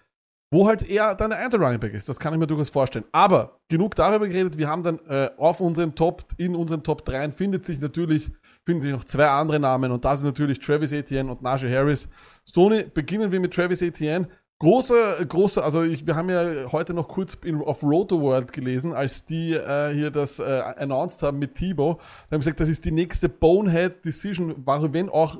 wo 0.50 0.66
halt 0.66 0.88
eher 0.88 1.14
deine 1.14 1.36
Einzel 1.36 1.62
Running 1.62 1.80
Back 1.80 1.92
ist. 1.94 2.08
Das 2.08 2.18
kann 2.18 2.32
ich 2.32 2.38
mir 2.38 2.46
durchaus 2.46 2.70
vorstellen. 2.70 3.04
Aber 3.12 3.60
genug 3.68 3.94
darüber 3.94 4.26
geredet. 4.26 4.56
Wir 4.56 4.68
haben 4.68 4.82
dann 4.82 4.98
äh, 5.08 5.30
auf 5.36 5.60
unserem 5.60 5.94
Top, 5.94 6.24
in 6.38 6.54
unserem 6.54 6.82
Top 6.82 7.04
3 7.04 7.32
findet 7.32 7.64
sich 7.64 7.80
natürlich, 7.80 8.30
finden 8.64 8.80
sich 8.80 8.92
noch 8.92 9.04
zwei 9.04 9.26
andere 9.26 9.60
Namen 9.60 9.90
und 9.92 10.04
das 10.04 10.20
ist 10.20 10.24
natürlich 10.24 10.58
Travis 10.60 10.92
Etienne 10.92 11.30
und 11.30 11.42
Najee 11.42 11.70
Harris. 11.74 12.08
Stoney, 12.48 12.84
beginnen 12.84 13.30
wir 13.30 13.40
mit 13.40 13.52
Travis 13.52 13.82
Etienne. 13.82 14.28
Großer, 14.60 15.24
großer, 15.24 15.62
also 15.62 15.84
ich, 15.84 16.04
wir 16.04 16.16
haben 16.16 16.28
ja 16.30 16.72
heute 16.72 16.92
noch 16.92 17.06
kurz 17.06 17.34
in, 17.44 17.62
auf 17.62 17.80
Roto 17.84 18.20
World 18.20 18.52
gelesen, 18.52 18.92
als 18.92 19.24
die 19.24 19.52
äh, 19.52 19.94
hier 19.94 20.10
das 20.10 20.40
äh, 20.40 20.42
announced 20.42 21.22
haben 21.22 21.38
mit 21.38 21.54
Thibaut. 21.54 21.98
Da 21.98 22.34
haben 22.34 22.40
gesagt, 22.40 22.58
das 22.58 22.68
ist 22.68 22.84
die 22.84 22.90
nächste 22.90 23.28
Bonehead 23.28 24.04
Decision, 24.04 24.64
wenn 24.66 25.10
auch, 25.10 25.38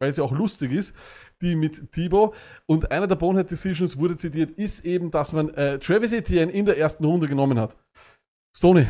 weil 0.00 0.12
sie 0.12 0.22
auch 0.22 0.30
lustig 0.30 0.70
ist, 0.70 0.94
die 1.40 1.56
mit 1.56 1.90
Thibaut. 1.90 2.36
Und 2.66 2.92
einer 2.92 3.08
der 3.08 3.16
Bonehead 3.16 3.50
Decisions 3.50 3.98
wurde 3.98 4.14
zitiert, 4.14 4.52
ist 4.52 4.84
eben, 4.84 5.10
dass 5.10 5.32
man 5.32 5.48
äh, 5.54 5.80
Travis 5.80 6.12
Etienne 6.12 6.52
in 6.52 6.64
der 6.64 6.78
ersten 6.78 7.04
Runde 7.04 7.26
genommen 7.26 7.58
hat. 7.58 7.76
Stoney, 8.56 8.86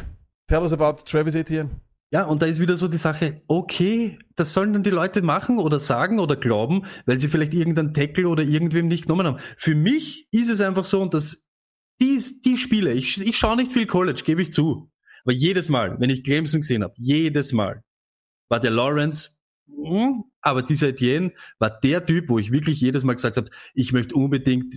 tell 0.49 0.61
us 0.61 0.75
about 0.75 1.05
Travis 1.07 1.35
Etienne. 1.35 1.71
Ja, 2.13 2.25
und 2.25 2.43
da 2.43 2.47
ist 2.47 2.61
wieder 2.61 2.77
so 2.77 2.89
die 2.89 2.99
Sache, 2.99 3.41
okay, 3.49 4.19
das 4.37 4.53
sollen 4.53 4.75
dann 4.75 4.83
die 4.83 4.91
Leute 4.91 5.23
machen 5.23 5.59
oder 5.59 5.79
sagen 5.79 6.21
oder 6.21 6.37
glauben, 6.37 6.85
weil 7.07 7.19
sie 7.19 7.29
vielleicht 7.29 7.55
irgendeinen 7.55 7.95
Tackle 7.95 8.29
oder 8.29 8.43
irgendwem 8.43 8.87
nicht 8.87 9.05
genommen 9.05 9.27
haben. 9.27 9.39
Für 9.57 9.75
mich 9.75 10.29
ist 10.31 10.51
es 10.51 10.61
einfach 10.61 10.85
so, 10.85 11.01
und 11.01 11.15
das, 11.15 11.47
die, 12.03 12.21
die 12.45 12.59
Spiele, 12.59 12.93
ich, 12.93 13.19
ich 13.19 13.39
schaue 13.39 13.57
nicht 13.57 13.73
viel 13.73 13.87
College, 13.87 14.23
gebe 14.27 14.43
ich 14.43 14.53
zu. 14.53 14.91
Aber 15.25 15.33
jedes 15.33 15.71
Mal, 15.71 15.99
wenn 16.01 16.11
ich 16.11 16.23
Clemson 16.23 16.61
gesehen 16.61 16.83
habe, 16.83 16.93
jedes 16.99 17.53
Mal 17.55 17.83
war 18.51 18.61
der 18.61 18.73
Lawrence 18.73 19.31
aber 20.41 20.63
dieser 20.63 20.89
Etienne 20.89 21.33
war 21.59 21.71
der 21.71 22.05
Typ, 22.05 22.29
wo 22.29 22.39
ich 22.39 22.53
wirklich 22.53 22.81
jedes 22.81 23.05
Mal 23.05 23.15
gesagt 23.15 23.37
habe, 23.37 23.49
ich 23.75 23.93
möchte 23.93 24.15
unbedingt, 24.15 24.75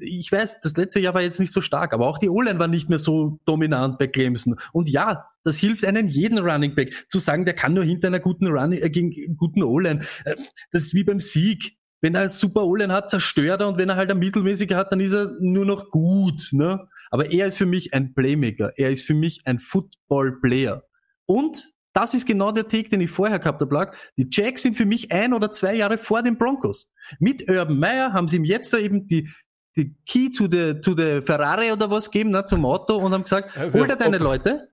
ich 0.00 0.30
weiß, 0.30 0.60
das 0.60 0.76
letzte 0.76 1.00
Jahr 1.00 1.14
war 1.14 1.22
jetzt 1.22 1.40
nicht 1.40 1.52
so 1.52 1.60
stark, 1.60 1.92
aber 1.92 2.06
auch 2.06 2.18
die 2.18 2.28
O-Line 2.28 2.58
war 2.58 2.68
nicht 2.68 2.88
mehr 2.88 2.98
so 2.98 3.40
dominant 3.44 3.98
bei 3.98 4.06
Clemson. 4.06 4.56
Und 4.72 4.88
ja, 4.88 5.26
das 5.42 5.58
hilft 5.58 5.84
einen 5.84 6.08
jeden 6.08 6.38
Running 6.38 6.74
Back 6.74 7.06
zu 7.08 7.18
sagen, 7.18 7.44
der 7.44 7.54
kann 7.54 7.74
nur 7.74 7.84
hinter 7.84 8.08
einer 8.08 8.20
guten 8.20 8.46
Running, 8.46 8.80
äh, 8.80 8.90
gegen 8.90 9.36
guten 9.36 9.62
O-Line. 9.62 10.00
Äh, 10.24 10.36
das 10.70 10.82
ist 10.82 10.94
wie 10.94 11.04
beim 11.04 11.20
Sieg. 11.20 11.76
Wenn 12.02 12.14
er 12.14 12.30
super 12.30 12.64
O-Line 12.64 12.94
hat, 12.94 13.10
zerstört 13.10 13.60
er 13.60 13.68
und 13.68 13.76
wenn 13.76 13.90
er 13.90 13.96
halt 13.96 14.10
ein 14.10 14.18
mittelmäßiger 14.18 14.76
hat, 14.76 14.90
dann 14.90 15.00
ist 15.00 15.12
er 15.12 15.36
nur 15.40 15.66
noch 15.66 15.90
gut. 15.90 16.48
Ne? 16.52 16.88
Aber 17.10 17.30
er 17.30 17.46
ist 17.46 17.58
für 17.58 17.66
mich 17.66 17.92
ein 17.92 18.14
Playmaker. 18.14 18.72
Er 18.76 18.90
ist 18.90 19.06
für 19.06 19.14
mich 19.14 19.42
ein 19.44 19.58
Football-Player. 19.58 20.82
Und 21.26 21.74
das 21.92 22.14
ist 22.14 22.26
genau 22.26 22.52
der 22.52 22.68
Take, 22.68 22.88
den 22.88 23.00
ich 23.00 23.10
vorher 23.10 23.38
gehabt 23.38 23.60
habe, 23.60 23.74
Lag. 23.74 23.96
Die 24.16 24.28
Jacks 24.30 24.62
sind 24.62 24.76
für 24.76 24.84
mich 24.86 25.10
ein 25.12 25.32
oder 25.32 25.50
zwei 25.52 25.74
Jahre 25.74 25.98
vor 25.98 26.22
den 26.22 26.36
Broncos. 26.38 26.88
Mit 27.18 27.48
Urban 27.48 27.78
Meyer 27.78 28.12
haben 28.12 28.28
sie 28.28 28.36
ihm 28.36 28.44
jetzt 28.44 28.72
da 28.72 28.78
eben 28.78 29.06
die, 29.08 29.28
die 29.76 29.96
Key 30.08 30.30
to 30.30 30.44
the, 30.50 30.80
to 30.80 30.94
the 30.96 31.20
Ferrari 31.20 31.72
oder 31.72 31.90
was 31.90 32.10
gegeben, 32.10 32.30
ne, 32.30 32.44
zum 32.44 32.64
Auto 32.64 32.96
und 32.96 33.12
haben 33.12 33.22
gesagt, 33.24 33.56
Also 33.56 33.78
hol 33.78 33.86
dir 33.88 33.96
deine 33.96 34.16
ob- 34.16 34.22
Leute. 34.22 34.68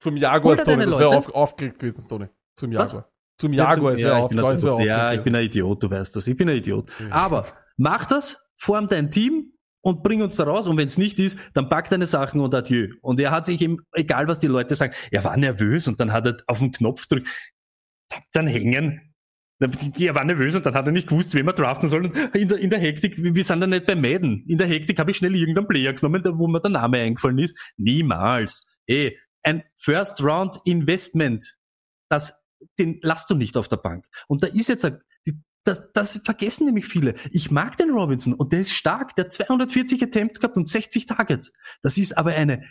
Zum 0.00 0.16
Jaguar, 0.16 0.56
Stoney, 0.58 0.84
das 0.86 0.98
wäre 0.98 1.08
auf, 1.08 1.34
aufgeregt 1.34 1.78
gewesen, 1.80 2.02
Stoney. 2.02 2.28
Zum 2.54 2.72
Was? 2.74 2.92
Jaguar. 2.92 3.10
Zum 3.36 3.52
Jaguar, 3.52 3.92
es 3.94 4.02
wäre 4.02 4.18
ja, 4.18 4.26
ich 4.80 4.86
ja, 4.86 5.12
ich 5.12 5.22
bin 5.22 5.34
ein. 5.36 5.44
Idiot, 5.44 5.82
du 5.82 5.90
weißt 5.90 6.14
das. 6.16 6.26
Ich 6.26 6.36
bin 6.36 6.48
ein 6.48 6.56
Idiot. 6.56 6.90
Aber 7.10 7.46
mach 7.76 8.04
das, 8.06 8.36
form 8.56 8.86
dein 8.86 9.10
Team 9.10 9.52
und 9.80 10.02
bring 10.02 10.22
uns 10.22 10.36
da 10.36 10.44
raus. 10.44 10.66
Und 10.66 10.76
wenn 10.76 10.86
es 10.88 10.98
nicht 10.98 11.18
ist, 11.18 11.38
dann 11.54 11.68
pack 11.68 11.88
deine 11.90 12.06
Sachen 12.06 12.40
und 12.40 12.54
adieu. 12.54 12.88
Und 13.00 13.20
er 13.20 13.30
hat 13.30 13.46
sich 13.46 13.60
eben, 13.60 13.78
egal 13.92 14.28
was 14.28 14.38
die 14.38 14.46
Leute 14.46 14.74
sagen, 14.74 14.94
er 15.10 15.24
war 15.24 15.36
nervös 15.36 15.88
und 15.88 16.00
dann 16.00 16.12
hat 16.12 16.26
er 16.26 16.36
auf 16.46 16.58
den 16.58 16.72
Knopf 16.72 17.06
drückt, 17.06 17.28
dann 18.32 18.46
hängen. 18.46 19.00
Er 19.60 20.14
war 20.14 20.24
nervös 20.24 20.54
und 20.54 20.64
dann 20.64 20.74
hat 20.74 20.86
er 20.86 20.92
nicht 20.92 21.08
gewusst, 21.08 21.34
wen 21.34 21.44
man 21.44 21.54
draften 21.54 21.88
soll. 21.88 22.12
In 22.32 22.48
der, 22.48 22.58
in 22.58 22.70
der 22.70 22.78
Hektik, 22.78 23.16
wir 23.18 23.44
sind 23.44 23.60
da 23.60 23.66
nicht 23.66 23.86
bei 23.86 23.96
Madden. 23.96 24.44
In 24.46 24.56
der 24.56 24.68
Hektik 24.68 24.98
habe 25.00 25.10
ich 25.10 25.16
schnell 25.16 25.34
irgendeinen 25.34 25.66
Player 25.66 25.92
genommen, 25.92 26.22
wo 26.38 26.46
mir 26.46 26.60
der 26.60 26.70
Name 26.70 26.98
eingefallen 26.98 27.38
ist. 27.38 27.74
Niemals. 27.76 28.66
Eh, 28.86 29.16
ein 29.42 29.64
First 29.74 30.22
Round 30.22 30.60
Investment, 30.64 31.56
das, 32.08 32.34
den 32.78 33.00
lasst 33.02 33.30
du 33.30 33.34
nicht 33.34 33.56
auf 33.56 33.68
der 33.68 33.78
Bank. 33.78 34.06
Und 34.28 34.42
da 34.42 34.46
ist 34.46 34.68
jetzt 34.68 34.88
das, 35.68 35.92
das 35.92 36.20
vergessen 36.24 36.64
nämlich 36.64 36.86
viele. 36.86 37.14
Ich 37.30 37.50
mag 37.50 37.76
den 37.76 37.90
Robinson 37.90 38.32
und 38.32 38.52
der 38.52 38.60
ist 38.60 38.72
stark. 38.72 39.14
Der 39.16 39.26
hat 39.26 39.32
240 39.32 40.02
Attempts 40.02 40.40
gehabt 40.40 40.56
und 40.56 40.68
60 40.68 41.06
Targets. 41.06 41.52
Das 41.82 41.98
ist 41.98 42.16
aber 42.16 42.30
eine 42.30 42.62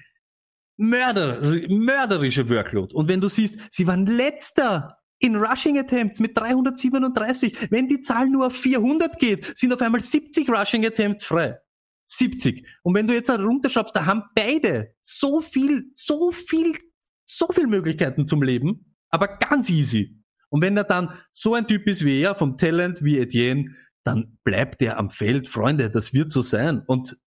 mörder, 0.78 1.40
mörderische 1.70 2.50
Workload. 2.50 2.96
Und 2.96 3.08
wenn 3.08 3.22
du 3.22 3.28
siehst, 3.28 3.60
sie 3.70 3.86
waren 3.86 4.06
letzter 4.06 4.98
in 5.20 5.36
Rushing 5.36 5.78
Attempts 5.78 6.20
mit 6.20 6.38
337. 6.38 7.72
Wenn 7.72 7.88
die 7.88 8.00
Zahl 8.00 8.28
nur 8.28 8.48
auf 8.48 8.56
400 8.56 9.20
geht, 9.20 9.58
sind 9.58 9.74
auf 9.74 9.82
einmal 9.82 10.02
70 10.02 10.50
Rushing 10.50 10.86
Attempts 10.86 11.26
frei. 11.26 11.58
70. 12.06 12.66
Und 12.84 12.96
wenn 12.96 13.06
du 13.06 13.14
jetzt 13.14 13.30
runterschraubst, 13.30 13.96
da 13.96 14.06
haben 14.06 14.24
beide 14.34 14.96
so 15.02 15.42
viel, 15.42 15.92
so 15.94 16.32
viel, 16.32 16.78
so 17.26 17.48
viel 17.52 17.68
Möglichkeiten 17.68 18.26
zum 18.26 18.42
Leben, 18.42 18.96
aber 19.10 19.28
ganz 19.38 19.70
easy. 19.70 20.24
Und 20.50 20.62
wenn 20.62 20.78
er 20.78 20.84
dann 20.84 21.14
so 21.32 21.54
ein 21.54 21.68
Typ 21.68 21.88
ist 21.88 22.06
wie 22.06 22.22
er, 22.22 22.36
vom 22.36 22.58
Talent 22.58 23.04
wie 23.04 23.20
Etienne, 23.20 23.72
dann 24.04 24.38
bleibt 24.44 24.82
er 24.82 24.98
am 24.98 25.10
Feld. 25.10 25.50
Freunde, 25.50 25.90
das 25.90 26.14
wird 26.14 26.32
so 26.32 26.42
sein. 26.42 26.84
Und 26.88 27.18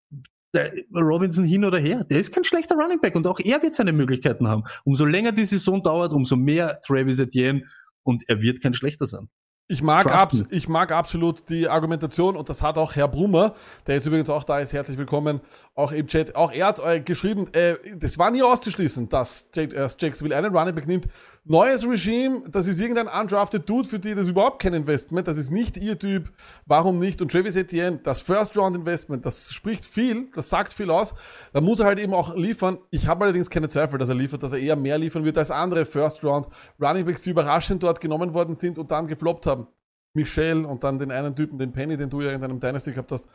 Robinson 0.94 1.44
hin 1.44 1.64
oder 1.64 1.78
her, 1.78 2.04
der 2.04 2.18
ist 2.18 2.34
kein 2.34 2.44
schlechter 2.44 2.74
Running 2.74 3.00
Back 3.00 3.14
und 3.14 3.26
auch 3.26 3.38
er 3.38 3.62
wird 3.62 3.74
seine 3.74 3.92
Möglichkeiten 3.92 4.48
haben. 4.48 4.64
Umso 4.84 5.04
länger 5.04 5.32
die 5.32 5.44
Saison 5.44 5.82
dauert, 5.82 6.12
umso 6.12 6.36
mehr 6.36 6.80
Travis 6.84 7.20
Etienne 7.20 7.64
und 8.02 8.24
er 8.28 8.42
wird 8.42 8.60
kein 8.60 8.74
schlechter 8.74 9.06
sein. 9.06 9.28
Ich 9.68 9.82
mag, 9.82 10.04
abs 10.06 10.44
ich 10.50 10.68
mag 10.68 10.90
absolut 10.90 11.48
die 11.48 11.68
Argumentation 11.68 12.34
und 12.34 12.48
das 12.48 12.60
hat 12.60 12.76
auch 12.76 12.96
Herr 12.96 13.06
Brummer, 13.06 13.54
der 13.86 13.94
jetzt 13.94 14.06
übrigens 14.06 14.28
auch 14.28 14.42
da 14.42 14.58
ist, 14.58 14.72
herzlich 14.72 14.98
willkommen, 14.98 15.40
auch 15.76 15.92
im 15.92 16.08
Chat, 16.08 16.34
auch 16.34 16.50
er 16.50 16.66
hat 16.66 16.80
äh, 16.80 17.00
geschrieben, 17.00 17.46
äh, 17.52 17.76
das 17.94 18.18
war 18.18 18.32
nie 18.32 18.42
auszuschließen, 18.42 19.08
dass 19.08 19.48
Jake, 19.54 19.76
äh, 19.76 19.88
Jacksonville 19.96 20.36
einen 20.36 20.52
Running 20.52 20.74
Back 20.74 20.88
nimmt. 20.88 21.06
Neues 21.44 21.88
Regime, 21.88 22.42
das 22.50 22.66
ist 22.66 22.80
irgendein 22.80 23.08
undrafted 23.08 23.66
Dude, 23.66 23.88
für 23.88 23.98
die 23.98 24.14
das 24.14 24.28
überhaupt 24.28 24.60
kein 24.60 24.74
Investment, 24.74 25.26
das 25.26 25.38
ist 25.38 25.50
nicht 25.50 25.78
ihr 25.78 25.98
Typ, 25.98 26.30
warum 26.66 26.98
nicht? 26.98 27.22
Und 27.22 27.32
Travis 27.32 27.56
Etienne, 27.56 27.98
das 28.02 28.20
First 28.20 28.58
Round 28.58 28.76
Investment, 28.76 29.24
das 29.24 29.50
spricht 29.50 29.86
viel, 29.86 30.28
das 30.34 30.50
sagt 30.50 30.74
viel 30.74 30.90
aus, 30.90 31.14
da 31.54 31.62
muss 31.62 31.80
er 31.80 31.86
halt 31.86 31.98
eben 31.98 32.12
auch 32.12 32.36
liefern. 32.36 32.76
Ich 32.90 33.08
habe 33.08 33.24
allerdings 33.24 33.48
keine 33.48 33.68
Zweifel, 33.68 33.98
dass 33.98 34.10
er 34.10 34.16
liefert, 34.16 34.42
dass 34.42 34.52
er 34.52 34.58
eher 34.58 34.76
mehr 34.76 34.98
liefern 34.98 35.24
wird 35.24 35.38
als 35.38 35.50
andere 35.50 35.86
First 35.86 36.22
Round 36.22 36.46
Running 36.78 37.06
Backs, 37.06 37.22
die 37.22 37.30
überraschend 37.30 37.82
dort 37.82 38.02
genommen 38.02 38.34
worden 38.34 38.54
sind 38.54 38.78
und 38.78 38.90
dann 38.90 39.06
gefloppt 39.06 39.46
haben. 39.46 39.66
Michelle 40.12 40.66
und 40.66 40.82
dann 40.82 40.98
den 40.98 41.12
einen 41.12 41.36
Typen, 41.36 41.58
den 41.58 41.72
Penny, 41.72 41.96
den 41.96 42.10
du 42.10 42.20
ja 42.20 42.32
in 42.32 42.40
deinem 42.40 42.58
Dynasty 42.58 42.90
gehabt 42.90 43.12
hast, 43.12 43.26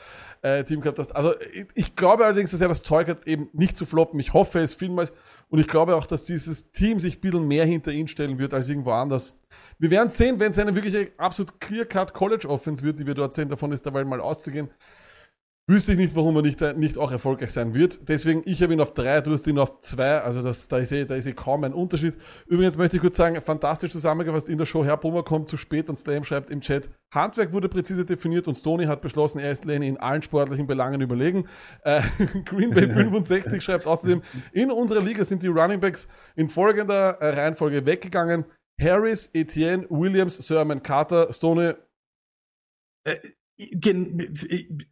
äh, 0.41 0.63
Team 0.65 0.81
gehabt 0.81 0.99
hast. 0.99 1.15
Also 1.15 1.33
ich, 1.53 1.67
ich 1.73 1.95
glaube 1.95 2.25
allerdings, 2.25 2.51
dass 2.51 2.59
er 2.59 2.67
das 2.67 2.83
Zeug 2.83 3.07
hat, 3.07 3.25
eben 3.27 3.49
nicht 3.53 3.77
zu 3.77 3.85
floppen. 3.85 4.19
Ich 4.19 4.33
hoffe 4.33 4.59
es 4.59 4.73
vielmals 4.73 5.13
und 5.49 5.59
ich 5.59 5.67
glaube 5.67 5.95
auch, 5.95 6.07
dass 6.07 6.23
dieses 6.23 6.71
Team 6.71 6.99
sich 6.99 7.17
ein 7.17 7.21
bisschen 7.21 7.47
mehr 7.47 7.65
hinter 7.65 7.91
ihn 7.91 8.07
stellen 8.07 8.39
wird 8.39 8.53
als 8.53 8.67
irgendwo 8.67 8.91
anders. 8.91 9.37
Wir 9.77 9.91
werden 9.91 10.09
sehen, 10.09 10.39
wenn 10.39 10.51
es 10.51 10.59
eine 10.59 10.75
wirkliche 10.75 11.11
absolut 11.17 11.59
clear-cut 11.59 12.13
College 12.13 12.49
Offense 12.49 12.83
wird, 12.83 12.99
die 12.99 13.05
wir 13.05 13.13
dort 13.13 13.33
sehen, 13.33 13.49
davon 13.49 13.71
ist 13.71 13.85
dabei 13.85 14.03
mal 14.03 14.19
auszugehen. 14.19 14.69
Wüsste 15.67 15.93
ich 15.93 15.97
nicht, 15.97 16.15
warum 16.15 16.35
er 16.35 16.43
nicht, 16.43 16.61
nicht 16.77 16.99
auch 16.99 17.11
erfolgreich 17.11 17.51
sein 17.51 17.73
wird. 17.73 18.07
Deswegen, 18.07 18.43
ich 18.45 18.61
habe 18.61 18.73
ihn 18.73 18.81
auf 18.81 18.93
drei, 18.93 19.19
du 19.21 19.31
hast 19.31 19.47
ihn 19.47 19.57
auf 19.57 19.79
zwei. 19.79 20.19
Also 20.19 20.43
das, 20.43 20.67
da, 20.67 20.77
ist 20.77 20.91
eh, 20.91 21.05
da 21.05 21.15
ist 21.15 21.25
eh 21.25 21.33
kaum 21.33 21.63
ein 21.63 21.73
Unterschied. 21.73 22.15
Übrigens 22.45 22.77
möchte 22.77 22.97
ich 22.97 23.01
kurz 23.01 23.17
sagen, 23.17 23.41
fantastisch 23.41 23.91
zusammengefasst 23.91 24.47
in 24.47 24.59
der 24.59 24.67
Show. 24.67 24.85
Herr 24.85 24.97
Bummer 24.97 25.23
kommt 25.23 25.49
zu 25.49 25.57
spät 25.57 25.89
und 25.89 25.95
Slam 25.95 26.23
schreibt 26.23 26.51
im 26.51 26.61
Chat, 26.61 26.89
Handwerk 27.11 27.51
wurde 27.51 27.67
präzise 27.67 28.05
definiert 28.05 28.47
und 28.47 28.53
Stoney 28.53 28.85
hat 28.85 29.01
beschlossen, 29.01 29.39
er 29.39 29.49
ist 29.49 29.65
Lenny 29.65 29.87
in 29.87 29.97
allen 29.97 30.21
sportlichen 30.21 30.67
Belangen 30.67 31.01
überlegen. 31.01 31.47
Äh, 31.83 32.01
Green 32.45 32.69
Bay 32.69 32.87
65 32.93 33.63
schreibt 33.63 33.87
außerdem, 33.87 34.21
in 34.51 34.69
unserer 34.69 35.01
Liga 35.01 35.25
sind 35.25 35.41
die 35.41 35.47
Running 35.47 35.79
Backs 35.79 36.07
in 36.35 36.47
folgender 36.47 37.19
äh, 37.21 37.29
Reihenfolge 37.39 37.87
weggegangen. 37.87 38.45
Harris, 38.79 39.31
Etienne, 39.33 39.87
Williams, 39.89 40.35
Sermon, 40.35 40.83
Carter, 40.83 41.33
Stoney, 41.33 41.73
Gen- 43.05 43.17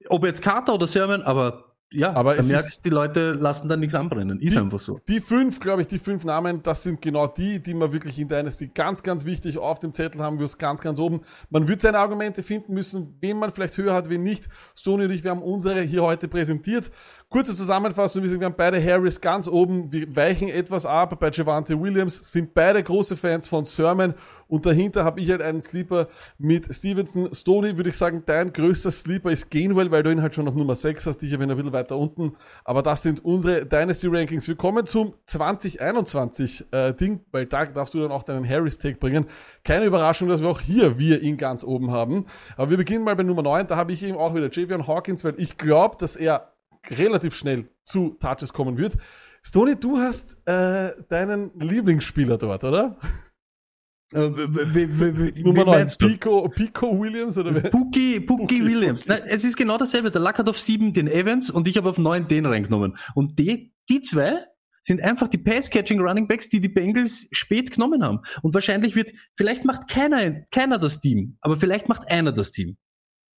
Ob 0.09 0.25
jetzt 0.25 0.41
Carter 0.41 0.73
oder 0.75 0.87
Sermon, 0.87 1.21
aber 1.21 1.65
ja, 1.95 2.11
Aber 2.15 2.35
da 2.35 2.41
merkst, 2.41 2.83
die 2.83 2.89
Leute 2.89 3.33
lassen 3.33 3.69
da 3.69 3.77
nichts 3.77 3.93
anbrennen. 3.93 4.39
Ist 4.39 4.55
Die- 4.55 4.59
einfach 4.59 4.79
so. 4.79 4.99
Die 5.07 5.21
fünf, 5.21 5.59
glaube 5.59 5.81
ich, 5.83 5.87
die 5.87 5.99
fünf 5.99 6.25
Namen, 6.25 6.63
das 6.63 6.81
sind 6.81 7.03
genau 7.03 7.27
die, 7.27 7.61
die 7.61 7.75
man 7.75 7.93
wirklich 7.93 8.17
in 8.17 8.27
Dynasty 8.27 8.71
ganz, 8.73 9.03
ganz 9.03 9.25
wichtig 9.25 9.59
auf 9.59 9.77
dem 9.77 9.93
Zettel 9.93 10.19
haben 10.23 10.39
wir 10.39 10.45
es 10.45 10.57
ganz, 10.57 10.81
ganz 10.81 10.97
oben. 10.97 11.21
Man 11.51 11.67
wird 11.67 11.81
seine 11.81 11.99
Argumente 11.99 12.41
finden 12.41 12.73
müssen, 12.73 13.15
wen 13.21 13.37
man 13.37 13.51
vielleicht 13.51 13.77
höher 13.77 13.93
hat, 13.93 14.09
wen 14.09 14.23
nicht. 14.23 14.49
Stoney 14.75 15.05
und 15.05 15.11
ich, 15.11 15.23
wir 15.23 15.29
haben 15.29 15.43
unsere 15.43 15.81
hier 15.81 16.01
heute 16.01 16.27
präsentiert. 16.27 16.89
Kurze 17.29 17.53
Zusammenfassung, 17.55 18.23
wir 18.23 18.43
haben 18.43 18.55
beide 18.57 18.83
Harris 18.83 19.21
ganz 19.21 19.47
oben, 19.47 19.91
wir 19.91 20.15
weichen 20.15 20.49
etwas 20.49 20.87
ab 20.87 21.19
bei 21.19 21.29
Javante 21.29 21.79
Williams, 21.79 22.31
sind 22.31 22.55
beide 22.55 22.81
große 22.81 23.15
Fans 23.17 23.47
von 23.47 23.65
Sermon 23.65 24.15
und 24.53 24.65
dahinter 24.67 25.03
habe 25.03 25.19
ich 25.19 25.31
halt 25.31 25.41
einen 25.41 25.61
Sleeper 25.63 26.07
mit 26.37 26.73
Stevenson. 26.73 27.33
Stoney 27.33 27.75
würde 27.75 27.89
ich 27.89 27.97
sagen, 27.97 28.21
dein 28.25 28.53
größter 28.53 28.91
Sleeper 28.91 29.31
ist 29.31 29.49
Gainwell, 29.49 29.89
weil 29.89 30.03
du 30.03 30.11
ihn 30.11 30.21
halt 30.21 30.35
schon 30.35 30.47
auf 30.47 30.53
Nummer 30.55 30.75
6 30.75 31.07
hast, 31.07 31.23
ich 31.23 31.33
habe 31.33 31.43
ihn 31.43 31.49
ein 31.51 31.57
bisschen 31.57 31.73
weiter 31.73 31.97
unten. 31.97 32.35
Aber 32.63 32.83
das 32.83 33.01
sind 33.01 33.25
unsere 33.25 33.65
Dynasty 33.65 34.07
Rankings. 34.07 34.47
Wir 34.47 34.55
kommen 34.55 34.85
zum 34.85 35.15
2021 35.25 36.65
äh, 36.71 36.93
Ding, 36.93 37.21
weil 37.31 37.45
da 37.47 37.65
darfst 37.65 37.93
du 37.95 37.99
dann 38.01 38.11
auch 38.11 38.23
deinen 38.23 38.47
Harris-Take 38.47 38.97
bringen. 38.99 39.25
Keine 39.63 39.85
Überraschung, 39.85 40.29
dass 40.29 40.41
wir 40.41 40.49
auch 40.49 40.61
hier 40.61 40.99
wir 40.99 41.21
ihn 41.21 41.37
ganz 41.37 41.63
oben 41.63 41.89
haben. 41.91 42.25
Aber 42.55 42.69
wir 42.69 42.77
beginnen 42.77 43.03
mal 43.03 43.15
bei 43.15 43.23
Nummer 43.23 43.41
9. 43.41 43.67
Da 43.67 43.75
habe 43.75 43.91
ich 43.91 44.03
eben 44.03 44.17
auch 44.17 44.35
wieder 44.35 44.49
Javion 44.51 44.85
Hawkins, 44.87 45.23
weil 45.23 45.33
ich 45.37 45.57
glaube, 45.57 45.97
dass 45.97 46.15
er 46.15 46.53
relativ 46.91 47.35
schnell 47.35 47.69
zu 47.83 48.17
Touches 48.19 48.53
kommen 48.53 48.77
wird. 48.77 48.97
Stoney, 49.41 49.75
du 49.79 49.97
hast 49.97 50.37
äh, 50.47 50.91
deinen 51.09 51.51
Lieblingsspieler 51.59 52.37
dort, 52.37 52.63
oder? 52.63 52.97
Äh, 53.01 53.01
wie- 53.01 53.01
wie- 53.01 53.01
wie- 53.01 53.09
wie 53.11 54.02
Nummer 54.13 55.65
9, 55.65 55.65
meinst 55.65 56.01
du? 56.01 56.07
Pico, 56.07 56.47
Pico 56.49 56.99
Williams 56.99 57.37
oder 57.37 57.53
wer? 57.55 57.69
Pookie, 57.69 58.19
Pookie 58.19 58.63
Williams. 58.63 59.05
Nein, 59.05 59.21
es 59.27 59.43
ist 59.43 59.57
genau 59.57 59.77
dasselbe. 59.77 60.11
Der 60.11 60.21
Luck 60.21 60.37
hat 60.37 60.47
auf 60.47 60.59
sieben 60.59 60.93
den 60.93 61.07
Evans 61.07 61.49
und 61.49 61.67
ich 61.67 61.77
habe 61.77 61.89
auf 61.89 61.97
neun 61.97 62.27
den 62.27 62.45
reingenommen. 62.45 62.97
Und 63.15 63.39
die, 63.39 63.73
die 63.89 64.01
zwei 64.01 64.45
sind 64.81 65.01
einfach 65.01 65.27
die 65.29 65.37
Pass-Catching 65.37 65.99
Running 65.99 66.27
Backs, 66.27 66.49
die 66.49 66.59
die 66.59 66.69
Bengals 66.69 67.27
spät 67.31 67.71
genommen 67.71 68.03
haben. 68.03 68.19
Und 68.41 68.53
wahrscheinlich 68.53 68.95
wird, 68.95 69.11
vielleicht 69.35 69.65
macht 69.65 69.87
keiner, 69.87 70.41
keiner 70.51 70.77
das 70.77 70.99
Team, 70.99 71.37
aber 71.41 71.55
vielleicht 71.55 71.89
macht 71.89 72.09
einer 72.09 72.33
das 72.33 72.51
Team. 72.51 72.77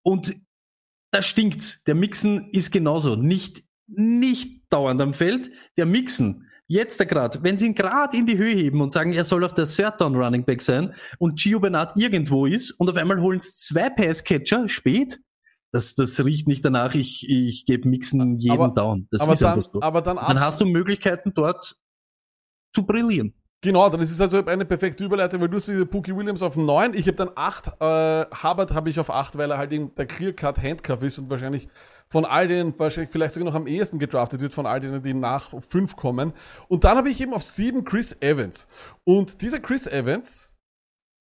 Und 0.02 0.34
da 1.10 1.22
stinkt's. 1.22 1.84
Der 1.84 1.94
Mixen 1.94 2.50
ist 2.50 2.72
genauso. 2.72 3.14
Nicht, 3.14 3.62
nicht 3.86 4.62
dauernd 4.70 5.00
am 5.00 5.14
Feld. 5.14 5.50
Der 5.76 5.86
Mixen, 5.86 6.48
jetzt 6.66 7.06
grad, 7.08 7.42
wenn 7.42 7.58
sie 7.58 7.66
ihn 7.66 7.74
grad 7.74 8.14
in 8.14 8.26
die 8.26 8.38
Höhe 8.38 8.54
heben 8.54 8.80
und 8.80 8.92
sagen, 8.92 9.12
er 9.12 9.24
soll 9.24 9.44
auch 9.44 9.52
der 9.52 9.66
Third 9.66 10.00
Down 10.00 10.16
Running 10.16 10.44
Back 10.44 10.62
sein 10.62 10.94
und 11.18 11.38
Gio 11.38 11.60
Bernard 11.60 11.92
irgendwo 11.96 12.46
ist 12.46 12.72
und 12.72 12.88
auf 12.88 12.96
einmal 12.96 13.20
holen 13.20 13.38
es 13.38 13.56
zwei 13.56 13.90
Passcatcher 13.90 14.68
spät, 14.68 15.20
das, 15.72 15.94
das 15.94 16.24
riecht 16.24 16.46
nicht 16.46 16.64
danach, 16.64 16.94
ich, 16.94 17.28
ich 17.28 17.66
gebe 17.66 17.88
Mixen 17.88 18.36
jeden 18.36 18.60
Aber- 18.60 18.72
Down. 18.72 19.08
Das 19.10 19.20
aber 19.22 19.32
ist 19.32 19.42
dann, 19.42 19.54
einfach 19.54 19.62
so. 19.72 19.82
aber 19.82 20.02
dann, 20.02 20.16
dann 20.16 20.40
hast 20.40 20.60
du 20.60 20.66
Möglichkeiten 20.66 21.32
dort 21.34 21.76
zu 22.72 22.86
brillieren. 22.86 23.34
Genau, 23.60 23.88
dann 23.88 24.00
ist 24.00 24.10
es 24.10 24.20
also 24.20 24.44
eine 24.44 24.66
perfekte 24.66 25.04
Überleitung, 25.04 25.40
weil 25.40 25.48
du 25.48 25.56
hast 25.56 25.68
wieder 25.68 25.86
Pookie 25.86 26.14
Williams 26.14 26.42
auf 26.42 26.54
9, 26.56 26.92
ich 26.94 27.06
habe 27.06 27.16
dann 27.16 27.30
8, 27.34 27.68
äh, 27.80 28.26
Hubbard 28.42 28.72
habe 28.72 28.90
ich 28.90 29.00
auf 29.00 29.08
8, 29.10 29.38
weil 29.38 29.50
er 29.50 29.56
halt 29.58 29.72
eben 29.72 29.94
der 29.94 30.04
Clear-Cut 30.06 30.62
Handcuff 30.62 31.02
ist 31.02 31.18
und 31.18 31.30
wahrscheinlich 31.30 31.66
von 32.14 32.26
all 32.26 32.46
denen, 32.46 32.78
wahrscheinlich 32.78 33.10
vielleicht 33.10 33.34
sogar 33.34 33.48
noch 33.48 33.56
am 33.56 33.66
ehesten 33.66 33.98
gedraftet 33.98 34.40
wird, 34.40 34.54
von 34.54 34.66
all 34.66 34.78
denen, 34.78 35.02
die 35.02 35.14
nach 35.14 35.50
5 35.68 35.96
kommen. 35.96 36.32
Und 36.68 36.84
dann 36.84 36.96
habe 36.96 37.10
ich 37.10 37.20
eben 37.20 37.34
auf 37.34 37.42
7 37.42 37.84
Chris 37.84 38.16
Evans. 38.20 38.68
Und 39.02 39.42
dieser 39.42 39.58
Chris 39.58 39.88
Evans 39.88 40.52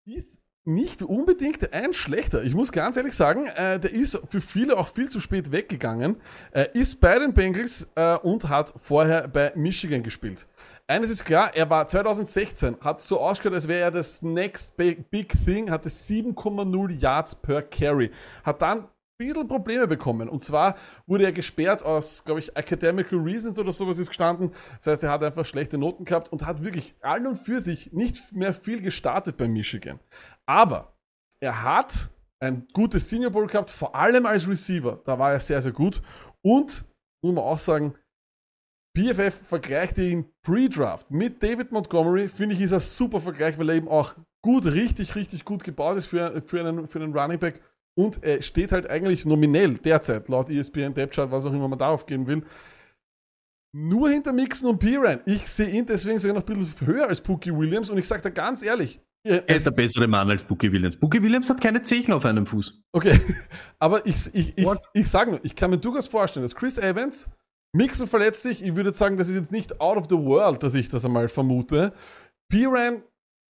ist 0.05 0.39
nicht 0.65 1.01
unbedingt 1.01 1.73
ein 1.73 1.95
schlechter. 1.95 2.43
Ich 2.43 2.53
muss 2.53 2.71
ganz 2.71 2.95
ehrlich 2.95 3.15
sagen, 3.15 3.47
äh, 3.47 3.79
der 3.79 3.91
ist 3.91 4.21
für 4.29 4.39
viele 4.39 4.77
auch 4.77 4.87
viel 4.87 5.09
zu 5.09 5.19
spät 5.19 5.51
weggegangen, 5.51 6.17
äh, 6.51 6.67
ist 6.75 7.01
bei 7.01 7.17
den 7.17 7.33
Bengals 7.33 7.87
äh, 7.95 8.15
und 8.17 8.47
hat 8.49 8.71
vorher 8.77 9.27
bei 9.27 9.51
Michigan 9.55 10.03
gespielt. 10.03 10.45
Eines 10.85 11.09
ist 11.09 11.25
klar, 11.25 11.55
er 11.55 11.71
war 11.71 11.87
2016, 11.87 12.77
hat 12.81 13.01
so 13.01 13.19
ausgehört, 13.19 13.55
als 13.55 13.67
wäre 13.67 13.81
er 13.81 13.91
das 13.91 14.21
Next 14.21 14.77
Big, 14.77 15.33
Thing, 15.43 15.71
hatte 15.71 15.89
7,0 15.89 16.91
Yards 16.99 17.33
per 17.33 17.63
Carry. 17.63 18.11
Hat 18.43 18.61
dann 18.61 18.87
bisschen 19.17 19.47
Probleme 19.47 19.87
bekommen. 19.87 20.29
Und 20.29 20.41
zwar 20.41 20.75
wurde 21.05 21.25
er 21.25 21.31
gesperrt 21.31 21.83
aus, 21.83 22.23
glaube 22.23 22.39
ich, 22.39 22.55
Academical 22.55 23.19
Reasons 23.19 23.59
oder 23.59 23.71
sowas 23.71 23.97
ist 23.97 24.07
gestanden. 24.07 24.51
Das 24.77 24.87
heißt, 24.87 25.03
er 25.03 25.11
hat 25.11 25.23
einfach 25.23 25.45
schlechte 25.45 25.77
Noten 25.77 26.05
gehabt 26.05 26.31
und 26.31 26.45
hat 26.45 26.63
wirklich 26.63 26.95
all 27.01 27.25
und 27.25 27.35
für 27.35 27.59
sich 27.59 27.93
nicht 27.93 28.33
mehr 28.33 28.53
viel 28.53 28.81
gestartet 28.81 29.37
bei 29.37 29.47
Michigan. 29.47 29.99
Aber 30.45 30.93
er 31.39 31.63
hat 31.63 32.11
ein 32.39 32.67
gutes 32.73 33.09
Senior 33.09 33.31
Bowl 33.31 33.47
gehabt, 33.47 33.69
vor 33.69 33.95
allem 33.95 34.25
als 34.25 34.47
Receiver. 34.47 35.01
Da 35.05 35.17
war 35.17 35.31
er 35.31 35.39
sehr, 35.39 35.61
sehr 35.61 35.71
gut. 35.71 36.01
Und, 36.41 36.85
muss 37.23 37.33
man 37.33 37.43
auch 37.43 37.57
sagen, 37.57 37.95
PFF 38.95 39.47
vergleichte 39.47 40.03
ihn 40.03 40.25
Pre-Draft 40.43 41.09
mit 41.09 41.41
David 41.41 41.71
Montgomery. 41.71 42.27
Finde 42.27 42.55
ich, 42.55 42.61
ist 42.61 42.73
ein 42.73 42.79
super 42.79 43.19
Vergleich, 43.19 43.57
weil 43.57 43.69
er 43.69 43.75
eben 43.75 43.87
auch 43.87 44.15
gut, 44.43 44.65
richtig, 44.65 45.15
richtig 45.15 45.45
gut 45.45 45.63
gebaut 45.63 45.97
ist 45.97 46.05
für, 46.05 46.41
für, 46.41 46.59
einen, 46.59 46.87
für 46.87 46.99
einen 46.99 47.17
Running 47.17 47.39
Back. 47.39 47.61
Und 47.95 48.23
er 48.23 48.41
steht 48.41 48.71
halt 48.71 48.89
eigentlich 48.89 49.25
nominell 49.25 49.75
derzeit, 49.77 50.27
laut 50.27 50.49
ESPN 50.49 50.93
Depth 50.93 51.15
Chart, 51.15 51.31
was 51.31 51.45
auch 51.45 51.53
immer 51.53 51.67
man 51.67 51.77
darauf 51.79 52.05
gehen 52.05 52.25
will, 52.25 52.43
nur 53.75 54.09
hinter 54.09 54.33
Mixon 54.33 54.69
und 54.69 54.79
Piran. 54.79 55.21
Ich 55.25 55.47
sehe 55.47 55.69
ihn 55.69 55.85
deswegen 55.85 56.19
sogar 56.19 56.35
noch 56.35 56.47
ein 56.47 56.59
bisschen 56.59 56.87
höher 56.87 57.07
als 57.07 57.21
Pookie 57.21 57.51
Williams 57.55 57.89
und 57.89 57.97
ich 57.97 58.07
sage 58.07 58.21
da 58.21 58.29
ganz 58.29 58.61
ehrlich, 58.63 58.99
Er 59.25 59.47
ist 59.49 59.65
der 59.65 59.71
bessere 59.71 60.07
Mann 60.07 60.29
als 60.29 60.43
Bookie 60.43 60.71
Williams. 60.71 60.97
Bookie 60.97 61.21
Williams 61.21 61.49
hat 61.49 61.61
keine 61.61 61.83
Zechen 61.83 62.13
auf 62.13 62.25
einem 62.25 62.45
Fuß. 62.45 62.81
Okay, 62.91 63.19
aber 63.79 64.05
ich, 64.05 64.15
ich, 64.33 64.57
ich, 64.57 64.65
What? 64.65 64.79
ich 64.93 65.09
sage 65.09 65.31
nur, 65.31 65.39
ich 65.43 65.55
kann 65.55 65.71
mir 65.71 65.77
durchaus 65.77 66.07
vorstellen, 66.07 66.43
dass 66.43 66.55
Chris 66.55 66.77
Evans, 66.77 67.29
Mixon 67.75 68.07
verletzt 68.07 68.43
sich, 68.43 68.63
ich 68.63 68.75
würde 68.75 68.93
sagen, 68.93 69.17
das 69.17 69.29
ist 69.29 69.35
jetzt 69.35 69.51
nicht 69.51 69.81
out 69.81 69.97
of 69.97 70.05
the 70.09 70.17
world, 70.17 70.61
dass 70.61 70.75
ich 70.75 70.89
das 70.89 71.05
einmal 71.05 71.27
vermute. 71.27 71.93
Piran, 72.49 73.01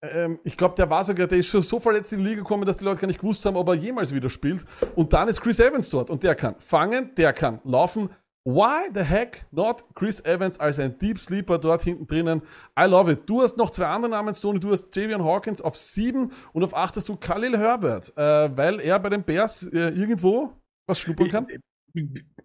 ähm, 0.02 0.38
ich 0.44 0.56
glaube, 0.56 0.74
der 0.74 0.90
war 0.90 1.04
sogar, 1.04 1.26
der 1.26 1.38
ist 1.38 1.48
schon 1.48 1.62
so 1.62 1.78
verletzt 1.80 2.12
in 2.12 2.18
die 2.18 2.24
Liga 2.26 2.38
gekommen, 2.38 2.66
dass 2.66 2.76
die 2.76 2.84
Leute 2.84 3.00
gar 3.00 3.06
nicht 3.06 3.20
gewusst 3.20 3.44
haben, 3.44 3.56
ob 3.56 3.68
er 3.68 3.74
jemals 3.74 4.12
wieder 4.12 4.30
spielt. 4.30 4.66
Und 4.96 5.12
dann 5.12 5.28
ist 5.28 5.40
Chris 5.40 5.60
Evans 5.60 5.88
dort 5.90 6.10
und 6.10 6.22
der 6.22 6.34
kann 6.34 6.56
fangen, 6.58 7.14
der 7.16 7.32
kann 7.32 7.60
laufen. 7.64 8.10
Why 8.44 8.90
the 8.92 9.02
heck 9.02 9.46
not 9.52 9.84
Chris 9.94 10.20
Evans 10.24 10.58
als 10.58 10.80
ein 10.80 10.98
Deep 10.98 11.20
Sleeper 11.20 11.58
dort 11.58 11.82
hinten 11.82 12.08
drinnen? 12.08 12.42
I 12.78 12.86
love 12.86 13.12
it. 13.12 13.20
Du 13.26 13.40
hast 13.40 13.56
noch 13.56 13.70
zwei 13.70 13.86
andere 13.86 14.10
Namen, 14.10 14.34
Stoney. 14.34 14.58
Du 14.58 14.72
hast 14.72 14.94
Javion 14.96 15.24
Hawkins 15.24 15.60
auf 15.60 15.76
sieben 15.76 16.32
und 16.52 16.64
auf 16.64 16.74
acht 16.74 16.96
hast 16.96 17.08
du 17.08 17.14
Khalil 17.14 17.56
Herbert, 17.56 18.12
äh, 18.16 18.56
weil 18.56 18.80
er 18.80 18.98
bei 18.98 19.10
den 19.10 19.22
Bears 19.22 19.62
äh, 19.68 19.90
irgendwo 19.90 20.52
was 20.88 20.98
schnuppern 20.98 21.30
kann. 21.30 21.46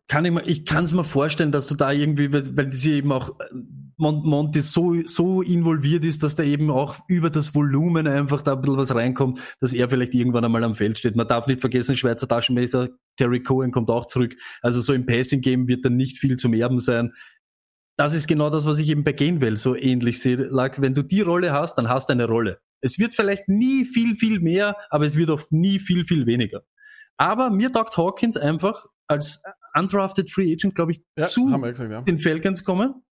Kann 0.08 0.26
ich, 0.26 0.48
ich 0.48 0.66
kann 0.66 0.84
es 0.84 0.94
mir 0.94 1.04
vorstellen, 1.04 1.52
dass 1.52 1.66
du 1.66 1.74
da 1.74 1.92
irgendwie, 1.92 2.32
weil, 2.32 2.56
weil 2.56 2.74
sie 2.74 2.94
eben 2.94 3.12
auch 3.12 3.34
Mon 3.98 4.22
Monty 4.24 4.62
so, 4.62 4.96
so 5.04 5.42
involviert 5.42 6.06
ist, 6.06 6.22
dass 6.22 6.36
da 6.36 6.44
eben 6.44 6.70
auch 6.70 6.98
über 7.08 7.30
das 7.30 7.56
Volumen 7.56 8.08
einfach 8.08 8.42
da 8.44 8.54
ein 8.54 8.62
bisschen 8.62 8.78
was 8.78 8.94
reinkommt, 8.94 9.40
dass 9.60 9.74
er 9.74 9.90
vielleicht 9.90 10.14
irgendwann 10.14 10.46
einmal 10.46 10.64
am 10.64 10.76
Feld 10.76 11.00
steht. 11.00 11.16
Man 11.16 11.28
darf 11.28 11.48
nicht 11.48 11.62
vergessen, 11.62 11.96
Schweizer 11.96 12.28
Taschenmesser, 12.28 12.90
Terry 13.18 13.42
Cohen 13.42 13.72
kommt 13.72 13.90
auch 13.90 14.06
zurück. 14.06 14.36
Also 14.62 14.82
so 14.82 14.94
im 14.94 15.06
Passing-Game 15.06 15.68
wird 15.68 15.84
dann 15.84 15.96
nicht 15.96 16.20
viel 16.20 16.38
zum 16.38 16.54
Erben 16.54 16.80
sein. 16.80 17.12
Das 17.98 18.14
ist 18.14 18.28
genau 18.28 18.52
das, 18.52 18.68
was 18.68 18.78
ich 18.78 18.90
eben 18.90 19.04
bei 19.04 19.14
Gainwell 19.14 19.58
so 19.58 19.76
ähnlich 19.76 20.22
sehe. 20.22 20.36
Lag, 20.36 20.80
wenn 20.80 20.94
du 20.94 21.02
die 21.02 21.22
Rolle 21.22 21.52
hast, 21.52 21.76
dann 21.76 21.90
hast 21.90 22.10
du 22.10 22.14
eine 22.14 22.26
Rolle. 22.26 22.60
Es 22.82 23.00
wird 23.00 23.16
vielleicht 23.16 23.50
nie 23.50 23.86
viel, 23.86 24.16
viel 24.16 24.40
mehr, 24.40 24.78
aber 24.92 25.08
es 25.08 25.18
wird 25.18 25.32
auch 25.32 25.42
nie 25.50 25.80
viel, 25.80 26.06
viel 26.06 26.28
weniger. 26.28 26.62
Aber 27.18 27.50
mir 27.50 27.72
taugt 27.72 27.98
Hawkins 27.98 28.38
einfach 28.38 28.86
als 29.08 29.42
undrafted 29.74 30.32
Free 30.32 30.52
Agent, 30.52 30.76
glaube 30.76 30.92
ich, 30.92 31.02
Ja, 31.18 31.26
zu 31.26 31.46
gesagt, 31.46 31.92
ja. 31.92 32.02
den 32.02 32.20
Falcons 32.20 32.64
kommen. 32.64 33.04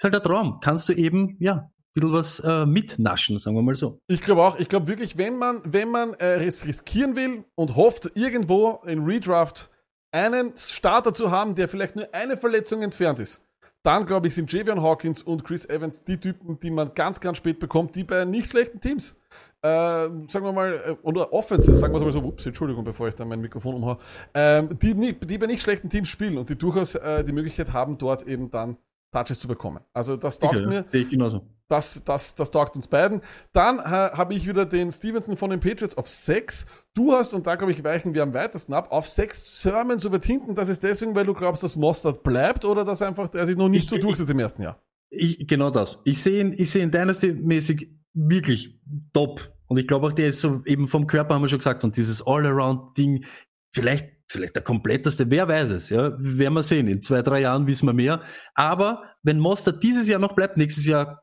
Ist 0.00 0.04
halt 0.04 0.14
der 0.14 0.22
Traum. 0.22 0.60
Kannst 0.60 0.88
du 0.88 0.94
eben, 0.94 1.36
ja, 1.40 1.70
bisschen 1.92 2.10
was 2.10 2.40
äh, 2.40 2.64
mitnaschen, 2.64 3.38
sagen 3.38 3.54
wir 3.54 3.60
mal 3.60 3.76
so. 3.76 4.00
Ich 4.06 4.22
glaube 4.22 4.42
auch, 4.42 4.58
ich 4.58 4.70
glaube 4.70 4.88
wirklich, 4.88 5.18
wenn 5.18 5.36
man, 5.36 5.60
wenn 5.66 5.90
man 5.90 6.14
äh, 6.14 6.36
ris 6.36 6.64
riskieren 6.64 7.16
will 7.16 7.44
und 7.54 7.76
hofft, 7.76 8.10
irgendwo 8.14 8.80
in 8.86 9.04
Redraft 9.04 9.70
einen 10.10 10.56
Starter 10.56 11.12
zu 11.12 11.30
haben, 11.30 11.54
der 11.54 11.68
vielleicht 11.68 11.96
nur 11.96 12.14
eine 12.14 12.38
Verletzung 12.38 12.80
entfernt 12.80 13.18
ist, 13.18 13.42
dann 13.82 14.06
glaube 14.06 14.28
ich, 14.28 14.34
sind 14.34 14.50
Javion 14.50 14.80
Hawkins 14.80 15.20
und 15.20 15.44
Chris 15.44 15.68
Evans 15.68 16.02
die 16.02 16.16
Typen, 16.16 16.58
die 16.60 16.70
man 16.70 16.94
ganz, 16.94 17.20
ganz 17.20 17.36
spät 17.36 17.60
bekommt, 17.60 17.94
die 17.94 18.04
bei 18.04 18.24
nicht 18.24 18.50
schlechten 18.50 18.80
Teams, 18.80 19.18
äh, 19.60 19.68
sagen 19.68 20.30
wir 20.30 20.52
mal, 20.54 20.82
äh, 20.82 20.96
oder 21.02 21.30
Offenses, 21.34 21.78
sagen 21.78 21.92
wir 21.92 21.98
es 21.98 22.04
mal 22.04 22.12
so, 22.12 22.20
ups, 22.20 22.46
Entschuldigung, 22.46 22.84
bevor 22.84 23.08
ich 23.08 23.16
da 23.16 23.26
mein 23.26 23.42
Mikrofon 23.42 23.74
umhaue, 23.74 23.98
ähm, 24.32 24.78
die, 24.78 24.94
die 24.94 25.36
bei 25.36 25.46
nicht 25.46 25.60
schlechten 25.60 25.90
Teams 25.90 26.08
spielen 26.08 26.38
und 26.38 26.48
die 26.48 26.56
durchaus 26.56 26.94
äh, 26.94 27.22
die 27.22 27.34
Möglichkeit 27.34 27.74
haben, 27.74 27.98
dort 27.98 28.26
eben 28.26 28.50
dann 28.50 28.78
Touches 29.12 29.40
zu 29.40 29.48
bekommen. 29.48 29.80
Also 29.92 30.16
das 30.16 30.38
taugt 30.38 30.56
Sicher, 30.56 30.68
mir. 30.68 30.84
ich 30.92 31.08
genauso. 31.08 31.42
Das, 31.68 32.02
das, 32.04 32.34
das 32.34 32.50
taugt 32.50 32.74
uns 32.74 32.88
beiden. 32.88 33.20
Dann 33.52 33.78
äh, 33.78 33.82
habe 33.82 34.34
ich 34.34 34.46
wieder 34.48 34.66
den 34.66 34.90
Stevenson 34.90 35.36
von 35.36 35.50
den 35.50 35.60
Patriots 35.60 35.96
auf 35.96 36.08
6. 36.08 36.66
Du 36.94 37.12
hast, 37.12 37.32
und 37.32 37.46
da 37.46 37.54
glaube 37.54 37.72
ich, 37.72 37.84
weichen 37.84 38.12
wir 38.12 38.24
am 38.24 38.34
weitesten 38.34 38.72
ab, 38.72 38.90
auf 38.90 39.08
6 39.08 39.60
Sermon 39.62 39.98
so 40.00 40.10
weit 40.12 40.24
hinten. 40.24 40.54
Das 40.56 40.68
ist 40.68 40.82
deswegen, 40.82 41.14
weil 41.14 41.26
du 41.26 41.34
glaubst, 41.34 41.62
dass 41.62 41.76
Mostert 41.76 42.22
bleibt 42.24 42.64
oder 42.64 42.84
dass 42.84 43.02
einfach 43.02 43.32
er 43.34 43.46
sich 43.46 43.56
noch 43.56 43.68
nicht 43.68 43.84
Ich- 43.84 43.90
so 43.90 43.98
durchsetzt 44.04 44.30
im 44.30 44.38
ersten 44.40 44.62
Jahr? 44.62 44.82
Ich, 45.10 45.46
genau 45.46 45.70
das. 45.70 45.98
Ich 46.04 46.22
sehe 46.22 46.40
ihn, 46.40 46.52
ich 46.52 46.70
sehe 46.70 46.82
ihn 46.84 46.90
Dynasty-mäßig 46.90 47.88
wirklich 48.14 48.80
top. 49.12 49.52
Und 49.66 49.76
ich 49.76 49.86
glaube 49.86 50.06
auch, 50.08 50.12
der 50.12 50.26
ist 50.28 50.40
so 50.40 50.62
eben 50.66 50.86
vom 50.88 51.06
Körper, 51.06 51.34
haben 51.34 51.42
wir 51.42 51.48
schon 51.48 51.58
gesagt, 51.58 51.84
und 51.84 51.96
dieses 51.96 52.24
All-Around-Ding, 52.26 53.24
vielleicht, 53.72 54.08
vielleicht 54.30 54.54
der 54.54 54.62
kompletteste, 54.62 55.28
wer 55.30 55.48
weiß 55.48 55.70
es, 55.70 55.90
ja, 55.90 56.12
werden 56.18 56.54
wir 56.54 56.62
sehen. 56.62 56.86
In 56.86 57.02
zwei, 57.02 57.22
drei 57.22 57.40
Jahren 57.40 57.66
wissen 57.66 57.86
wir 57.86 57.92
mehr. 57.92 58.22
Aber 58.54 59.02
wenn 59.22 59.38
Mostert 59.38 59.82
dieses 59.82 60.08
Jahr 60.08 60.20
noch 60.20 60.34
bleibt, 60.34 60.56
nächstes 60.56 60.86
Jahr 60.86 61.22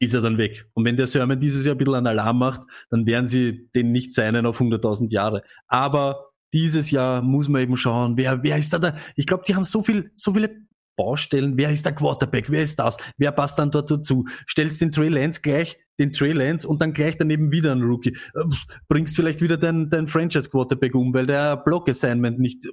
ist 0.00 0.14
er 0.14 0.22
dann 0.22 0.38
weg. 0.38 0.66
Und 0.74 0.84
wenn 0.84 0.96
der 0.96 1.06
Sermon 1.06 1.38
dieses 1.38 1.64
Jahr 1.64 1.74
ein 1.74 1.78
bisschen 1.78 1.94
einen 1.94 2.06
Alarm 2.06 2.38
macht, 2.38 2.62
dann 2.90 3.06
werden 3.06 3.28
sie 3.28 3.68
den 3.74 3.92
nicht 3.92 4.12
seinen 4.12 4.46
auf 4.46 4.60
100.000 4.60 5.10
Jahre. 5.10 5.42
Aber 5.68 6.30
dieses 6.52 6.90
Jahr 6.90 7.22
muss 7.22 7.48
man 7.48 7.62
eben 7.62 7.76
schauen, 7.76 8.16
wer, 8.16 8.42
wer 8.42 8.56
ist 8.56 8.72
da 8.72 8.78
da? 8.78 8.96
Ich 9.14 9.26
glaube, 9.26 9.44
die 9.46 9.54
haben 9.54 9.64
so 9.64 9.82
viel, 9.82 10.10
so 10.12 10.34
viele 10.34 10.50
Baustellen. 10.96 11.56
Wer 11.56 11.70
ist 11.70 11.86
der 11.86 11.94
Quarterback? 11.94 12.50
Wer 12.50 12.62
ist 12.62 12.78
das? 12.78 12.96
Wer 13.16 13.32
passt 13.32 13.58
dann 13.58 13.70
dort 13.70 13.90
dazu? 13.90 14.26
Stellst 14.48 14.80
den 14.80 14.90
Trey 14.90 15.08
Lance 15.08 15.40
gleich, 15.42 15.78
den 16.00 16.12
Trey 16.12 16.32
Lance 16.32 16.66
und 16.66 16.80
dann 16.82 16.92
gleich 16.92 17.16
daneben 17.16 17.52
wieder 17.52 17.70
einen 17.70 17.84
Rookie. 17.84 18.16
Äh, 18.34 18.44
Bringst 18.88 19.14
vielleicht 19.14 19.40
wieder 19.40 19.56
deinen 19.56 19.88
dein 19.90 20.08
Franchise 20.08 20.50
Quarterback 20.50 20.94
um, 20.96 21.14
weil 21.14 21.26
der 21.26 21.56
Block 21.58 21.88
Assignment 21.88 22.40
nicht, 22.40 22.66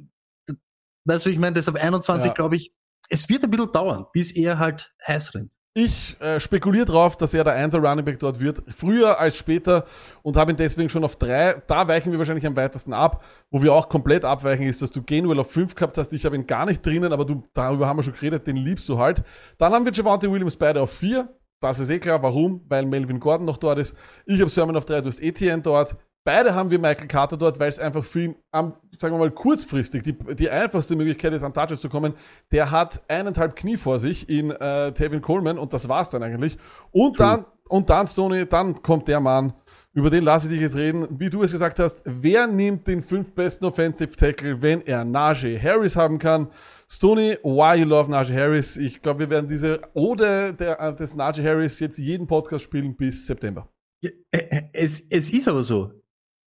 weißt 1.05 1.27
du, 1.27 1.29
ich 1.29 1.37
meine, 1.37 1.53
deshalb 1.53 1.77
21 1.77 2.29
Ja. 2.29 2.33
glaube 2.33 2.55
ich, 2.55 2.71
es 3.09 3.29
wird 3.29 3.43
ein 3.43 3.51
bisschen 3.51 3.71
dauern, 3.71 4.05
bis 4.13 4.31
er 4.35 4.57
halt 4.57 4.93
heiß 5.05 5.35
rennt. 5.35 5.53
Ich 5.79 6.19
äh, 6.19 6.39
spekuliere 6.39 6.85
drauf, 6.85 7.17
dass 7.17 7.35
er 7.35 7.43
der 7.43 7.53
1er 7.55 7.77
Running 7.87 8.03
Back 8.03 8.17
dort 8.17 8.39
wird, 8.39 8.63
früher 8.69 9.19
als 9.19 9.37
später 9.37 9.85
und 10.23 10.35
habe 10.35 10.51
ihn 10.51 10.57
deswegen 10.57 10.89
schon 10.89 11.03
auf 11.03 11.17
3. 11.17 11.61
Da 11.67 11.87
weichen 11.87 12.11
wir 12.11 12.17
wahrscheinlich 12.17 12.47
am 12.47 12.55
weitesten 12.55 12.93
ab. 12.93 13.23
Wo 13.51 13.61
wir 13.61 13.71
auch 13.75 13.87
komplett 13.87 14.25
abweichen, 14.25 14.65
ist, 14.65 14.81
dass 14.81 14.89
du 14.89 15.03
Gainwell 15.03 15.37
auf 15.39 15.51
5 15.51 15.75
gehabt 15.75 15.99
hast. 15.99 16.13
Ich 16.13 16.25
habe 16.25 16.35
ihn 16.35 16.47
gar 16.47 16.65
nicht 16.65 16.83
drinnen, 16.83 17.13
aber 17.13 17.25
du, 17.25 17.43
darüber 17.53 17.85
haben 17.85 17.97
wir 17.97 18.01
schon 18.01 18.13
geredet, 18.15 18.47
den 18.47 18.55
liebst 18.55 18.89
du 18.89 18.97
halt. 18.97 19.21
Dann 19.59 19.71
haben 19.71 19.85
wir 19.85 19.91
Javante 19.93 20.31
Williams 20.31 20.57
beide 20.57 20.81
auf 20.81 20.91
4. 20.93 21.29
Das 21.59 21.79
ist 21.79 21.89
eh 21.89 21.99
klar. 21.99 22.21
Warum? 22.21 22.61
Weil 22.67 22.85
Melvin 22.85 23.19
Gordon 23.19 23.45
noch 23.45 23.57
dort 23.57 23.79
ist. 23.79 23.95
Ich 24.25 24.39
habe 24.39 24.49
Sermon 24.49 24.75
auf 24.75 24.85
3, 24.85 25.01
du 25.01 25.07
hast 25.07 25.21
Etienne 25.21 25.61
dort. 25.61 25.95
Beide 26.23 26.53
haben 26.53 26.69
wir 26.69 26.77
Michael 26.77 27.07
Carter 27.07 27.37
dort, 27.37 27.57
weil 27.57 27.69
es 27.69 27.79
einfach 27.79 28.03
für 28.03 28.23
ihn, 28.23 28.35
am, 28.51 28.73
sagen 28.99 29.15
wir 29.15 29.19
mal, 29.19 29.31
kurzfristig 29.31 30.03
die, 30.03 30.13
die 30.35 30.49
einfachste 30.49 30.97
Möglichkeit 30.97 31.31
ist, 31.31 31.43
an 31.43 31.53
Touches 31.53 31.79
zu 31.79 31.87
kommen. 31.87 32.15
Der 32.51 32.69
hat 32.69 33.01
eineinhalb 33.07 33.55
Knie 33.55 33.77
vor 33.77 33.97
sich 33.97 34.27
in 34.27 34.51
äh, 34.51 34.91
Tevin 34.91 35.21
Coleman 35.21 35.57
und 35.57 35.71
das 35.71 35.87
war's 35.87 36.09
dann 36.09 36.23
eigentlich. 36.23 36.57
Und 36.91 37.17
dann, 37.19 37.45
und 37.69 37.89
dann, 37.89 38.07
Stoney, 38.07 38.45
dann 38.45 38.81
kommt 38.81 39.07
der 39.07 39.21
Mann, 39.21 39.53
über 39.93 40.09
den 40.09 40.25
lasse 40.25 40.47
ich 40.47 40.53
dich 40.53 40.61
jetzt 40.61 40.75
reden. 40.75 41.07
Wie 41.11 41.29
du 41.29 41.43
es 41.43 41.53
gesagt 41.53 41.79
hast, 41.79 42.03
wer 42.03 42.45
nimmt 42.45 42.87
den 42.87 43.01
fünf 43.01 43.33
besten 43.33 43.63
Offensive 43.63 44.11
Tackle, 44.11 44.61
wenn 44.61 44.85
er 44.85 45.05
Najee 45.05 45.57
Harris 45.57 45.95
haben 45.95 46.19
kann? 46.19 46.49
Stoney, 46.89 47.37
why 47.43 47.75
you 47.77 47.85
love 47.85 48.09
Najee 48.09 48.33
Harris? 48.33 48.77
Ich 48.77 49.01
glaube, 49.01 49.21
wir 49.21 49.29
werden 49.29 49.47
diese 49.47 49.81
Ode 49.93 50.53
der, 50.53 50.79
äh, 50.79 50.95
des 50.95 51.15
Najee 51.15 51.43
Harris 51.43 51.79
jetzt 51.79 51.97
jeden 51.97 52.27
Podcast 52.27 52.63
spielen 52.63 52.95
bis 52.95 53.27
September. 53.27 53.69
Ja, 54.01 54.09
äh, 54.31 54.63
Es, 54.73 55.01
es 55.09 55.31
ist 55.33 55.47
aber 55.47 55.63
so. 55.63 55.91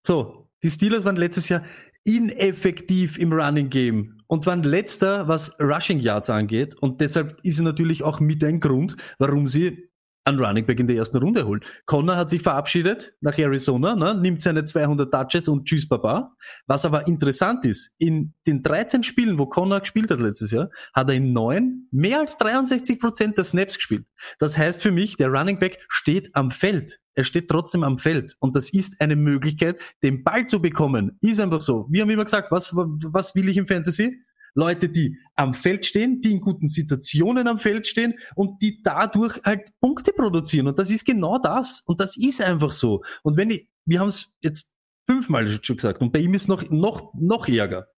So, 0.06 0.48
die 0.62 0.70
Steelers 0.70 1.04
waren 1.04 1.16
letztes 1.16 1.48
Jahr 1.50 1.62
ineffektiv 2.04 3.18
im 3.18 3.32
Running 3.32 3.68
Game 3.68 4.18
und 4.28 4.46
waren 4.46 4.62
letzter, 4.62 5.28
was 5.28 5.58
Rushing 5.60 6.00
Yards 6.00 6.30
angeht. 6.30 6.74
Und 6.80 7.00
deshalb 7.02 7.38
ist 7.42 7.58
es 7.58 7.60
natürlich 7.60 8.02
auch 8.02 8.20
mit 8.20 8.42
ein 8.42 8.60
Grund, 8.60 8.96
warum 9.18 9.46
sie 9.46 9.89
einen 10.24 10.38
Running 10.38 10.66
Back 10.66 10.80
in 10.80 10.86
der 10.86 10.96
ersten 10.96 11.18
Runde 11.18 11.46
holen. 11.46 11.60
Connor 11.86 12.16
hat 12.16 12.30
sich 12.30 12.42
verabschiedet 12.42 13.14
nach 13.20 13.38
Arizona, 13.38 13.96
ne, 13.96 14.14
nimmt 14.14 14.42
seine 14.42 14.64
200 14.64 15.12
Touches 15.12 15.48
und 15.48 15.66
tschüss 15.66 15.88
Baba. 15.88 16.34
Was 16.66 16.84
aber 16.84 17.06
interessant 17.06 17.64
ist, 17.64 17.94
in 17.98 18.34
den 18.46 18.62
13 18.62 19.02
Spielen, 19.02 19.38
wo 19.38 19.46
Connor 19.46 19.80
gespielt 19.80 20.10
hat 20.10 20.20
letztes 20.20 20.50
Jahr, 20.50 20.70
hat 20.94 21.08
er 21.08 21.16
in 21.16 21.32
neun 21.32 21.88
mehr 21.90 22.20
als 22.20 22.36
63 22.38 23.00
Prozent 23.00 23.38
der 23.38 23.44
Snaps 23.44 23.76
gespielt. 23.76 24.06
Das 24.38 24.58
heißt 24.58 24.82
für 24.82 24.92
mich, 24.92 25.16
der 25.16 25.28
Running 25.28 25.58
Back 25.58 25.78
steht 25.88 26.30
am 26.34 26.50
Feld. 26.50 27.00
Er 27.14 27.24
steht 27.24 27.48
trotzdem 27.48 27.82
am 27.82 27.98
Feld. 27.98 28.36
Und 28.38 28.54
das 28.54 28.72
ist 28.72 29.00
eine 29.00 29.16
Möglichkeit, 29.16 29.80
den 30.02 30.22
Ball 30.22 30.46
zu 30.46 30.60
bekommen. 30.62 31.18
Ist 31.20 31.40
einfach 31.40 31.60
so. 31.60 31.86
Wir 31.90 32.02
haben 32.02 32.10
immer 32.10 32.24
gesagt, 32.24 32.52
was, 32.52 32.72
was 32.74 33.34
will 33.34 33.48
ich 33.48 33.56
im 33.56 33.66
Fantasy? 33.66 34.22
Leute, 34.54 34.88
die 34.88 35.18
am 35.36 35.54
Feld 35.54 35.86
stehen, 35.86 36.20
die 36.20 36.32
in 36.32 36.40
guten 36.40 36.68
Situationen 36.68 37.48
am 37.48 37.58
Feld 37.58 37.86
stehen 37.86 38.14
und 38.34 38.62
die 38.62 38.82
dadurch 38.82 39.40
halt 39.44 39.70
Punkte 39.80 40.12
produzieren. 40.12 40.68
Und 40.68 40.78
das 40.78 40.90
ist 40.90 41.04
genau 41.04 41.38
das. 41.38 41.82
Und 41.86 42.00
das 42.00 42.16
ist 42.16 42.42
einfach 42.42 42.72
so. 42.72 43.02
Und 43.22 43.36
wenn 43.36 43.50
ich, 43.50 43.68
wir 43.86 44.00
haben 44.00 44.08
es 44.08 44.34
jetzt 44.42 44.72
fünfmal 45.08 45.48
schon 45.62 45.76
gesagt, 45.76 46.00
und 46.00 46.12
bei 46.12 46.20
ihm 46.20 46.34
ist 46.34 46.48
noch, 46.48 46.68
noch, 46.70 47.12
noch 47.14 47.48
ärger. 47.48 47.88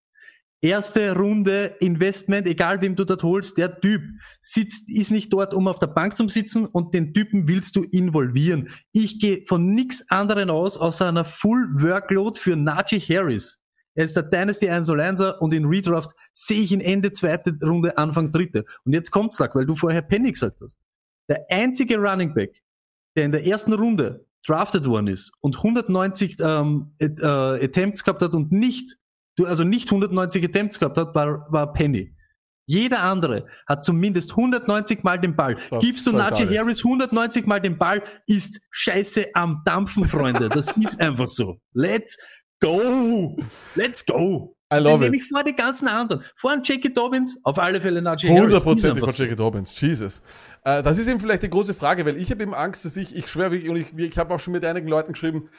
Erste 0.65 1.17
Runde 1.17 1.75
Investment, 1.81 2.47
egal 2.47 2.81
wem 2.81 2.95
du 2.95 3.05
dort 3.05 3.25
holst, 3.25 3.59
der 3.59 3.81
Typ 3.81 4.01
sitzt, 4.41 4.89
ist 4.89 5.11
nicht 5.11 5.33
dort, 5.33 5.55
um 5.55 5.67
auf 5.67 5.81
der 5.81 5.89
Bank 5.89 6.15
zu 6.15 6.29
sitzen 6.29 6.67
und 6.67 6.95
den 6.95 7.13
Typen 7.13 7.49
willst 7.49 7.75
du 7.75 7.83
involvieren. 7.83 8.69
Ich 8.93 9.19
gehe 9.19 9.43
von 9.49 9.75
nichts 9.75 10.09
anderem 10.09 10.51
aus, 10.51 10.79
außer 10.79 11.09
einer 11.09 11.25
Full 11.25 11.69
Workload 11.83 12.39
für 12.39 12.55
Najee 12.55 13.01
Harris. 13.01 13.62
Er 13.95 14.05
ist 14.05 14.16
der 14.16 14.22
Dynasty 14.24 14.68
1 14.68 14.88
1er 14.88 15.38
und 15.38 15.53
in 15.53 15.66
Redraft 15.66 16.12
sehe 16.32 16.62
ich 16.62 16.72
ihn 16.72 16.80
Ende 16.80 17.12
zweite 17.12 17.55
Runde, 17.62 17.97
Anfang 17.99 18.32
dritte. 18.32 18.64
Und 18.84 18.93
jetzt 18.93 19.11
kommt's, 19.11 19.38
Lack, 19.38 19.55
weil 19.55 19.66
du 19.66 19.74
vorher 19.74 20.03
Penny 20.03 20.32
gesagt 20.32 20.61
hast. 20.62 20.78
Der 21.28 21.45
einzige 21.51 21.99
Running 21.99 22.34
Back, 22.34 22.62
der 23.16 23.24
in 23.26 23.32
der 23.32 23.47
ersten 23.47 23.72
Runde 23.72 24.26
drafted 24.47 24.86
worden 24.86 25.09
ist 25.09 25.32
und 25.40 25.57
190 25.57 26.36
ähm, 26.40 26.95
At- 27.01 27.20
äh, 27.20 27.64
Attempts 27.64 28.03
gehabt 28.03 28.22
hat 28.22 28.34
und 28.34 28.51
nicht, 28.51 28.97
also 29.45 29.62
nicht 29.64 29.88
190 29.88 30.45
Attempts 30.45 30.78
gehabt 30.78 30.99
hat, 30.99 31.14
war, 31.14 31.47
war 31.53 31.72
Penny. 31.72 32.14
Jeder 32.66 33.03
andere 33.03 33.47
hat 33.66 33.84
zumindest 33.84 34.30
190 34.30 35.03
Mal 35.03 35.18
den 35.18 35.36
Ball. 35.36 35.57
Das 35.70 35.84
Gibst 35.84 36.07
du 36.07 36.12
Najee. 36.12 36.59
Harris 36.59 36.84
190 36.84 37.47
Mal 37.47 37.61
den 37.61 37.76
Ball, 37.76 38.03
ist 38.26 38.61
Scheiße 38.70 39.26
am 39.34 39.62
Dampfen, 39.64 40.05
Freunde. 40.05 40.49
Das 40.49 40.74
ist 40.76 41.01
einfach 41.01 41.28
so. 41.28 41.61
Let's 41.72 42.16
go! 42.63 43.37
Let's 43.75 44.05
go! 44.05 44.57
I 44.73 44.79
love 44.79 45.01
nehme 45.01 45.15
it. 45.15 45.23
ich 45.23 45.29
vor 45.29 45.45
die 45.45 45.55
ganzen 45.55 45.87
anderen. 45.87 46.24
Vor 46.36 46.51
an 46.53 46.62
Jackie 46.65 46.93
Dobbins, 46.93 47.39
auf 47.43 47.59
alle 47.59 47.78
Fälle 47.78 48.01
Najee 48.01 48.28
Harris. 48.28 48.43
Hundertprozentig 48.43 49.05
von. 49.05 49.12
Jackie 49.15 49.36
Dobbins. 49.36 49.78
Jesus. 49.78 50.23
Äh, 50.65 50.82
das 50.82 50.97
ist 50.97 51.09
eben 51.09 51.20
vielleicht 51.20 51.43
die 51.43 51.51
große 51.51 51.74
Frage, 51.74 52.07
weil 52.07 52.16
ich 52.16 52.31
habe 52.31 52.43
eben 52.43 52.55
Angst, 52.55 52.86
dass 52.86 52.97
ich, 52.97 53.15
ich 53.15 53.28
schwöre 53.28 53.51
und 53.70 53.77
ich, 53.77 53.93
ich 53.95 54.16
habe 54.16 54.35
auch 54.35 54.41
schon 54.41 54.55
mit 54.55 54.65
einigen 54.65 54.89
Leuten 54.89 55.12
geschrieben, 55.12 55.51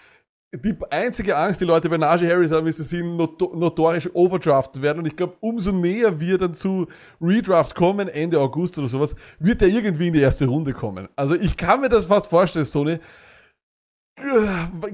die 0.56 0.76
einzige 0.92 1.36
Angst, 1.36 1.62
die 1.62 1.66
Leute 1.66 1.90
bei 1.90 1.98
Najee 1.98 2.30
Harris 2.30 2.52
haben, 2.52 2.68
ist, 2.68 2.80
dass 2.80 2.90
sie 2.90 3.02
not 3.04 3.40
notorisch 3.56 4.10
overdraften 4.14 4.82
werden. 4.82 5.00
Und 5.00 5.08
ich 5.08 5.16
glaube, 5.16 5.36
umso 5.40 5.72
näher 5.72 6.20
wir 6.20 6.38
dann 6.38 6.54
zu 6.54 6.88
Redraft 7.20 7.74
kommen, 7.74 8.08
Ende 8.08 8.40
August 8.40 8.78
oder 8.78 8.88
sowas, 8.88 9.16
wird 9.40 9.62
der 9.62 9.70
irgendwie 9.70 10.08
in 10.08 10.14
die 10.14 10.22
erste 10.22 10.46
Runde 10.46 10.74
kommen. 10.74 11.08
Also 11.16 11.36
ich 11.36 11.58
kann 11.58 11.82
mir 11.82 11.90
das 11.90 12.06
fast 12.06 12.28
vorstellen, 12.28 12.68
Tony. 12.72 13.00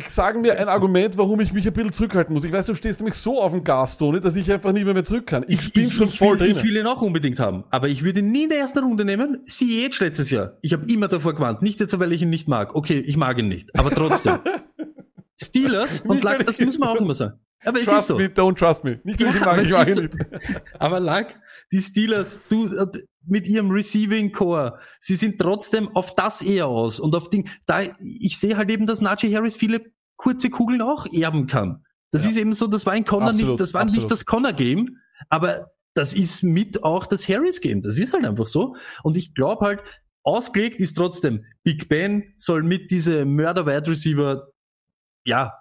Sagen 0.09 0.41
mir 0.41 0.57
ein 0.57 0.69
Argument, 0.69 1.17
warum 1.17 1.39
ich 1.41 1.51
mich 1.51 1.67
ein 1.67 1.73
bisschen 1.73 1.91
zurückhalten 1.91 2.33
muss. 2.33 2.43
Ich 2.45 2.51
weiß, 2.53 2.65
du 2.67 2.73
stehst 2.73 2.99
nämlich 2.99 3.15
so 3.15 3.41
auf 3.41 3.51
dem 3.51 3.63
Gas, 3.63 3.97
Tony, 3.97 4.21
dass 4.21 4.35
ich 4.35 4.49
einfach 4.51 4.71
nicht 4.71 4.85
mehr, 4.85 4.93
mehr 4.93 5.03
zurück 5.03 5.27
kann. 5.27 5.43
Ich, 5.47 5.73
bin 5.73 5.91
schon 5.91 6.09
voll 6.09 6.39
will, 6.39 6.47
drin. 6.47 6.57
Ich 6.57 6.63
will 6.63 6.77
ihn 6.77 6.87
auch 6.87 7.01
unbedingt 7.01 7.37
haben, 7.39 7.65
aber 7.69 7.89
ich 7.89 8.03
würde 8.03 8.19
ihn 8.19 8.31
nie 8.31 8.43
in 8.43 8.49
der 8.49 8.59
ersten 8.59 8.79
Runde 8.79 9.03
nehmen. 9.03 9.39
Sie 9.43 9.81
jetzt 9.83 9.99
letztes 9.99 10.29
Jahr. 10.29 10.53
Ich 10.61 10.71
habe 10.73 10.85
immer 10.89 11.09
davor 11.09 11.33
gewarnt. 11.35 11.61
Nicht 11.61 11.79
jetzt, 11.81 11.97
weil 11.99 12.13
ich 12.13 12.21
ihn 12.21 12.29
nicht 12.29 12.47
mag. 12.47 12.75
Okay, 12.75 12.99
ich 12.99 13.17
mag 13.17 13.37
ihn 13.37 13.49
nicht, 13.49 13.77
aber 13.77 13.91
trotzdem. 13.91 14.39
Steelers 15.41 16.01
und 16.01 16.11
Nicht, 16.15 16.23
Lack, 16.23 16.45
das 16.45 16.59
ich- 16.59 16.65
muss 16.65 16.79
man 16.79 16.89
auch 16.89 16.95
immer 17.01 17.13
sagen. 17.13 17.39
Aber 17.65 17.77
es 17.77 17.83
ist 17.87 17.89
Trust 17.93 18.07
so. 18.07 18.17
me, 18.17 18.25
don't 18.27 18.55
trust 18.57 18.85
me. 18.85 19.01
Nicht, 19.03 19.21
dass 19.21 19.35
ich 19.35 19.41
Ja, 19.41 19.45
mag, 19.45 19.61
ich 19.63 19.71
mag 19.71 19.87
ihn 19.89 19.93
so. 19.95 20.01
nicht. 20.01 20.13
Aber 20.79 20.99
Lack, 21.01 21.35
die 21.73 21.79
Steelers, 21.81 22.39
du, 22.49 22.67
äh, 22.67 22.87
mit 23.29 23.47
ihrem 23.47 23.71
Receiving 23.71 24.31
Core, 24.31 24.79
sie 24.99 25.15
sind 25.15 25.39
trotzdem 25.39 25.89
auf 25.95 26.15
das 26.15 26.41
eher 26.41 26.67
aus 26.67 26.99
und 26.99 27.15
auf 27.15 27.29
Ding, 27.29 27.49
da, 27.65 27.81
ich 27.99 28.37
sehe 28.39 28.57
halt 28.57 28.69
eben, 28.69 28.85
dass 28.85 29.01
Najee 29.01 29.35
Harris 29.35 29.55
viele 29.55 29.81
kurze 30.17 30.49
Kugeln 30.49 30.81
auch 30.81 31.05
erben 31.11 31.47
kann. 31.47 31.85
Das 32.11 32.23
Ja. 32.25 32.31
ist 32.31 32.37
eben 32.37 32.53
so, 32.53 32.67
das 32.67 32.85
war 32.85 32.95
in 32.95 33.05
Connor 33.05 33.29
Absolut, 33.29 33.49
nicht, 33.51 33.59
das 33.61 33.73
war 33.73 33.81
absolut. 33.81 34.03
nicht 34.03 34.11
das 34.11 34.25
Connor 34.25 34.53
Game, 34.53 34.97
aber 35.29 35.67
das 35.93 36.13
ist 36.13 36.43
mit 36.43 36.83
auch 36.83 37.05
das 37.05 37.27
Harris 37.27 37.61
Game. 37.61 37.81
Das 37.81 37.97
ist 37.97 38.13
halt 38.13 38.25
einfach 38.25 38.45
so. 38.45 38.75
Und 39.03 39.17
ich 39.17 39.33
glaube 39.33 39.65
halt, 39.65 39.81
ausgelegt 40.23 40.79
ist 40.79 40.95
trotzdem, 40.95 41.45
Big 41.63 41.89
Ben 41.89 42.33
soll 42.37 42.63
mit 42.63 42.91
diese 42.91 43.25
Mörder-Wide 43.25 43.89
Receiver, 43.89 44.47
ja, 45.25 45.53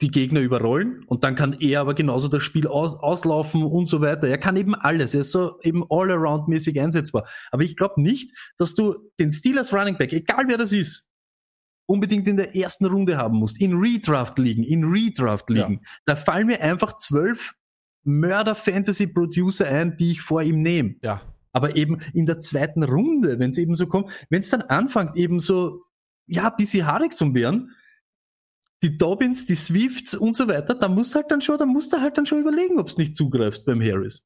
die 0.00 0.08
Gegner 0.08 0.40
überrollen 0.40 1.04
und 1.06 1.22
dann 1.22 1.36
kann 1.36 1.52
er 1.60 1.80
aber 1.80 1.94
genauso 1.94 2.28
das 2.28 2.42
Spiel 2.42 2.66
aus, 2.66 2.98
auslaufen 2.98 3.62
und 3.62 3.86
so 3.86 4.00
weiter. 4.00 4.26
Er 4.26 4.38
kann 4.38 4.56
eben 4.56 4.74
alles. 4.74 5.14
Er 5.14 5.20
ist 5.20 5.32
so 5.32 5.56
eben 5.62 5.84
all-around-mäßig 5.88 6.80
einsetzbar. 6.80 7.28
Aber 7.52 7.62
ich 7.62 7.76
glaube 7.76 8.02
nicht, 8.02 8.36
dass 8.56 8.74
du 8.74 8.96
den 9.20 9.30
Steelers 9.30 9.72
Running 9.72 9.96
Back, 9.96 10.12
egal 10.12 10.46
wer 10.48 10.58
das 10.58 10.72
ist, 10.72 11.08
unbedingt 11.86 12.26
in 12.26 12.36
der 12.36 12.56
ersten 12.56 12.86
Runde 12.86 13.16
haben 13.16 13.38
musst. 13.38 13.60
In 13.60 13.76
Redraft 13.76 14.38
liegen, 14.38 14.64
in 14.64 14.84
Redraft 14.84 15.48
liegen. 15.50 15.82
Da 16.06 16.16
fallen 16.16 16.46
mir 16.46 16.60
einfach 16.60 16.96
zwölf 16.96 17.54
Mörder-Fantasy-Producer 18.04 19.66
ein, 19.66 19.96
die 19.96 20.12
ich 20.12 20.22
vor 20.22 20.42
ihm 20.42 20.60
nehme. 20.60 20.96
Ja. 21.02 21.22
Aber 21.52 21.76
eben 21.76 21.98
in 22.12 22.26
der 22.26 22.40
zweiten 22.40 22.82
Runde, 22.82 23.38
wenn 23.38 23.50
es 23.50 23.58
eben 23.58 23.74
so 23.74 23.86
kommt, 23.86 24.10
wenn 24.28 24.40
es 24.40 24.50
dann 24.50 24.62
anfängt, 24.62 25.16
eben 25.16 25.38
so, 25.40 25.82
ja, 26.26 26.50
bisschen 26.50 26.86
haarig 26.86 27.14
zum 27.14 27.34
werden, 27.34 27.70
die 28.84 28.98
Dobbins, 28.98 29.46
die 29.46 29.54
Swifts 29.54 30.14
und 30.14 30.36
so 30.36 30.46
weiter, 30.46 30.74
da 30.74 30.88
musst 30.88 31.14
du 31.14 31.16
halt 31.16 31.30
dann 31.30 31.40
schon, 31.40 31.56
da 31.58 31.64
musst 31.64 31.92
du 31.92 32.00
halt 32.00 32.18
dann 32.18 32.26
schon 32.26 32.40
überlegen, 32.40 32.78
ob 32.78 32.88
du 32.88 33.00
nicht 33.00 33.16
zugreifst 33.16 33.64
beim 33.64 33.80
Harris. 33.80 34.22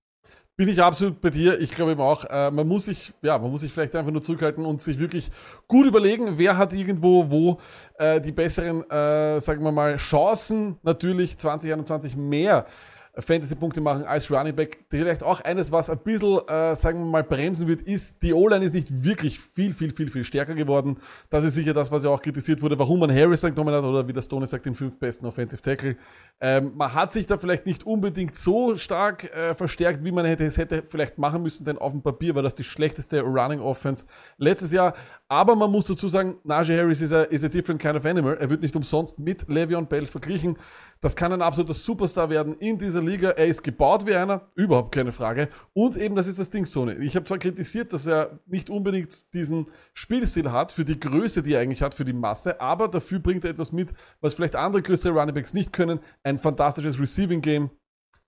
Bin 0.57 0.69
ich 0.69 0.83
absolut 0.83 1.21
bei 1.21 1.31
dir. 1.31 1.61
Ich 1.61 1.71
glaube 1.71 1.93
eben 1.93 2.01
auch, 2.01 2.25
äh, 2.25 2.51
man 2.51 2.67
muss 2.67 2.87
sich, 2.87 3.13
ja, 3.23 3.39
man 3.39 3.53
muss 3.53 3.61
sich 3.61 3.73
vielleicht 3.73 3.95
einfach 3.95 4.11
nur 4.11 4.21
zurückhalten 4.21 4.65
und 4.67 4.83
sich 4.83 4.99
wirklich 4.99 5.31
gut 5.69 5.87
überlegen, 5.87 6.37
wer 6.37 6.59
hat 6.59 6.73
irgendwo 6.73 7.31
wo 7.31 7.61
äh, 7.95 8.21
die 8.21 8.33
besseren, 8.33 8.83
äh, 8.91 9.39
sagen 9.39 9.63
wir 9.63 9.71
mal, 9.71 9.97
Chancen 9.99 10.77
natürlich 10.83 11.39
2021 11.39 12.17
mehr 12.17 12.67
Fantasy-Punkte 13.21 13.81
machen 13.81 14.05
als 14.05 14.31
Running 14.31 14.55
Back. 14.55 14.85
Vielleicht 14.91 15.23
auch 15.23 15.41
eines, 15.41 15.73
was 15.73 15.91
ein 15.91 15.99
bisschen, 15.99 16.39
äh, 16.49 16.75
sagen 16.77 17.01
wir 17.01 17.07
mal, 17.07 17.25
bremsen 17.25 17.67
wird, 17.67 17.83
ist, 17.83 18.23
die 18.23 18.33
O-Line 18.33 18.65
ist 18.65 18.75
nicht 18.75 19.05
wirklich 19.05 19.39
viel, 19.39 19.75
viel, 19.75 19.95
viel, 19.95 20.11
viel 20.11 20.25
stärker 20.25 20.55
geworden. 20.55 20.99
Das 21.31 21.45
ist 21.45 21.55
sicher 21.55 21.75
das, 21.75 21.91
was 21.91 22.05
ja 22.05 22.11
auch 22.11 22.23
kritisiert 22.23 22.63
wurde, 22.63 22.79
warum 22.79 23.01
man 23.01 23.13
Harris 23.15 23.43
genommen 23.43 23.75
hat 23.75 23.85
oder 23.85 24.07
wie 24.07 24.13
der 24.13 24.23
Stone 24.23 24.47
sagt, 24.47 24.67
den 24.67 24.75
fünf 24.75 24.99
besten 24.99 25.27
Offensive 25.27 25.61
Tackle. 25.61 25.97
Ähm, 26.41 26.73
man 26.77 26.95
hat 26.95 27.13
sich 27.13 27.27
da 27.27 27.39
vielleicht 27.39 27.67
nicht 27.67 27.85
unbedingt 27.85 28.35
so 28.35 28.77
stark 28.77 29.25
äh, 29.35 29.55
verstärkt, 29.55 30.05
wie 30.05 30.13
man 30.13 30.25
hätte, 30.25 30.45
es 30.45 30.57
hätte 30.57 30.85
vielleicht 30.89 31.19
machen 31.19 31.43
müssen, 31.43 31.65
denn 31.65 31.79
auf 31.79 31.93
dem 31.93 32.03
Papier 32.03 32.35
war 32.35 32.43
das 32.43 32.55
die 32.55 32.65
schlechteste 32.65 33.21
Running 33.23 33.61
Offense 33.61 34.07
letztes 34.37 34.73
Jahr. 34.73 34.95
Aber 35.29 35.57
man 35.57 35.71
muss 35.71 35.87
dazu 35.87 36.09
sagen, 36.09 36.37
Najee 36.45 36.79
Harris 36.79 37.03
ist 37.03 37.13
a, 37.13 37.25
is 37.25 37.45
a 37.45 37.49
different 37.49 37.81
kind 37.81 37.97
of 37.97 38.07
animal. 38.07 38.37
Er 38.39 38.49
wird 38.49 38.63
nicht 38.63 38.75
umsonst 38.75 39.19
mit 39.19 39.45
Le'Veon 39.45 39.87
Bell 39.87 40.07
verglichen. 40.07 40.57
Das 41.01 41.15
kann 41.15 41.33
ein 41.33 41.43
absoluter 41.43 41.75
Superstar 41.75 42.29
werden 42.29 42.57
in 42.59 42.77
dieser 42.77 43.03
Liga. 43.03 43.31
Er 43.31 43.47
ist 43.47 43.63
gebaut 43.63 44.05
wie 44.07 44.15
einer, 44.15 44.51
überhaupt 44.57 44.93
keine 44.93 45.13
Frage. 45.13 45.49
Und 45.73 45.97
eben, 45.97 46.17
das 46.17 46.27
ist 46.27 46.39
das 46.41 46.51
Ding, 46.51 46.65
Tony. 46.65 46.95
Ich 47.05 47.15
habe 47.15 47.25
zwar 47.25 47.39
kritisiert, 47.39 47.93
dass 47.93 48.07
er 48.07 48.41
nicht 48.47 48.69
unbedingt 48.69 49.33
diesen 49.33 49.67
Spielstil 49.95 50.51
hat, 50.51 50.73
für 50.73 50.85
die 50.85 50.99
Größe, 50.99 51.43
die 51.43 51.55
er 51.55 51.61
eigentlich 51.61 51.83
hat, 51.83 51.95
für 51.95 52.05
die 52.05 52.13
Masse, 52.13 52.61
aber 52.61 52.89
dafür 52.89 53.21
bringt 53.21 53.45
er 53.45 53.51
etwas 53.51 53.71
mit, 53.71 53.93
was 54.21 54.35
vielleicht 54.35 54.57
andere 54.57 54.83
größere 54.83 55.13
Runningbacks 55.13 55.55
nicht 55.55 55.73
können. 55.73 56.01
Ein 56.25 56.39
fantastisches 56.39 56.99
Receiving 56.99 57.43
Game. 57.43 57.71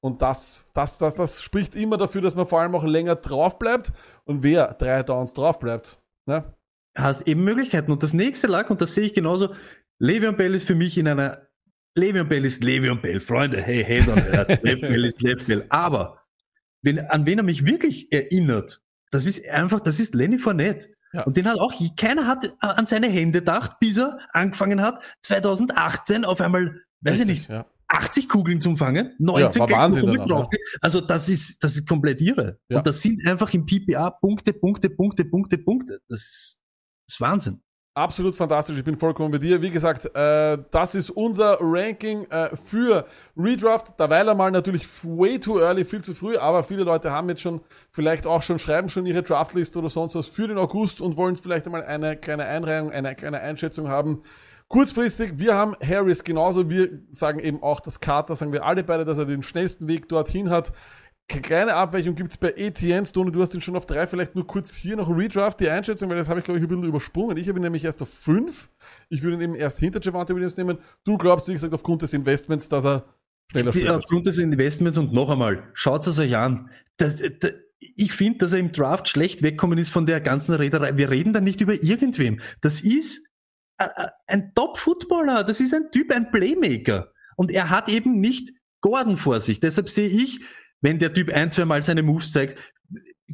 Und 0.00 0.22
das, 0.22 0.66
das, 0.72 0.96
das, 0.98 1.14
das 1.14 1.42
spricht 1.42 1.76
immer 1.76 1.98
dafür, 1.98 2.22
dass 2.22 2.34
man 2.34 2.46
vor 2.46 2.60
allem 2.60 2.74
auch 2.74 2.84
länger 2.84 3.16
drauf 3.16 3.58
bleibt. 3.58 3.92
Und 4.24 4.42
wer 4.42 4.74
drei 4.74 5.02
Downs 5.02 5.34
drauf 5.34 5.58
bleibt, 5.58 6.00
ne? 6.26 6.54
Hast 6.96 7.28
eben 7.28 7.44
Möglichkeiten. 7.44 7.92
Und 7.92 8.02
das 8.02 8.14
nächste 8.14 8.46
lag, 8.46 8.68
und 8.70 8.80
das 8.80 8.94
sehe 8.94 9.04
ich 9.04 9.14
genauso, 9.14 9.54
Le'Veon 10.00 10.32
Bell 10.32 10.54
ist 10.54 10.66
für 10.66 10.74
mich 10.74 10.98
in 10.98 11.06
einer 11.06 11.49
Le'Veon 11.96 12.24
Bell 12.24 12.44
ist 12.44 12.62
Le'Veon 12.62 13.00
Bell, 13.00 13.20
Freunde, 13.20 13.60
hey, 13.60 13.84
hey, 13.84 14.00
don't 14.00 14.32
hurt. 14.32 14.62
Lev 14.62 14.80
Bell 14.80 15.04
ist 15.04 15.22
Lev 15.22 15.44
Bell. 15.46 15.66
Aber 15.68 16.20
wenn, 16.82 16.98
an 16.98 17.26
wen 17.26 17.38
er 17.38 17.44
mich 17.44 17.66
wirklich 17.66 18.12
erinnert, 18.12 18.82
das 19.10 19.26
ist 19.26 19.48
einfach, 19.48 19.80
das 19.80 20.00
ist 20.00 20.14
Lenny 20.14 20.38
Fournette. 20.38 20.88
Ja. 21.12 21.24
Und 21.24 21.36
den 21.36 21.46
hat 21.48 21.58
auch, 21.58 21.72
keiner 21.96 22.26
hat 22.26 22.46
an 22.60 22.86
seine 22.86 23.08
Hände 23.08 23.40
gedacht, 23.40 23.80
bis 23.80 23.96
er 23.96 24.18
angefangen 24.32 24.80
hat, 24.80 25.02
2018 25.22 26.24
auf 26.24 26.40
einmal, 26.40 26.80
weiß 27.00 27.20
ich 27.20 27.26
nicht, 27.26 27.48
Ja. 27.48 27.66
80 27.88 28.28
Kugeln 28.28 28.60
zum 28.60 28.76
Fangen, 28.76 29.16
19 29.18 29.60
war 29.60 29.66
gleich 29.66 29.78
Wahnsinn 29.78 30.06
noch 30.06 30.12
danach, 30.12 30.28
drauf. 30.28 30.48
Also 30.80 31.00
das 31.00 31.28
ist, 31.28 31.64
das 31.64 31.74
ist 31.74 31.88
komplett 31.88 32.20
irre. 32.20 32.60
Ja. 32.68 32.78
Und 32.78 32.86
das 32.86 33.02
sind 33.02 33.26
einfach 33.26 33.52
im 33.52 33.66
PPA 33.66 34.10
Punkte, 34.10 34.52
Punkte, 34.52 34.90
Punkte, 34.90 35.24
Punkte, 35.24 35.58
Punkte. 35.58 36.00
Das 36.08 36.20
ist, 36.20 36.60
das 37.08 37.14
ist 37.16 37.20
Wahnsinn. 37.20 37.60
Absolut 38.00 38.34
fantastisch, 38.34 38.78
ich 38.78 38.84
bin 38.84 38.96
vollkommen 38.96 39.30
bei 39.30 39.36
dir. 39.36 39.60
Wie 39.60 39.68
gesagt, 39.68 40.06
äh, 40.16 40.56
das 40.70 40.94
ist 40.94 41.10
unser 41.10 41.58
Ranking 41.60 42.24
äh, 42.30 42.56
für 42.56 43.04
Redraft. 43.36 44.00
Derweil 44.00 44.26
einmal 44.26 44.50
natürlich 44.50 44.88
way 45.02 45.38
too 45.38 45.60
early, 45.60 45.84
viel 45.84 46.00
zu 46.00 46.14
früh, 46.14 46.38
aber 46.38 46.64
viele 46.64 46.82
Leute 46.82 47.12
haben 47.12 47.28
jetzt 47.28 47.42
schon 47.42 47.60
vielleicht 47.92 48.26
auch 48.26 48.40
schon, 48.40 48.58
schreiben 48.58 48.88
schon 48.88 49.04
ihre 49.04 49.22
Draftliste 49.22 49.78
oder 49.78 49.90
sonst 49.90 50.14
was 50.14 50.28
für 50.28 50.48
den 50.48 50.56
August 50.56 51.02
und 51.02 51.18
wollen 51.18 51.36
vielleicht 51.36 51.66
einmal 51.66 51.84
eine 51.84 52.16
kleine 52.16 52.46
Einreihung, 52.46 52.90
eine 52.90 53.14
kleine 53.14 53.40
Einschätzung 53.40 53.88
haben. 53.88 54.22
Kurzfristig, 54.68 55.32
wir 55.36 55.54
haben 55.54 55.76
Harris 55.86 56.24
genauso, 56.24 56.70
wir 56.70 57.00
sagen 57.10 57.38
eben 57.38 57.62
auch, 57.62 57.80
dass 57.80 58.00
Carter, 58.00 58.34
sagen 58.34 58.54
wir 58.54 58.64
alle 58.64 58.82
beide, 58.82 59.04
dass 59.04 59.18
er 59.18 59.26
den 59.26 59.42
schnellsten 59.42 59.88
Weg 59.88 60.08
dorthin 60.08 60.48
hat. 60.48 60.72
Kleine 61.38 61.74
Abweichung 61.74 62.16
gibt's 62.16 62.36
bei 62.36 62.52
ETN, 62.56 63.06
Stone, 63.06 63.30
du 63.30 63.40
hast 63.40 63.54
ihn 63.54 63.60
schon 63.60 63.76
auf 63.76 63.86
drei, 63.86 64.06
vielleicht 64.08 64.34
nur 64.34 64.46
kurz 64.46 64.74
hier 64.74 64.96
noch 64.96 65.08
Redraft, 65.08 65.60
die 65.60 65.68
Einschätzung, 65.68 66.10
weil 66.10 66.16
das 66.16 66.28
habe 66.28 66.40
ich, 66.40 66.44
glaube 66.44 66.58
ich, 66.58 66.64
ein 66.64 66.68
bisschen 66.68 66.84
übersprungen. 66.84 67.36
Ich 67.36 67.48
habe 67.48 67.60
ihn 67.60 67.62
nämlich 67.62 67.84
erst 67.84 68.02
auf 68.02 68.08
fünf. 68.08 68.68
Ich 69.08 69.22
würde 69.22 69.36
ihn 69.36 69.42
eben 69.42 69.54
erst 69.54 69.78
hinter 69.78 70.00
Javante 70.00 70.34
Williams 70.34 70.56
nehmen. 70.56 70.78
Du 71.04 71.16
glaubst, 71.16 71.46
wie 71.46 71.52
gesagt, 71.52 71.72
aufgrund 71.72 72.02
des 72.02 72.12
Investments, 72.14 72.68
dass 72.68 72.84
er 72.84 73.04
schneller 73.52 73.70
spielt. 73.70 73.90
aufgrund 73.90 74.26
des 74.26 74.38
Investments 74.38 74.98
und 74.98 75.12
noch 75.12 75.30
einmal, 75.30 75.62
schaut 75.72 76.04
es 76.06 76.18
euch 76.18 76.36
an. 76.36 76.68
Das, 76.96 77.22
das, 77.38 77.52
ich 77.78 78.12
finde, 78.12 78.38
dass 78.38 78.52
er 78.52 78.58
im 78.58 78.72
Draft 78.72 79.08
schlecht 79.08 79.42
wegkommen 79.42 79.78
ist 79.78 79.90
von 79.90 80.06
der 80.06 80.20
ganzen 80.20 80.56
Rederei. 80.56 80.96
Wir 80.96 81.10
reden 81.10 81.32
da 81.32 81.40
nicht 81.40 81.60
über 81.60 81.74
irgendwem. 81.74 82.40
Das 82.60 82.80
ist 82.80 83.24
äh, 83.78 83.84
äh, 83.84 84.08
ein 84.26 84.52
Top-Footballer. 84.54 85.44
Das 85.44 85.60
ist 85.60 85.74
ein 85.74 85.90
Typ, 85.92 86.10
ein 86.10 86.32
Playmaker. 86.32 87.12
Und 87.36 87.52
er 87.52 87.70
hat 87.70 87.88
eben 87.88 88.20
nicht 88.20 88.52
Gordon 88.80 89.16
vor 89.16 89.40
sich. 89.40 89.60
Deshalb 89.60 89.88
sehe 89.88 90.08
ich, 90.08 90.40
wenn 90.80 90.98
der 90.98 91.12
Typ 91.12 91.30
ein, 91.32 91.50
zwei 91.50 91.64
Mal 91.64 91.82
seine 91.82 92.02
Moves 92.02 92.32
zeigt, 92.32 92.58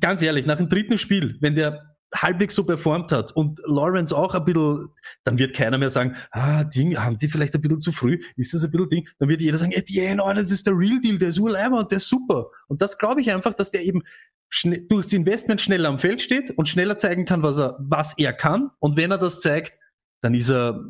ganz 0.01 0.23
ehrlich, 0.23 0.47
nach 0.47 0.59
dem 0.59 0.68
dritten 0.68 0.98
Spiel, 0.98 1.36
wenn 1.40 1.55
der 1.55 1.97
halbwegs 2.14 2.55
so 2.55 2.64
performt 2.64 3.10
hat 3.12 3.32
und 3.32 3.59
Lawrence 3.64 4.16
auch 4.16 4.35
ein 4.35 4.44
bisschen, 4.44 4.89
dann 5.24 5.39
wird 5.39 5.55
keiner 5.55 5.77
mehr 5.78 5.90
sagen, 5.90 6.14
ah, 6.31 6.64
Ding, 6.64 6.97
haben 6.97 7.16
sie 7.16 7.28
vielleicht 7.28 7.55
ein 7.55 7.60
bisschen 7.60 7.81
zu 7.81 7.93
früh, 7.93 8.20
ist 8.36 8.55
das 8.55 8.64
ein 8.64 8.70
bisschen 8.70 8.89
Ding? 8.89 9.09
Dann 9.18 9.28
wird 9.28 9.40
jeder 9.40 9.59
sagen, 9.59 9.73
Etienne, 9.73 10.23
oh, 10.23 10.32
das 10.32 10.51
ist 10.51 10.66
der 10.66 10.74
Real 10.74 11.01
Deal, 11.01 11.18
der 11.18 11.31
ist 11.31 11.39
urleiber 11.39 11.78
und 11.78 11.90
der 11.90 11.98
ist 11.98 12.09
super. 12.09 12.51
Und 12.68 12.81
das 12.81 12.98
glaube 12.98 13.20
ich 13.20 13.32
einfach, 13.32 13.55
dass 13.55 13.70
der 13.70 13.85
eben 13.85 14.02
schnell, 14.48 14.86
durchs 14.89 15.12
Investment 15.12 15.60
schneller 15.60 15.89
am 15.89 15.98
Feld 15.98 16.23
steht 16.23 16.51
und 16.56 16.68
schneller 16.68 16.97
zeigen 16.97 17.24
kann, 17.24 17.43
was 17.43 17.59
er, 17.59 17.77
was 17.81 18.16
er 18.18 18.32
kann. 18.32 18.70
Und 18.78 18.97
wenn 18.97 19.10
er 19.10 19.18
das 19.18 19.40
zeigt, 19.40 19.78
dann 20.23 20.35
ist 20.35 20.48
er 20.51 20.81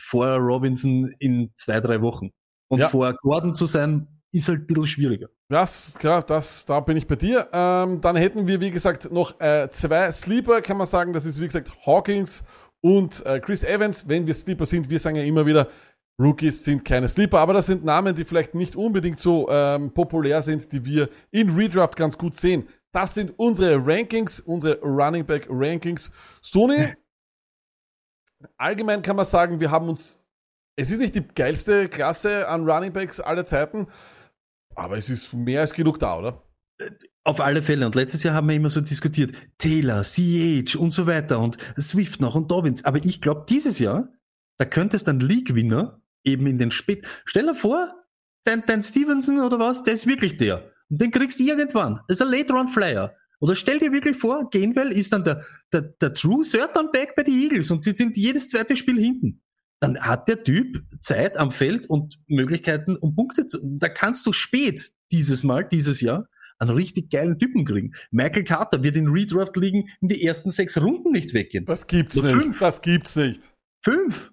vor 0.00 0.28
Robinson 0.36 1.12
in 1.18 1.50
zwei, 1.56 1.80
drei 1.80 2.00
Wochen. 2.00 2.30
Und 2.68 2.78
Ja. 2.80 2.88
vor 2.88 3.12
Gordon 3.20 3.54
zu 3.54 3.66
sein, 3.66 4.06
ist 4.32 4.48
halt 4.48 4.60
ein 4.60 4.66
bisschen 4.66 4.86
schwieriger. 4.86 5.28
Das, 5.48 5.98
klar, 5.98 6.22
das, 6.22 6.64
da 6.64 6.80
bin 6.80 6.96
ich 6.96 7.06
bei 7.06 7.16
dir. 7.16 7.48
Ähm, 7.52 8.00
dann 8.00 8.16
hätten 8.16 8.46
wir, 8.46 8.60
wie 8.60 8.70
gesagt, 8.70 9.10
noch 9.10 9.40
äh, 9.40 9.68
zwei 9.70 10.10
Sleeper, 10.12 10.60
kann 10.60 10.76
man 10.76 10.86
sagen. 10.86 11.12
Das 11.12 11.24
ist, 11.24 11.40
wie 11.40 11.46
gesagt, 11.46 11.70
Hawkins 11.84 12.44
und 12.80 13.24
äh, 13.26 13.40
Chris 13.40 13.64
Evans. 13.64 14.08
Wenn 14.08 14.26
wir 14.26 14.34
Sleeper 14.34 14.66
sind, 14.66 14.88
wir 14.88 15.00
sagen 15.00 15.16
ja 15.16 15.24
immer 15.24 15.46
wieder, 15.46 15.68
Rookies 16.20 16.64
sind 16.64 16.84
keine 16.84 17.08
Sleeper, 17.08 17.38
aber 17.38 17.54
das 17.54 17.66
sind 17.66 17.82
Namen, 17.82 18.14
die 18.14 18.26
vielleicht 18.26 18.54
nicht 18.54 18.76
unbedingt 18.76 19.18
so 19.18 19.48
ähm, 19.48 19.92
populär 19.92 20.42
sind, 20.42 20.70
die 20.70 20.84
wir 20.84 21.08
in 21.30 21.50
Redraft 21.56 21.96
ganz 21.96 22.18
gut 22.18 22.36
sehen. 22.36 22.68
Das 22.92 23.14
sind 23.14 23.38
unsere 23.38 23.84
Rankings, 23.84 24.38
unsere 24.38 24.80
Running 24.80 25.24
Back 25.24 25.46
Rankings. 25.48 26.10
Stoney, 26.42 26.94
allgemein 28.58 29.00
kann 29.00 29.16
man 29.16 29.24
sagen, 29.24 29.60
wir 29.60 29.70
haben 29.70 29.88
uns, 29.88 30.18
es 30.76 30.90
ist 30.90 31.00
nicht 31.00 31.14
die 31.14 31.26
geilste 31.26 31.88
Klasse 31.88 32.46
an 32.48 32.68
Running 32.68 32.92
Backs 32.92 33.18
aller 33.18 33.46
Zeiten, 33.46 33.86
aber 34.74 34.96
es 34.96 35.10
ist 35.10 35.32
mehr 35.32 35.60
als 35.60 35.72
genug 35.72 35.98
da, 35.98 36.18
oder? 36.18 36.42
Auf 37.24 37.40
alle 37.40 37.62
Fälle. 37.62 37.86
Und 37.86 37.94
letztes 37.94 38.22
Jahr 38.22 38.34
haben 38.34 38.48
wir 38.48 38.56
immer 38.56 38.70
so 38.70 38.80
diskutiert, 38.80 39.34
Taylor, 39.58 40.02
CH 40.02 40.76
und 40.76 40.92
so 40.92 41.06
weiter 41.06 41.38
und 41.38 41.58
Swift 41.78 42.20
noch 42.20 42.34
und 42.34 42.50
Dobbins. 42.50 42.84
Aber 42.84 42.98
ich 42.98 43.20
glaube, 43.20 43.44
dieses 43.48 43.78
Jahr, 43.78 44.08
da 44.56 44.64
könnte 44.64 44.96
es 44.96 45.04
dann 45.04 45.20
League-Winner 45.20 46.02
eben 46.24 46.46
in 46.46 46.58
den 46.58 46.70
Spät. 46.70 47.06
Stell 47.24 47.46
dir 47.46 47.54
vor, 47.54 47.92
dein, 48.44 48.64
dein 48.66 48.82
Stevenson 48.82 49.40
oder 49.40 49.58
was, 49.58 49.84
der 49.84 49.94
ist 49.94 50.06
wirklich 50.06 50.38
der. 50.38 50.70
Und 50.88 51.00
den 51.00 51.10
kriegst 51.10 51.38
du 51.38 51.44
irgendwann. 51.44 52.00
Das 52.08 52.20
ist 52.20 52.26
ein 52.26 52.32
Late-Round-Flyer. 52.32 53.14
Oder 53.40 53.54
stell 53.54 53.78
dir 53.78 53.92
wirklich 53.92 54.16
vor, 54.16 54.50
Gainwell 54.50 54.92
ist 54.92 55.12
dann 55.12 55.24
der, 55.24 55.44
der, 55.72 55.82
der 55.82 56.14
True 56.14 56.44
Third 56.44 56.76
Down 56.76 56.90
Back 56.92 57.14
bei 57.16 57.22
den 57.22 57.34
Eagles 57.34 57.70
und 57.70 57.82
sie 57.82 57.92
sind 57.92 58.16
jedes 58.16 58.50
zweite 58.50 58.76
Spiel 58.76 59.00
hinten. 59.00 59.42
Dann 59.80 59.98
hat 59.98 60.28
der 60.28 60.44
Typ 60.44 60.84
Zeit 61.00 61.36
am 61.36 61.50
Feld 61.50 61.88
und 61.88 62.18
Möglichkeiten, 62.28 62.96
um 62.96 63.14
Punkte 63.14 63.46
zu. 63.46 63.58
Da 63.78 63.88
kannst 63.88 64.26
du 64.26 64.32
spät 64.32 64.92
dieses 65.10 65.42
Mal, 65.42 65.64
dieses 65.64 66.00
Jahr, 66.00 66.28
einen 66.58 66.70
richtig 66.70 67.10
geilen 67.10 67.38
Typen 67.38 67.64
kriegen. 67.64 67.94
Michael 68.10 68.44
Carter 68.44 68.82
wird 68.82 68.96
in 68.96 69.08
Redraft 69.08 69.56
liegen 69.56 69.88
in 70.02 70.08
die 70.08 70.22
ersten 70.22 70.50
sechs 70.50 70.80
Runden 70.80 71.10
nicht 71.10 71.32
weggehen. 71.32 71.64
Das 71.64 71.86
gibt's 71.86 72.16
Nur 72.16 72.24
nicht. 72.26 72.34
fünf. 72.34 72.58
Das 72.58 72.82
gibt's 72.82 73.16
nicht. 73.16 73.54
Fünf. 73.82 74.30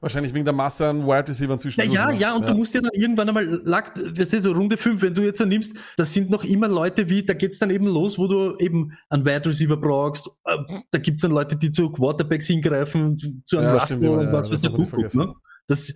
Wahrscheinlich 0.00 0.32
wegen 0.32 0.44
der 0.44 0.54
Masse 0.54 0.86
an 0.86 1.04
Wide 1.06 1.26
Receiver 1.26 1.58
zwischen. 1.58 1.80
Ja, 1.80 2.10
ja, 2.10 2.12
ja, 2.12 2.36
und 2.36 2.48
du 2.48 2.54
musst 2.54 2.72
ja 2.72 2.80
dann 2.80 2.92
irgendwann 2.94 3.28
einmal, 3.28 3.44
lag, 3.64 3.96
weißt 3.96 4.34
du, 4.34 4.42
so 4.42 4.52
Runde 4.52 4.76
5, 4.76 5.02
wenn 5.02 5.14
du 5.14 5.22
jetzt 5.22 5.40
dann 5.40 5.48
nimmst, 5.48 5.74
das 5.96 6.14
sind 6.14 6.30
noch 6.30 6.44
immer 6.44 6.68
Leute 6.68 7.08
wie, 7.08 7.24
da 7.24 7.34
geht's 7.34 7.58
dann 7.58 7.70
eben 7.70 7.86
los, 7.86 8.16
wo 8.16 8.28
du 8.28 8.56
eben 8.58 8.96
einen 9.08 9.24
Wide 9.24 9.46
Receiver 9.46 9.76
brauchst, 9.76 10.30
äh, 10.44 10.56
da 10.92 10.98
gibt's 10.98 11.22
dann 11.22 11.32
Leute, 11.32 11.56
die 11.56 11.72
zu 11.72 11.90
Quarterbacks 11.90 12.46
hingreifen, 12.46 13.42
zu 13.44 13.58
einem 13.58 13.68
Ja, 13.68 13.72
Russell 13.74 13.96
stimmt, 13.96 14.04
ja, 14.04 14.10
und 14.10 14.26
ja, 14.26 14.32
was 14.32 14.52
weiß 14.52 14.60
der 14.60 14.70
Kuckuck, 14.70 15.14
ne? 15.14 15.34
Das, 15.66 15.90
äh, 15.90 15.94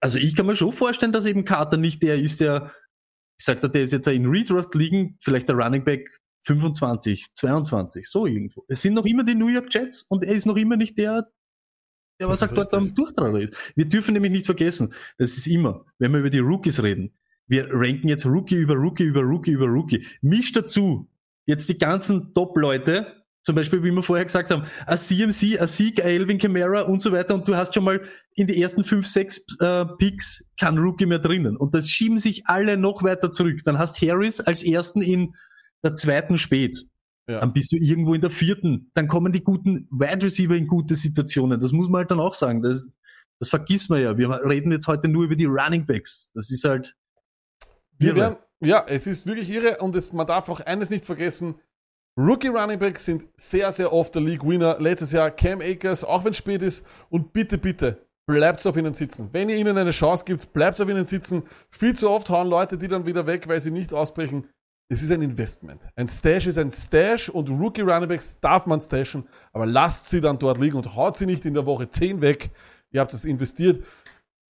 also 0.00 0.18
ich 0.18 0.36
kann 0.36 0.46
mir 0.46 0.54
schon 0.54 0.72
vorstellen, 0.72 1.10
dass 1.10 1.26
eben 1.26 1.44
Carter 1.44 1.78
nicht 1.78 2.02
der 2.02 2.20
ist, 2.20 2.40
der, 2.40 2.70
ich 3.38 3.44
sag 3.44 3.60
da, 3.60 3.66
der 3.66 3.82
ist 3.82 3.92
jetzt 3.92 4.06
in 4.06 4.26
Redraft 4.26 4.72
liegen, 4.76 5.16
vielleicht 5.20 5.48
der 5.48 5.56
Running 5.56 5.82
Back 5.82 6.16
25, 6.46 7.34
22, 7.34 8.08
so 8.08 8.24
irgendwo. 8.24 8.64
Es 8.68 8.82
sind 8.82 8.94
noch 8.94 9.04
immer 9.04 9.24
die 9.24 9.34
New 9.34 9.48
York 9.48 9.66
Jets 9.74 10.02
und 10.02 10.24
er 10.24 10.32
ist 10.32 10.46
noch 10.46 10.56
immer 10.56 10.76
nicht 10.76 10.96
der, 10.96 11.28
der 12.20 12.28
was 12.28 12.40
sagt 12.40 12.56
dort 12.56 12.72
am. 12.74 12.94
Durchtrager 12.94 13.40
ist. 13.40 13.72
Wir 13.74 13.86
dürfen 13.86 14.14
nämlich 14.14 14.32
nicht 14.32 14.46
vergessen, 14.46 14.94
das 15.18 15.36
ist 15.36 15.46
immer, 15.46 15.84
wenn 15.98 16.12
wir 16.12 16.20
über 16.20 16.30
die 16.30 16.38
Rookies 16.38 16.82
reden, 16.82 17.12
wir 17.48 17.68
ranken 17.70 18.08
jetzt 18.08 18.26
Rookie 18.26 18.56
über 18.56 18.74
Rookie 18.74 19.04
über 19.04 19.22
Rookie 19.22 19.52
über 19.52 19.66
Rookie. 19.66 20.04
Misch 20.20 20.52
dazu 20.52 21.08
jetzt 21.46 21.68
die 21.68 21.78
ganzen 21.78 22.34
Top-Leute, 22.34 23.24
zum 23.42 23.54
Beispiel, 23.54 23.84
wie 23.84 23.92
wir 23.92 24.02
vorher 24.02 24.24
gesagt 24.24 24.50
haben, 24.50 24.64
a 24.86 24.96
CMC, 24.96 25.60
a 25.60 25.68
Sieg, 25.68 26.00
a 26.00 26.08
Elvin 26.08 26.38
Kamara 26.38 26.82
und 26.82 27.00
so 27.00 27.12
weiter 27.12 27.34
und 27.34 27.46
du 27.46 27.54
hast 27.54 27.72
schon 27.74 27.84
mal 27.84 28.02
in 28.34 28.48
die 28.48 28.60
ersten 28.60 28.82
fünf, 28.82 29.06
sechs 29.06 29.44
äh, 29.60 29.84
Picks 29.98 30.50
kein 30.58 30.76
Rookie 30.78 31.06
mehr 31.06 31.20
drinnen 31.20 31.56
und 31.56 31.72
das 31.72 31.88
schieben 31.88 32.18
sich 32.18 32.46
alle 32.46 32.76
noch 32.76 33.04
weiter 33.04 33.30
zurück. 33.30 33.60
Dann 33.64 33.78
hast 33.78 34.02
Harris 34.02 34.40
als 34.40 34.64
ersten 34.64 35.00
in 35.00 35.36
der 35.84 35.94
zweiten 35.94 36.38
spät. 36.38 36.86
Ja. 37.28 37.40
Dann 37.40 37.52
bist 37.52 37.72
du 37.72 37.76
irgendwo 37.76 38.14
in 38.14 38.20
der 38.20 38.30
vierten. 38.30 38.90
Dann 38.94 39.08
kommen 39.08 39.32
die 39.32 39.42
guten 39.42 39.88
Wide 39.90 40.24
Receiver 40.24 40.54
in 40.54 40.66
gute 40.66 40.94
Situationen. 40.94 41.60
Das 41.60 41.72
muss 41.72 41.88
man 41.88 42.00
halt 42.00 42.10
dann 42.10 42.20
auch 42.20 42.34
sagen. 42.34 42.62
Das, 42.62 42.86
das 43.40 43.48
vergisst 43.48 43.90
man 43.90 44.00
ja. 44.00 44.16
Wir 44.16 44.30
reden 44.30 44.70
jetzt 44.70 44.86
heute 44.86 45.08
nur 45.08 45.24
über 45.24 45.34
die 45.36 45.46
Running 45.46 45.86
Backs. 45.86 46.30
Das 46.34 46.50
ist 46.50 46.64
halt 46.64 46.96
Wir 47.98 48.10
irre. 48.10 48.16
werden, 48.16 48.36
ja, 48.60 48.84
es 48.86 49.06
ist 49.06 49.26
wirklich 49.26 49.50
irre 49.50 49.78
und 49.78 49.96
es, 49.96 50.12
man 50.12 50.26
darf 50.26 50.48
auch 50.48 50.60
eines 50.60 50.90
nicht 50.90 51.04
vergessen. 51.04 51.56
Rookie 52.18 52.48
Running 52.48 52.78
Backs 52.78 53.04
sind 53.04 53.26
sehr, 53.36 53.70
sehr 53.72 53.92
oft 53.92 54.14
der 54.14 54.22
League 54.22 54.46
Winner. 54.46 54.78
Letztes 54.80 55.12
Jahr 55.12 55.30
Cam 55.30 55.60
Akers, 55.60 56.04
auch 56.04 56.24
wenn 56.24 56.30
es 56.30 56.38
spät 56.38 56.62
ist. 56.62 56.86
Und 57.10 57.32
bitte, 57.32 57.58
bitte, 57.58 58.06
bleibt 58.26 58.66
auf 58.66 58.76
ihnen 58.76 58.94
sitzen. 58.94 59.28
Wenn 59.32 59.48
ihr 59.50 59.56
ihnen 59.56 59.76
eine 59.76 59.90
Chance 59.90 60.24
gibt, 60.24 60.52
bleibt 60.52 60.80
auf 60.80 60.88
ihnen 60.88 61.04
sitzen. 61.04 61.42
Viel 61.70 61.94
zu 61.94 62.08
oft 62.08 62.30
hauen 62.30 62.48
Leute 62.48 62.78
die 62.78 62.88
dann 62.88 63.04
wieder 63.04 63.26
weg, 63.26 63.48
weil 63.48 63.60
sie 63.60 63.70
nicht 63.70 63.92
ausbrechen. 63.92 64.48
Es 64.88 65.02
ist 65.02 65.10
ein 65.10 65.22
Investment. 65.22 65.88
Ein 65.96 66.06
Stash 66.06 66.46
ist 66.46 66.58
ein 66.58 66.70
Stash 66.70 67.28
und 67.28 67.48
Rookie 67.50 67.80
Running 67.80 68.08
Backs 68.08 68.38
darf 68.40 68.66
man 68.66 68.80
stashen, 68.80 69.28
aber 69.52 69.66
lasst 69.66 70.10
sie 70.10 70.20
dann 70.20 70.38
dort 70.38 70.58
liegen 70.58 70.76
und 70.76 70.94
haut 70.94 71.16
sie 71.16 71.26
nicht 71.26 71.44
in 71.44 71.54
der 71.54 71.66
Woche 71.66 71.90
10 71.90 72.20
weg. 72.20 72.50
Ihr 72.92 73.00
habt 73.00 73.12
es 73.12 73.24
investiert. 73.24 73.84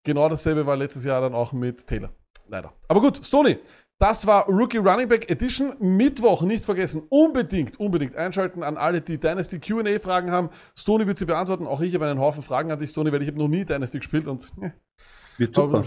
Genau 0.04 0.28
dasselbe 0.28 0.66
war 0.66 0.76
letztes 0.76 1.04
Jahr 1.04 1.22
dann 1.22 1.34
auch 1.34 1.52
mit 1.52 1.86
Taylor. 1.86 2.10
Leider. 2.48 2.72
Aber 2.86 3.00
gut, 3.00 3.24
Stoney, 3.26 3.58
das 3.98 4.26
war 4.26 4.46
Rookie 4.46 4.76
Running 4.76 5.08
Back 5.08 5.30
Edition. 5.30 5.74
Mittwoch, 5.80 6.42
nicht 6.42 6.66
vergessen, 6.66 7.02
unbedingt, 7.08 7.80
unbedingt 7.80 8.14
einschalten 8.14 8.62
an 8.62 8.76
alle, 8.76 9.00
die 9.00 9.18
Dynasty 9.18 9.58
Q&A 9.58 9.98
Fragen 9.98 10.30
haben. 10.30 10.50
Stoney 10.76 11.06
wird 11.06 11.16
sie 11.16 11.24
beantworten. 11.24 11.66
Auch 11.66 11.80
ich 11.80 11.94
habe 11.94 12.06
einen 12.06 12.20
Haufen 12.20 12.42
Fragen 12.42 12.70
an 12.70 12.78
dich, 12.78 12.90
Stoney, 12.90 13.10
weil 13.10 13.22
ich 13.22 13.28
habe 13.28 13.38
noch 13.38 13.48
nie 13.48 13.64
Dynasty 13.64 13.98
gespielt 13.98 14.28
und 14.28 14.52
wird 15.38 15.54
super. 15.54 15.82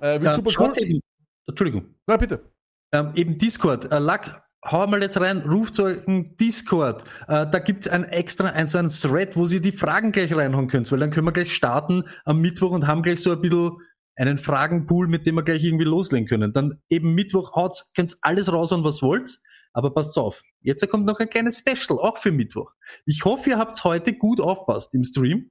Äh, 0.00 0.20
wird 0.20 0.24
Ja, 0.24 0.34
super 0.34 0.50
cool. 0.58 1.00
Entschuldigung. 1.46 1.94
Na, 2.06 2.16
bitte. 2.16 2.51
Ähm, 2.92 3.12
eben 3.14 3.38
Discord. 3.38 3.90
Äh, 3.90 3.98
Lack, 3.98 4.42
hau 4.64 4.86
mal 4.86 5.02
jetzt 5.02 5.20
rein, 5.20 5.38
ruft 5.38 5.74
so 5.74 5.84
einen 5.84 6.36
Discord. 6.36 7.04
Äh, 7.26 7.46
da 7.50 7.58
gibt's 7.58 7.88
ein 7.88 8.04
extra, 8.04 8.48
ein, 8.48 8.66
so 8.68 8.78
ein 8.78 8.88
Thread, 8.88 9.36
wo 9.36 9.46
ihr 9.46 9.60
die 9.60 9.72
Fragen 9.72 10.12
gleich 10.12 10.34
reinhauen 10.34 10.68
könnt, 10.68 10.90
weil 10.92 11.00
dann 11.00 11.10
können 11.10 11.26
wir 11.26 11.32
gleich 11.32 11.54
starten 11.54 12.04
am 12.24 12.40
Mittwoch 12.40 12.70
und 12.70 12.86
haben 12.86 13.02
gleich 13.02 13.20
so 13.22 13.32
ein 13.32 13.40
bisschen 13.40 13.72
einen 14.16 14.38
Fragenpool, 14.38 15.08
mit 15.08 15.26
dem 15.26 15.36
wir 15.36 15.42
gleich 15.42 15.64
irgendwie 15.64 15.84
loslegen 15.84 16.28
können. 16.28 16.52
Dann 16.52 16.80
eben 16.90 17.14
Mittwoch 17.14 17.54
haut's, 17.56 17.92
könnt's 17.94 18.18
alles 18.20 18.52
raushauen, 18.52 18.84
was 18.84 19.02
wollt. 19.02 19.40
Aber 19.74 19.94
passt 19.94 20.18
auf. 20.18 20.42
Jetzt 20.60 20.86
kommt 20.90 21.06
noch 21.06 21.18
ein 21.18 21.30
kleines 21.30 21.58
Special, 21.58 21.98
auch 21.98 22.18
für 22.18 22.30
Mittwoch. 22.30 22.72
Ich 23.06 23.24
hoffe, 23.24 23.50
ihr 23.50 23.58
habt's 23.58 23.84
heute 23.84 24.12
gut 24.12 24.38
aufpasst 24.38 24.94
im 24.94 25.02
Stream. 25.02 25.50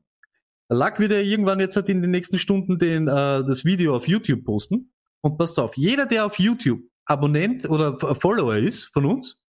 Lack 0.69 0.99
wird 0.99 1.11
ja 1.11 1.17
irgendwann 1.17 1.59
jetzt 1.59 1.75
halt 1.75 1.89
in 1.89 2.03
den 2.03 2.11
nächsten 2.11 2.37
Stunden 2.37 2.77
den, 2.77 3.07
äh, 3.07 3.43
das 3.43 3.65
Video 3.65 3.95
auf 3.95 4.07
YouTube 4.07 4.45
posten. 4.45 4.93
Und 5.21 5.37
passt 5.37 5.59
auf, 5.59 5.75
jeder, 5.75 6.05
der 6.05 6.25
auf 6.25 6.39
YouTube 6.39 6.81
Abonnent 7.11 7.69
oder 7.69 7.97
Follower 8.15 8.55
ist 8.55 8.85
von 8.85 9.05
uns, 9.05 9.41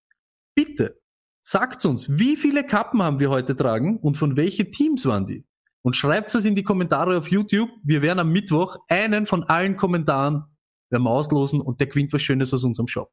bitte 0.55 0.99
sagt 1.41 1.85
uns, 1.85 2.17
wie 2.17 2.35
viele 2.37 2.65
Kappen 2.65 3.01
haben 3.01 3.19
wir 3.19 3.29
heute 3.29 3.55
tragen 3.55 3.97
und 3.97 4.17
von 4.17 4.35
welche 4.35 4.69
Teams 4.69 5.05
waren 5.05 5.27
die? 5.27 5.45
Und 5.83 5.95
schreibt 5.95 6.33
es 6.33 6.45
in 6.45 6.55
die 6.55 6.63
Kommentare 6.63 7.17
auf 7.17 7.29
YouTube. 7.29 7.69
Wir 7.83 8.01
werden 8.01 8.19
am 8.19 8.31
Mittwoch 8.31 8.77
einen 8.87 9.25
von 9.25 9.43
allen 9.43 9.77
Kommentaren 9.77 10.45
werden 10.91 11.07
auslosen 11.07 11.61
und 11.61 11.79
der 11.79 11.87
gewinnt 11.87 12.13
was 12.13 12.21
Schönes 12.21 12.53
aus 12.53 12.63
unserem 12.63 12.87
Shop. 12.87 13.11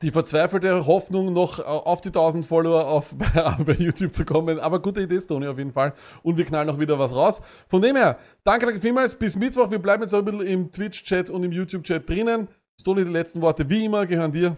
Die 0.00 0.10
verzweifelte 0.10 0.86
Hoffnung, 0.86 1.34
noch 1.34 1.58
auf 1.60 2.00
die 2.00 2.08
1000 2.08 2.46
Follower 2.46 2.86
auf, 2.86 3.14
bei, 3.66 3.74
YouTube 3.74 4.14
zu 4.14 4.24
kommen. 4.24 4.58
Aber 4.58 4.80
gute 4.80 5.02
Idee, 5.02 5.20
Stoney, 5.20 5.46
auf 5.46 5.58
jeden 5.58 5.72
Fall. 5.72 5.92
Und 6.22 6.38
wir 6.38 6.46
knallen 6.46 6.68
noch 6.68 6.78
wieder 6.78 6.98
was 6.98 7.14
raus. 7.14 7.42
Von 7.68 7.82
dem 7.82 7.96
her, 7.96 8.18
danke, 8.44 8.64
danke 8.64 8.80
vielmals. 8.80 9.14
Bis 9.14 9.36
Mittwoch. 9.36 9.70
Wir 9.70 9.80
bleiben 9.80 10.02
jetzt 10.02 10.14
auch 10.14 10.20
ein 10.20 10.24
bisschen 10.24 10.46
im 10.46 10.72
Twitch-Chat 10.72 11.28
und 11.28 11.44
im 11.44 11.52
YouTube-Chat 11.52 12.08
drinnen. 12.08 12.48
Stoney, 12.80 13.04
die 13.04 13.10
letzten 13.10 13.40
Worte 13.40 13.68
wie 13.68 13.84
immer 13.84 14.06
gehören 14.06 14.32
dir. 14.32 14.56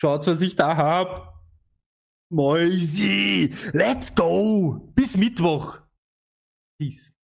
Schaut, 0.00 0.26
was 0.26 0.40
ich 0.42 0.56
da 0.56 0.76
hab. 0.76 1.34
Moisi, 2.30 3.54
let's 3.72 4.14
go. 4.14 4.92
Bis 4.94 5.16
Mittwoch. 5.16 5.80
Peace. 6.78 7.17